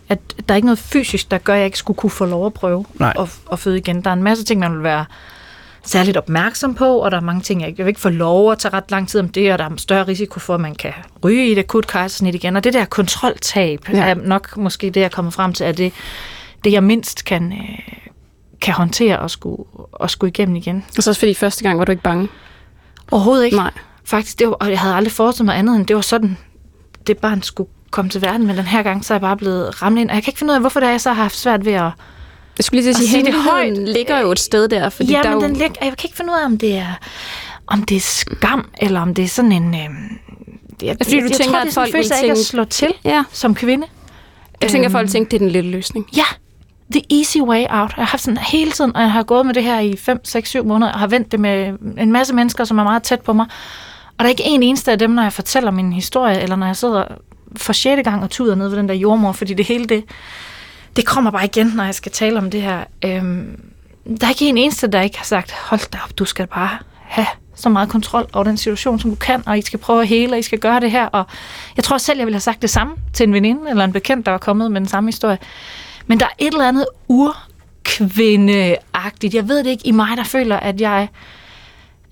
at 0.09 0.19
der 0.47 0.53
er 0.53 0.55
ikke 0.55 0.65
noget 0.65 0.79
fysisk, 0.79 1.31
der 1.31 1.37
gør, 1.37 1.53
at 1.53 1.59
jeg 1.59 1.65
ikke 1.65 1.77
skulle 1.77 1.97
kunne 1.97 2.09
få 2.09 2.25
lov 2.25 2.45
at 2.45 2.53
prøve 2.53 2.85
Nej. 2.99 3.13
at, 3.19 3.29
at 3.51 3.59
føde 3.59 3.77
igen. 3.77 4.01
Der 4.01 4.09
er 4.09 4.13
en 4.13 4.23
masse 4.23 4.43
ting, 4.43 4.59
man 4.59 4.73
vil 4.73 4.83
være 4.83 5.05
særligt 5.85 6.17
opmærksom 6.17 6.75
på, 6.75 6.97
og 6.97 7.11
der 7.11 7.17
er 7.17 7.21
mange 7.21 7.41
ting, 7.41 7.61
jeg, 7.61 7.69
ikke- 7.69 7.79
jeg 7.79 7.85
vil 7.85 7.89
ikke 7.91 8.01
få 8.01 8.09
lov 8.09 8.51
at 8.51 8.57
tage 8.59 8.73
ret 8.73 8.91
lang 8.91 9.07
tid 9.09 9.19
om 9.19 9.29
det, 9.29 9.53
og 9.53 9.59
der 9.59 9.65
er 9.65 9.69
større 9.77 10.03
risiko 10.07 10.39
for, 10.39 10.53
at 10.55 10.61
man 10.61 10.75
kan 10.75 10.93
ryge 11.23 11.47
i 11.47 11.51
et 11.51 11.57
akut 11.57 11.87
kejsersnit 11.87 12.35
igen. 12.35 12.55
Og 12.55 12.63
det 12.63 12.73
der 12.73 12.85
kontroltab 12.85 13.79
Ja. 13.93 14.05
er 14.05 14.13
nok 14.15 14.57
måske 14.57 14.87
det, 14.87 14.95
jeg 14.99 15.05
er 15.05 15.09
kommet 15.09 15.33
frem 15.33 15.53
til, 15.53 15.63
at 15.63 15.77
det, 15.77 15.93
det 16.63 16.71
jeg 16.71 16.83
mindst 16.83 17.25
kan, 17.25 17.51
øh, 17.53 17.79
kan 18.61 18.73
håndtere 18.73 19.19
og 19.19 19.31
skulle, 19.31 19.63
og 19.91 20.09
skulle 20.09 20.29
igennem 20.29 20.55
igen. 20.55 20.85
Og 20.97 21.03
så 21.03 21.09
også 21.11 21.19
fordi 21.19 21.33
første 21.33 21.63
gang 21.63 21.79
var 21.79 21.85
du 21.85 21.91
ikke 21.91 22.03
bange. 22.03 22.27
Overhovedet 23.11 23.45
ikke. 23.45 23.57
Nej. 23.57 23.71
Faktisk, 24.05 24.39
det 24.39 24.47
var, 24.47 24.53
og 24.53 24.69
jeg 24.69 24.79
havde 24.79 24.95
aldrig 24.95 25.11
forestillet 25.11 25.45
mig 25.45 25.57
andet, 25.57 25.75
end 25.75 25.85
det 25.87 25.95
var 25.95 26.01
sådan, 26.01 26.37
det 27.07 27.17
barn 27.17 27.41
skulle 27.41 27.69
komme 27.91 28.09
til 28.11 28.21
verden. 28.21 28.47
Men 28.47 28.57
den 28.57 28.65
her 28.65 28.83
gang, 28.83 29.05
så 29.05 29.13
er 29.13 29.15
jeg 29.15 29.21
bare 29.21 29.37
blevet 29.37 29.81
ramt 29.81 29.99
ind. 29.99 30.09
Og 30.09 30.15
jeg 30.15 30.23
kan 30.23 30.31
ikke 30.31 30.39
finde 30.39 30.51
ud 30.51 30.55
af, 30.55 30.61
hvorfor 30.61 30.79
det 30.79 30.87
er, 30.87 30.91
jeg 30.91 31.01
så 31.01 31.13
har 31.13 31.21
haft 31.23 31.35
svært 31.37 31.65
ved 31.65 31.73
at... 31.73 31.91
Jeg 32.57 32.63
skulle 32.65 32.81
lige 32.81 32.93
til 32.93 32.99
at 32.99 33.03
At 33.03 33.09
sige, 33.09 33.23
sige 33.23 33.25
det 33.25 33.33
højt. 33.43 33.77
ligger 33.77 34.19
jo 34.19 34.31
et 34.31 34.39
sted 34.39 34.67
der. 34.67 34.89
Fordi 34.89 35.11
ja, 35.11 35.19
der 35.23 35.29
er 35.29 35.33
men 35.33 35.41
jo, 35.41 35.47
den 35.47 35.55
lig, 35.55 35.61
jeg 35.63 35.71
kan 35.97 35.97
ikke 36.03 36.17
finde 36.17 36.33
ud 36.33 36.37
af, 36.41 36.45
om 36.45 36.57
det 36.57 36.77
er, 36.77 36.93
om 37.67 37.83
det 37.83 37.97
er 37.97 38.01
skam, 38.01 38.69
eller 38.81 39.01
om 39.01 39.13
det 39.13 39.23
er 39.23 39.27
sådan 39.27 39.51
en... 39.51 39.75
Øhm, 39.75 40.19
jeg, 40.81 40.95
fordi 41.03 41.19
du 41.19 41.25
jeg, 41.29 41.31
tænker, 41.31 41.51
tror, 41.51 41.59
at 41.59 41.65
det 41.65 41.69
er 41.69 41.71
sådan 41.71 41.73
folk 41.73 41.87
en 41.87 41.93
følelse 41.93 42.13
ikke 42.23 42.31
at 42.31 42.37
slå 42.37 42.63
til 42.63 42.93
Ja, 43.05 43.23
som 43.31 43.55
kvinde. 43.55 43.87
jeg 44.61 44.69
tænker, 44.69 44.87
at 44.87 44.91
folk 44.91 45.03
Øhm, 45.05 45.11
tænker, 45.11 45.29
det 45.29 45.35
er 45.35 45.39
den 45.39 45.49
lille 45.51 45.71
løsning. 45.71 46.07
Ja, 46.17 46.23
the 46.91 47.01
easy 47.19 47.37
way 47.37 47.59
out. 47.69 47.69
Jeg 47.97 48.05
har 48.05 48.05
haft 48.05 48.23
sådan 48.23 48.37
hele 48.37 48.71
tiden, 48.71 48.95
og 48.95 49.01
jeg 49.01 49.11
har 49.11 49.23
gået 49.23 49.45
med 49.45 49.53
det 49.53 49.63
her 49.63 49.79
i 49.79 49.95
5, 49.97 50.25
6, 50.25 50.49
7 50.49 50.65
måneder, 50.65 50.91
og 50.91 50.99
har 50.99 51.07
vendt 51.07 51.31
det 51.31 51.39
med 51.39 51.73
en 51.97 52.11
masse 52.11 52.33
mennesker, 52.35 52.63
som 52.63 52.77
er 52.79 52.83
meget 52.83 53.03
tæt 53.03 53.21
på 53.21 53.33
mig. 53.33 53.45
Og 54.07 54.19
der 54.19 54.25
er 54.25 54.29
ikke 54.29 54.43
en 54.45 54.63
eneste 54.63 54.91
af 54.91 54.99
dem, 54.99 55.09
når 55.09 55.23
jeg 55.23 55.33
fortæller 55.33 55.71
min 55.71 55.93
historie, 55.93 56.41
eller 56.41 56.55
når 56.55 56.65
jeg 56.65 56.75
sidder 56.75 57.03
for 57.57 57.73
sjette 57.73 58.03
gang 58.03 58.23
og 58.23 58.29
tuder 58.29 58.55
ned 58.55 58.69
ved 58.69 58.77
den 58.77 58.87
der 58.89 58.95
jordmor, 58.95 59.31
fordi 59.31 59.53
det 59.53 59.65
hele 59.65 59.85
det, 59.85 60.03
det 60.95 61.05
kommer 61.05 61.31
bare 61.31 61.45
igen, 61.45 61.67
når 61.67 61.83
jeg 61.83 61.95
skal 61.95 62.11
tale 62.11 62.37
om 62.37 62.51
det 62.51 62.61
her. 62.61 62.83
Øhm, 63.05 63.61
der 64.19 64.25
er 64.25 64.29
ikke 64.29 64.49
en 64.49 64.57
eneste, 64.57 64.87
der 64.87 65.01
ikke 65.01 65.17
har 65.17 65.25
sagt, 65.25 65.51
hold 65.51 65.91
da 65.91 65.97
op, 66.03 66.19
du 66.19 66.25
skal 66.25 66.47
bare 66.47 66.77
have 66.99 67.27
så 67.55 67.69
meget 67.69 67.89
kontrol 67.89 68.29
over 68.33 68.43
den 68.43 68.57
situation, 68.57 68.99
som 68.99 69.09
du 69.09 69.15
kan, 69.15 69.43
og 69.45 69.57
I 69.57 69.61
skal 69.61 69.79
prøve 69.79 70.01
at 70.01 70.07
hele, 70.07 70.33
og 70.33 70.39
I 70.39 70.41
skal 70.41 70.59
gøre 70.59 70.79
det 70.79 70.91
her. 70.91 71.05
Og 71.05 71.25
jeg 71.75 71.83
tror 71.83 71.97
selv, 71.97 72.17
jeg 72.17 72.25
ville 72.25 72.35
have 72.35 72.41
sagt 72.41 72.61
det 72.61 72.69
samme 72.69 72.95
til 73.13 73.23
en 73.23 73.33
veninde, 73.33 73.69
eller 73.69 73.83
en 73.83 73.93
bekendt, 73.93 74.25
der 74.25 74.31
var 74.31 74.37
kommet 74.37 74.71
med 74.71 74.81
den 74.81 74.89
samme 74.89 75.07
historie. 75.07 75.37
Men 76.07 76.19
der 76.19 76.25
er 76.25 76.29
et 76.39 76.53
eller 76.53 76.67
andet 76.67 76.85
urkvindeagtigt. 77.07 79.33
Jeg 79.33 79.47
ved 79.47 79.57
det 79.57 79.69
ikke 79.69 79.87
i 79.87 79.91
mig, 79.91 80.17
der 80.17 80.23
føler, 80.23 80.59
at 80.59 80.81
jeg, 80.81 81.01
at 81.01 81.09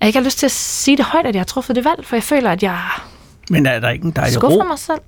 jeg 0.00 0.06
ikke 0.06 0.18
har 0.18 0.24
lyst 0.24 0.38
til 0.38 0.46
at 0.46 0.52
sige 0.52 0.96
det 0.96 1.04
højt, 1.04 1.26
at 1.26 1.34
jeg 1.34 1.40
har 1.40 1.44
truffet 1.44 1.76
det 1.76 1.84
valg, 1.84 2.06
for 2.06 2.16
jeg 2.16 2.22
føler, 2.22 2.50
at 2.50 2.62
jeg 2.62 2.78
Men 3.50 3.66
er 3.66 3.80
der 3.80 3.90
ikke 3.90 4.04
en 4.04 4.10
dejlig 4.10 4.34
skuffer 4.34 4.62
ro 4.62 4.64
mig 4.64 4.78
selv. 4.78 5.00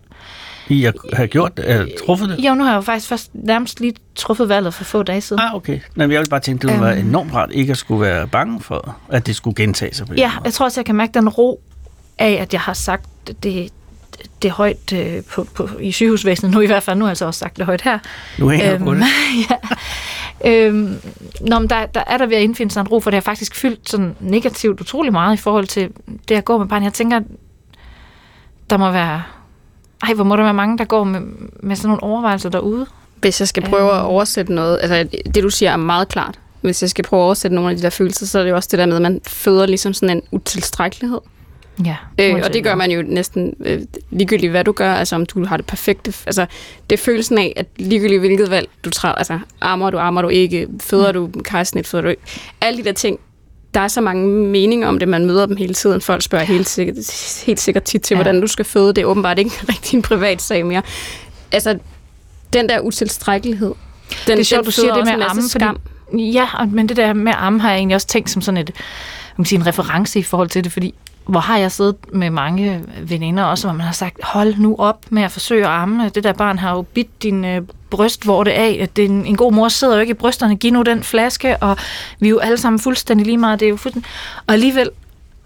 I 0.68 0.84
at 0.84 0.94
have 1.12 1.28
gjort 1.28 1.56
det, 1.56 1.70
eller 1.70 1.86
truffet 2.06 2.28
det? 2.28 2.38
Jo, 2.38 2.54
nu 2.54 2.62
har 2.64 2.70
jeg 2.70 2.76
jo 2.76 2.80
faktisk 2.80 3.08
først 3.08 3.30
nærmest 3.34 3.80
lige 3.80 3.94
truffet 4.14 4.48
valget 4.48 4.74
for 4.74 4.84
få 4.84 5.02
dage 5.02 5.20
siden. 5.20 5.42
Ah, 5.42 5.54
okay. 5.54 5.80
Men 5.94 6.10
jeg 6.12 6.20
vil 6.20 6.28
bare 6.28 6.40
tænke, 6.40 6.62
det 6.62 6.70
ville 6.70 6.84
være 6.86 6.98
Øhm. 6.98 7.08
enormt 7.08 7.34
rart 7.34 7.50
ikke 7.52 7.70
at 7.70 7.76
skulle 7.76 8.00
være 8.00 8.26
bange 8.28 8.60
for, 8.60 8.96
at 9.08 9.26
det 9.26 9.36
skulle 9.36 9.54
gentage 9.56 9.94
sig 9.94 10.06
på 10.06 10.14
Ja, 10.14 10.30
jeg 10.44 10.52
tror 10.52 10.64
også, 10.66 10.80
jeg 10.80 10.86
kan 10.86 10.94
mærke 10.94 11.12
den 11.14 11.28
ro 11.28 11.60
af, 12.18 12.32
at 12.32 12.52
jeg 12.52 12.60
har 12.60 12.72
sagt 12.72 13.08
det, 13.42 13.72
det 14.42 14.50
højt 14.50 14.92
øh, 14.92 15.22
på, 15.30 15.46
på, 15.54 15.68
i 15.80 15.92
sygehusvæsenet. 15.92 16.52
Nu 16.54 16.60
i 16.60 16.66
hvert 16.66 16.82
fald, 16.82 16.98
nu 16.98 17.04
har 17.04 17.10
jeg 17.10 17.16
så 17.16 17.26
også 17.26 17.38
sagt 17.38 17.56
det 17.56 17.66
højt 17.66 17.82
her. 17.82 17.98
Nu 18.38 18.48
hænger 18.48 18.66
jeg 18.70 18.78
på 18.78 18.94
det. 18.94 19.02
ja. 19.50 19.56
øhm, 20.50 20.96
nå, 21.40 21.58
men 21.58 21.70
der, 21.70 21.86
der 21.86 22.02
er 22.06 22.18
der 22.18 22.26
ved 22.26 22.36
at 22.36 22.42
indfinde 22.42 22.72
sig 22.72 22.80
en 22.80 22.88
ro, 22.88 23.00
for 23.00 23.10
det 23.10 23.16
har 23.16 23.20
faktisk 23.22 23.54
fyldt 23.54 23.90
sådan 23.90 24.14
negativt 24.20 24.80
utrolig 24.80 25.12
meget 25.12 25.34
i 25.34 25.40
forhold 25.40 25.66
til 25.66 25.88
det 26.28 26.34
at 26.34 26.44
gå 26.44 26.58
med 26.58 26.66
barn. 26.66 26.82
Jeg 26.84 26.92
tænker, 26.92 27.20
der 28.70 28.76
må 28.76 28.90
være... 28.90 29.22
Ej, 30.08 30.14
hvor 30.14 30.24
må 30.24 30.36
der 30.36 30.42
være 30.42 30.54
mange, 30.54 30.78
der 30.78 30.84
går 30.84 31.04
med, 31.04 31.20
med 31.62 31.76
sådan 31.76 31.88
nogle 31.88 32.02
overvejelser 32.02 32.48
derude. 32.48 32.86
Hvis 33.20 33.40
jeg 33.40 33.48
skal 33.48 33.62
prøve 33.62 33.90
at 33.92 33.98
Øhm. 33.98 34.06
oversætte 34.06 34.52
noget, 34.54 34.78
altså 34.82 35.18
det 35.34 35.42
du 35.42 35.50
siger 35.50 35.72
er 35.72 35.76
meget 35.76 36.08
klart. 36.08 36.38
Hvis 36.60 36.82
jeg 36.82 36.90
skal 36.90 37.04
prøve 37.04 37.20
at 37.22 37.24
oversætte 37.24 37.54
nogle 37.54 37.70
af 37.70 37.76
de 37.76 37.82
der 37.82 37.90
følelser, 37.90 38.26
så 38.26 38.38
er 38.38 38.42
det 38.42 38.50
jo 38.50 38.56
også 38.56 38.68
det 38.72 38.78
der 38.78 38.86
med, 38.86 38.96
at 38.96 39.02
man 39.02 39.20
føder 39.26 39.66
ligesom 39.66 39.92
sådan 39.94 40.16
en 40.16 40.22
utilstrækkelighed. 40.30 41.18
Ja, 41.84 41.96
Øh, 42.20 42.40
og 42.44 42.52
det 42.54 42.64
gør 42.64 42.74
man 42.74 42.90
jo 42.90 43.02
næsten 43.02 43.54
øh, 43.64 43.80
ligegyldigt, 44.10 44.50
hvad 44.50 44.64
du 44.64 44.72
gør, 44.72 44.94
altså 44.94 45.16
om 45.16 45.26
du 45.26 45.44
har 45.44 45.56
det 45.56 45.66
perfekte. 45.66 46.14
Altså, 46.26 46.46
det 46.90 46.98
er 47.00 47.02
følelsen 47.04 47.38
af, 47.38 47.52
at 47.56 47.66
ligegyldigt 47.76 48.20
hvilket 48.20 48.50
valg 48.50 48.68
du 48.84 48.90
træder, 48.90 49.14
altså 49.14 49.38
armer 49.60 49.90
du, 49.90 49.98
armer 49.98 50.22
du 50.22 50.28
ikke, 50.28 50.66
føder 50.80 51.12
du 51.12 51.30
kejsnit, 51.44 51.86
føder 51.86 52.02
du 52.02 52.08
ikke. 52.08 52.22
Alle 52.60 52.78
de 52.78 52.84
der 52.84 52.92
ting, 52.92 53.18
der 53.74 53.80
er 53.80 53.88
så 53.88 54.00
mange 54.00 54.28
meninger 54.28 54.88
om 54.88 54.98
det, 54.98 55.08
man 55.08 55.26
møder 55.26 55.46
dem 55.46 55.56
hele 55.56 55.74
tiden. 55.74 56.00
Folk 56.00 56.22
spørger 56.22 56.44
helt 56.44 56.68
sikkert, 56.68 56.96
helt 57.46 57.60
sikkert 57.60 57.82
tit 57.82 58.02
til, 58.02 58.14
Ja. 58.14 58.22
hvordan 58.22 58.40
du 58.40 58.46
skal 58.46 58.64
føde. 58.64 58.88
Det 58.88 58.98
er 58.98 59.04
åbenbart 59.06 59.38
ikke 59.38 59.50
rigtig 59.68 59.96
en 59.96 60.02
privat 60.02 60.42
sag 60.42 60.66
mere. 60.66 60.82
Altså, 61.52 61.78
den 62.52 62.68
der 62.68 62.80
utilstrækkelighed, 62.80 63.74
den, 64.26 64.36
det 64.36 64.40
er 64.40 64.44
sjovt, 64.44 64.66
du 64.66 64.70
siger 64.70 64.94
det 64.94 65.04
med 65.04 65.24
amme, 65.28 65.42
fordi, 65.52 66.30
ja, 66.32 66.46
men 66.70 66.88
det 66.88 66.96
der 66.96 67.12
med 67.12 67.32
amme 67.36 67.60
har 67.60 67.70
jeg 67.70 67.78
egentlig 67.78 67.94
også 67.94 68.06
tænkt 68.06 68.30
som 68.30 68.42
sådan 68.42 68.58
et, 68.60 68.70
man 69.36 69.44
sige, 69.44 69.58
en 69.58 69.66
reference 69.66 70.18
i 70.18 70.22
forhold 70.22 70.48
til 70.48 70.64
det, 70.64 70.72
fordi 70.72 70.94
hvor 71.26 71.40
har 71.40 71.58
jeg 71.58 71.72
siddet 71.72 71.96
med 72.12 72.30
mange 72.30 72.80
veninder 73.02 73.42
også, 73.44 73.66
hvor 73.66 73.74
man 73.76 73.86
har 73.86 73.92
sagt, 73.92 74.16
hold 74.22 74.54
nu 74.58 74.76
op 74.78 75.04
med 75.10 75.22
at 75.22 75.32
forsøge 75.32 75.64
at 75.64 75.70
amme. 75.70 76.08
Det 76.08 76.24
der 76.24 76.32
barn 76.32 76.58
har 76.58 76.74
jo 76.74 76.82
bidt 76.82 77.22
din 77.22 77.44
øh, 77.44 77.62
brystvorte 77.96 78.52
af. 78.52 78.78
At 78.80 78.96
det 78.96 79.04
er 79.04 79.08
en, 79.08 79.26
en 79.26 79.36
god 79.36 79.52
mor 79.52 79.68
sidder 79.68 79.94
jo 79.94 80.00
ikke 80.00 80.10
i 80.10 80.14
brysterne. 80.14 80.56
Giv 80.56 80.72
nu 80.72 80.82
den 80.82 81.02
flaske, 81.02 81.56
og 81.56 81.76
vi 82.20 82.26
er 82.26 82.30
jo 82.30 82.38
alle 82.38 82.58
sammen 82.58 82.80
fuldstændig 82.80 83.26
lige 83.26 83.38
meget. 83.38 83.60
Det 83.60 83.66
er 83.66 83.70
jo 83.70 83.76
fuldstændig... 83.76 84.10
Og 84.46 84.52
alligevel, 84.52 84.90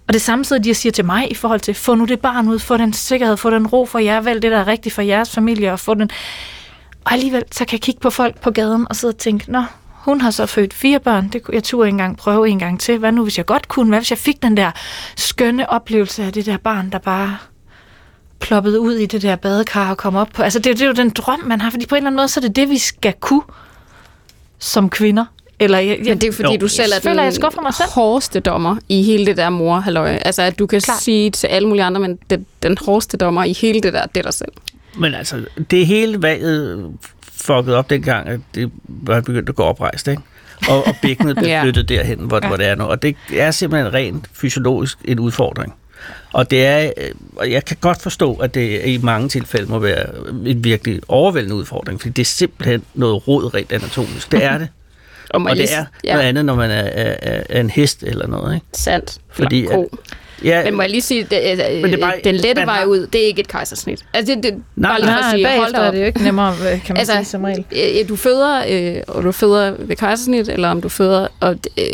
og 0.09 0.15
det 0.15 0.23
samme 0.23 0.45
sidder 0.45 0.63
de 0.63 0.71
og 0.71 0.77
siger 0.77 0.93
til 0.93 1.05
mig 1.05 1.31
i 1.31 1.35
forhold 1.35 1.61
til, 1.61 1.75
få 1.75 1.95
nu 1.95 2.05
det 2.05 2.21
barn 2.21 2.49
ud, 2.49 2.59
få 2.59 2.77
den 2.77 2.93
sikkerhed, 2.93 3.37
få 3.37 3.51
den 3.51 3.67
ro 3.67 3.87
for 3.87 3.99
jer, 3.99 4.21
vælg 4.21 4.43
det, 4.43 4.51
der 4.51 4.59
er 4.59 4.67
rigtigt 4.67 4.95
for 4.95 5.03
jeres 5.03 5.31
familie, 5.31 5.73
og 5.73 5.81
få 5.81 5.95
den... 5.95 6.11
Og 7.05 7.13
alligevel, 7.13 7.43
så 7.53 7.65
kan 7.65 7.73
jeg 7.73 7.81
kigge 7.81 8.01
på 8.01 8.11
folk 8.11 8.41
på 8.41 8.51
gaden 8.51 8.87
og 8.91 8.97
sidde 8.97 9.13
og 9.13 9.19
tænke, 9.19 9.53
nå, 9.53 9.65
hun 9.93 10.21
har 10.21 10.31
så 10.31 10.47
født 10.47 10.75
fire 10.75 10.99
børn, 10.99 11.29
det 11.29 11.43
kunne 11.43 11.55
jeg 11.55 11.65
turde 11.65 11.89
ikke 11.89 11.95
engang 11.95 12.17
prøve 12.17 12.49
en 12.49 12.59
gang 12.59 12.81
til. 12.81 12.99
Hvad 12.99 13.13
nu, 13.13 13.23
hvis 13.23 13.39
jeg 13.39 13.47
godt 13.47 13.69
kunne? 13.69 13.89
Hvad 13.89 13.99
hvis 13.99 14.11
jeg 14.11 14.19
fik 14.19 14.43
den 14.43 14.57
der 14.57 14.71
skønne 15.17 15.71
oplevelse 15.71 16.25
af 16.25 16.33
det 16.33 16.47
der 16.47 16.57
barn, 16.57 16.91
der 16.91 16.99
bare 16.99 17.37
ploppede 18.41 18.81
ud 18.81 18.95
i 18.95 19.07
det 19.07 19.23
der 19.23 19.37
badekar 19.37 19.91
og 19.91 19.97
kom 19.97 20.17
op 20.17 20.29
på... 20.35 20.43
Altså, 20.43 20.59
det, 20.59 20.65
det 20.79 20.83
er 20.83 20.87
jo 20.87 20.93
den 20.93 21.11
drøm, 21.11 21.41
man 21.47 21.61
har, 21.61 21.71
fordi 21.71 21.87
på 21.87 21.95
en 21.95 21.97
eller 21.97 22.07
anden 22.07 22.17
måde, 22.17 22.29
så 22.29 22.41
er 22.41 22.43
det 22.43 22.57
det, 22.57 22.69
vi 22.71 22.79
skal 22.79 23.13
kunne 23.21 23.43
som 24.59 24.91
kvinder. 24.91 25.25
Eller, 25.61 25.79
jeg, 25.79 25.89
jeg, 25.99 25.99
Men 26.09 26.21
det 26.21 26.29
er 26.29 26.33
fordi, 26.33 26.53
Jo. 26.53 26.57
du 26.61 26.69
selv 26.69 26.89
Jeg 26.91 26.97
er 26.97 27.01
føler, 27.01 27.23
den 27.23 27.33
jeg 27.43 27.51
mig 27.63 27.75
selv. 27.75 27.89
hårdeste 27.91 28.41
dommer 28.41 28.77
i 28.89 29.03
hele 29.03 29.27
det 29.27 29.37
der 29.37 29.51
mor 29.51 29.79
halløj. 29.79 30.09
Altså, 30.25 30.43
at 30.43 30.59
du 30.59 30.67
kan. 30.67 30.81
Klar. 30.81 30.97
sige 31.01 31.31
til 31.31 31.47
alle 31.47 31.69
mulige 31.69 31.85
andre, 31.85 32.01
men 32.01 32.19
det, 32.31 32.45
den 32.63 32.77
hårdeste 32.87 33.17
dommer 33.17 33.45
i 33.45 33.53
hele 33.53 33.81
det 33.81 33.93
der, 33.93 34.07
det 34.07 34.17
er 34.17 34.23
dig 34.23 34.35
selv. 34.35 34.53
Men 34.99 35.15
altså, 35.15 35.45
det 35.71 35.87
hele 35.87 36.23
valget 36.23 36.91
fucket 37.23 37.75
op 37.75 37.91
dengang, 37.91 38.29
at 38.29 38.41
det 38.55 38.71
var 38.89 39.21
begyndt 39.21 39.49
at 39.49 39.55
gå 39.55 39.63
oprejst, 39.63 40.09
ikke? 40.09 40.23
Og, 40.69 40.87
og 40.87 40.95
bækkenet 41.03 41.37
blev 41.39 41.49
Ja. 41.49 41.63
flyttet 41.63 41.89
derhen, 41.89 42.19
hvor, 42.19 42.39
Ja. 42.43 42.49
hvor 42.49 42.57
det 42.57 42.67
er 42.67 42.75
nu. 42.75 42.85
Og 42.85 43.03
det 43.03 43.17
er 43.33 43.51
simpelthen 43.51 43.95
rent 43.95 44.25
fysiologisk 44.33 44.99
en 45.05 45.19
udfordring. 45.19 45.75
Og 46.33 46.51
det 46.51 46.67
er, 46.67 46.93
øh, 46.97 47.11
og 47.37 47.51
jeg 47.51 47.65
kan 47.65 47.77
godt 47.81 48.03
forstå, 48.03 48.35
at 48.35 48.55
det 48.55 48.81
i 48.85 48.99
mange 49.03 49.29
tilfælde 49.29 49.67
må 49.71 49.79
være 49.79 50.07
en 50.47 50.65
virkelig 50.65 51.01
overvældende 51.09 51.57
udfordring, 51.57 52.01
fordi 52.01 52.13
det 52.13 52.23
er 52.23 52.27
simpelthen 52.27 52.83
noget 52.95 53.29
rod 53.29 53.55
rent 53.55 53.73
anatomisk. 53.73 54.33
Det 54.33 54.45
er 54.45 54.59
det. 54.59 54.69
Og, 55.31 55.43
og 55.43 55.57
det 55.57 55.73
er 55.75 55.85
noget 56.15 56.21
andet, 56.29 56.45
når 56.45 56.55
man 56.55 56.71
er, 56.71 56.75
er, 56.83 57.43
er, 57.49 57.61
en 57.61 57.71
hest 57.71 58.03
eller 58.03 58.27
noget, 58.27 58.55
ikke? 58.55 58.67
Sandt. 58.73 59.19
Fordi 59.31 59.63
ko. 59.71 59.91
Ja, 60.45 60.65
Men 60.65 60.75
må 60.75 60.83
jeg 60.83 60.91
lige 60.91 61.03
sige, 61.03 61.23
det, 61.31 61.59
Men 61.59 61.85
det 61.85 61.95
er 61.95 61.99
bare- 62.01 62.15
den 62.25 62.35
lette 62.35 62.67
vej 62.67 62.79
har- 62.79 62.85
ud, 62.85 63.07
det 63.07 63.23
er 63.23 63.27
ikke 63.27 63.41
et 63.41 63.49
kejsersnit. 63.49 64.05
Altså, 64.15 64.35
det, 64.35 64.43
det, 64.43 64.63
Nej, 64.77 64.91
bare 64.91 65.01
lige 65.01 65.09
for 65.11 65.15
at 65.17 65.21
Nej, 65.23 65.31
sige, 65.53 65.59
hold 65.59 65.73
da 65.73 65.79
er 65.79 65.87
op. 65.89 65.95
det 65.95 66.01
jo 66.01 66.05
ikke 66.07 66.23
nemmere, 66.23 66.53
øh, 66.55 66.65
kan 66.65 66.81
man 66.89 66.97
Altså, 66.97 67.13
sige 67.15 67.25
som 67.25 67.45
regel. 67.45 67.65
Øh, 68.03 68.09
Du 68.09 68.17
føder, 68.17 68.63
øh, 68.69 69.03
og 69.09 69.23
du 69.23 69.33
føder 69.33 69.75
ved 69.79 69.97
kejsersnit, 69.97 70.49
eller 70.49 70.69
om 70.69 70.81
du 70.83 70.89
føder... 70.89 71.29
Og, 71.41 71.57
øh, 71.79 71.85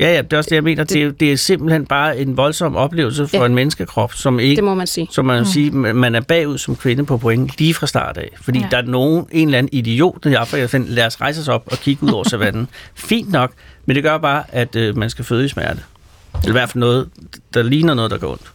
ja, 0.00 0.14
ja, 0.14 0.22
det 0.22 0.32
er 0.32 0.36
også 0.36 0.48
det, 0.50 0.56
jeg 0.56 0.64
mener. 0.64 0.84
Det, 0.84 1.02
er- 1.02 1.10
det 1.12 1.32
er 1.32 1.36
simpelthen 1.36 1.86
bare 1.86 2.18
en 2.18 2.36
voldsom 2.36 2.76
oplevelse 2.76 3.26
for 3.28 3.36
Ja. 3.36 3.46
en 3.46 3.54
menneskekrop, 3.54 4.12
som 4.14 4.40
ikke 4.40 4.56
det 4.56 4.64
må 4.64 4.74
man 4.74 4.86
sige. 4.86 5.08
Så 5.10 5.22
man 5.22 5.38
vil 5.38 5.46
sige, 5.46 5.70
man 5.70 6.14
er 6.14 6.20
bagud 6.20 6.58
som 6.58 6.76
kvinde 6.76 7.06
på 7.06 7.18
point 7.18 7.50
lige 7.58 7.74
fra 7.74 7.86
start 7.86 8.16
af. 8.18 8.30
Fordi 8.40 8.58
ja. 8.58 8.64
Ja. 8.64 8.68
der 8.70 8.82
er 8.82 8.86
nogen, 8.90 9.26
en 9.32 9.48
eller 9.48 9.58
anden 9.58 9.70
idiot 9.72 10.26
i 10.26 10.34
Afrika, 10.34 10.62
der 10.62 10.68
finder, 10.68 10.88
lad 10.90 11.06
os 11.06 11.20
rejse 11.20 11.40
os 11.40 11.48
op 11.48 11.62
og 11.72 11.78
kigge 11.78 12.02
ud 12.06 12.10
over 12.10 12.24
savannen. 12.30 12.68
Fint 12.94 13.32
nok, 13.32 13.52
men 13.86 13.96
det 13.96 14.02
gør 14.04 14.18
bare, 14.18 14.42
at 14.48 14.76
øh, 14.76 14.96
man 14.98 15.10
skal 15.10 15.24
føde 15.24 15.44
i 15.44 15.48
smerte. 15.48 15.80
Eller 16.34 16.48
i 16.48 16.52
hvert 16.52 16.68
fald 16.70 16.80
noget, 16.80 17.08
der 17.54 17.62
ligner 17.62 17.94
noget, 17.94 18.10
der 18.10 18.18
går 18.18 18.30
ondt. 18.32 18.52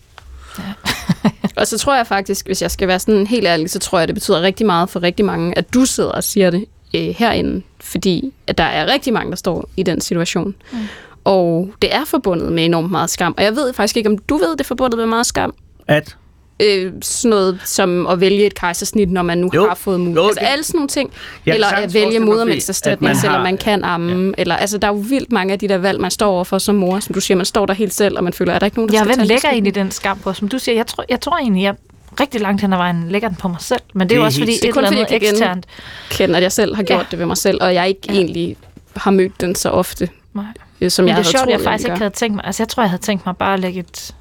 Og 1.55 1.67
så 1.67 1.77
tror 1.77 1.95
jeg 1.95 2.07
faktisk, 2.07 2.45
hvis 2.45 2.61
jeg 2.61 2.71
skal 2.71 2.87
være 2.87 2.99
sådan 2.99 3.27
helt 3.27 3.47
ærlig, 3.47 3.69
så 3.69 3.79
tror 3.79 3.99
jeg, 3.99 4.07
det 4.07 4.15
betyder 4.15 4.41
rigtig 4.41 4.65
meget 4.65 4.89
for 4.89 5.03
rigtig 5.03 5.25
mange, 5.25 5.57
at 5.57 5.73
du 5.73 5.85
sidder 5.85 6.09
og 6.11 6.23
siger 6.23 6.49
det 6.49 6.65
øh, 6.95 7.01
herinde. 7.17 7.61
fordi 7.79 8.33
at 8.47 8.57
der 8.57 8.63
er 8.63 8.93
rigtig 8.93 9.13
mange, 9.13 9.29
der 9.29 9.35
står 9.37 9.69
i 9.77 9.83
den 9.83 10.01
situation. 10.01 10.55
Mm. 10.71 10.77
Og 11.23 11.69
det 11.81 11.95
er 11.95 12.05
forbundet 12.05 12.51
med 12.51 12.65
enormt 12.65 12.91
meget 12.91 13.09
skam. 13.09 13.33
Og 13.37 13.43
jeg 13.43 13.55
ved 13.55 13.73
faktisk 13.73 13.97
ikke, 13.97 14.09
om 14.09 14.17
du 14.17 14.37
ved, 14.37 14.51
det 14.51 14.59
er 14.61 14.63
forbundet 14.67 14.97
med 14.97 15.05
meget 15.05 15.25
skam. 15.25 15.53
At, 15.87 16.17
Øh, 16.63 16.91
sådan 17.01 17.29
noget 17.29 17.59
som 17.65 18.07
at 18.07 18.19
vælge 18.19 18.45
et 18.45 18.55
kejsersnit, 18.55 19.11
når 19.11 19.21
man 19.21 19.37
nu 19.37 19.49
Jo. 19.55 19.67
har 19.67 19.75
fået 19.75 19.99
mulighed. 19.99 20.21
Jo, 20.21 20.27
Altså 20.27 20.39
det- 20.39 20.47
alle 20.51 20.63
sådan 20.63 20.77
nogle 20.77 20.87
ting. 20.87 21.11
Kan 21.45 21.53
eller 21.53 21.67
at 21.67 21.93
vælge 21.93 22.19
modermælkserstatning, 22.19 23.09
at 23.09 23.15
man 23.15 23.21
selvom 23.21 23.35
har- 23.35 23.43
man 23.43 23.57
kan 23.57 23.83
amme. 23.83 24.25
Ja. 24.25 24.31
Eller, 24.37 24.55
altså, 24.55 24.77
der 24.77 24.87
er 24.87 24.91
jo 24.91 24.97
vildt 25.09 25.31
mange 25.31 25.53
af 25.53 25.59
de 25.59 25.67
der 25.67 25.77
valg, 25.77 26.01
man 26.01 26.11
står 26.11 26.31
overfor 26.31 26.57
som 26.57 26.75
mor. 26.75 26.99
Som 26.99 27.13
du 27.13 27.19
siger, 27.21 27.35
man 27.37 27.45
står 27.45 27.65
der 27.65 27.73
helt 27.73 27.93
selv, 27.93 28.17
og 28.17 28.23
man 28.23 28.33
føler, 28.33 28.53
er 28.53 28.59
der 28.59 28.65
ikke 28.65 28.77
nogen, 28.77 28.89
der 28.91 28.97
Ja, 28.97 29.03
skal 29.03 29.15
hvem 29.15 29.27
lægger 29.27 29.49
egentlig 29.49 29.75
den 29.75 29.91
skam 29.91 30.19
på? 30.19 30.33
Som 30.33 30.47
du 30.47 30.59
siger, 30.59 30.75
jeg 30.75 30.87
tror, 30.87 31.05
jeg 31.09 31.21
tror 31.21 31.37
egentlig, 31.37 31.63
jeg 31.63 31.75
rigtig 32.19 32.41
langt 32.41 32.61
hen 32.61 32.73
ad 32.73 32.77
vejen 32.77 33.05
lægger 33.09 33.27
den 33.27 33.37
på 33.37 33.47
mig 33.47 33.61
selv. 33.61 33.81
Men 33.93 33.99
det 33.99 34.03
er 34.03 34.07
Det 34.07 34.15
jo 34.15 34.21
er 34.21 34.25
også 34.25 34.39
fordi 34.39 34.51
sikkert. 34.51 34.69
et 34.69 34.73
kun 34.73 34.83
eller 34.83 34.89
fordi 34.89 35.13
andet 35.15 35.23
jeg 35.23 35.31
eksternt. 35.31 35.65
kende, 36.09 36.37
at 36.37 36.43
jeg 36.43 36.51
selv 36.51 36.75
har 36.75 36.83
gjort 36.83 36.99
Ja. 36.99 37.05
det 37.11 37.19
ved 37.19 37.25
mig 37.25 37.37
selv, 37.37 37.57
og 37.61 37.73
jeg 37.73 37.87
ikke 37.87 38.01
ja. 38.09 38.13
egentlig 38.13 38.55
har 38.95 39.11
mødt 39.11 39.41
den 39.41 39.55
så 39.55 39.69
ofte, 39.69 40.09
Nej. 40.33 40.43
Som 40.89 41.03
Men 41.05 41.09
jeg 41.09 41.17
det 41.17 41.21
er 41.21 41.23
havde 41.23 41.31
sjovt, 41.31 41.43
troet, 41.43 41.51
jeg 41.51 41.61
faktisk 41.61 41.87
ikke 41.87 41.97
havde 41.97 42.13
tænkt 42.13 42.35
mig. 42.35 42.45
Altså, 42.45 42.63
jeg 42.63 42.67
tror, 42.69 42.83
jeg 42.83 42.89
havde 42.89 43.01
tænkt 43.01 43.25
mig 43.25 43.37
bare 43.37 43.53
at 43.53 43.59
lægge 43.59 43.79
et... 43.79 44.15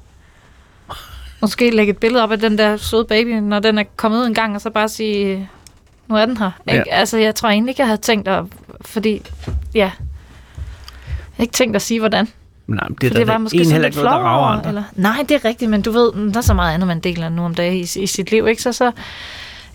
Måske 1.41 1.71
lægge 1.71 1.91
et 1.91 1.97
billede 1.97 2.23
op 2.23 2.31
af 2.31 2.39
den 2.39 2.57
der 2.57 2.77
søde 2.77 3.05
baby, 3.05 3.29
når 3.29 3.59
den 3.59 3.77
er 3.77 3.83
kommet 3.95 4.19
ud 4.21 4.25
en 4.25 4.33
gang, 4.33 4.55
og 4.55 4.61
så 4.61 4.69
bare 4.69 4.89
sige, 4.89 5.49
nu 6.07 6.15
er 6.15 6.25
den 6.25 6.37
her. 6.37 6.51
Ja. 6.67 6.73
Ikke? 6.73 6.93
Altså, 6.93 7.17
jeg 7.17 7.35
tror 7.35 7.49
egentlig 7.49 7.71
ikke, 7.71 7.81
jeg 7.81 7.87
havde 7.87 8.01
tænkt 8.01 8.27
at... 8.27 8.45
Fordi, 8.81 9.21
ja... 9.73 9.79
Jeg 9.79 9.91
har 11.37 11.41
ikke 11.43 11.53
tænkt 11.53 11.75
at 11.75 11.81
sige, 11.81 11.99
hvordan. 11.99 12.27
nej, 12.67 12.87
det 12.87 13.03
er 13.03 13.09
det 13.09 13.15
der 13.15 13.25
var 13.25 13.37
måske 13.37 13.57
en 13.57 13.71
heller 13.71 13.87
ikke 13.87 13.97
noget, 13.97 14.11
der 14.11 14.17
rager 14.17 14.47
andre. 14.47 14.69
eller? 14.69 14.83
Nej, 14.95 15.25
det 15.29 15.35
er 15.35 15.45
rigtigt, 15.45 15.71
men 15.71 15.81
du 15.81 15.91
ved, 15.91 16.31
der 16.31 16.37
er 16.37 16.41
så 16.41 16.53
meget 16.53 16.73
andet, 16.73 16.87
man 16.87 16.99
deler 16.99 17.29
nu 17.29 17.45
om 17.45 17.55
dagen 17.55 17.73
i, 17.73 17.81
i 17.81 18.07
sit 18.07 18.31
liv, 18.31 18.47
ikke? 18.47 18.61
Så, 18.61 18.73
så 18.73 18.91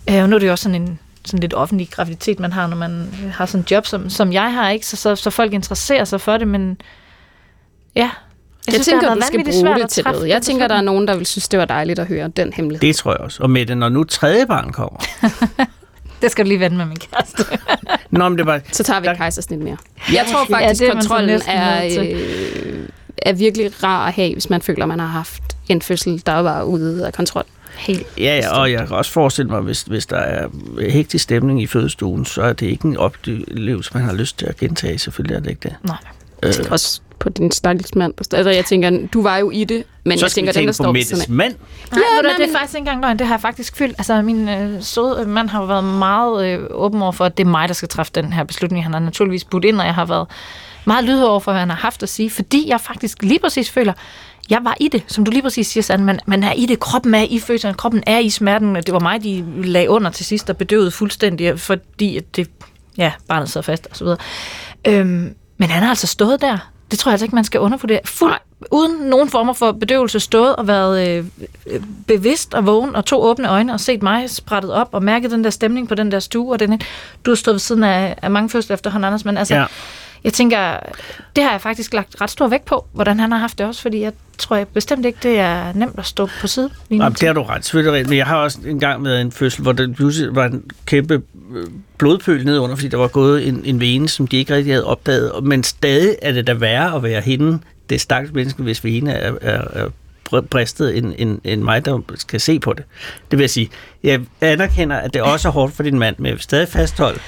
øh, 0.09 0.27
nu 0.27 0.35
er 0.35 0.39
det 0.39 0.47
jo 0.47 0.51
også 0.51 0.63
sådan 0.63 0.81
en 0.81 0.99
sådan 1.27 1.39
lidt 1.39 1.53
offentlig 1.53 1.89
graviditet, 1.91 2.39
man 2.39 2.51
har, 2.53 2.67
når 2.67 2.77
man 2.77 3.09
har 3.33 3.45
sådan 3.45 3.61
en 3.61 3.67
job, 3.71 3.85
som, 3.85 4.09
som 4.09 4.33
jeg 4.33 4.53
har, 4.53 4.69
ikke? 4.69 4.85
Så, 4.85 4.95
så, 4.95 5.15
så 5.15 5.29
folk 5.29 5.53
interesserer 5.53 6.05
sig 6.05 6.21
for 6.21 6.37
det, 6.37 6.47
men 6.47 6.77
ja. 7.95 8.01
Jeg, 8.01 8.09
jeg 8.67 8.73
synes, 8.73 8.87
det 8.87 8.91
tænker, 8.93 9.07
været 9.07 9.23
skal 9.25 9.43
bruge 9.43 9.75
det 9.75 9.83
at 9.83 9.89
til 9.89 10.03
noget. 10.03 10.29
Jeg 10.29 10.41
tænker, 10.41 10.67
der 10.67 10.75
er 10.75 10.81
nogen, 10.81 11.07
der 11.07 11.15
vil 11.15 11.25
synes, 11.25 11.47
det 11.49 11.59
var 11.59 11.65
dejligt 11.65 11.99
at 11.99 12.07
høre 12.07 12.27
den 12.27 12.53
hemmelighed. 12.53 12.87
Det 12.87 12.95
tror 12.95 13.11
jeg 13.11 13.19
også. 13.19 13.43
Og 13.43 13.49
Mette, 13.49 13.75
når 13.75 13.89
nu 13.89 14.03
tredje 14.03 14.45
barn 14.45 14.71
kommer. 14.71 14.99
Det 16.21 16.31
skal 16.31 16.45
du 16.45 16.47
lige 16.47 16.59
vende 16.59 16.77
med 16.77 16.85
min 16.85 16.97
kæreste. 16.97 17.43
Nå, 18.11 18.29
men 18.29 18.37
det 18.37 18.45
var... 18.45 18.61
Så 18.71 18.83
tager 18.83 18.99
vi 18.99 19.05
Der- 19.05 19.11
et 19.11 19.17
kejsersnit 19.17 19.59
mere. 19.59 19.77
Jeg 20.13 20.25
tror 20.31 20.45
Ja, 20.49 20.55
faktisk, 20.55 20.79
det 20.81 20.87
er 20.87 20.91
at 20.91 20.95
man 20.95 21.03
så 21.03 21.09
kontrollen 21.09 21.41
er, 21.47 21.83
øh, 22.01 22.89
er 23.17 23.33
virkelig 23.33 23.83
rar 23.83 24.07
at 24.07 24.13
have, 24.13 24.33
hvis 24.33 24.49
man 24.49 24.61
føler, 24.61 24.85
man 24.85 24.99
har 24.99 25.07
haft 25.07 25.43
en 25.69 25.81
fødsel, 25.81 26.23
der 26.25 26.33
var 26.33 26.63
ude 26.63 27.07
af 27.07 27.13
kontrol. 27.13 27.43
Helt. 27.77 28.07
Ja, 28.17 28.37
ja, 28.37 28.59
og 28.59 28.71
jeg 28.71 28.87
kan 28.87 28.95
også 28.95 29.11
forestille 29.11 29.51
mig, 29.51 29.61
hvis, 29.61 29.81
hvis 29.81 30.05
der 30.05 30.17
er 30.17 30.47
hektisk 30.89 31.23
stemning 31.23 31.61
i 31.61 31.67
fødestuen, 31.67 32.25
så 32.25 32.41
er 32.41 32.53
det 32.53 32.65
ikke 32.65 32.85
en 32.85 32.97
oplevelse, 32.97 33.91
man 33.93 34.03
har 34.03 34.13
lyst 34.13 34.39
til 34.39 34.45
at 34.45 34.57
gentage. 34.57 34.99
Selvfølgelig 34.99 35.35
er 35.35 35.39
det 35.39 35.49
ikke 35.49 35.61
det. 35.63 35.75
Nej. 35.83 35.97
Øh, 36.43 36.53
Også 36.71 37.01
på 37.19 37.29
din 37.29 37.51
stakkels 37.51 37.95
mand. 37.95 38.13
Altså, 38.33 38.49
jeg 38.51 38.65
tænker, 38.65 39.07
du 39.13 39.21
var 39.21 39.37
jo 39.37 39.51
i 39.51 39.63
det, 39.63 39.83
men 40.05 40.17
så 40.19 40.25
jeg 40.25 40.31
tænker, 40.31 40.51
den, 40.51 40.65
der 40.67 40.71
står 40.71 40.91
Mettes 40.91 41.21
af. 41.21 41.29
mand. 41.29 41.53
Nej, 41.91 42.01
ja, 42.15 42.21
nej, 42.21 42.33
det 42.33 42.43
er 42.43 42.47
men- 42.47 42.55
faktisk 42.55 42.73
ikke 42.75 42.77
engang 42.79 43.01
løgn. 43.01 43.19
Det 43.19 43.27
har 43.27 43.33
jeg 43.35 43.41
faktisk 43.41 43.75
fyldt. 43.75 43.95
Altså, 43.97 44.21
min 44.21 44.49
øh, 44.49 44.83
søde 44.83 45.17
øh, 45.21 45.27
mand 45.27 45.49
har 45.49 45.59
jo 45.59 45.65
været 45.65 45.83
meget 45.83 46.47
øh, 46.47 46.65
åben 46.71 47.01
over 47.01 47.11
for, 47.11 47.25
at 47.25 47.37
det 47.37 47.43
er 47.45 47.49
mig, 47.49 47.67
der 47.67 47.73
skal 47.73 47.89
træffe 47.89 48.11
den 48.15 48.33
her 48.33 48.43
beslutning. 48.43 48.83
Han 48.85 48.93
har 48.93 48.99
naturligvis 48.99 49.43
budt 49.43 49.65
ind, 49.65 49.79
og 49.79 49.85
jeg 49.85 49.95
har 49.95 50.05
været 50.05 50.27
meget 50.85 51.05
lydhør 51.05 51.25
over 51.25 51.39
for, 51.39 51.51
hvad 51.51 51.59
han 51.59 51.69
har 51.69 51.77
haft 51.77 52.03
at 52.03 52.09
sige, 52.09 52.29
fordi 52.29 52.69
jeg 52.69 52.81
faktisk 52.81 53.23
lige 53.23 53.39
præcis 53.39 53.69
føler, 53.71 53.93
jeg 54.49 54.59
var 54.63 54.77
i 54.79 54.87
det, 54.87 55.03
som 55.07 55.25
du 55.25 55.31
lige 55.31 55.41
præcis 55.41 55.67
siger, 55.67 55.81
Sand. 55.83 56.03
Man, 56.03 56.19
man 56.25 56.43
er 56.43 56.53
i 56.53 56.65
det, 56.65 56.79
kroppen 56.79 57.15
er 57.15 57.23
i 57.29 57.39
følelsen, 57.39 57.73
kroppen 57.73 58.03
er 58.07 58.19
i 58.19 58.29
smerten. 58.29 58.75
Det 58.75 58.93
var 58.93 58.99
mig, 58.99 59.23
de 59.23 59.45
lagde 59.63 59.89
under 59.89 60.09
til 60.11 60.25
sidst 60.25 60.49
og 60.49 60.57
bedøvede 60.57 60.91
fuldstændig, 60.91 61.59
fordi 61.59 62.17
at 62.17 62.35
det, 62.35 62.49
ja, 62.97 63.11
barnet 63.27 63.49
sad 63.49 63.63
fast 63.63 63.87
og 63.91 63.97
så 63.97 64.03
videre. 64.03 64.17
Øhm, 64.87 65.33
men 65.57 65.69
han 65.69 65.83
har 65.83 65.89
altså 65.89 66.07
stået 66.07 66.41
der. 66.41 66.57
Det 66.91 66.99
tror 66.99 67.09
jeg 67.09 67.13
altså 67.13 67.25
ikke, 67.25 67.35
man 67.35 67.43
skal 67.43 67.59
undervurdere. 67.59 67.99
Fuld, 68.05 68.33
uden 68.71 69.09
nogen 69.09 69.29
former 69.29 69.53
for 69.53 69.71
bedøvelse 69.71 70.19
stået 70.19 70.55
og 70.55 70.67
været 70.67 71.07
øh, 71.09 71.25
bevidst 72.07 72.53
og 72.53 72.65
vågen 72.65 72.95
og 72.95 73.05
to 73.05 73.21
åbne 73.21 73.49
øjne 73.49 73.73
og 73.73 73.79
set 73.79 74.03
mig 74.03 74.29
sprættet 74.29 74.73
op 74.73 74.89
og 74.91 75.03
mærket 75.03 75.31
den 75.31 75.43
der 75.43 75.49
stemning 75.49 75.87
på 75.87 75.95
den 75.95 76.11
der 76.11 76.19
stue. 76.19 76.51
Og 76.53 76.59
den, 76.59 76.81
du 77.25 77.31
har 77.31 77.35
stået 77.35 77.53
ved 77.53 77.59
siden 77.59 77.83
af, 77.83 78.15
af 78.21 78.31
mange 78.31 78.49
fødsler 78.49 78.73
efterhånden, 78.73 79.05
Anders, 79.05 79.25
men 79.25 79.37
altså, 79.37 79.55
Ja 79.55 79.65
jeg 80.27 80.33
tænker, 80.33 80.79
det 81.35 81.43
har 81.43 81.51
jeg 81.51 81.61
faktisk 81.61 81.93
lagt 81.93 82.21
ret 82.21 82.29
stor 82.29 82.47
vægt 82.47 82.65
på, 82.65 82.85
hvordan 82.93 83.19
han 83.19 83.31
har 83.31 83.39
haft 83.39 83.57
det 83.57 83.65
også, 83.65 83.81
fordi 83.81 84.01
jeg 84.01 84.13
tror 84.37 84.55
jeg 84.55 84.67
bestemt 84.67 85.05
ikke, 85.05 85.19
det 85.23 85.39
er 85.39 85.73
nemt 85.73 85.99
at 85.99 86.05
stå 86.05 86.29
på 86.41 86.47
side. 86.47 86.69
Lige. 86.89 87.03
Jamen, 87.03 87.15
det 87.19 87.27
har 87.27 87.33
du 87.33 87.43
ret, 87.43 87.65
selvfølgelig. 87.65 88.09
Men 88.09 88.17
jeg 88.17 88.25
har 88.25 88.37
også 88.37 88.59
engang 88.65 89.03
været 89.03 89.17
i 89.17 89.21
en 89.21 89.31
fødsel, 89.31 89.61
hvor 89.61 89.71
der 89.71 89.93
pludselig 89.93 90.35
var 90.35 90.45
en 90.45 90.63
kæmpe 90.85 91.19
blodpøl 91.19 91.77
blodpøl 91.97 92.45
nedunder, 92.45 92.75
fordi 92.75 92.87
der 92.87 92.97
var 92.97 93.07
gået 93.07 93.47
en, 93.47 93.61
en 93.65 93.79
vene, 93.79 94.09
som 94.09 94.27
de 94.27 94.37
ikke 94.37 94.55
rigtig 94.55 94.73
havde 94.73 94.85
opdaget. 94.85 95.43
Men 95.43 95.63
stadig 95.63 96.15
er 96.21 96.31
det 96.31 96.47
da 96.47 96.53
værre 96.53 96.95
at 96.95 97.03
være 97.03 97.21
hende, 97.21 97.59
det 97.89 98.01
stakkels 98.01 98.33
menneske, 98.33 98.63
hvis 98.63 98.83
vene 98.83 99.11
er, 99.11 99.33
er, 99.41 99.89
er 100.31 100.41
bristet, 100.41 100.97
end, 100.97 101.13
end, 101.17 101.39
end 101.43 101.61
mig, 101.61 101.85
der 101.85 101.99
skal 102.15 102.39
se 102.39 102.59
på 102.59 102.73
det. 102.73 102.83
Det 103.31 103.39
vil 103.39 103.43
jeg 103.43 103.49
sige, 103.49 103.69
jeg 104.03 104.21
anerkender, 104.41 104.95
at 104.95 105.13
det 105.13 105.21
også 105.21 105.47
er 105.47 105.51
hårdt 105.51 105.73
for 105.73 105.83
din 105.83 105.99
mand, 105.99 106.15
men 106.17 106.25
jeg 106.25 106.33
vil 106.33 106.41
stadig 106.41 106.67
fastholde, 106.67 107.19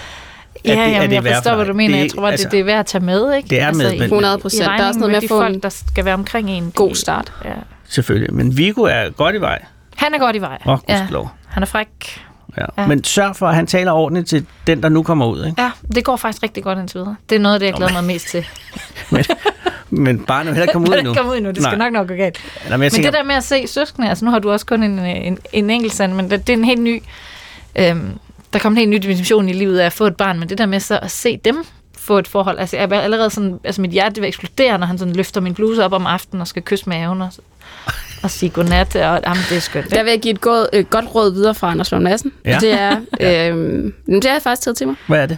Ja, 0.65 0.71
at 0.71 0.77
det- 0.77 0.83
ja, 0.83 0.95
at 0.95 1.01
men 1.01 1.09
det 1.09 1.17
er 1.17 1.21
jeg 1.21 1.35
forstår, 1.35 1.51
for 1.51 1.55
hvad 1.55 1.65
du 1.65 1.73
mener. 1.73 1.93
Det 1.95 1.99
er 1.99 2.03
Jeg 2.03 2.11
tror, 2.11 2.25
at 2.27 2.31
altså- 2.31 2.43
det, 2.43 2.51
det 2.51 2.59
er 2.59 2.63
værd 2.63 2.79
at 2.79 2.85
tage 2.85 3.03
med, 3.05 3.33
ikke? 3.35 3.49
Det 3.49 3.61
er 3.61 3.73
med, 3.73 3.91
i- 3.93 3.97
men- 3.99 4.03
100 4.09 4.37
i 4.37 4.41
procent. 4.41 4.65
Der 4.65 4.71
er 4.83 4.87
også 4.87 4.99
noget 4.99 5.11
med 5.11 5.17
at 5.17 5.23
de 5.23 5.27
få 5.27 5.39
folk, 5.41 5.55
en 5.55 5.59
der 5.61 5.69
skal 5.69 6.05
være 6.05 6.13
omkring 6.13 6.49
en. 6.49 6.71
god 6.75 6.95
start. 6.95 7.33
Ja. 7.45 7.49
selvfølgelig. 7.87 8.33
Men 8.33 8.57
Vigo 8.57 8.81
er 8.83 9.09
godt 9.09 9.35
i 9.35 9.41
vej. 9.41 9.61
Han 9.95 10.13
er 10.13 10.19
godt 10.19 10.35
i 10.35 10.41
vej. 10.41 10.57
Åh, 10.65 10.73
oh, 10.73 10.79
ja. 10.89 11.07
Han 11.47 11.63
er 11.63 11.67
fræk. 11.67 11.87
Ja. 12.57 12.65
Ja. 12.77 12.87
Men 12.87 13.03
sørg 13.03 13.35
for, 13.35 13.47
at 13.47 13.55
han 13.55 13.67
taler 13.67 13.91
ordentligt 13.91 14.27
til 14.29 14.45
den, 14.67 14.83
der 14.83 14.89
nu 14.89 15.03
kommer 15.03 15.25
ud. 15.27 15.45
Ikke? 15.45 15.61
Ja, 15.61 15.71
det 15.95 16.03
går 16.03 16.15
faktisk 16.15 16.43
rigtig 16.43 16.63
godt 16.63 16.79
indtil 16.79 16.97
videre. 16.99 17.15
Det 17.29 17.35
er 17.35 17.39
noget 17.39 17.53
af 17.53 17.59
det, 17.59 17.67
jeg 17.67 17.73
glæder 17.73 17.91
mig 17.93 18.03
mest 18.03 18.27
til. 18.27 18.45
Men, 19.11 19.25
men 19.89 20.19
barnet 20.25 20.45
vil 20.45 20.53
heller 20.53 20.63
ikke 20.63 20.73
komme 20.73 20.87
ud 20.87 20.93
Det 20.93 20.99
endnu. 20.99 21.13
kommer 21.13 21.33
ud 21.33 21.41
nu. 21.41 21.49
Det 21.49 21.63
skal 21.63 21.77
Nej. 21.77 21.89
nok 21.89 21.93
nok 21.93 22.07
gå 22.07 22.13
galt. 22.13 22.37
Nå, 22.65 22.69
men 22.69 22.79
Men 22.79 22.89
tænker, 22.91 23.09
det 23.11 23.17
der 23.17 23.23
med 23.23 23.35
at 23.35 23.43
se 23.43 23.67
søskende, 23.67 24.09
altså 24.09 24.25
nu 24.25 24.31
har 24.31 24.39
du 24.39 24.51
også 24.51 24.65
kun 24.65 24.83
en, 24.83 24.99
en, 24.99 25.37
en 25.53 25.69
enkelt 25.69 25.93
sand, 25.93 26.13
men 26.13 26.31
det, 26.31 26.47
det 26.47 26.53
er 26.53 26.57
en 26.57 26.63
helt 26.65 26.81
ny, 26.81 27.03
øhm, 27.75 28.11
der 28.53 28.59
kommer 28.59 28.81
en 28.81 28.91
helt 28.91 29.03
ny 29.03 29.09
dimension 29.09 29.49
i 29.49 29.53
livet 29.53 29.79
af 29.79 29.85
at 29.85 29.93
få 29.93 30.05
et 30.05 30.15
barn, 30.17 30.39
men 30.39 30.49
det 30.49 30.57
der 30.57 30.65
med 30.65 30.79
så 30.79 30.99
at 31.01 31.11
se 31.11 31.37
dem 31.45 31.65
få 32.09 32.17
et 32.17 32.27
forhold, 32.27 32.59
altså 32.59 32.77
jeg 32.77 32.91
er 32.91 32.99
allerede 33.01 33.29
sådan, 33.29 33.59
altså 33.63 33.81
mit 33.81 33.91
hjerte 33.91 34.21
vil 34.21 34.27
eksplodere, 34.27 34.77
når 34.77 34.87
han 34.87 34.97
sådan 34.97 35.13
løfter 35.13 35.41
min 35.41 35.53
bluse 35.53 35.85
op 35.85 35.93
om 35.93 36.05
aftenen 36.05 36.41
og 36.41 36.47
skal 36.47 36.61
kysse 36.61 36.89
maven 36.89 37.21
og, 37.21 37.31
og 38.23 38.31
sige 38.31 38.49
godnat, 38.49 38.95
og 38.95 39.01
jamen, 39.01 39.43
det 39.49 39.57
er 39.57 39.59
skønt. 39.59 39.91
Der 39.91 40.03
vil 40.03 40.09
jeg 40.09 40.19
give 40.19 40.33
et 40.33 40.41
godt, 40.41 40.69
øh, 40.73 40.85
godt 40.85 41.15
råd 41.15 41.33
videre 41.33 41.55
fra 41.55 41.71
Anders 41.71 41.91
Lund 41.91 42.03
Madsen. 42.03 42.31
Ja. 42.45 42.57
Det 42.61 42.73
er, 42.73 42.99
øh, 43.19 43.91
det 44.07 44.23
har 44.23 44.33
jeg 44.33 44.41
faktisk 44.41 44.61
taget 44.61 44.77
til 44.77 44.87
mig. 44.87 44.95
hvad 45.07 45.19
er 45.21 45.25
det? 45.25 45.37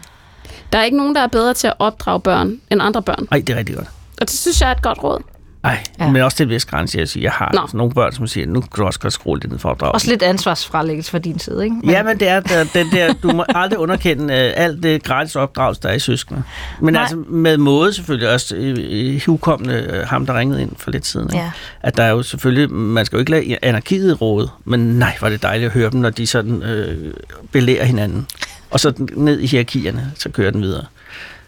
Der 0.74 0.80
er 0.80 0.84
ikke 0.84 0.98
nogen, 0.98 1.16
der 1.16 1.22
er 1.22 1.28
bedre 1.28 1.54
til 1.54 1.68
at 1.68 1.74
opdrage 1.80 2.20
børn 2.20 2.58
end 2.72 2.82
andre 2.82 3.02
børn. 3.02 3.28
Ej, 3.32 3.38
det 3.48 3.54
er 3.54 3.58
rigtig 3.58 3.76
godt. 3.76 3.88
Og 4.22 4.30
det 4.30 4.40
synes 4.40 4.62
jeg 4.62 4.68
er 4.70 4.76
et 4.76 4.82
godt 4.82 5.04
råd. 5.04 5.22
Ej, 5.64 5.84
ja. 6.00 6.12
Men 6.12 6.22
også 6.22 6.38
til 6.38 6.44
en 6.44 6.50
vis 6.50 6.66
grænse. 6.66 6.98
Jeg, 6.98 7.10
siger, 7.10 7.24
jeg 7.24 7.32
har 7.32 7.52
Nå. 7.54 7.62
altså 7.62 7.78
nogle 7.78 7.94
børn, 7.94 8.12
som 8.12 8.28
siger, 8.28 8.48
nu 8.48 8.62
kan 8.62 8.70
du 8.78 8.84
også 8.84 9.00
godt 9.00 9.14
skrue 9.14 9.40
lidt 9.40 9.52
ned 9.52 9.60
for 9.60 9.70
at 9.70 9.72
opdrage. 9.72 9.92
Også 9.92 10.10
lidt 10.10 10.24
ansvarsfralæggelse 10.24 11.12
fra 11.12 11.20
din 11.20 11.40
side, 11.40 11.64
ikke? 11.64 11.76
Ja, 11.84 12.04
men 12.04 12.20
det 12.20 12.28
er 12.28 12.40
der, 12.40 12.64
den 12.74 12.92
der, 12.92 13.14
du 13.14 13.32
må 13.32 13.46
aldrig 13.50 13.80
underkende 13.80 14.24
uh, 14.24 14.64
alt 14.64 14.84
det 14.84 15.04
gratis 15.04 15.36
opdragelse, 15.36 15.82
der 15.82 15.90
er 15.90 15.94
i 15.94 16.00
søskende. 16.00 16.44
Men 16.80 16.94
Nej. 16.94 17.02
altså 17.02 17.18
med 17.30 17.58
måde 17.58 17.94
selvfølgelig 17.94 18.30
også 18.30 18.56
uh, 18.58 19.22
hukommende 19.26 19.88
uh, 19.90 20.10
ham, 20.10 20.26
der 20.26 20.40
ringede 20.40 20.62
ind 20.62 20.72
for 20.78 20.92
lidt 20.92 21.06
siden. 21.06 21.28
Ikke? 21.28 21.38
Ja. 21.38 21.52
At 21.82 21.98
der 21.98 22.04
er 22.04 22.10
jo 22.10 22.24
selvfølgelig, 22.24 22.72
man 22.72 23.06
skal 23.06 23.16
jo 23.16 23.20
ikke 23.20 23.32
lade 23.32 23.58
anarkiet 23.62 24.22
råde, 24.22 24.50
men 24.66 24.80
nej, 24.80 25.18
var 25.22 25.30
det 25.30 25.42
dejligt 25.42 25.68
at 25.68 25.74
høre 25.74 25.90
dem, 25.90 26.00
når 26.00 26.10
de 26.10 26.28
sådan 26.28 26.64
øh, 26.64 27.14
belærer 27.52 27.86
hinanden. 27.86 28.28
Og 28.72 28.80
så 28.80 28.94
ned 29.16 29.40
i 29.40 29.48
hierarkierne, 29.48 30.12
så 30.16 30.30
kører 30.30 30.52
den 30.52 30.62
videre. 30.62 30.86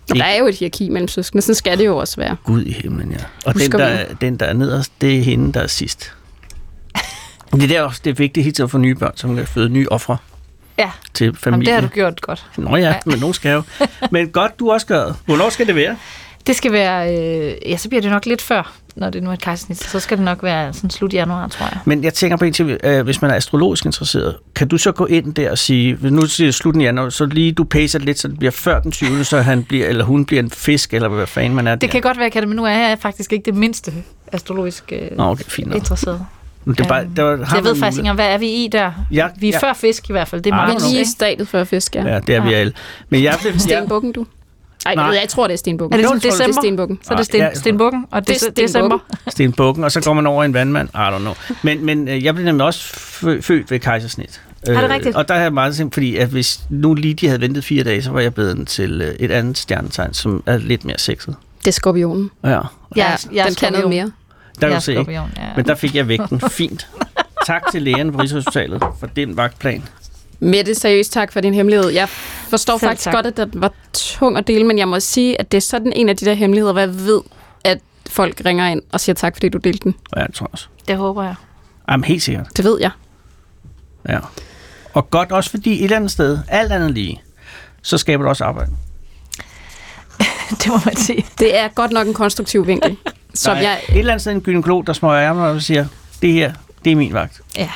Og 0.09 0.15
der 0.15 0.23
er 0.23 0.37
jo 0.39 0.47
et 0.47 0.55
hierarki 0.55 0.89
mellem 0.89 1.07
søskende, 1.07 1.41
sådan 1.41 1.55
skal 1.55 1.77
det 1.77 1.85
jo 1.85 1.97
også 1.97 2.15
være. 2.17 2.35
Gud 2.43 2.63
i 2.63 2.71
himlen, 2.71 3.11
ja. 3.11 3.17
Og 3.45 3.53
den 3.53 3.71
der, 3.71 4.05
den, 4.21 4.37
der 4.37 4.45
er 4.45 4.53
nederst, 4.53 4.91
det 5.01 5.17
er 5.17 5.21
hende, 5.21 5.53
der 5.53 5.59
er 5.59 5.67
sidst. 5.67 6.13
Det 7.53 7.63
er 7.63 7.67
der 7.67 7.81
også 7.81 8.01
det 8.03 8.09
er 8.09 8.13
vigtigt 8.13 8.43
helt 8.43 8.55
til 8.55 8.63
at 8.63 8.71
få 8.71 8.77
nye 8.77 8.95
børn, 8.95 9.11
som 9.15 9.35
kan 9.35 9.47
føde 9.47 9.69
nye 9.69 9.87
ofre 9.91 10.17
Ja, 10.77 10.91
til 11.13 11.25
Jamen, 11.25 11.35
familien. 11.37 11.65
det 11.65 11.73
har 11.73 11.81
du 11.81 11.87
gjort 11.87 12.21
godt. 12.21 12.45
Nå 12.57 12.75
ja, 12.75 12.95
men 13.05 13.19
nogen 13.19 13.33
skal 13.33 13.51
jo. 13.53 13.63
Men 14.11 14.29
godt, 14.29 14.59
du 14.59 14.71
også 14.71 14.87
gør. 14.87 15.13
Hvornår 15.25 15.49
skal 15.49 15.67
det 15.67 15.75
være? 15.75 15.97
Det 16.47 16.55
skal 16.55 16.71
være, 16.71 17.17
øh, 17.17 17.53
ja, 17.71 17.77
så 17.77 17.89
bliver 17.89 18.01
det 18.01 18.11
nok 18.11 18.25
lidt 18.25 18.41
før, 18.41 18.73
når 18.95 19.09
det 19.09 19.23
nu 19.23 19.29
er 19.29 19.33
et 19.33 19.41
kejsersnit. 19.41 19.77
Så 19.83 19.99
skal 19.99 20.17
det 20.17 20.25
nok 20.25 20.43
være 20.43 20.73
sådan 20.73 20.89
slut 20.89 21.13
januar, 21.13 21.47
tror 21.47 21.65
jeg. 21.65 21.77
Men 21.85 22.03
jeg 22.03 22.13
tænker 22.13 22.37
på 22.37 22.45
en 22.45 22.53
ting, 22.53 22.77
øh, 22.83 23.03
hvis 23.03 23.21
man 23.21 23.31
er 23.31 23.35
astrologisk 23.35 23.85
interesseret, 23.85 24.35
kan 24.55 24.67
du 24.67 24.77
så 24.77 24.91
gå 24.91 25.05
ind 25.05 25.33
der 25.33 25.51
og 25.51 25.57
sige, 25.57 25.95
hvis 25.95 26.11
nu 26.11 26.21
siger 26.25 26.47
det 26.47 26.55
slutten 26.55 26.81
af 26.81 26.85
januar, 26.85 27.09
så 27.09 27.25
lige 27.25 27.51
du 27.51 27.63
pacer 27.63 27.99
lidt, 27.99 28.19
så 28.19 28.27
det 28.27 28.39
bliver 28.39 28.51
før 28.51 28.79
den 28.79 28.91
20., 28.91 29.23
så 29.23 29.41
han 29.41 29.63
bliver, 29.63 29.87
eller 29.87 30.03
hun 30.05 30.25
bliver 30.25 30.43
en 30.43 30.49
fisk, 30.49 30.93
eller 30.93 31.09
hvad 31.09 31.27
fanden 31.27 31.55
man 31.55 31.67
er 31.67 31.71
Det 31.75 31.81
der. 31.81 31.87
kan 31.87 32.01
godt 32.01 32.19
være, 32.19 32.29
kan 32.29 32.41
det, 32.41 32.49
men 32.49 32.55
nu 32.55 32.63
er 32.65 32.69
jeg 32.87 32.97
faktisk 32.99 33.33
ikke 33.33 33.45
det 33.45 33.55
mindste 33.55 33.93
astrologisk 34.31 34.83
øh, 34.91 35.17
Nå, 35.17 35.23
okay, 35.23 35.43
fint 35.47 35.73
interesseret. 35.75 36.25
Det 36.65 36.79
er 36.79 36.87
bare, 36.87 37.01
Øhm, 37.03 37.15
der, 37.15 37.45
Så 37.45 37.55
jeg 37.55 37.63
ved 37.63 37.75
faktisk 37.75 37.99
ikke, 38.03 38.13
hvad 38.13 38.27
er 38.27 38.37
vi 38.37 38.47
i 38.47 38.69
der? 38.71 38.91
Ja, 39.11 39.27
vi 39.37 39.49
er 39.49 39.59
ja. 39.63 39.67
før 39.69 39.73
fisk 39.73 40.09
i 40.09 40.11
hvert 40.13 40.27
fald. 40.27 40.41
Det 40.41 40.49
er 40.51 40.55
Ah, 40.55 40.57
meget 40.67 40.69
Vi 40.69 40.73
er 40.73 40.85
okay. 40.85 40.91
lige 40.93 41.01
i 41.01 41.05
stadiet 41.05 41.47
før 41.47 41.63
fisk, 41.63 41.95
ja. 41.95 42.03
Ja, 42.13 42.19
det 42.19 42.35
er 42.35 42.41
vi 42.43 42.49
Ja. 42.49 42.55
alle. 42.55 42.73
Men 43.09 43.23
jeg 43.23 43.35
blev... 43.41 43.51
Jeg, 43.51 43.61
Stenbukken, 43.61 44.11
du? 44.11 44.25
Ej, 44.85 44.95
Nej. 44.95 45.03
jeg, 45.03 45.11
ved, 45.11 45.19
jeg 45.19 45.29
tror, 45.29 45.47
det 45.47 45.53
er 45.53 45.57
stenbukken. 45.57 45.93
Er 45.93 45.97
det 45.97 46.03
Jo, 46.09 46.13
jeg 46.13 46.21
tror, 46.21 46.29
Det 46.29 46.39
er 46.41 46.45
december? 46.45 46.61
stenbukken. 46.61 46.99
Så 47.03 47.13
er 47.13 47.17
det 47.17 47.25
sten, 47.25 47.39
Ja, 47.41 47.53
stenbukken, 47.53 48.05
og 48.11 48.27
Det 48.27 48.43
er 48.43 48.49
det, 48.49 48.57
december. 48.57 48.97
stenbukken. 49.27 49.83
Og 49.83 49.91
så 49.91 50.01
går 50.01 50.13
man 50.13 50.27
over 50.27 50.43
i 50.43 50.45
en 50.45 50.53
vandmand. 50.53 50.89
I 50.89 50.97
don't 50.97 51.17
know. 51.19 51.33
Men, 51.63 51.85
men 51.85 52.07
øh, 52.07 52.23
jeg 52.23 52.35
blev 52.35 52.45
nemlig 52.45 52.65
også 52.65 52.93
fø- 52.93 53.41
født 53.41 53.71
ved 53.71 53.79
kejsersnit. 53.79 54.41
Er 54.67 54.81
det 54.81 54.89
rigtigt? 54.89 55.15
Og 55.15 55.27
der 55.27 55.33
er 55.33 55.41
jeg 55.41 55.53
meget 55.53 55.75
simpelthen, 55.75 55.91
fordi 56.13 56.17
at 56.17 56.27
hvis 56.29 56.59
nu 56.69 56.93
lige 56.93 57.13
de 57.13 57.27
havde 57.27 57.41
ventet 57.41 57.63
fire 57.63 57.83
dage, 57.83 58.01
så 58.03 58.11
var 58.11 58.19
jeg 58.19 58.33
blevet 58.33 58.67
til 58.67 59.01
øh, 59.01 59.15
et 59.19 59.31
andet 59.31 59.57
stjernetegn, 59.57 60.13
som 60.13 60.43
er 60.45 60.57
lidt 60.57 60.85
mere 60.85 60.97
sexet. 60.99 61.35
Det 61.59 61.67
er 61.67 61.71
skorpionen. 61.71 62.31
Ja, 62.43 62.49
Jeg, 62.49 62.61
ja, 62.95 63.15
jeg 63.33 63.45
den 63.47 63.55
kan 63.55 63.73
noget 63.73 63.89
mere. 63.89 64.11
der 64.61 64.67
kan 64.67 64.75
du 64.77 64.81
se, 64.83 64.95
ikke? 64.99 65.11
ja. 65.11 65.21
Men 65.55 65.65
der 65.65 65.75
fik 65.75 65.95
jeg 65.95 66.07
vægten 66.07 66.41
fint. 66.49 66.87
Tak 67.45 67.61
til 67.71 67.81
lægerne 67.81 68.11
på 68.11 68.21
Rigshospitalet 68.21 68.83
for 68.99 69.07
den 69.07 69.37
vagtplan. 69.37 69.83
Mette, 70.43 70.75
seriøst 70.75 71.11
tak 71.11 71.31
for 71.31 71.41
din 71.41 71.53
hemmelighed. 71.53 71.89
Jeg 71.89 72.09
forstår 72.49 72.77
Selv 72.77 72.89
faktisk 72.89 73.03
tak. 73.03 73.13
godt, 73.13 73.25
at 73.25 73.37
det 73.37 73.61
var 73.61 73.73
tung 73.93 74.37
at 74.37 74.47
dele, 74.47 74.63
men 74.63 74.77
jeg 74.77 74.87
må 74.87 74.99
sige, 74.99 75.39
at 75.41 75.51
det 75.51 75.57
er 75.57 75.61
sådan 75.61 75.93
en 75.95 76.09
af 76.09 76.17
de 76.17 76.25
der 76.25 76.33
hemmeligheder, 76.33 76.73
hvor 76.73 76.79
jeg 76.79 76.95
ved, 76.95 77.21
at 77.63 77.79
folk 78.09 78.41
ringer 78.45 78.67
ind 78.67 78.81
og 78.91 78.99
siger 78.99 79.13
tak, 79.13 79.35
fordi 79.35 79.49
du 79.49 79.57
delte 79.57 79.83
den. 79.83 79.95
Ja, 80.15 80.23
det 80.23 80.33
tror 80.35 80.43
jeg 80.45 80.53
også. 80.53 80.67
Det 80.87 80.97
håber 80.97 81.23
jeg. 81.23 81.35
Jamen, 81.89 82.03
helt 82.03 82.23
sikkert. 82.23 82.47
Det 82.57 82.65
ved 82.65 82.77
jeg. 82.79 82.91
Ja. 84.09 84.19
Og 84.93 85.09
godt 85.09 85.31
også 85.31 85.49
fordi 85.49 85.73
et 85.73 85.83
eller 85.83 85.95
andet 85.95 86.11
sted, 86.11 86.39
alt 86.47 86.71
andet 86.71 86.91
lige, 86.91 87.21
så 87.81 87.97
skaber 87.97 88.23
det 88.23 88.29
også 88.29 88.43
arbejde. 88.43 88.71
det 90.59 90.67
må 90.67 90.79
man 90.85 90.95
sige. 90.95 91.25
Det 91.39 91.57
er 91.57 91.67
godt 91.67 91.91
nok 91.91 92.07
en 92.07 92.13
konstruktiv 92.13 92.67
vinkel, 92.67 92.97
som 93.33 93.57
er 93.57 93.61
jeg... 93.61 93.79
Et 93.89 93.99
eller 93.99 94.13
andet 94.13 94.21
sted 94.21 94.31
en 94.31 94.41
gynekolog, 94.41 94.87
der 94.87 94.93
smøger 94.93 95.21
ærmer 95.21 95.45
og 95.47 95.61
siger, 95.61 95.85
det 96.21 96.33
her, 96.33 96.53
det 96.85 96.91
er 96.91 96.95
min 96.95 97.13
vagt. 97.13 97.41
Ja, 97.57 97.69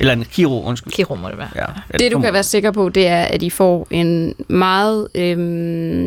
Eller 0.00 0.12
en 0.12 0.24
kirurg, 0.24 0.64
undskyld. 0.64 0.92
Kiro 0.92 1.14
må 1.14 1.28
det 1.28 1.38
være. 1.38 1.48
Ja, 1.54 1.98
Det, 1.98 2.12
du 2.12 2.20
kan 2.20 2.32
være 2.32 2.42
sikker 2.42 2.70
på, 2.70 2.88
det 2.88 3.06
er, 3.06 3.22
at 3.22 3.42
I 3.42 3.50
får 3.50 3.86
en 3.90 4.34
meget 4.48 5.08
øhm, 5.14 5.40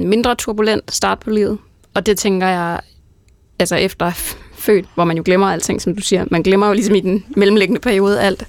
mindre 0.07 0.35
turbulent 0.35 0.93
start 0.93 1.19
på 1.19 1.29
livet. 1.29 1.57
Og 1.93 2.05
det 2.05 2.17
tænker 2.17 2.47
jeg, 2.47 2.79
altså 3.59 3.75
efter 3.75 4.11
født, 4.53 4.85
hvor 4.95 5.03
man 5.03 5.17
jo 5.17 5.23
glemmer 5.25 5.47
alting, 5.51 5.81
som 5.81 5.95
du 5.95 6.01
siger. 6.01 6.25
Man 6.31 6.41
glemmer 6.43 6.67
jo 6.67 6.73
ligesom 6.73 6.95
i 6.95 6.99
den 6.99 7.23
mellemliggende 7.35 7.81
periode 7.81 8.21
alt. 8.21 8.47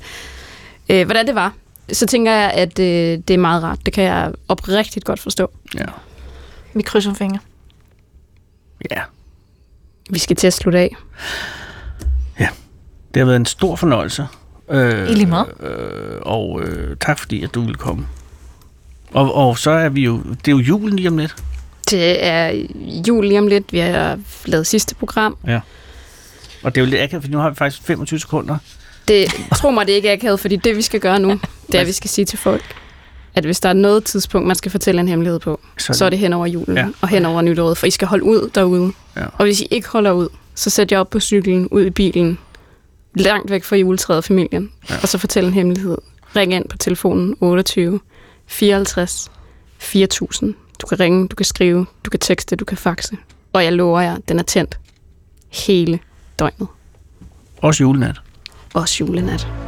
Øh, 0.88 1.06
hvordan 1.06 1.26
det 1.26 1.34
var. 1.34 1.52
Så 1.92 2.06
tænker 2.06 2.32
jeg, 2.32 2.50
at 2.50 2.78
øh, 2.78 3.18
det 3.28 3.30
er 3.30 3.38
meget 3.38 3.62
rart. 3.62 3.78
Det 3.86 3.94
kan 3.94 4.04
jeg 4.04 4.32
oprigtigt 4.48 5.04
godt 5.04 5.20
forstå. 5.20 5.50
Ja. 5.74 5.84
Vi 6.74 6.82
krydser 6.82 7.14
fingre. 7.14 7.38
ja. 8.90 9.00
Vi 10.10 10.18
skal 10.18 10.36
til 10.36 10.46
at 10.46 10.52
slutte 10.52 10.78
af. 10.78 10.96
Det 13.14 13.20
har 13.20 13.24
været 13.24 13.36
en 13.36 13.46
stor 13.46 13.76
fornøjelse. 13.76 14.26
Øh, 14.70 15.10
I 15.10 15.12
lige 15.14 15.26
måde. 15.26 15.46
Øh, 15.62 16.18
og 16.22 16.62
øh, 16.62 16.96
tak 17.00 17.18
fordi, 17.18 17.42
at 17.44 17.54
du 17.54 17.60
ville 17.60 17.74
komme. 17.74 18.06
Og, 19.12 19.34
og 19.34 19.58
så 19.58 19.70
er 19.70 19.88
vi 19.88 20.00
jo, 20.04 20.20
det 20.44 20.48
er 20.48 20.52
jo 20.52 20.58
julen 20.58 20.96
lige 20.96 21.08
om 21.08 21.18
lidt. 21.18 21.34
Det 21.90 22.24
er 22.26 22.64
jul 23.08 23.26
lige 23.26 23.38
om 23.38 23.46
lidt. 23.46 23.72
Vi 23.72 23.78
har 23.78 24.18
lavet 24.46 24.66
sidste 24.66 24.94
program. 24.94 25.36
Og 26.62 26.74
det 26.74 26.80
er 26.80 26.84
jo 26.84 26.90
lidt 26.90 27.02
akavet, 27.02 27.24
for 27.24 27.30
nu 27.30 27.38
har 27.38 27.50
vi 27.50 27.56
faktisk 27.56 27.82
25 27.82 28.20
sekunder. 28.20 28.56
Det, 29.08 29.26
tro 29.56 29.70
mig, 29.70 29.86
det 29.86 29.92
ikke 29.92 30.08
er 30.08 30.12
akavet, 30.12 30.40
fordi 30.40 30.56
det, 30.56 30.76
vi 30.76 30.82
skal 30.82 31.00
gøre 31.00 31.20
nu, 31.20 31.40
det 31.66 31.74
er, 31.74 31.80
at 31.80 31.86
vi 31.86 31.92
skal 31.92 32.10
sige 32.10 32.24
til 32.24 32.38
folk, 32.38 32.62
at 33.34 33.44
hvis 33.44 33.60
der 33.60 33.68
er 33.68 33.72
noget 33.72 34.04
tidspunkt, 34.04 34.46
man 34.46 34.56
skal 34.56 34.70
fortælle 34.70 35.00
en 35.00 35.08
hemmelighed 35.08 35.38
på, 35.40 35.60
Så, 35.78 35.92
så 35.92 36.04
er 36.04 36.10
det 36.10 36.18
hen 36.18 36.32
over 36.32 36.46
julen 36.46 36.76
Ja. 36.76 36.82
ja. 36.82 36.88
og 37.00 37.08
hen 37.08 37.26
over 37.26 37.42
nytåret, 37.42 37.78
for 37.78 37.86
I 37.86 37.90
skal 37.90 38.08
holde 38.08 38.24
ud 38.24 38.50
derude. 38.54 38.92
Ja. 39.16 39.24
Og 39.32 39.44
hvis 39.44 39.60
I 39.60 39.66
ikke 39.70 39.88
holder 39.88 40.12
ud, 40.12 40.28
så 40.54 40.70
sæt 40.70 40.92
jer 40.92 40.98
op 40.98 41.10
på 41.10 41.20
cyklen, 41.20 41.68
ud 41.68 41.84
i 41.84 41.90
bilen, 41.90 42.38
langt 43.20 43.50
væk 43.50 43.64
fra 43.64 43.76
juletræet 43.76 44.18
og 44.18 44.24
familien, 44.24 44.72
Ja. 44.90 44.94
og 45.02 45.08
så 45.08 45.18
fortæl 45.18 45.44
en 45.44 45.52
hemmelighed. 45.52 45.98
Ring 46.36 46.54
ind 46.54 46.68
på 46.68 46.76
telefonen 46.76 47.36
28 47.40 48.00
54 48.46 49.30
4000. 49.78 50.54
Du 50.82 50.86
kan 50.86 51.00
ringe, 51.00 51.28
du 51.28 51.36
kan 51.36 51.46
skrive, 51.46 51.86
du 52.04 52.10
kan 52.10 52.20
tekste, 52.20 52.56
du 52.56 52.64
kan 52.64 52.76
faxe. 52.78 53.16
Og 53.52 53.64
jeg 53.64 53.72
lover 53.72 54.00
jer, 54.00 54.16
den 54.28 54.38
er 54.38 54.42
tændt 54.42 54.78
hele 55.66 55.98
døgnet. 56.38 56.68
Også 57.58 57.82
julenat. 57.84 58.16
Også 58.74 58.96
julenat. 59.04 59.67